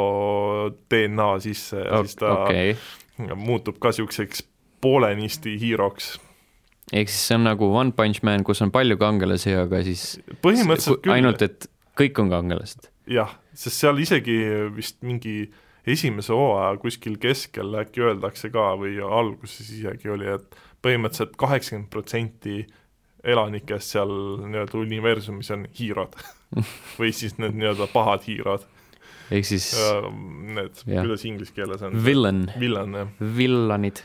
DNA 0.91 1.29
sisse 1.43 1.81
ja 1.81 2.03
siis 2.05 2.19
ta 2.21 2.33
okei, 2.45 2.77
muutub 3.17 3.79
ka 3.81 3.91
niisuguseks 3.93 4.43
poolenisti 4.81 5.57
Hero'ks. 5.61 6.17
ehk 6.93 7.09
siis 7.09 7.27
see 7.29 7.37
on 7.39 7.47
nagu 7.49 7.71
One 7.75 7.91
Punch 7.97 8.23
Man, 8.23 8.43
kus 8.47 8.61
on 8.61 8.71
palju 8.71 8.97
kangelasi, 9.01 9.55
aga 9.63 9.81
siis 9.83 10.19
põhimõtteliselt 10.43 11.03
küll 11.03 11.17
ainult, 11.17 11.41
et 11.41 11.69
kõik 11.97 12.21
on 12.23 12.31
kangelased. 12.33 12.91
jah, 13.09 13.33
sest 13.53 13.83
seal 13.83 13.99
isegi 14.03 14.37
vist 14.75 15.01
mingi 15.01 15.49
esimese 15.87 16.35
hooaja 16.35 16.77
kuskil 16.81 17.17
keskel 17.21 17.75
äkki 17.81 18.03
öeldakse 18.03 18.51
ka 18.53 18.73
või 18.79 18.97
alguses 19.01 19.69
isegi 19.71 20.11
oli, 20.11 20.27
et 20.35 20.57
põhimõtteliselt 20.83 21.37
kaheksakümmend 21.39 21.89
protsenti 21.91 22.65
elanikest 23.27 23.95
seal 23.95 24.11
nii-öelda 24.45 24.79
universumis 24.79 25.51
on 25.55 25.65
hiirod 25.79 26.15
või 26.99 27.13
siis 27.15 27.37
need 27.41 27.57
nii-öelda 27.57 27.89
pahad 27.93 28.27
hiirod. 28.27 28.67
Ehk 29.31 29.45
siis 29.45 29.71
Need, 29.75 30.83
Jah. 30.85 31.03
kuidas 31.03 31.25
inglise 31.27 31.53
keeles 31.55 31.81
on? 31.83 31.97
villain, 32.05 32.45
villan 32.59 32.93
jah, 32.93 33.09
villanid. 33.37 34.03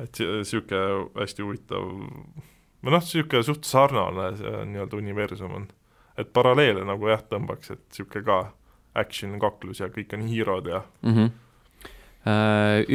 et 0.00 0.20
niisugune 0.22 1.08
hästi 1.18 1.42
huvitav 1.42 1.88
või 1.88 2.94
noh, 2.94 3.02
niisugune 3.02 3.42
suht 3.46 3.66
sarnane 3.66 4.30
see 4.38 4.62
nii-öelda 4.72 5.00
universum 5.00 5.56
on. 5.62 5.66
et 6.18 6.30
paralleele 6.34 6.84
nagu 6.86 7.10
jah, 7.10 7.22
tõmbaks, 7.30 7.74
et 7.74 7.82
niisugune 7.82 8.24
ka 8.26 8.40
action, 8.98 9.36
kaklus 9.42 9.82
ja 9.82 9.90
kõik 9.92 10.14
on 10.16 10.26
hiirod 10.28 10.70
ja 10.70 10.82
mm. 11.02 11.14
-hmm. 11.14 11.30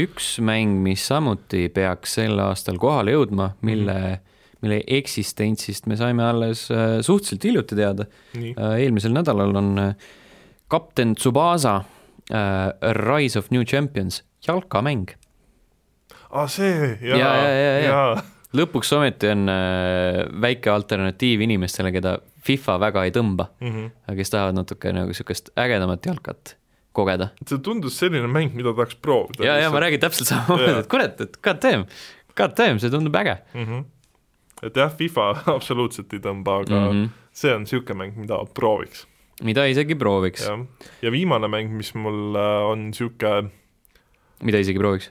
üks 0.05 0.37
mäng, 0.39 0.81
mis 0.83 1.07
samuti 1.07 1.69
peaks 1.73 2.19
sel 2.19 2.39
aastal 2.39 2.77
kohale 2.77 3.15
jõudma, 3.15 3.53
mille 3.61 3.93
mm, 3.93 4.15
-hmm. 4.15 4.31
mille 4.61 4.81
eksistentsist 4.87 5.87
me 5.87 5.95
saime 5.99 6.23
alles 6.23 6.71
äh, 6.71 7.01
suhteliselt 7.01 7.43
hiljuti 7.43 7.75
teada. 7.75 8.05
nii, 8.33 8.55
eelmisel 8.79 9.11
nädalal 9.11 9.55
on 9.55 9.79
äh, 9.79 9.95
kapten 10.73 11.13
Tsubasa 11.15 11.75
äh, 12.33 12.93
Rise 12.97 13.39
of 13.39 13.51
New 13.53 13.63
Champions 13.69 14.23
jalkamäng. 14.47 15.05
aa 16.33 16.47
see, 16.49 16.97
Ja, 17.01 17.17
jaa, 17.17 17.35
ja, 17.37 17.49
ja, 17.49 17.73
ja. 17.79 17.89
jaa, 17.89 18.23
lõpuks 18.57 18.89
ometi 18.97 19.29
on 19.29 19.45
äh, 19.53 20.23
väike 20.41 20.71
alternatiiv 20.73 21.41
inimestele, 21.45 21.91
keda 21.93 22.15
FIFA 22.43 22.79
väga 22.87 23.03
ei 23.07 23.13
tõmba, 23.15 23.45
Mhm. 23.61 23.85
aga 24.07 24.15
kes 24.17 24.33
tahavad 24.33 24.57
natuke 24.57 24.91
nagu 24.93 25.13
niisugust 25.13 25.53
ägedamat 25.57 26.05
jalkat 26.09 26.55
kogeda. 26.93 27.29
see 27.47 27.57
tundus 27.61 27.97
selline 27.99 28.27
mäng, 28.27 28.53
mida 28.57 28.73
tahaks 28.73 28.95
proovida. 29.01 29.45
ja, 29.45 29.57
ja 29.61 29.69
ma 29.71 29.79
räägin 29.79 29.99
täpselt 30.01 30.27
samamoodi, 30.29 30.71
Jaa. 30.71 30.79
et 30.79 30.87
kurat, 30.91 31.21
et 31.21 31.37
god 31.41 31.61
damn, 31.61 31.85
god 32.37 32.57
damn, 32.57 32.79
see 32.79 32.89
tundub 32.89 33.15
äge 33.15 33.37
mm. 33.53 33.63
-hmm. 33.65 33.85
et 34.63 34.75
jah, 34.75 34.91
FIFA 34.97 35.29
absoluutselt 35.57 36.13
ei 36.13 36.19
tõmba, 36.19 36.61
aga 36.65 36.75
mm 36.75 36.81
mm. 36.81 36.91
-hmm. 36.91 37.05
-hmm. 37.05 37.09
see 37.31 37.53
on 37.55 37.61
niisugune 37.61 37.97
mäng, 38.03 38.17
mida 38.17 38.41
prooviks, 38.53 39.07
mida 39.43 39.65
isegi 39.69 39.95
prooviks, 39.99 40.45
ja 41.03 41.11
viimane 41.13 41.49
mäng, 41.51 41.73
mis 41.77 41.93
mul 41.99 42.35
äh, 42.39 42.63
on 42.69 42.87
niisugune, 42.91 43.49
mida 44.43 44.61
isegi 44.63 44.79
prooviks, 44.81 45.09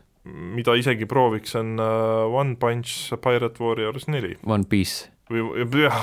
mida 0.57 0.77
isegi 0.79 1.07
prooviks, 1.11 1.55
on 1.59 1.75
äh, 1.83 2.37
One 2.41 2.57
Punch 2.61 3.13
Pirate 3.23 3.61
Warriors 3.63 4.07
neli. 4.09 4.37
One 4.47 4.65
Piece. 4.71 5.09
või, 5.33 5.41
jah, 5.81 6.03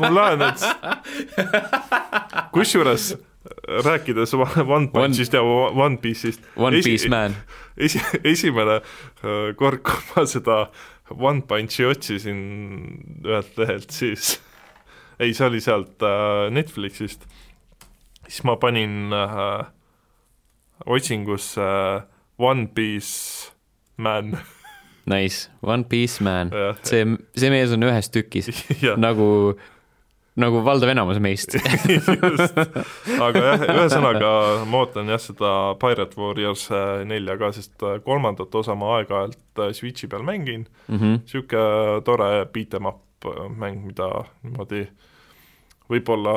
mul 0.00 0.14
läheb 0.16 0.40
nüüd, 0.40 0.62
kusjuures 2.54 3.10
rääkides 3.86 4.32
One 4.34 4.88
Punchist 4.94 5.34
ja 5.36 5.42
One 5.44 5.98
Piece'ist, 6.02 6.40
One 6.56 6.78
Esi- 6.80 6.88
Piece 6.94 7.08
Man, 7.12 7.36
esi-, 7.76 8.02
esimene 8.24 8.80
äh, 8.80 9.52
kord, 9.58 9.82
kui 9.86 10.00
ma 10.16 10.24
seda 10.28 10.56
One 11.14 11.44
Punchi 11.46 11.84
otsisin 11.86 12.40
ühelt 13.22 13.52
lehelt, 13.60 13.92
siis 13.94 14.38
ei, 15.20 15.32
see 15.34 15.46
oli 15.46 15.60
sealt 15.64 16.02
äh, 16.04 16.48
Netflixist, 16.52 17.26
siis 18.26 18.42
ma 18.44 18.56
panin 18.60 19.12
äh, 19.14 19.64
otsingusse 20.86 21.62
äh, 21.62 22.02
One 22.38 22.66
Piece 22.74 23.52
Man, 23.96 24.36
nice, 25.06 25.48
One 25.62 25.84
Piece 25.84 26.20
Man, 26.24 26.50
see, 26.82 27.04
see 27.36 27.50
mees 27.50 27.72
on 27.72 27.86
ühes 27.86 28.10
tükis. 28.12 28.50
Nagu, 29.06 29.56
nagu 30.36 30.58
valdav 30.66 30.90
enamus 30.92 31.16
meist. 31.24 31.54
aga 33.24 33.40
jah, 33.46 33.62
ühesõnaga 33.72 34.30
ma 34.68 34.82
ootan 34.84 35.08
jah 35.08 35.22
seda 35.22 35.52
Pirate 35.80 36.18
Warriors 36.20 36.66
äh, 36.76 37.06
nelja 37.08 37.38
ka, 37.40 37.48
sest 37.56 37.80
äh, 37.88 37.96
kolmandat 38.04 38.52
osa 38.60 38.76
ma 38.76 38.98
aeg-ajalt 38.98 39.62
äh, 39.64 39.72
Switchi 39.72 40.10
peal 40.12 40.26
mängin, 40.28 40.66
Mhm. 40.92 41.22
niisugune 41.24 42.02
tore 42.04 42.28
beat 42.52 42.76
em 42.76 42.86
up 42.92 43.00
mäng, 43.56 43.86
mida 43.86 44.08
niimoodi 44.42 44.86
võib-olla 45.90 46.34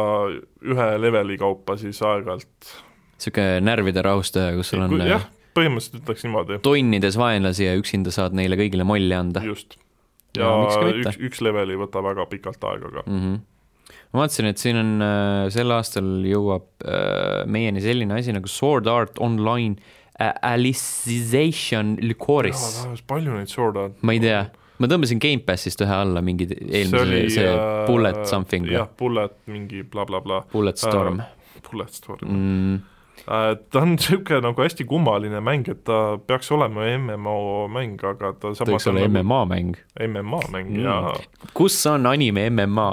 ühe 0.61 0.87
leveli 1.01 1.37
kaupa 1.41 1.77
siis 1.81 1.99
aeg-ajalt 2.05 2.71
sihuke 3.19 3.45
närvide 3.63 4.03
rahustaja, 4.05 4.55
kus 4.57 4.71
sul 4.71 4.83
on 4.85 4.95
jah, 5.03 5.27
põhimõtteliselt 5.57 6.01
ütleks 6.03 6.25
niimoodi, 6.25 6.59
tonnides 6.65 7.19
vaenlasi 7.19 7.67
ja 7.67 7.75
üksinda 7.79 8.13
saad 8.15 8.35
neile 8.37 8.59
kõigile 8.59 8.87
molli 8.87 9.15
anda 9.15 9.43
just. 9.45 9.77
Ja 10.37 10.45
ja 10.45 10.89
üks, 10.93 11.17
üks 11.25 11.39
level 11.41 11.71
ei 11.73 11.79
võta 11.79 12.03
väga 12.05 12.27
pikalt 12.29 12.63
aega 12.69 12.91
ka. 12.99 13.03
mm. 13.07 13.21
-hmm. 13.21 13.95
ma 14.13 14.21
vaatasin, 14.21 14.49
et 14.51 14.61
siin 14.61 14.77
on 14.77 14.91
äh, 15.01 15.45
sel 15.53 15.73
aastal 15.73 16.09
jõuab 16.29 16.85
äh, 16.85 17.47
meieni 17.49 17.81
selline 17.81 18.19
asi 18.19 18.35
nagu 18.35 18.47
Sword 18.47 18.87
Art 18.87 19.19
Online 19.19 19.75
äh, 20.21 20.33
Alicization 20.53 21.97
Lycoris. 22.01 22.85
palju 23.07 23.35
neid 23.35 23.49
Sword 23.49 23.81
Art 23.81 24.03
ma 24.03 24.13
ei 24.13 24.21
tea, 24.23 24.45
ma 24.79 24.89
tõmbasin 24.91 25.19
Gamepassist 25.23 25.81
ühe 25.85 25.95
alla 25.95 26.23
mingi 26.25 26.47
eelmise, 26.49 27.05
see, 27.09 27.33
see 27.39 27.49
äh, 27.49 27.83
Bullet 27.89 28.23
something, 28.29 28.69
jah, 28.71 28.87
Bullet 28.99 29.35
mingi 29.51 29.83
blablabla 29.83 30.43
bla,, 30.43 30.53
Bullet 30.53 30.79
Storm 30.79 31.21
Bullet 31.69 31.93
Storm 31.93 32.31
mm,. 32.31 32.79
Äh, 33.27 33.57
ta 33.69 33.81
on 33.83 33.91
niisugune 33.93 34.39
nagu 34.41 34.63
hästi 34.63 34.85
kummaline 34.87 35.41
mäng, 35.43 35.67
et 35.69 35.81
ta 35.85 36.17
peaks 36.27 36.47
olema 36.55 36.87
MMO 36.97 37.67
mäng, 37.69 37.99
aga 37.99 38.31
ta 38.31 38.47
ta 38.47 38.53
samas 38.55 38.71
võiks 38.71 38.87
olla 38.89 39.03
nagu 39.03 39.19
MMA 39.19 39.39
mäng. 39.51 39.81
MMA 40.07 40.39
mäng 40.53 40.71
Mm. 40.71 40.85
ja, 40.85 41.49
kus 41.53 41.75
on 41.91 42.07
anime 42.07 42.47
MMA? 42.49 42.87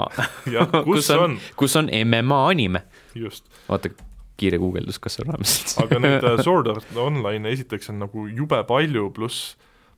ja 0.51 0.67
kus 0.83 1.09
on, 1.15 1.39
kus 1.55 1.75
on 1.79 1.89
MMA 1.89 2.41
anime? 2.51 2.83
just, 3.15 3.47
vaata, 3.69 3.89
kiire 4.37 4.59
guugeldus, 4.61 4.99
kas 4.99 5.17
on 5.23 5.31
olemas 5.31 5.55
aga 5.81 5.99
neid 6.03 6.27
äh, 6.27 6.41
Sword 6.45 6.69
Art 6.75 6.99
Online'e 7.07 7.55
esiteks 7.55 7.89
on 7.93 8.03
nagu 8.03 8.27
jube 8.27 8.59
palju, 8.67 9.07
pluss 9.15 9.55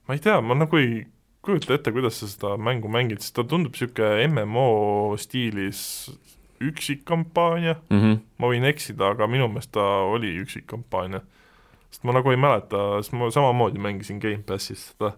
ma 0.07 0.15
ei 0.15 0.23
tea, 0.23 0.37
ma 0.45 0.55
nagu 0.61 0.79
ei 0.79 1.01
kujuta 1.49 1.75
ette, 1.75 1.93
kuidas 1.95 2.19
sa 2.21 2.29
seda 2.29 2.55
mängu 2.61 2.91
mängid, 2.91 3.23
sest 3.23 3.35
ta 3.39 3.45
tundub 3.47 3.73
niisugune 3.75 4.27
MMO 4.29 5.17
stiilis 5.19 5.81
üksikkampaania, 6.59 7.75
mm. 7.89 7.99
-hmm. 7.99 8.19
ma 8.37 8.51
võin 8.51 8.67
eksida, 8.67 9.13
aga 9.13 9.27
minu 9.27 9.47
meelest 9.47 9.71
ta 9.71 9.85
oli 10.05 10.35
üksikkampaania. 10.43 11.21
sest 11.89 12.03
ma 12.05 12.13
nagu 12.13 12.31
ei 12.31 12.37
mäleta, 12.37 13.01
sest 13.01 13.15
ma 13.17 13.31
samamoodi 13.33 13.79
mängisin 13.81 14.19
Gamepassis 14.21 14.91
seda 14.91 15.13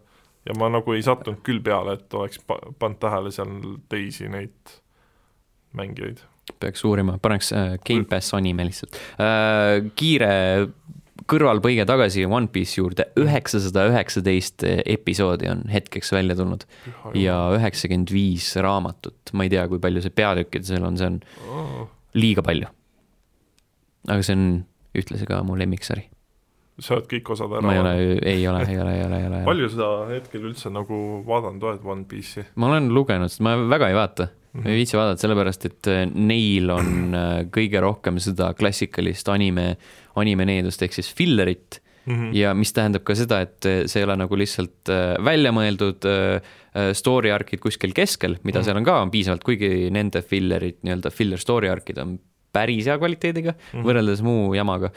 ja 0.45 0.55
ma 0.57 0.69
nagu 0.69 0.93
ei 0.93 1.03
sattunud 1.03 1.41
küll 1.45 1.61
peale, 1.63 1.93
et 1.93 2.13
oleks 2.13 2.39
pa- 2.47 2.61
pannud 2.79 2.99
tähele 3.01 3.31
seal 3.31 3.77
teisi 3.89 4.29
neid 4.29 4.77
mängijaid. 5.73 6.23
peaks 6.59 6.85
uurima, 6.85 7.17
paneks 7.21 7.51
äh, 7.53 7.77
Gamepass 7.87 8.33
anime 8.33 8.65
lihtsalt 8.65 8.95
äh,. 9.19 9.91
kiire 9.95 10.67
kõrvalpõige 11.31 11.85
tagasi 11.87 12.25
One 12.27 12.49
Piece 12.51 12.79
juurde, 12.79 13.07
üheksasada 13.19 13.85
üheksateist 13.91 14.65
episoodi 14.67 15.49
on 15.51 15.63
hetkeks 15.71 16.11
välja 16.15 16.35
tulnud. 16.39 16.65
Ja 17.17 17.37
üheksakümmend 17.55 18.11
viis 18.13 18.51
raamatut, 18.59 19.33
ma 19.37 19.47
ei 19.47 19.53
tea, 19.53 19.67
kui 19.71 19.81
palju 19.83 20.03
see 20.03 20.15
peatükkide 20.15 20.67
seal 20.67 20.87
on, 20.87 20.99
see 20.99 21.11
on 21.11 21.21
liiga 22.17 22.43
palju. 22.45 22.69
aga 24.09 24.23
see 24.25 24.33
on 24.33 24.45
ühtlasi 24.97 25.27
ka 25.29 25.43
mu 25.45 25.55
lemmiksari. 25.59 26.07
sa 26.81 26.95
oled 26.95 27.05
kõik 27.11 27.27
osad 27.35 27.51
ära 27.53 27.61
ma 27.61 27.73
ei 27.75 27.79
ole, 27.79 27.91
ei 28.25 28.45
ole, 28.49 28.61
ei 28.65 28.77
ole, 28.81 28.93
ei 28.97 29.25
ole, 29.27 29.41
palju 29.45 29.67
sa 29.69 29.89
hetkel 30.09 30.47
üldse 30.49 30.71
nagu 30.73 31.21
vaadanud 31.27 31.63
oled 31.69 31.83
One 31.85 32.07
Piece'i? 32.09 32.47
Ma 32.55 32.71
olen 32.71 32.89
lugenud, 32.95 33.29
sest 33.29 33.43
ma 33.45 33.53
väga 33.59 33.91
ei 33.91 33.97
vaata. 33.97 34.31
Ma 34.57 34.67
ei 34.67 34.81
viitsi 34.81 34.97
vaadata, 34.99 35.21
sellepärast 35.23 35.67
et 35.69 35.89
äh, 35.91 36.01
neil 36.11 36.71
on 36.73 37.15
äh, 37.15 37.29
kõige 37.53 37.81
rohkem 37.83 38.19
seda 38.23 38.51
klassikalist 38.57 39.29
anime, 39.31 39.75
animeneedust 40.19 40.83
ehk 40.83 40.97
siis 40.97 41.11
fillerit 41.15 41.79
mm 42.05 42.15
-hmm. 42.15 42.33
ja 42.35 42.53
mis 42.57 42.73
tähendab 42.75 43.05
ka 43.07 43.15
seda, 43.15 43.41
et 43.45 43.65
äh, 43.65 43.85
see 43.87 44.01
ei 44.01 44.07
ole 44.09 44.17
nagu 44.19 44.35
lihtsalt 44.35 44.91
välja 45.23 45.51
mõeldud 45.55 46.07
story 46.93 47.31
arc'id 47.31 47.59
kuskil 47.59 47.93
keskel, 47.93 48.37
mida 48.43 48.59
Mhm. 48.59 48.65
seal 48.65 48.77
on 48.77 48.83
ka, 48.83 49.01
on 49.01 49.11
piisavalt, 49.11 49.43
kuigi 49.43 49.89
nende 49.91 50.21
fillerid, 50.21 50.77
nii-öelda 50.83 51.11
filler 51.11 51.37
story 51.39 51.67
arc'id 51.67 51.97
on 51.99 52.19
päris 52.51 52.85
hea 52.85 52.97
kvaliteediga 52.97 53.51
mm 53.51 53.79
-hmm. 53.79 53.85
võrreldes 53.85 54.21
muu 54.21 54.53
jamaga, 54.53 54.89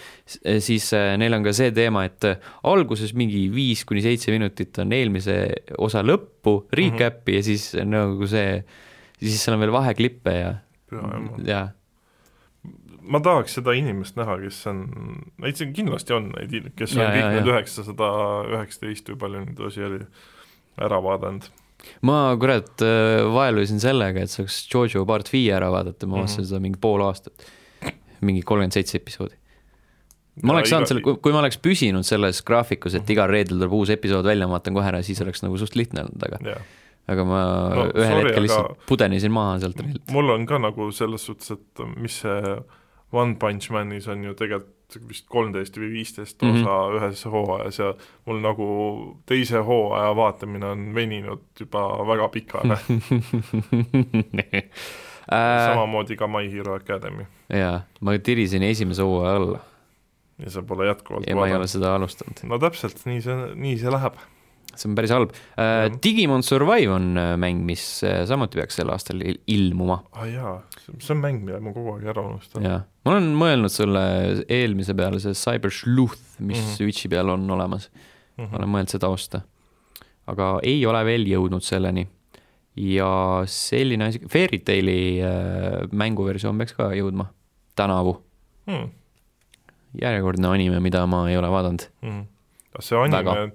siis 0.59 0.91
neil 0.93 1.35
on 1.35 1.45
ka 1.45 1.53
see 1.53 1.71
teema, 1.71 2.05
et 2.05 2.25
alguses 2.63 3.15
mingi 3.15 3.49
viis 3.55 3.85
kuni 3.85 4.03
seitse 4.03 4.33
minutit 4.33 4.79
on 4.79 4.93
eelmise 4.93 5.53
osa 5.79 6.03
lõppu, 6.03 6.67
recap'i 6.73 7.37
ja 7.37 7.43
siis 7.43 7.75
nagu 7.85 8.27
see, 8.27 8.65
siis 9.21 9.43
seal 9.45 9.57
on 9.57 9.61
veel 9.65 9.73
vaheklippe 9.75 10.33
ja, 10.39 10.53
ja 11.47 11.62
ma 13.05 13.21
tahaks 13.21 13.59
seda 13.59 13.75
inimest 13.77 14.17
näha, 14.17 14.39
kes 14.41 14.62
on, 14.71 14.79
neid 15.45 15.59
siin 15.61 15.75
kindlasti 15.77 16.15
on 16.17 16.31
neid, 16.33 16.71
kes 16.79 16.95
on 16.97 17.03
Ja, 17.05 17.11
kõik 17.12 17.21
ja, 17.21 17.33
need 17.35 17.45
ja. 17.51 17.53
üheksasada 17.59 18.09
üheksateist 18.55 19.11
või 19.12 19.19
palju 19.27 19.43
neid 19.45 19.61
osi 19.69 19.85
oli 19.85 20.01
ära 20.85 21.01
vaadanud. 21.05 21.51
ma 22.09 22.19
kurat 22.41 22.81
äh, 22.87 23.21
vaelusin 23.35 23.81
sellega, 23.83 24.25
et 24.25 24.33
saaks 24.33 24.62
Jojo 24.73 25.05
part 25.09 25.29
viie 25.33 25.53
ära 25.57 25.69
vaadata, 25.75 26.07
ma 26.09 26.17
Mhm. 26.17 26.25
vaatasin 26.25 26.49
seda 26.49 26.61
mingi 26.65 26.81
pool 26.81 27.05
aastat. 27.05 27.45
mingi 28.25 28.41
kolmkümmend 28.43 28.73
seitse 28.73 28.97
episoodi. 28.97 29.37
ma 30.43 30.55
oleks 30.55 30.71
saanud 30.73 30.89
selle, 30.89 31.03
kui 31.05 31.33
ma 31.33 31.43
oleks 31.45 31.59
püsinud 31.61 32.03
selles 32.09 32.41
graafikus, 32.43 32.95
et 32.97 33.11
igal 33.12 33.29
reedel 33.29 33.59
tuleb 33.61 33.73
uus 33.77 33.91
episood 33.93 34.25
välja, 34.25 34.49
ma 34.49 34.57
vaatan 34.57 34.75
kohe 34.75 34.89
ära, 34.89 35.03
siis 35.05 35.21
oleks 35.21 35.43
nagu 35.45 35.59
suht 35.61 35.77
lihtne 35.77 36.07
olnud, 36.07 36.25
aga, 36.27 36.41
jah, 36.55 36.65
aga 37.09 37.25
ma 37.29 37.41
No 37.75 37.85
ühel 37.93 38.09
sorry, 38.11 38.23
hetkel 38.23 38.33
aga- 38.33 38.45
lihtsalt 38.47 38.87
pudenesin 38.89 39.33
maha 39.33 39.59
sealt 39.61 39.81
reelt. 39.81 40.07
mul 40.13 40.31
on 40.31 40.47
ka 40.47 40.59
nagu 40.59 40.91
selles 40.93 41.27
suhtes, 41.27 41.51
et 41.57 41.85
mis 41.97 42.21
see 42.25 42.57
One 43.15 43.37
Punch 43.39 43.71
Manis 43.71 44.09
on 44.09 44.25
ju 44.25 44.33
tegelikult 44.35 44.73
vist 45.09 45.27
kolmteist 45.31 45.77
või 45.81 45.89
viisteist 45.93 46.43
Mhm. 46.43 46.63
osa 46.63 46.75
ühes 46.99 47.23
hooajas 47.31 47.79
ja 47.79 47.93
mul 48.27 48.41
nagu 48.43 48.67
teise 49.27 49.59
hooaja 49.65 50.15
vaatamine 50.17 50.67
on 50.67 50.95
veninud 50.95 51.41
juba 51.61 51.85
väga 52.07 52.29
pikale, 52.29 52.77
Äh, 55.25 55.73
samamoodi 55.73 56.17
ka 56.21 56.27
My 56.29 56.51
Hero 56.53 56.75
Academy 56.77 57.25
jaa, 57.49 57.79
ma 58.05 58.13
tirisin 58.21 58.63
esimese 58.63 59.03
hooaja 59.03 59.37
alla 59.41 59.59
ja 60.45 60.51
see 60.53 60.63
pole 60.69 60.85
jätkuvalt 60.91 61.25
ja 61.31 61.37
ma 61.39 61.47
ei 61.49 61.55
ole 61.57 61.67
seda 61.71 61.95
alustanud. 61.97 62.43
no 62.51 62.59
täpselt, 62.61 63.01
nii 63.09 63.23
see, 63.25 63.37
nii 63.57 63.79
see 63.81 63.91
läheb. 63.95 64.19
See 64.77 64.89
on 64.91 64.95
päris 64.99 65.12
halb 65.14 65.33
Jah.. 65.57 65.91
Digimon 66.05 66.43
Survive 66.47 66.93
on 66.95 67.16
äh, 67.20 67.35
mäng, 67.41 67.62
mis 67.66 67.85
äh, 68.07 68.22
samuti 68.29 68.59
peaks 68.61 68.77
sel 68.81 68.91
aastal 68.95 69.20
il- 69.22 69.41
ilmuma 69.47 70.01
aa 70.12 70.25
ah, 70.25 70.29
jaa, 70.31 70.55
see 70.99 71.14
on 71.14 71.20
mäng, 71.22 71.43
mille 71.45 71.61
ma 71.64 71.72
kogu 71.77 71.95
aeg 71.97 72.09
ära 72.14 72.22
unustan. 72.25 72.64
jaa, 72.66 72.81
ma 73.05 73.14
olen 73.14 73.31
mõelnud 73.39 73.72
selle 73.72 74.03
eelmise 74.49 74.95
peale, 74.99 75.20
see 75.22 75.35
Cyber 75.39 75.70
Sleuth, 75.75 76.20
mis 76.41 76.59
mm. 76.59 76.64
-hmm. 76.64 76.77
Switchi 76.79 77.09
peal 77.12 77.29
on 77.35 77.47
olemas, 77.51 77.91
Mhm. 78.39 78.55
olen 78.57 78.68
mõelnud 78.68 78.91
seda 78.91 79.09
osta. 79.09 79.43
aga 80.27 80.59
ei 80.62 80.81
ole 80.87 81.05
veel 81.05 81.27
jõudnud 81.29 81.62
selleni. 81.62 82.07
ja 82.77 83.43
selline 83.47 84.05
asi, 84.09 84.18
Fairy 84.29 84.59
Taili 84.59 85.20
mänguversioon 85.93 86.59
peaks 86.59 86.72
ka 86.75 86.89
jõudma 86.97 87.29
tänavu. 87.77 88.16
Hmm. 88.66 88.89
järjekordne 90.01 90.49
anime, 90.49 90.81
mida 90.83 91.05
ma 91.07 91.29
ei 91.31 91.37
ole 91.39 91.51
vaadanud. 91.53 91.85
Mm. 92.03 92.25
see 92.81 92.99
anime, 92.99 93.53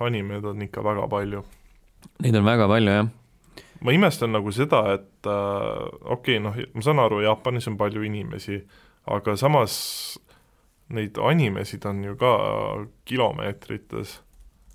animeid 0.00 0.44
on 0.44 0.62
ikka 0.62 0.82
väga 0.84 1.06
palju. 1.10 1.44
Neid 2.22 2.36
on 2.38 2.46
väga 2.46 2.68
palju, 2.68 2.96
jah. 2.98 3.12
ma 3.84 3.92
imestan 3.92 4.32
nagu 4.32 4.52
seda, 4.54 4.80
et 4.96 5.28
äh, 5.28 5.86
okei 6.02 6.38
okay,, 6.38 6.42
noh, 6.42 6.58
ma 6.74 6.84
saan 6.84 7.02
aru, 7.02 7.20
Jaapanis 7.24 7.68
on 7.68 7.78
palju 7.80 8.04
inimesi, 8.06 8.60
aga 9.12 9.36
samas 9.36 9.74
neid 10.94 11.18
animesid 11.20 11.84
on 11.88 12.04
ju 12.04 12.14
ka 12.20 12.34
kilomeetrites. 13.08 14.20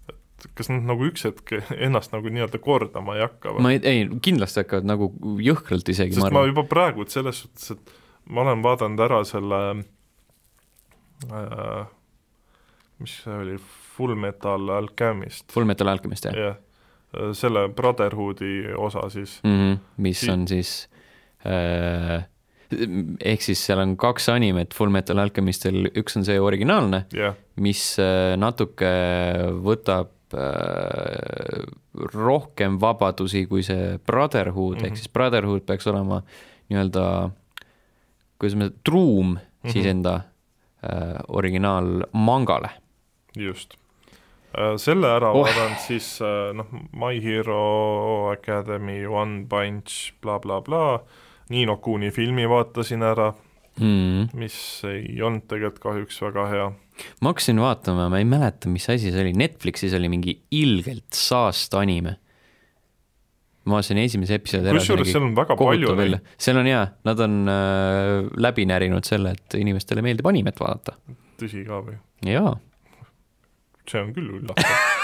et 0.09 0.47
kas 0.55 0.69
nad 0.71 0.85
nagu 0.87 1.05
üks 1.09 1.25
hetk 1.27 1.55
ennast 1.75 2.13
nagu 2.13 2.31
nii-öelda 2.31 2.61
kordama 2.63 3.17
ei 3.17 3.25
hakka 3.25 3.55
või? 3.55 3.65
ma 3.65 3.73
ei, 3.75 3.81
ei, 3.83 4.07
kindlasti 4.23 4.63
hakkavad 4.63 4.89
nagu 4.89 5.11
jõhkralt 5.43 5.89
isegi, 5.91 6.17
ma 6.17 6.29
ma 6.29 6.31
arvan. 6.31 6.51
juba 6.53 6.65
praegu, 6.69 7.05
et 7.05 7.13
selles 7.13 7.43
suhtes, 7.43 7.71
et 7.75 7.95
ma 8.29 8.45
olen 8.45 8.63
vaadanud 8.65 9.05
ära 9.05 9.23
selle 9.27 9.61
äh, 11.29 11.87
mis 12.99 13.15
see 13.23 13.35
oli, 13.35 13.55
Full 13.99 14.15
Metal 14.15 14.69
Alchemist, 14.79 15.51
Full 15.53 15.65
Metal 15.69 15.87
Alchemist, 15.91 16.25
jah 16.25 16.35
jah, 16.39 16.55
selle 17.35 17.67
Brotherhoodi 17.75 18.73
osa 18.77 19.07
siis, 19.09 19.39
mm. 19.43 19.55
-hmm, 19.59 19.77
mis 19.97 20.19
Si- 20.21 20.31
on 20.31 20.47
siis 20.47 20.73
äh, 21.45 22.23
ehk 23.25 23.41
siis 23.41 23.63
seal 23.65 23.79
on 23.81 23.95
kaks 23.97 24.29
animet 24.29 24.73
Full 24.77 24.89
Metal 24.93 25.17
Alchemistil, 25.17 25.87
üks 25.97 26.17
on 26.19 26.25
see 26.25 26.39
originaalne, 26.39 27.05
jah, 27.13 27.33
mis 27.57 27.81
äh, 27.99 28.35
natuke 28.37 28.91
võtab 29.65 30.11
äh, 30.37 31.63
rohkem 32.13 32.77
vabadusi 32.81 33.45
kui 33.49 33.63
see 33.65 33.97
Brotherhood 34.05 34.75
mm 34.75 34.79
Mhm. 34.79 34.85
-hmm. 34.85 34.87
ehk 34.91 34.97
siis 34.97 35.09
Brotherhood 35.13 35.61
peaks 35.65 35.87
olema 35.87 36.21
nii-öelda, 36.69 37.29
kuidas 38.39 38.55
me, 38.55 38.69
truum 38.83 39.27
mm 39.27 39.37
-hmm. 39.37 39.71
siis 39.71 39.85
Mhm. 39.85 39.89
enda 39.91 40.13
äh, 40.83 41.19
originaalmangale. 41.27 42.69
just. 43.37 43.73
Selle 44.81 45.07
ära 45.17 45.29
Oh. 45.33 45.41
oh. 45.41 45.45
vaadanud 45.47 45.81
siis 45.85 46.07
äh, 46.25 46.49
noh, 46.57 46.65
My 46.97 47.19
Hero 47.23 48.31
Academy, 48.31 49.03
One 49.07 49.43
Punch 49.49 50.13
bla,, 50.21 50.39
blablabla, 50.39 51.01
Nino 51.53 51.77
Kuni 51.77 52.11
filmi 52.11 52.47
vaatasin 52.49 53.03
ära, 53.05 53.33
Mm. 53.79 54.25
mis 54.35 54.55
ei 54.89 55.21
olnud 55.23 55.45
tegelikult 55.47 55.77
kahjuks 55.79 56.17
väga 56.19 56.43
hea. 56.51 56.63
ma 57.23 57.29
hakkasin 57.31 57.61
vaatama, 57.63 58.09
ma 58.11 58.17
ei 58.19 58.25
mäleta, 58.27 58.67
mis 58.67 58.89
asi 58.91 59.07
see 59.13 59.21
oli, 59.21 59.31
Netflixis 59.39 59.93
oli 59.95 60.09
mingi 60.11 60.33
ilgelt 60.51 61.15
saast 61.15 61.77
anime. 61.79 62.17
ma 63.63 63.77
vaatasin 63.77 64.01
esimese 64.03 64.35
episoodi 64.35 64.67
ära. 64.73 64.81
kusjuures 64.81 65.11
seal 65.13 65.23
on 65.29 65.35
väga 65.37 65.55
palju 65.55 65.93
neid, 65.95 66.17
seal 66.41 66.59
on 66.59 66.67
jaa, 66.67 66.83
nad 67.07 67.23
on 67.23 67.37
äh, 67.47 68.27
läbi 68.35 68.65
närinud 68.67 69.07
selle, 69.07 69.31
et 69.37 69.55
inimestele 69.61 70.03
meeldib 70.03 70.27
animet 70.27 70.59
vaadata. 70.59 70.97
tõsi 71.39 71.63
ka 71.67 71.79
või? 71.85 71.95
jaa, 72.27 72.57
see 73.89 74.01
on 74.03 74.13
küll 74.15 74.29
üllatav. 74.39 74.97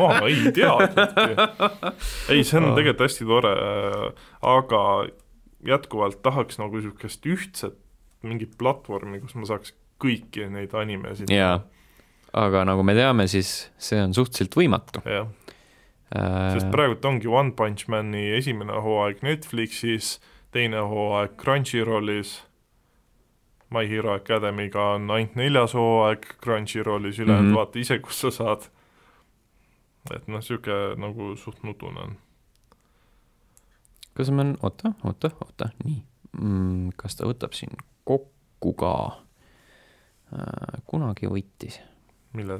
ma 0.00 0.12
ei 0.28 0.52
teadnudki. 0.54 1.48
ei, 2.34 2.44
see 2.44 2.60
on 2.60 2.72
tegelikult 2.76 3.06
hästi 3.06 3.28
tore, 3.28 3.54
aga 4.52 4.84
jätkuvalt 5.66 6.22
tahaks 6.22 6.60
nagu 6.60 6.78
niisugust 6.78 7.26
ühtset 7.28 7.76
mingit 8.26 8.56
platvormi, 8.60 9.20
kus 9.22 9.36
ma 9.36 9.48
saaks 9.48 9.74
kõiki 10.00 10.48
neid 10.52 10.74
animesid 10.76 11.32
jaa. 11.32 11.60
aga 12.36 12.64
nagu 12.68 12.84
me 12.86 12.96
teame, 12.96 13.26
siis 13.30 13.70
see 13.80 14.00
on 14.02 14.14
suhteliselt 14.16 14.56
võimatu 14.56 15.02
jah, 15.04 15.28
äh, 16.16 16.52
sest. 16.56 16.70
praegult 16.72 17.04
ongi 17.08 17.30
One 17.30 17.54
Punch 17.56 17.88
Mani 17.92 18.28
esimene 18.36 18.80
hooaeg 18.84 19.24
Netflixis, 19.26 20.18
teine 20.54 20.84
hooaeg 20.92 21.36
Crunchyrollis, 21.40 22.38
My 23.70 23.86
Hero 23.88 24.14
Academy'ga 24.14 24.82
on 24.96 25.10
ainult 25.14 25.36
neljas 25.38 25.74
hooaeg 25.78 26.26
Crunchyrollis, 26.42 27.18
ülejäänud 27.18 27.46
mm. 27.46 27.52
-hmm. 27.52 27.56
vaata 27.56 27.78
ise, 27.78 27.98
kus 27.98 28.20
sa 28.20 28.30
saad. 28.30 28.62
et 30.14 30.28
noh, 30.28 30.40
niisugune 30.40 30.96
nagu 30.96 31.36
suht 31.36 31.62
nutune 31.62 32.00
on. 32.00 32.16
kas 34.14 34.30
ma, 34.30 34.44
oota, 34.62 34.92
oota, 35.04 35.30
oota, 35.44 35.68
nii, 35.84 36.02
mm,, 36.40 36.88
kas 36.96 37.16
ta 37.16 37.28
võtab 37.28 37.52
siin 37.54 37.76
kokku 38.04 38.72
ka 38.72 38.92
äh,, 40.32 40.82
kunagi 40.86 41.28
võitis, 41.28 41.80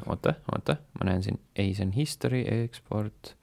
oota, 0.06 0.34
oota, 0.52 0.76
ma 0.98 1.10
näen 1.10 1.22
siin, 1.22 1.40
ei, 1.56 1.74
see 1.74 1.86
on 1.86 1.92
history, 1.96 2.44
export 2.62 3.34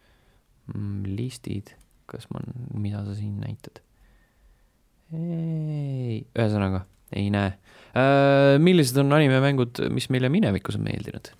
mm,, 0.75 1.03
listid, 1.17 1.73
kas 2.05 2.29
ma, 2.31 2.39
mida 2.73 3.03
sa 3.05 3.15
siin 3.15 3.41
näitad? 3.41 3.81
ei, 5.11 6.27
ühesõnaga 6.37 6.85
ei 7.15 7.29
näe 7.33 7.53
äh,. 7.95 8.57
millised 8.59 8.97
on 9.01 9.13
animemängud, 9.13 9.83
mis 9.93 10.09
meile 10.13 10.29
minevikus 10.33 10.79
on 10.79 10.87
meeldinud? 10.89 11.33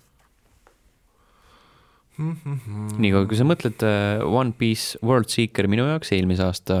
niikaua, 2.18 3.26
kui 3.30 3.38
sa 3.38 3.46
mõtled 3.46 3.82
äh, 3.86 4.20
One 4.26 4.54
Piece 4.58 4.98
World 5.06 5.30
Seeker 5.30 5.68
minu 5.70 5.86
jaoks 5.86 6.10
eelmise 6.16 6.46
aasta 6.48 6.78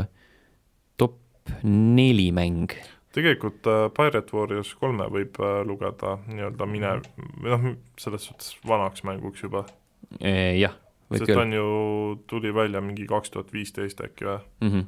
top 0.98 1.18
neli 1.62 2.30
mäng. 2.34 2.74
tegelikult 3.14 3.66
äh, 3.70 3.86
Pirate 3.94 4.34
Warriors 4.34 4.74
kolme 4.80 5.06
võib 5.14 5.38
äh, 5.38 5.60
lugeda 5.66 6.16
nii-öelda 6.26 6.68
mine-, 6.70 6.98
noh, 7.46 7.70
selles 8.00 8.28
suhtes 8.28 8.56
vanaks 8.66 9.06
mänguks 9.06 9.46
juba, 9.46 9.64
jah, 10.18 10.74
võib 11.08 11.22
sest 11.22 11.30
küll 11.30 11.44
on 11.44 11.54
ju, 11.54 11.66
tuli 12.30 12.54
välja 12.54 12.82
mingi 12.82 13.06
kaks 13.08 13.34
tuhat 13.34 13.54
viisteist 13.54 14.02
äkki 14.04 14.26
või 14.26 14.38
mm. 14.40 14.72
-hmm. 14.72 14.86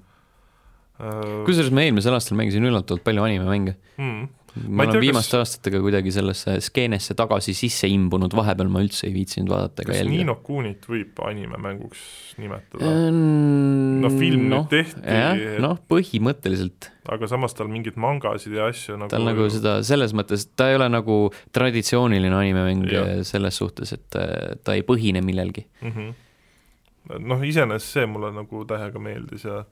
äh,. 1.01 1.41
kusjuures 1.49 1.73
ma 1.75 1.87
eelmisel 1.87 2.15
aastal 2.19 2.39
mängisin 2.41 2.67
üllatavalt 2.69 3.05
palju 3.07 3.25
animemänge. 3.25 3.75
mm, 3.99 4.29
ma 4.67 4.83
olen 4.83 4.97
tea, 4.97 5.01
viimaste 5.05 5.37
kas- 5.37 5.45
aastatega 5.45 5.81
kuidagi 5.85 6.11
sellesse 6.15 6.57
skeenesse 6.67 7.15
tagasi 7.19 7.55
sisse 7.55 7.87
imbunud, 7.91 8.33
vahepeal 8.35 8.69
ma 8.73 8.81
üldse 8.83 9.07
ei 9.09 9.15
viitsinud 9.15 9.51
vaadata 9.53 9.85
ega 9.85 9.93
kas 9.93 10.01
jälgida. 10.01 10.25
Nino 10.25 10.35
Kunit 10.43 10.89
võib 10.91 11.21
animemänguks 11.27 12.01
nimetada? 12.43 12.91
no 13.11 14.07
no 14.07 14.11
film 14.19 14.49
nüüd 14.51 14.69
tehti, 14.73 15.03
jah, 15.05 15.37
et- 15.39 15.61
noh, 15.63 15.77
põhimõtteliselt 15.91 16.91
aga 17.11 17.27
samas 17.31 17.55
tal 17.59 17.71
mingeid 17.71 17.97
mangasid 17.99 18.53
ja 18.55 18.69
asju 18.71 18.97
nagu 19.01 19.11
tal 19.11 19.25
nagu 19.27 19.47
seda 19.51 19.79
selles 19.87 20.13
mõttes, 20.15 20.45
ta 20.57 20.69
ei 20.71 20.77
ole 20.79 20.89
nagu 20.93 21.17
traditsiooniline 21.57 22.37
animemäng 22.37 23.25
selles 23.27 23.57
suhtes, 23.63 23.95
et 23.97 24.19
äh, 24.19 24.57
ta 24.65 24.75
ei 24.79 24.83
põhine 24.87 25.23
millelgi. 25.25 25.67
mm. 25.83 25.91
-hmm. 25.95 27.21
noh, 27.27 27.43
iseenesest 27.47 27.93
see 27.99 28.07
mulle 28.07 28.33
nagu 28.35 28.65
täiega 28.69 28.99
meeldis 29.03 29.45
ja 29.49 29.63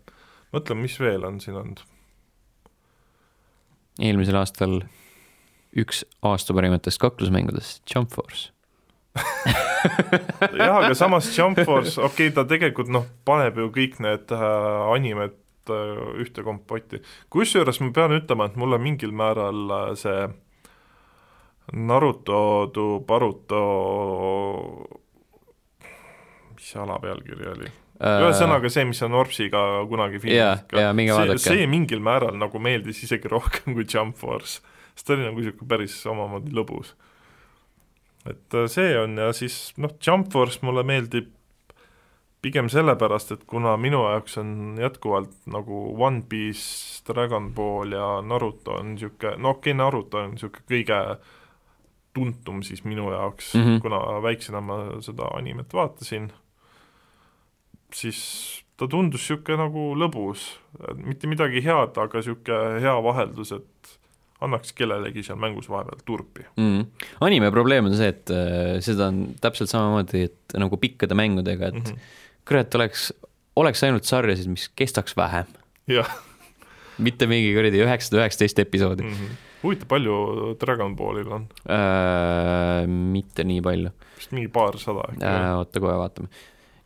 mõtlen, 0.54 0.80
mis 0.82 0.98
veel 1.00 1.26
on 1.28 1.40
siin 1.42 1.58
olnud. 1.60 1.82
eelmisel 3.98 4.38
aastal 4.38 4.80
üks 5.76 6.04
aasta 6.24 6.54
parimatest 6.56 7.00
kaklusmängudest, 7.02 7.82
Jump 7.90 8.14
Force. 8.14 8.52
jah, 10.58 10.78
aga 10.78 10.94
samas 10.94 11.30
Jump 11.34 11.60
Force, 11.66 11.98
okei 11.98 12.28
okay,, 12.28 12.34
ta 12.34 12.46
tegelikult 12.48 12.90
noh, 12.92 13.06
paneb 13.28 13.58
ju 13.58 13.70
kõik 13.74 13.98
need 14.04 14.34
äh, 14.34 14.44
animed 14.94 15.38
äh, 15.72 16.04
ühte 16.22 16.44
kompotti. 16.46 17.02
kusjuures 17.32 17.82
ma 17.82 17.90
pean 17.94 18.14
ütlema, 18.16 18.48
et 18.48 18.60
mulle 18.60 18.78
mingil 18.82 19.14
määral 19.16 19.64
äh, 19.80 19.88
see 19.98 20.28
Naruto 21.68 22.70
tu 22.72 22.84
Baruto, 23.04 23.58
mis 26.54 26.70
see 26.72 26.80
ala 26.80 26.96
pealkiri 27.02 27.50
oli? 27.52 27.68
Ühesõnaga 27.98 28.70
see, 28.70 28.84
mis 28.86 29.00
on 29.02 29.16
Orpsiga 29.18 29.62
kunagi 29.90 30.20
Jaa, 30.30 30.58
jaa, 30.72 30.92
minge 30.94 31.12
see, 31.12 31.18
vaadake. 31.18 31.44
see 31.44 31.66
mingil 31.70 32.02
määral 32.04 32.36
nagu 32.38 32.60
meeldis 32.62 33.02
isegi 33.06 33.30
rohkem 33.30 33.74
kui 33.74 33.86
Jump 33.90 34.16
Force, 34.20 34.60
sest 34.94 35.08
ta 35.08 35.16
oli 35.16 35.26
nagu 35.26 35.40
niisugune 35.40 35.70
päris 35.72 35.96
omamoodi 36.06 36.54
lõbus. 36.54 36.94
et 38.28 38.54
äh, 38.54 38.68
see 38.70 38.94
on 39.00 39.18
ja 39.18 39.32
siis 39.34 39.72
noh, 39.76 39.96
Jump 40.04 40.30
Force 40.32 40.62
mulle 40.62 40.86
meeldib 40.86 41.32
pigem 42.42 42.68
sellepärast, 42.70 43.32
et 43.34 43.42
kuna 43.50 43.74
minu 43.80 44.04
jaoks 44.06 44.38
on 44.38 44.78
jätkuvalt 44.78 45.34
nagu 45.50 45.80
One 45.98 46.22
Piece, 46.28 47.02
Dragon 47.08 47.50
Ball 47.54 47.96
ja 47.96 48.20
Naruto 48.22 48.78
on 48.78 48.94
niisugune, 48.94 49.34
no 49.42 49.56
okei 49.56 49.72
okay,, 49.72 49.78
Naruto 49.78 50.22
on 50.22 50.36
niisugune 50.36 50.68
kõige 50.70 51.00
tuntum 52.14 52.62
siis 52.62 52.84
minu 52.86 53.10
jaoks 53.12 53.54
mm. 53.54 53.64
-hmm. 53.64 53.80
kuna 53.82 54.22
väiksena 54.22 54.60
ma 54.60 54.78
seda 55.02 55.30
animet 55.34 55.74
vaatasin, 55.74 56.30
siis 57.94 58.18
ta 58.78 58.88
tundus 58.90 59.24
niisugune 59.24 59.58
nagu 59.62 59.84
lõbus, 59.98 60.44
mitte 61.00 61.30
midagi 61.30 61.62
head, 61.64 61.96
aga 61.98 62.20
niisugune 62.20 62.82
hea 62.84 62.94
vaheldus, 63.04 63.54
et 63.56 63.96
annaks 64.44 64.70
kellelegi 64.78 65.24
seal 65.26 65.38
mängus 65.40 65.66
vahepeal 65.70 66.04
turpi. 66.06 66.46
mm.. 66.56 66.84
anime 67.26 67.50
probleem 67.54 67.90
on 67.90 67.96
see, 67.98 68.12
et 68.12 68.30
äh, 68.34 68.76
seda 68.84 69.10
on 69.10 69.24
täpselt 69.42 69.72
samamoodi, 69.72 70.28
et 70.28 70.58
nagu 70.60 70.78
pikkade 70.78 71.16
mängudega, 71.18 71.72
et 71.72 71.80
mm. 71.80 71.90
-hmm. 71.90 72.14
kurat, 72.48 72.78
oleks, 72.78 73.10
oleks 73.56 73.82
ainult 73.84 74.06
sarjasid, 74.06 74.50
mis 74.52 74.68
kestaks 74.78 75.16
vähem, 75.18 75.50
jah 75.90 76.14
mitte 77.02 77.28
mingi 77.30 77.52
kuradi 77.54 77.82
üheksasada 77.84 78.22
üheksateist 78.22 78.58
episoodi 78.62 79.06
mm 79.06 79.14
-hmm. 79.14 79.40
huvitav, 79.62 79.88
palju 79.88 80.14
Dragon 80.60 80.96
Ballil 80.96 81.32
on? 81.32 81.48
äh,. 81.70 82.86
mitte 82.86 83.44
nii 83.44 83.62
palju 83.62 83.90
vist 84.18 84.32
mingi 84.32 84.48
paarsada 84.48 85.06
äkki 85.12 85.24
äh,, 85.24 85.58
oota 85.58 85.80
kohe 85.80 85.98
vaatame. 85.98 86.28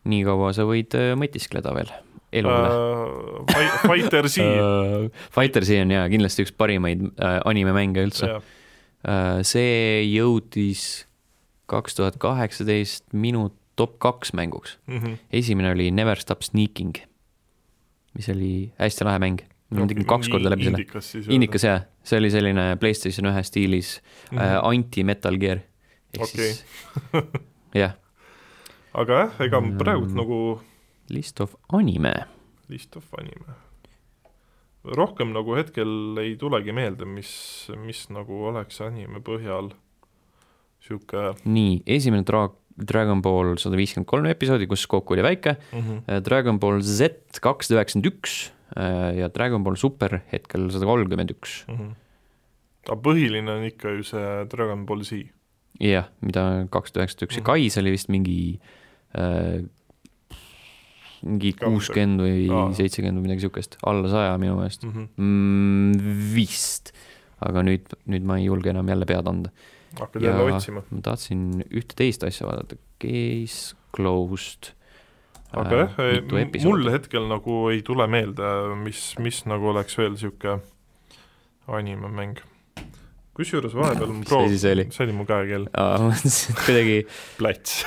Nii 0.05 0.23
kaua 0.27 0.51
sa 0.53 0.65
võid 0.67 0.93
äh, 0.99 1.13
mõtiskleda 1.19 1.73
veel 1.75 1.91
elu 2.33 2.49
üle 2.49 2.69
äh, 2.73 3.53
Fi- 3.53 3.87
Fighter 3.87 4.27
Z 4.27 4.37
uh. 4.41 5.07
Fighter 5.35 5.63
Z 5.65 5.83
on 5.85 5.91
jaa, 5.95 6.07
kindlasti 6.11 6.43
üks 6.47 6.51
parimaid 6.57 7.05
äh, 7.21 7.39
animemänge 7.45 8.03
üldse. 8.09 8.27
jah, 8.37 8.41
Uh, 9.03 9.41
see 9.43 9.99
jõudis 10.07 11.03
kaks 11.67 11.97
tuhat 11.97 12.15
kaheksateist 12.23 13.03
minu 13.11 13.49
top 13.75 13.97
kaks 13.99 14.31
mänguks. 14.31 14.77
mhm. 14.87 15.17
esimene 15.27 15.73
oli 15.75 15.89
Never 15.91 16.15
Stop 16.15 16.39
Sneaking, 16.47 16.93
mis 18.15 18.29
oli 18.31 18.71
hästi 18.79 19.03
lahe 19.03 19.19
mäng. 19.19 19.41
ma 19.75 19.83
tegin 19.91 20.07
kaks 20.07 20.29
korda 20.31 20.53
läbi 20.53 20.69
selle. 20.69 20.85
indikas 21.35 21.65
jaa, 21.67 21.81
see 22.07 22.15
oli 22.21 22.29
selline 22.31 22.77
Playstation 22.79 23.27
ühe 23.27 23.43
stiilis 23.43 23.97
mm 24.31 24.37
Mhm. 24.37 24.39
-hmm. 24.39 24.57
uh, 24.63 24.69
anti-Metal 24.71 25.37
Gear. 25.37 25.59
ehk 26.15 26.23
Okei. 26.23 26.53
siis 26.53 26.63
jah, 27.83 27.97
aga 28.93 29.13
jah, 29.23 29.41
ega 29.47 29.59
Mm. 29.61 29.77
praegult 29.81 30.13
nagu 30.13 30.39
List 31.09 31.41
of 31.41 31.55
Anime. 31.73 32.13
list 32.69 32.95
of 32.95 33.05
anime 33.19 33.53
rohkem 34.83 35.31
nagu 35.33 35.55
hetkel 35.55 36.17
ei 36.19 36.35
tulegi 36.39 36.73
meelde, 36.75 37.05
mis, 37.07 37.69
mis 37.85 38.05
nagu 38.11 38.41
oleks 38.49 38.81
anime 38.83 39.21
põhjal 39.23 39.71
sihuke 40.83 41.33
nii, 41.47 41.81
esimene 41.87 42.25
Dra-, 42.27 42.51
Dragon 42.75 43.21
Ball 43.23 43.55
sada 43.61 43.77
viiskümmend 43.79 44.09
kolm 44.09 44.27
episoodi, 44.27 44.67
kus 44.67 44.83
kokku 44.89 45.15
oli 45.15 45.23
väike. 45.23 45.55
mm. 45.71 45.79
-hmm. 45.79 46.21
Dragon 46.25 46.59
Ball 46.59 46.81
Z 46.81 47.39
kakssada 47.41 47.79
üheksakümmend 47.79 48.11
üks 48.11 48.51
uh, 48.75 49.11
ja 49.15 49.29
Dragon 49.29 49.63
Ball 49.63 49.75
Super 49.79 50.21
hetkel 50.31 50.69
sada 50.71 50.85
kolmkümmend 50.85 51.31
üks. 51.31 51.63
-hmm. 51.67 51.93
aga 52.89 52.99
põhiline 53.01 53.49
on 53.49 53.63
ikka 53.63 53.89
ju 53.95 54.03
see 54.03 54.45
Dragon 54.51 54.85
Ball 54.85 55.03
Z. 55.03 55.23
jah, 55.79 56.09
mida 56.21 56.67
kakssada 56.71 56.99
üheksakümmend 57.05 57.27
üks 57.31 57.35
ja 57.35 57.41
Mhm. 57.41 57.45
Kais 57.45 57.77
oli 57.77 57.91
vist 57.91 58.09
mingi 58.09 58.59
äh, 58.59 58.82
mingi 61.23 61.53
Ka- 61.55 61.69
kuuskümmend 61.71 62.19
või 62.23 62.47
aa. 62.51 62.65
seitsekümmend 62.75 63.19
või 63.21 63.27
midagi 63.29 63.45
siukest, 63.45 63.77
alla 63.87 64.09
saja 64.11 64.35
minu 64.41 64.57
meelest 64.59 64.83
Mm 64.83 64.91
-hmm. 64.91 65.07
mm,. 65.17 66.33
vist, 66.35 66.91
aga 67.39 67.63
nüüd, 67.63 67.93
nüüd 68.11 68.25
ma 68.27 68.37
ei 68.39 68.45
julge 68.49 68.69
enam 68.73 68.87
jälle 68.91 69.05
pead 69.05 69.27
anda. 69.27 69.49
hakkad 69.99 70.21
jälle 70.21 70.53
otsima. 70.55 70.83
ma 70.89 71.01
tahtsin 71.01 71.63
ühte 71.71 71.95
teist 71.95 72.23
asja 72.23 72.47
vaadata, 72.47 72.75
Case 72.99 73.75
Closed. 73.95 74.73
aga 75.53 75.75
jah, 75.85 76.63
mul 76.65 76.89
hetkel 76.91 77.27
nagu 77.29 77.69
ei 77.69 77.81
tule 77.81 78.07
meelde, 78.07 78.75
mis, 78.83 79.15
mis 79.19 79.45
nagu 79.45 79.69
oleks 79.69 79.97
veel 79.97 80.17
sihuke 80.17 80.59
animemäng. 81.67 82.37
kusjuures 83.33 83.73
vahepeal 83.75 84.11
ma 84.17 84.43
asi 84.45 84.59
see 84.59 84.71
oli? 84.73 85.11
mu 85.13 85.25
käekell, 85.25 85.69
ma 85.77 86.09
mõtlesin, 86.09 86.51
et 86.51 86.65
kuidagi 86.65 87.05
plats. 87.37 87.85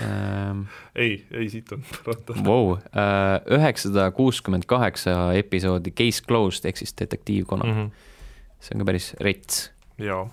ähm,, 0.00 0.64
ei, 0.94 1.24
ei 1.30 1.48
siit 1.52 1.72
on 1.72 1.84
parata. 1.90 2.36
vau, 2.44 2.76
üheksasada 3.58 4.10
kuuskümmend 4.16 4.66
kaheksa 4.70 5.32
episoodi 5.38 5.94
Case 5.96 6.24
Closed 6.26 6.68
ehk 6.68 6.80
siis 6.80 6.94
Detektiiv 7.00 7.46
Conan 7.50 7.68
mm. 7.68 7.80
-hmm. 7.80 8.58
see 8.60 8.76
on 8.76 8.84
ka 8.84 8.90
päris 8.92 9.12
rets. 9.20 9.62
jaa, 9.98 10.26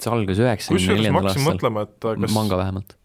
see 0.00 0.12
algas 0.12 0.42
üheksakümne 0.42 1.00
neljandal 1.00 1.32
aastal, 1.32 1.50
mõtlema, 1.50 1.88
et 1.88 2.08
äh, 2.12 2.20
kas 2.26 2.34
manga 2.34 2.60
vähemalt 2.62 2.96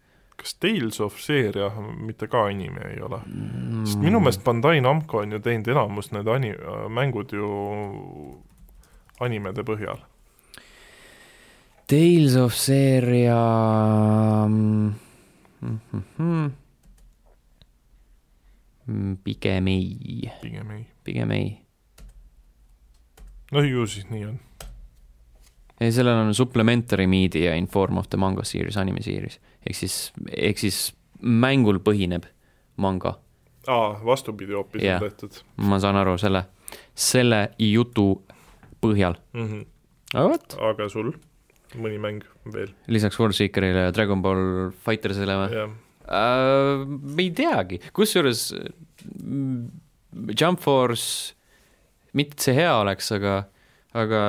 kas 0.42 0.54
Tales 0.58 1.00
of 1.00 1.18
seeria 1.22 1.70
mitte 1.96 2.26
ka 2.26 2.46
anime 2.50 2.88
ei 2.90 3.02
ole? 3.02 3.20
mm. 3.26 3.84
sest 3.84 4.00
minu 4.02 4.20
meelest 4.20 4.44
Bandai 4.44 4.80
Namco 4.80 5.22
on 5.22 5.32
ju 5.32 5.40
teinud 5.40 5.68
enamus 5.68 6.10
need 6.12 6.28
ani-, 6.28 6.56
mängud 6.90 7.32
ju 7.32 7.50
animede 9.22 9.62
põhjal. 9.66 10.00
Tales 11.92 12.36
of 12.36 12.54
seeria 12.56 13.36
mm, 14.48 14.92
mm, 15.60 15.80
mm, 16.18 16.52
mm, 18.86 19.16
pigem 19.24 19.66
ei, 19.68 20.30
pigem 20.40 20.70
ei. 20.70 20.86
pigem 21.04 21.30
ei. 21.30 21.50
no 23.52 23.60
ju 23.60 23.84
siis 23.86 24.06
nii 24.08 24.24
on. 24.24 24.38
ei, 25.80 25.92
sellel 25.92 26.16
on 26.22 26.32
supplementary 26.34 27.06
media 27.06 27.52
in 27.60 27.68
form 27.68 27.98
of 28.00 28.08
the 28.08 28.16
manga 28.16 28.44
series, 28.48 28.78
anime 28.80 29.02
series. 29.04 29.36
ehk 29.60 29.76
siis, 29.76 29.96
ehk 30.32 30.62
siis 30.64 30.78
mängul 31.20 31.82
põhineb 31.84 32.24
manga 32.80 33.18
aa, 33.66 33.98
vastupidi 34.04 34.56
hoopis 34.56 34.86
Jah. 34.86 34.96
on 35.02 35.10
tehtud 35.10 35.42
ma 35.68 35.76
saan 35.76 36.00
aru 36.00 36.16
selle, 36.16 36.46
selle 36.94 37.50
jutu 37.58 38.22
põhjal. 38.80 39.20
mm. 39.36 39.46
-hmm. 39.52 39.68
aga 40.14 40.28
vot, 40.32 40.56
aga 40.70 40.88
sul 40.88 41.12
mõni 41.78 42.00
mäng 42.02 42.26
veel? 42.54 42.72
lisaks 42.92 43.18
Worldseekerile 43.20 43.88
ja 43.88 43.94
Dragon 43.94 44.22
Ball 44.24 44.72
Fightersile 44.84 45.38
või? 45.40 45.56
jah, 45.56 45.72
äh,. 46.08 46.84
ei 47.22 47.30
teagi, 47.36 47.80
kusjuures 47.96 48.50
mm, 48.52 49.64
Jump 50.38 50.60
Force, 50.60 51.32
mitte 52.18 52.44
see 52.44 52.56
hea 52.58 52.72
oleks, 52.82 53.08
aga, 53.16 53.42
aga 53.96 54.22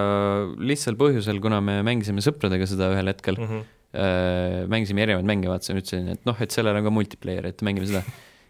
lihtsal 0.63 0.97
põhjusel, 0.99 1.41
kuna 1.43 1.59
me 1.63 1.81
mängisime 1.85 2.23
sõpradega 2.23 2.67
seda 2.69 2.91
ühel 2.93 3.11
hetkel 3.11 3.39
mm, 3.39 3.49
-hmm. 3.49 3.73
äh, 3.91 4.59
mängisime 4.71 5.03
erinevaid 5.05 5.27
mänge, 5.27 5.51
vaatasin, 5.51 5.81
ütlesin, 5.83 6.13
et 6.15 6.29
noh, 6.29 6.39
et 6.39 6.55
sellel 6.55 6.79
on 6.79 6.87
ka 6.87 6.93
multiplayer, 6.93 7.51
et 7.51 7.65
mängime 7.65 7.89
seda. 7.89 8.03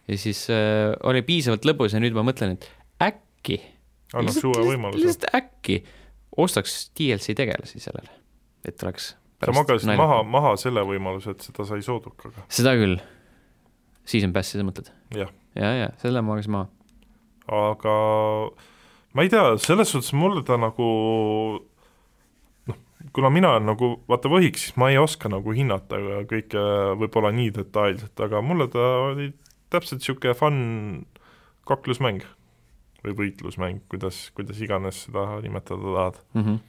ja 0.10 0.20
siis 0.20 0.46
äh, 0.54 0.94
oli 1.10 1.26
piisavalt 1.26 1.66
lõbus 1.66 1.98
ja 1.98 2.04
nüüd 2.04 2.16
ma 2.18 2.26
mõtlen, 2.28 2.58
et 2.58 2.70
äkki, 3.02 3.60
annaks 4.14 4.44
uue 4.46 4.68
võimaluse. 4.70 5.02
lihtsalt 5.02 5.30
äkki 5.42 5.82
ostaks 6.38 6.92
DLC 6.98 7.36
tegelasi 7.38 7.82
sellele, 7.82 8.14
et 8.68 8.86
oleks 8.86 9.14
sa 9.44 9.56
magasid 9.56 9.92
maha, 10.00 10.22
maha 10.24 10.54
selle 10.60 10.84
võimaluse, 10.88 11.36
et 11.36 11.44
seda 11.46 11.66
sai 11.68 11.84
soodukaga. 11.86 12.46
seda 12.52 12.76
küll. 12.80 13.00
Season 14.08 14.34
Passi 14.36 14.60
sa 14.60 14.66
mõtled? 14.68 14.92
jah, 15.16 15.32
ja, 15.56 15.74
ja 15.80 15.92
selle 16.02 16.24
ma 16.24 16.34
magasin 16.34 16.56
maha. 16.58 16.70
aga 17.52 17.96
ma 19.14 19.26
ei 19.26 19.32
tea, 19.32 19.46
selles 19.64 19.94
suhtes 19.94 20.14
mulle 20.18 20.44
ta 20.48 20.58
nagu 20.60 20.90
noh, 22.70 22.82
kuna 23.16 23.32
mina 23.34 23.56
olen 23.56 23.72
nagu 23.74 23.94
vaata 24.10 24.32
võhik, 24.32 24.60
siis 24.60 24.78
ma 24.80 24.92
ei 24.94 25.00
oska 25.02 25.32
nagu 25.32 25.56
hinnata 25.56 26.00
kõike 26.30 26.68
võib-olla 27.02 27.34
nii 27.36 27.56
detailselt, 27.56 28.16
aga 28.28 28.44
mulle 28.46 28.70
ta 28.74 28.88
oli 29.10 29.32
täpselt 29.74 30.04
niisugune 30.04 30.38
fun 30.38 30.58
kaklusmäng 31.68 32.26
või 33.04 33.16
võitlusmäng, 33.18 33.82
kuidas, 33.92 34.30
kuidas 34.36 34.60
iganes 34.64 35.06
seda 35.08 35.26
nimetada 35.44 35.84
tahad, 35.84 36.20
mm. 36.34 36.44
-hmm. 36.44 36.60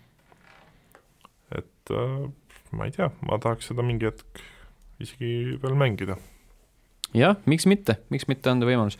Et 1.85 1.97
äh, 1.97 2.29
ma 2.75 2.89
ei 2.89 2.95
tea, 2.95 3.11
ma 3.29 3.39
tahaks 3.43 3.71
seda 3.71 3.85
mingi 3.87 4.09
hetk 4.09 4.43
isegi 5.03 5.59
veel 5.63 5.77
mängida. 5.79 6.17
jah, 7.15 7.37
miks 7.47 7.67
mitte, 7.71 7.99
miks 8.11 8.27
mitte 8.31 8.51
anda 8.51 8.67
võimalus 8.67 8.97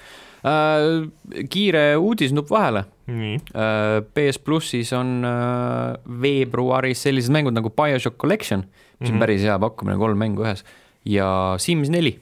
äh,. 0.47 1.09
kiire 1.51 1.97
uudisnupp 1.99 2.53
vahele 2.53 2.85
nii, 3.11 3.41
äh,. 3.57 3.99
PS 4.15 4.39
plussis 4.45 4.93
on 4.97 5.25
äh, 5.27 5.97
veebruaris 6.23 7.07
sellised 7.09 7.35
mängud 7.35 7.57
nagu 7.57 7.73
BioShock 7.73 8.21
Collection, 8.21 8.61
mis 8.61 8.69
mm 8.69 8.77
-hmm. 8.77 9.09
Mhm. 9.09 9.15
on 9.15 9.27
päris 9.27 9.43
hea 9.43 9.59
pakkumine, 9.59 9.99
kolm 9.99 10.19
mängu 10.19 10.45
ühes 10.45 10.65
ja 11.05 11.55
Sims 11.59 11.91
neli. 11.91 12.19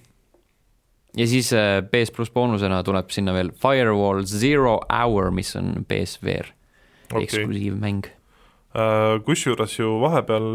ja 1.16 1.26
siis 1.26 1.52
äh, 1.52 1.82
PS 1.82 2.10
pluss 2.10 2.30
boonusena 2.30 2.82
tuleb 2.82 3.10
sinna 3.10 3.32
veel 3.32 3.52
Firewall 3.52 4.24
Zero 4.24 4.80
Hour, 4.89 5.30
mis 5.30 5.56
on 5.56 5.84
PSVR 5.89 6.47
okay. 7.10 7.22
eksklusiivmäng. 7.22 8.22
Kusjuures 9.27 9.78
ju 9.78 9.99
vahepeal 10.01 10.47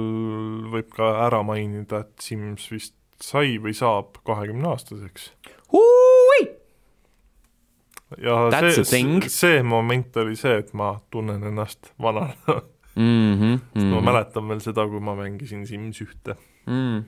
võib 0.73 0.87
ka 0.95 1.09
ära 1.27 1.43
mainida, 1.45 2.01
et 2.05 2.23
Sims 2.23 2.65
vist 2.71 2.95
sai 3.21 3.57
või 3.61 3.73
saab 3.77 4.17
kahekümne 4.25 4.71
aastaseks. 4.71 5.31
ja 8.17 8.37
That's 8.53 8.79
see 8.87 9.29
see 9.29 9.61
moment 9.63 10.17
oli 10.17 10.35
see, 10.39 10.57
et 10.63 10.73
ma 10.77 10.95
tunnen 11.11 11.43
ennast 11.49 11.91
vanana 12.01 12.61
Mm 12.97 13.33
-hmm, 13.37 13.59
mm., 13.75 13.91
ma 13.93 14.01
mäletan 14.01 14.47
veel 14.49 14.59
seda, 14.63 14.87
kui 14.89 14.99
ma 14.99 15.13
mängisin 15.15 15.67
Sims 15.69 16.01
ühte. 16.01 16.33
mm.. 16.65 17.03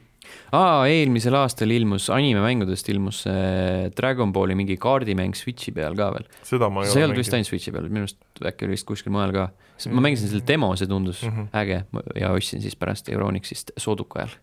aa, 0.54 0.84
eelmisel 0.88 1.34
aastal 1.40 1.72
ilmus 1.72 2.10
animemängudest 2.14 2.90
ilmus 2.94 3.24
see 3.26 3.90
Dragon 3.98 4.34
Balli 4.36 4.56
mingi 4.56 4.76
kaardimäng 4.78 5.34
Switchi 5.36 5.72
peal 5.72 5.96
ka 5.98 6.12
veel. 6.14 6.28
seda 6.44 6.70
ma 6.70 6.84
ei 6.84 6.92
see 6.92 7.00
ei 7.00 7.04
ole 7.04 7.10
olnud 7.10 7.18
vist 7.18 7.32
mänginud. 7.32 7.38
ainult 7.40 7.48
Switchi 7.50 7.72
peal, 7.72 7.88
minu 7.90 8.06
arust 8.06 8.46
äkki 8.52 8.66
oli 8.68 8.72
vist 8.78 8.86
kuskil 8.86 9.12
mujal 9.16 9.32
ka. 9.34 9.48
ma 9.90 10.02
mängisin 10.02 10.28
selle 10.30 10.44
demo, 10.48 10.76
see 10.76 10.88
tundus 10.88 11.24
mm 11.24 11.30
Mhm. 11.32 11.42
-hmm. 11.42 11.58
äge 11.62 11.84
ja 12.22 12.32
ostsin 12.32 12.62
siis 12.62 12.76
pärast 12.76 13.10
Euronixist 13.10 13.72
sooduka 13.78 14.20
ajal. 14.20 14.36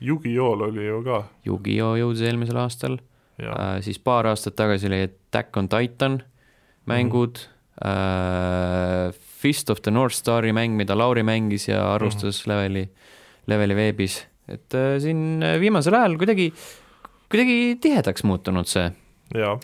Yugi-Oh 0.00 0.62
oli 0.62 0.86
ju 0.86 1.02
ka 1.02 1.24
Yu-Gi-Oh 1.46 1.94
jõudis 1.98 2.22
eelmisel 2.22 2.56
aastal, 2.56 2.98
äh, 3.42 3.80
siis 3.80 3.98
paar 3.98 4.26
aastat 4.26 4.56
tagasi 4.56 4.86
oli 4.86 5.02
Attack 5.02 5.56
on 5.56 5.68
Titan 5.68 6.22
mängud 6.86 7.38
mm, 7.38 7.48
-hmm. 7.84 9.08
äh, 9.08 9.14
Fist 9.38 9.70
of 9.70 9.82
the 9.86 9.92
North 9.94 10.16
Stari 10.18 10.52
mäng, 10.52 10.74
mida 10.76 10.96
Lauri 10.98 11.22
mängis 11.22 11.68
ja 11.68 11.84
arvustas 11.94 12.40
mm 12.40 12.50
-hmm. 12.50 12.54
leveli, 12.54 12.88
leveli 13.46 13.76
veebis, 13.76 14.26
et 14.48 14.74
äh, 14.74 14.98
siin 14.98 15.42
äh, 15.42 15.60
viimasel 15.60 15.94
ajal 15.94 16.18
kuidagi, 16.18 16.52
kuidagi 17.30 17.78
tihedaks 17.80 18.24
muutunud 18.24 18.66
see 18.66 18.90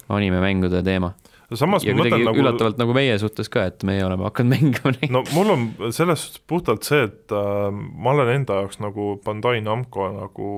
animemängude 0.08 0.82
teema. 0.82 1.14
Samas 1.54 1.84
ja 1.84 1.94
kuidagi 1.94 2.24
nagu... 2.24 2.38
üllatavalt 2.40 2.78
nagu 2.80 2.94
meie 2.96 3.16
suhtes 3.20 3.50
ka, 3.52 3.66
et 3.68 3.84
meie 3.86 4.04
oleme 4.04 4.26
hakanud 4.26 4.54
mängima 4.56 4.92
neid. 4.96 5.10
No 5.12 5.22
mul 5.34 5.52
on 5.52 5.66
selles 5.92 6.24
suhtes 6.24 6.42
puhtalt 6.48 6.86
see, 6.88 7.04
et 7.08 7.32
äh, 7.34 7.68
ma 7.70 8.14
olen 8.14 8.32
enda 8.32 8.60
jaoks 8.62 8.80
nagu 8.82 9.14
Bandai 9.24 9.60
Namco 9.64 10.08
nagu 10.14 10.52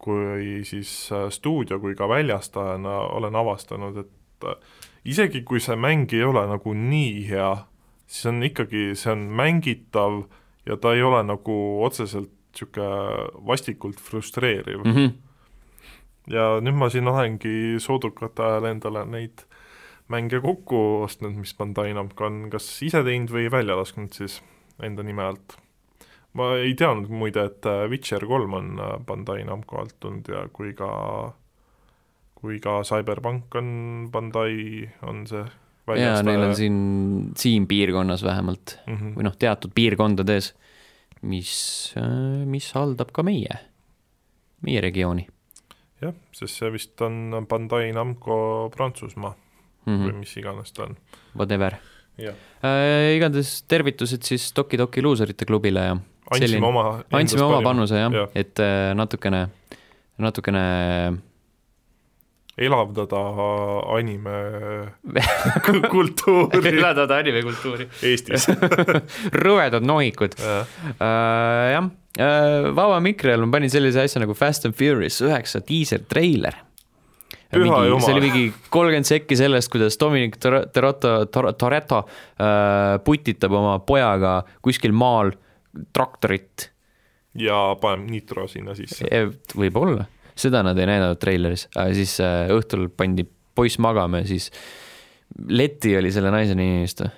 kui 0.00 0.60
siis 0.64 0.92
äh, 1.12 1.28
stuudio 1.34 1.80
kui 1.82 1.96
ka 1.98 2.08
väljastajana 2.08 3.00
olen 3.18 3.36
avastanud, 3.36 3.98
et 4.04 4.48
äh, 4.48 4.78
isegi 5.04 5.42
kui 5.46 5.60
see 5.60 5.76
mäng 5.76 6.12
ei 6.16 6.24
ole 6.24 6.46
nagu 6.48 6.74
nii 6.76 7.26
hea, 7.28 7.50
siis 8.10 8.26
on 8.26 8.42
ikkagi, 8.42 8.90
see 8.98 9.12
on 9.14 9.28
mängitav 9.38 10.24
ja 10.66 10.76
ta 10.76 10.94
ei 10.96 11.02
ole 11.06 11.22
nagu 11.26 11.56
otseselt 11.86 12.32
niisugune 12.50 13.46
vastikult 13.46 14.00
frustreeriv 14.02 14.80
mm. 14.84 14.90
Mm 14.90 14.96
-hmm. 14.96 15.12
ja 16.34 16.60
nüüd 16.60 16.74
ma 16.74 16.88
siin 16.90 17.08
olengi 17.08 17.78
soodukate 17.78 18.42
ajal 18.42 18.64
endale 18.64 19.04
neid 19.06 19.46
mänge 20.08 20.40
kokku 20.40 21.02
ostnud, 21.02 21.36
mis 21.38 21.54
Bandai 21.54 21.94
Namco 21.94 22.26
on 22.26 22.50
kas 22.50 22.82
ise 22.82 23.04
teinud 23.04 23.30
või 23.30 23.50
välja 23.50 23.76
lasknud 23.76 24.12
siis 24.12 24.42
enda 24.82 25.02
nime 25.02 25.22
alt. 25.22 25.56
ma 26.32 26.54
ei 26.56 26.74
teadnud 26.74 27.08
muide, 27.08 27.44
et 27.44 27.66
äh, 27.66 27.88
Witcher 27.90 28.26
kolm 28.26 28.52
on 28.54 28.78
äh, 28.78 28.98
Bandai 29.06 29.44
Namco 29.44 29.78
alt 29.78 29.96
tulnud 30.00 30.28
ja 30.28 30.48
kui 30.52 30.74
ka 30.74 31.34
kui 32.34 32.60
ka 32.60 32.82
Cyberpunk 32.82 33.54
on 33.54 34.08
Bandai, 34.12 34.90
on 35.02 35.26
see 35.26 35.44
ja 35.98 36.22
neil 36.26 36.46
on 36.48 36.54
siin, 36.56 36.78
siin 37.38 37.66
piirkonnas 37.70 38.22
vähemalt 38.26 38.78
mm 38.86 38.96
-hmm. 38.96 39.16
või 39.18 39.26
noh, 39.28 39.36
teatud 39.36 39.74
piirkondades, 39.74 40.54
mis, 41.22 41.52
mis 42.44 42.72
haldab 42.72 43.12
ka 43.12 43.22
meie, 43.26 43.60
meie 44.62 44.80
regiooni 44.80 45.26
jah, 46.00 46.14
sest 46.32 46.62
see 46.62 46.72
vist 46.72 47.00
on 47.04 47.44
Bandai 47.48 47.92
Namco 47.92 48.70
Prantsusmaa 48.74 49.34
mm 49.34 49.50
mm. 49.86 49.96
-hmm. 49.96 50.04
või 50.04 50.12
-hmm. 50.12 50.18
mis 50.18 50.36
iganes 50.36 50.72
ta 50.72 50.82
on. 50.82 50.96
Whatever 51.36 51.74
äh,. 52.18 53.16
igatahes 53.16 53.62
tervitused 53.68 54.22
siis 54.22 54.52
Toki 54.52 54.76
Toki 54.76 55.02
luuserite 55.02 55.44
klubile 55.44 55.80
ja 55.80 55.96
andsime 56.30 56.46
Selline- 56.46 56.66
oma 56.66 57.02
andsime 57.12 57.42
oma 57.42 57.62
panuse 57.62 57.94
jah 57.94 58.12
ja., 58.12 58.28
et 58.34 58.58
äh, 58.60 58.94
natukene, 58.94 59.48
natukene 60.18 60.64
elavdada 62.66 63.20
anime 63.96 64.36
kultuuri 65.90 66.74
elavdada 66.74 67.20
animekultuuri. 67.22 67.88
Eestis. 68.04 68.48
rõvedad 69.44 69.84
nohikud 69.86 70.36
uh,. 70.40 70.80
jah 71.00 71.84
uh,, 71.86 72.70
Vaba 72.76 72.98
Mikri 73.00 73.32
all 73.32 73.46
ma 73.46 73.56
panin 73.56 73.72
sellise 73.72 74.02
asja 74.02 74.20
nagu 74.22 74.34
Fast 74.36 74.66
and 74.68 74.76
Furious 74.76 75.20
üheksa 75.24 75.62
diisertreiler. 75.66 76.58
Püha 77.50 77.78
jumal. 77.88 78.02
see 78.04 78.14
oli 78.14 78.22
mingi 78.28 78.42
kolmkümmend 78.70 79.08
sekki 79.08 79.34
sellest, 79.38 79.70
kuidas 79.72 79.96
Dominic 79.98 80.36
Tor- 80.38 80.68
Toretto, 80.70 81.14
Toretto 81.58 82.04
uh, 82.04 82.98
putitab 83.02 83.56
oma 83.58 83.78
pojaga 83.82 84.36
kuskil 84.62 84.94
maal 84.94 85.32
traktorit. 85.94 86.68
ja 87.34 87.74
paneb 87.80 88.06
nitro 88.10 88.46
sinna 88.50 88.76
sisse. 88.78 89.06
võib-olla, 89.58 90.06
seda 90.40 90.64
nad 90.66 90.78
ei 90.78 90.88
näidanud 90.90 91.20
treileris, 91.20 91.66
aga 91.74 91.94
siis 91.96 92.16
uh, 92.22 92.50
õhtul 92.56 92.88
pandi 92.96 93.26
poiss 93.56 93.80
magama 93.82 94.22
ja 94.22 94.30
siis 94.30 94.50
Leti 95.48 95.92
oli 95.94 96.10
selle 96.10 96.32
naise 96.34 96.56
nimi 96.58 96.82
vist 96.82 97.04
või? 97.04 97.10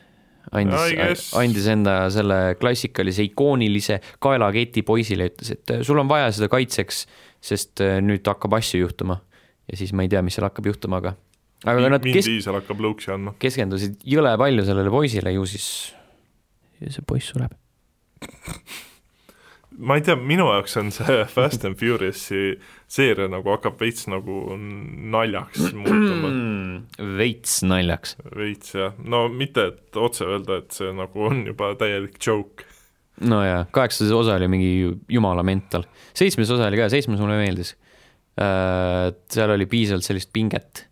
Andis 0.52 1.30
andis 1.38 1.66
enda 1.70 1.94
selle 2.12 2.56
klassikalise 2.60 3.24
ikoonilise 3.30 4.00
kaelaketi 4.20 4.82
poisile, 4.84 5.30
ütles, 5.30 5.54
et 5.54 5.72
äh, 5.72 5.80
sul 5.86 6.00
on 6.02 6.10
vaja 6.10 6.32
seda 6.34 6.50
kaitseks, 6.52 7.04
sest 7.40 7.80
äh, 7.84 8.00
nüüd 8.04 8.26
hakkab 8.28 8.58
asju 8.58 8.82
juhtuma. 8.82 9.20
ja 9.70 9.78
siis 9.78 9.94
ma 9.96 10.04
ei 10.04 10.10
tea, 10.12 10.20
mis 10.26 10.36
seal 10.36 10.48
hakkab 10.48 10.66
juhtuma, 10.68 10.98
aga, 11.00 11.14
aga 11.64 11.88
nad 11.94 12.04
kes, 12.04 12.28
keskendusid 13.40 14.02
jõle 14.04 14.34
palju 14.42 14.66
sellele 14.66 14.92
poisile, 14.92 15.32
ju 15.38 15.46
siis 15.48 15.66
see 16.82 17.06
poiss 17.06 17.32
sureb. 17.32 17.54
ma 19.82 19.96
ei 19.98 20.04
tea, 20.06 20.16
minu 20.16 20.46
jaoks 20.50 20.76
on 20.80 20.90
see 20.94 21.22
Fast 21.34 21.64
and 21.68 21.78
Furious'i 21.80 22.56
seeria 22.92 23.28
nagu 23.32 23.52
hakkab 23.54 23.80
veits 23.80 24.06
nagu 24.10 24.56
naljaks 24.56 25.72
muutuma, 25.82 26.32
veits 27.18 27.60
naljaks. 27.66 28.16
veits 28.36 28.76
jah, 28.78 28.94
no 29.02 29.26
mitte, 29.32 29.70
et 29.72 29.98
otse 30.00 30.28
öelda, 30.28 30.62
et 30.62 30.76
see 30.76 30.92
nagu 30.96 31.26
on 31.30 31.44
juba 31.50 31.72
täielik 31.80 32.20
joke. 32.22 32.68
no 33.26 33.42
jaa, 33.46 33.64
kaheksas 33.74 34.12
osa 34.14 34.38
oli 34.38 34.50
mingi 34.52 34.72
jumala 35.12 35.44
mental, 35.46 35.86
seitsmes 36.16 36.50
osa 36.54 36.70
oli 36.70 36.80
ka, 36.80 36.88
seitsmes 36.92 37.20
mulle 37.22 37.40
meeldis. 37.42 37.76
seal 38.32 39.50
oli 39.52 39.66
piisavalt 39.68 40.06
sellist 40.06 40.30
pinget 40.32 40.86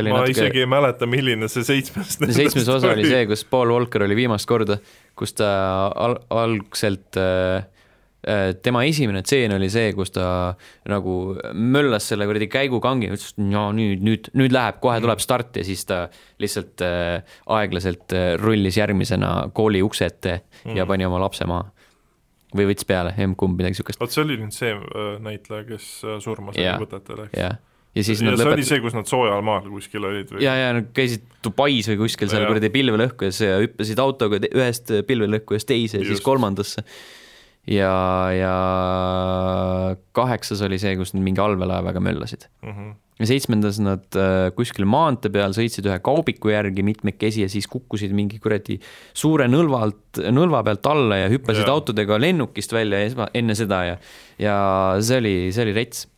ma 0.00 0.22
natuke 0.22 0.32
isegi 0.32 0.62
ei 0.62 0.68
mäleta, 0.70 1.06
milline 1.10 1.48
see 1.52 1.66
seitsmes 1.66 2.16
seitsmes 2.32 2.68
osa 2.72 2.92
oli 2.94 3.04
see, 3.04 3.26
kus 3.28 3.44
Paul 3.44 3.72
Walker 3.74 4.06
oli 4.06 4.16
viimast 4.16 4.48
korda, 4.48 4.78
kus 5.18 5.36
ta 5.36 5.50
al 5.92 6.16
algselt 6.32 7.18
äh, 7.20 7.60
äh, 7.60 7.66
tema 8.62 8.84
esimene 8.86 9.22
tseen 9.26 9.50
oli 9.56 9.66
see, 9.72 9.90
kus 9.96 10.12
ta 10.14 10.24
nagu 10.90 11.14
möllas 11.58 12.06
selle 12.12 12.26
kuradi 12.28 12.46
käigukangi, 12.52 13.10
ütles, 13.10 13.32
et 13.34 13.42
no 13.42 13.64
nüüd, 13.74 14.04
nüüd, 14.06 14.28
nüüd 14.38 14.54
läheb, 14.54 14.78
kohe 14.82 15.00
tuleb 15.02 15.22
start 15.22 15.58
ja 15.58 15.64
siis 15.66 15.82
ta 15.88 16.04
lihtsalt 16.42 16.84
äh, 16.86 17.36
aeglaselt 17.56 18.14
äh, 18.14 18.34
rullis 18.40 18.78
järgmisena 18.78 19.32
kooli 19.56 19.82
ukse 19.82 20.06
ette 20.10 20.38
mm. 20.64 20.76
ja 20.78 20.86
pani 20.86 21.08
oma 21.08 21.20
lapse 21.22 21.48
maha. 21.50 21.70
või 22.52 22.66
võttis 22.68 22.84
peale, 22.84 23.14
emb-kumb, 23.24 23.56
midagi 23.56 23.78
siukest, 23.78 24.00
vot 24.00 24.12
see 24.12 24.22
oli 24.26 24.38
nüüd 24.40 24.54
see 24.54 24.72
äh, 24.76 25.12
näitleja, 25.24 25.66
kes 25.70 25.86
äh, 26.04 26.18
surma 26.22 26.54
sai 26.54 26.66
Jaa. 26.66 26.78
võtetel, 26.82 27.24
eks? 27.26 27.38
ja 27.96 28.04
siis 28.04 28.20
ja 28.20 28.28
nad 28.28 28.36
see 28.36 28.44
oli 28.44 28.52
lõpetasid, 28.52 28.68
see, 28.70 28.82
kus 28.84 28.96
nad 28.96 29.08
soojal 29.08 29.42
maal 29.46 29.66
kuskil 29.72 30.06
olid 30.08 30.30
või? 30.34 30.44
ja, 30.44 30.54
ja 30.60 30.70
nad 30.76 30.92
käisid 30.96 31.24
Dubais 31.44 31.88
või 31.90 31.98
kuskil 32.04 32.30
seal 32.32 32.46
kuradi 32.48 32.70
pilvelõhkujas 32.72 33.40
ja 33.42 33.58
hüppasid 33.64 34.04
autoga 34.04 34.38
ühest 34.46 34.92
pilvelõhkujast 35.08 35.68
teise 35.72 36.00
ja 36.00 36.06
siis 36.06 36.22
kolmandasse. 36.24 36.84
ja, 37.70 37.94
ja 38.34 38.54
kaheksas 40.16 40.62
oli 40.66 40.80
see, 40.82 40.96
kus 40.98 41.14
nad 41.14 41.22
mingi 41.24 41.42
allveelaevaga 41.42 42.02
möllasid. 42.02 42.48
mm. 42.62 42.70
-hmm. 42.72 42.94
ja 43.20 43.26
seitsmendas 43.26 43.78
nad 43.78 44.16
äh, 44.18 44.50
kuskil 44.56 44.84
maantee 44.84 45.30
peal 45.30 45.54
sõitsid 45.54 45.86
ühe 45.86 45.98
kaubiku 46.02 46.50
järgi 46.50 46.82
mitmekesi 46.82 47.44
ja 47.44 47.48
siis 47.48 47.68
kukkusid 47.70 48.12
mingi 48.12 48.40
kuradi 48.42 48.80
suure 49.14 49.46
nõlva 49.46 49.82
alt, 49.86 50.22
nõlva 50.34 50.64
pealt 50.66 50.86
alla 50.86 51.20
ja 51.22 51.28
hüppasid 51.30 51.68
Jaa. 51.68 51.76
autodega 51.76 52.18
lennukist 52.18 52.72
välja 52.72 53.04
esma, 53.06 53.28
enne 53.34 53.54
seda 53.54 53.84
ja, 53.84 53.98
ja 54.38 54.56
see 55.00 55.22
oli, 55.22 55.36
see 55.52 55.68
oli 55.68 55.76
rets. 55.76 56.08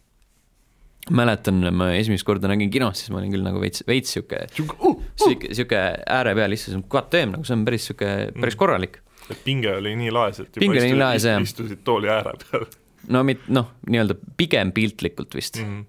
mäletan, 1.10 1.60
ma 1.76 1.90
esimest 1.92 2.24
korda 2.24 2.48
nägin 2.48 2.70
kinos, 2.72 2.96
siis 2.96 3.10
ma 3.12 3.18
olin 3.18 3.32
küll 3.34 3.44
nagu 3.44 3.60
veits, 3.60 3.82
veits 3.86 4.14
sihuke, 4.14 4.46
Uh, 4.80 5.02
sihuke, 5.20 5.50
sihuke 5.52 5.80
ääre 6.08 6.32
peal 6.34 6.52
istusin, 6.56 6.80
god 6.88 7.10
damn, 7.12 7.34
nagu 7.34 7.44
see 7.44 7.52
on 7.52 7.64
päris 7.66 7.90
sihuke, 7.90 8.30
päris 8.40 8.56
korralik. 8.56 9.02
Et 9.30 9.40
pinge 9.44 9.72
oli 9.72 9.94
nii 9.96 10.12
laes, 10.14 10.40
et 10.42 10.58
oli 10.60 10.80
nii 10.88 10.98
laes, 10.98 11.26
istusid 11.40 11.84
tooli 11.86 12.10
ääre 12.12 12.36
peal 12.44 12.66
no 13.08 13.24
mit-, 13.26 13.48
noh, 13.52 13.72
nii-öelda 13.88 14.16
pigem 14.38 14.72
piltlikult 14.76 15.34
vist 15.36 15.58
mm. 15.60 15.70
-hmm. 15.70 15.84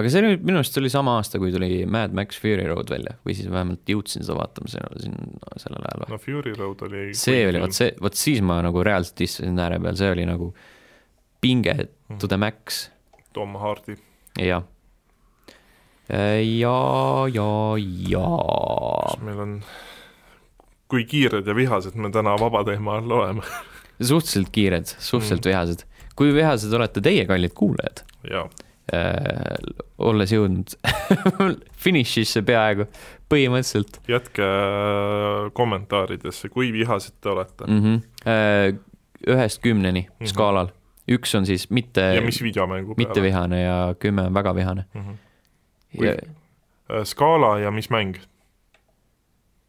aga 0.00 0.12
see 0.12 0.22
oli 0.22 0.36
minu 0.36 0.60
arust 0.60 0.78
oli 0.80 0.90
sama 0.92 1.16
aasta, 1.20 1.38
kui 1.42 1.52
tuli 1.54 1.86
Mad 1.86 2.14
Max 2.16 2.40
Fury 2.42 2.66
Road 2.68 2.90
välja 2.90 3.16
või 3.26 3.36
siis 3.38 3.50
vähemalt 3.50 3.90
jõudsin 3.90 4.26
seda 4.26 4.38
vaatama 4.38 4.70
siin, 4.72 5.02
siin 5.02 5.18
sellel 5.62 5.90
ajal 5.90 6.06
no 6.14 6.20
Fury 6.22 6.54
Road 6.58 6.86
oli 6.88 7.08
see 7.18 7.46
oli, 7.48 7.62
vot 7.62 7.76
see, 7.76 7.92
vot 8.02 8.18
siis 8.18 8.42
ma 8.42 8.60
nagu 8.66 8.82
reaalselt 8.86 9.26
istusin 9.26 9.58
ääre 9.58 9.80
peal, 9.82 9.98
see 9.98 10.12
oli 10.14 10.26
nagu 10.28 10.52
pinge 11.40 11.76
to 12.20 12.28
the 12.28 12.36
max, 12.36 12.90
Tom 13.32 13.54
Hardy. 13.60 13.98
jah. 14.38 14.64
ja, 16.08 16.78
ja, 17.34 17.50
ja 18.08 18.28
kas 19.10 19.20
meil 19.22 19.42
on, 19.42 19.60
kui 20.90 21.04
kiired 21.08 21.46
ja 21.46 21.54
vihased 21.56 21.96
me 21.98 22.10
täna 22.14 22.36
vaba 22.40 22.62
teema 22.66 22.98
all 23.00 23.10
oleme 23.18 23.42
suhteliselt 24.00 24.52
kiired, 24.52 24.86
suhteliselt 24.98 25.44
mm. 25.44 25.50
vihased. 25.50 25.84
kui 26.16 26.32
vihased 26.34 26.72
olete 26.72 27.02
teie, 27.04 27.26
kallid 27.28 27.54
kuulajad 27.56 28.04
äh,, 28.32 28.46
olles 29.98 30.32
jõudnud 30.32 30.76
finišisse 31.84 32.42
peaaegu, 32.46 32.88
põhimõtteliselt 33.32 34.00
jätke 34.08 34.46
äh, 34.46 35.50
kommentaaridesse, 35.56 36.52
kui 36.52 36.72
vihased 36.74 37.18
te 37.20 37.34
olete 37.34 37.68
mm. 37.68 37.82
mm. 37.82 38.00
-hmm. 38.24 38.80
ühest 39.36 39.62
kümneni 39.62 40.06
mm. 40.06 40.14
-hmm. 40.20 40.32
skaalal, 40.32 40.72
üks 41.08 41.34
on 41.38 41.46
siis 41.46 41.70
mitte 41.70 42.00
ja, 42.14 42.22
mis 42.22 42.42
videomängu 42.42 42.94
mitte 42.96 43.12
peale 43.12 43.28
vihane 43.28 43.62
ja 43.62 43.78
kümme 43.98 44.28
on 44.30 44.34
väga 44.34 44.54
vihane 44.54 44.84
mm. 44.94 45.00
-hmm. 45.02 46.04
ja 46.04 46.16
Äh, 46.90 47.02
skaala 47.04 47.58
ja 47.58 47.70
mis 47.70 47.90
mäng, 47.90 48.14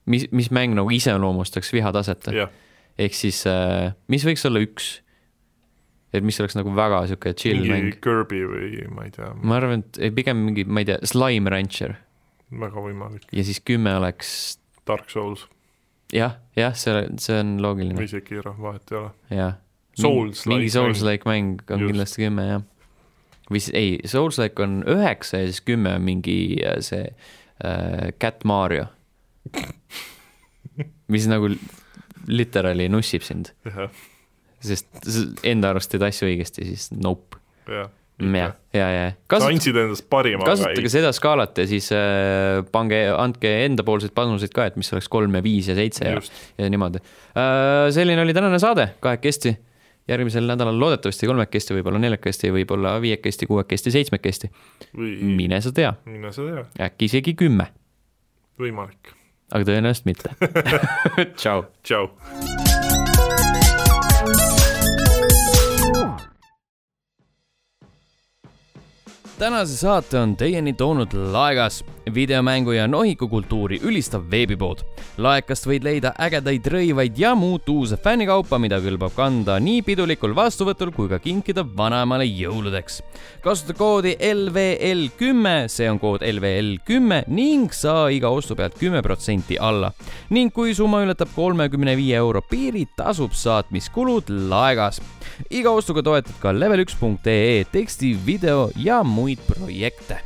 mis, 0.10 0.28
mis 0.36 0.50
mäng 0.56 0.78
nagu 0.78 0.92
iseloomustaks 0.94 1.74
vihataset, 1.76 2.32
jah, 2.36 2.54
ehk 2.98 3.18
siis 3.18 3.44
äh, 3.50 3.92
mis 4.12 4.26
võiks 4.28 4.46
olla 4.50 4.64
üks, 4.64 4.90
et 6.16 6.26
mis 6.26 6.40
oleks 6.42 6.58
nagu 6.58 6.74
väga 6.76 7.04
sihuke 7.12 7.36
chill 7.38 7.62
mingi 7.62 7.74
mäng, 7.76 8.00
Kirby 8.04 8.42
või 8.48 8.88
ma 8.94 9.08
ei 9.08 9.14
tea, 9.16 9.34
ma 9.44 9.60
arvan, 9.60 9.84
et 9.86 10.02
ei, 10.08 10.16
pigem 10.16 10.42
mingi, 10.50 10.66
ma 10.68 10.84
ei 10.84 10.90
tea, 10.92 11.02
Slime 11.08 11.54
Rancher. 11.54 11.98
Väga 12.48 12.80
võimalik, 12.80 13.28
ja 13.36 13.44
siis 13.44 13.60
kümme 13.68 13.94
oleks 14.00 14.32
Dark 14.88 15.12
Souls. 15.12 15.46
Jah, 16.16 16.38
jah, 16.56 16.76
see, 16.80 17.02
see 17.20 17.36
on 17.42 17.58
loogiline. 17.60 17.98
Või 18.00 18.08
Sekiro, 18.08 18.54
vahet 18.64 18.94
ei 18.94 19.02
ole. 19.02 19.10
jah. 19.36 19.58
Souls-like 19.98 20.54
mingi 20.54 20.70
Souls-like 20.70 21.26
mäng 21.26 21.62
on 21.72 21.82
Just. 21.82 21.92
kindlasti 21.92 22.22
kümme 22.22 22.46
jah. 22.46 22.62
või 23.50 23.62
siis 23.64 23.74
ei, 23.76 23.96
Souls-like 24.06 24.64
on 24.64 24.80
üheksa 24.86 25.42
ja 25.42 25.50
siis 25.50 25.64
kümme 25.66 25.96
on 25.98 26.06
mingi 26.06 26.38
äh, 26.62 26.78
see 26.86 27.08
äh, 27.10 28.12
Cat 28.22 28.46
Mario, 28.46 28.86
mis 31.12 31.28
nagu 31.30 31.50
literaali 32.28 32.88
nussib 32.92 33.26
sind, 33.26 33.52
sest 34.64 35.46
enda 35.48 35.72
arust 35.74 35.94
teed 35.94 36.06
asju 36.08 36.28
õigesti, 36.30 36.66
siis 36.68 36.90
nope. 36.96 37.40
jah. 37.68 37.92
ja, 38.18 38.48
ja, 38.74 38.88
ja 38.96 39.06
sa 39.30 39.50
andsid 39.52 39.78
endast 39.78 40.08
parima, 40.10 40.46
kasutage 40.48 40.90
seda 40.90 41.12
skaalat 41.14 41.60
ja 41.62 41.68
siis 41.70 41.92
äh, 41.96 42.64
pange, 42.74 43.04
andke 43.14 43.52
endapoolseid 43.68 44.16
panuseid 44.18 44.56
ka, 44.56 44.66
et 44.72 44.80
mis 44.80 44.90
oleks 44.96 45.10
kolm 45.14 45.38
ja 45.38 45.44
viis 45.46 45.70
ja 45.70 45.78
seitse 45.78 46.08
ja 46.08 46.18
ja 46.58 46.70
niimoodi 46.74 47.04
äh,. 47.04 47.88
selline 47.94 48.24
oli 48.26 48.36
tänane 48.38 48.60
saade, 48.64 48.90
kahekesti. 49.04 49.58
järgmisel 50.08 50.48
nädalal 50.48 50.80
loodetavasti 50.80 51.28
kolmekesti, 51.28 51.76
võib-olla 51.76 52.00
neljakesti, 52.00 52.52
võib-olla 52.56 52.96
viiekesti, 53.04 53.46
kuuekesti, 53.46 53.92
seitsmekesti. 53.92 54.50
mine 54.96 55.62
sa 55.62 55.76
tea, 55.76 55.94
mine 56.08 56.32
sa 56.32 56.48
tea, 56.48 56.66
äkki 56.88 57.12
isegi 57.12 57.36
kümme, 57.36 57.68
võimalik. 58.60 59.17
Aga 59.52 59.70
tõenäoliselt 59.72 60.10
mitte. 60.10 60.34
tšau. 61.40 61.68
tšau. 61.84 62.67
Tänase 69.38 69.78
saate 69.78 70.18
on 70.20 70.36
teieni 70.36 70.74
toonud 70.74 71.14
Laegas, 71.14 71.84
videomängu 72.14 72.72
ja 72.72 72.88
nohikukultuuri 72.88 73.80
ülistav 73.84 74.24
veebipood. 74.32 74.82
laekast 75.18 75.66
võid 75.68 75.84
leida 75.86 76.12
ägedaid 76.22 76.66
rõivaid 76.72 77.18
ja 77.20 77.34
muud 77.36 77.68
uuse 77.70 77.98
fännikaupa, 77.98 78.58
mida 78.62 78.80
kõlbab 78.82 79.14
kanda 79.16 79.58
nii 79.62 79.82
pidulikul 79.86 80.36
vastuvõtul 80.36 80.92
kui 80.96 81.10
ka 81.10 81.20
kinkida 81.20 81.66
vanaemale 81.78 82.26
jõuludeks. 82.26 83.02
kasuta 83.44 83.74
koodi 83.74 84.16
LVL 84.18 85.10
kümme, 85.18 85.68
see 85.68 85.90
on 85.90 86.00
kood 86.00 86.26
LVL 86.26 86.78
kümme 86.86 87.24
ning 87.28 87.74
saa 87.74 88.10
iga 88.10 88.30
ostu 88.30 88.56
pealt 88.56 88.78
kümme 88.80 89.02
protsenti 89.02 89.58
alla. 89.60 89.92
ning 90.30 90.54
kui 90.54 90.74
summa 90.74 91.04
ületab 91.06 91.30
kolmekümne 91.36 91.96
viie 91.98 92.16
euro 92.16 92.42
piiri, 92.42 92.88
tasub 92.96 93.32
saatmiskulud 93.34 94.30
Laegas. 94.50 95.02
iga 95.50 95.70
ostuga 95.70 96.02
toetad 96.02 96.42
ka 96.42 96.52
level1.ee 96.52 97.66
teksti, 97.72 98.18
video 98.26 98.70
ja 98.76 99.04
muid 99.28 99.44
projekte 99.44 100.22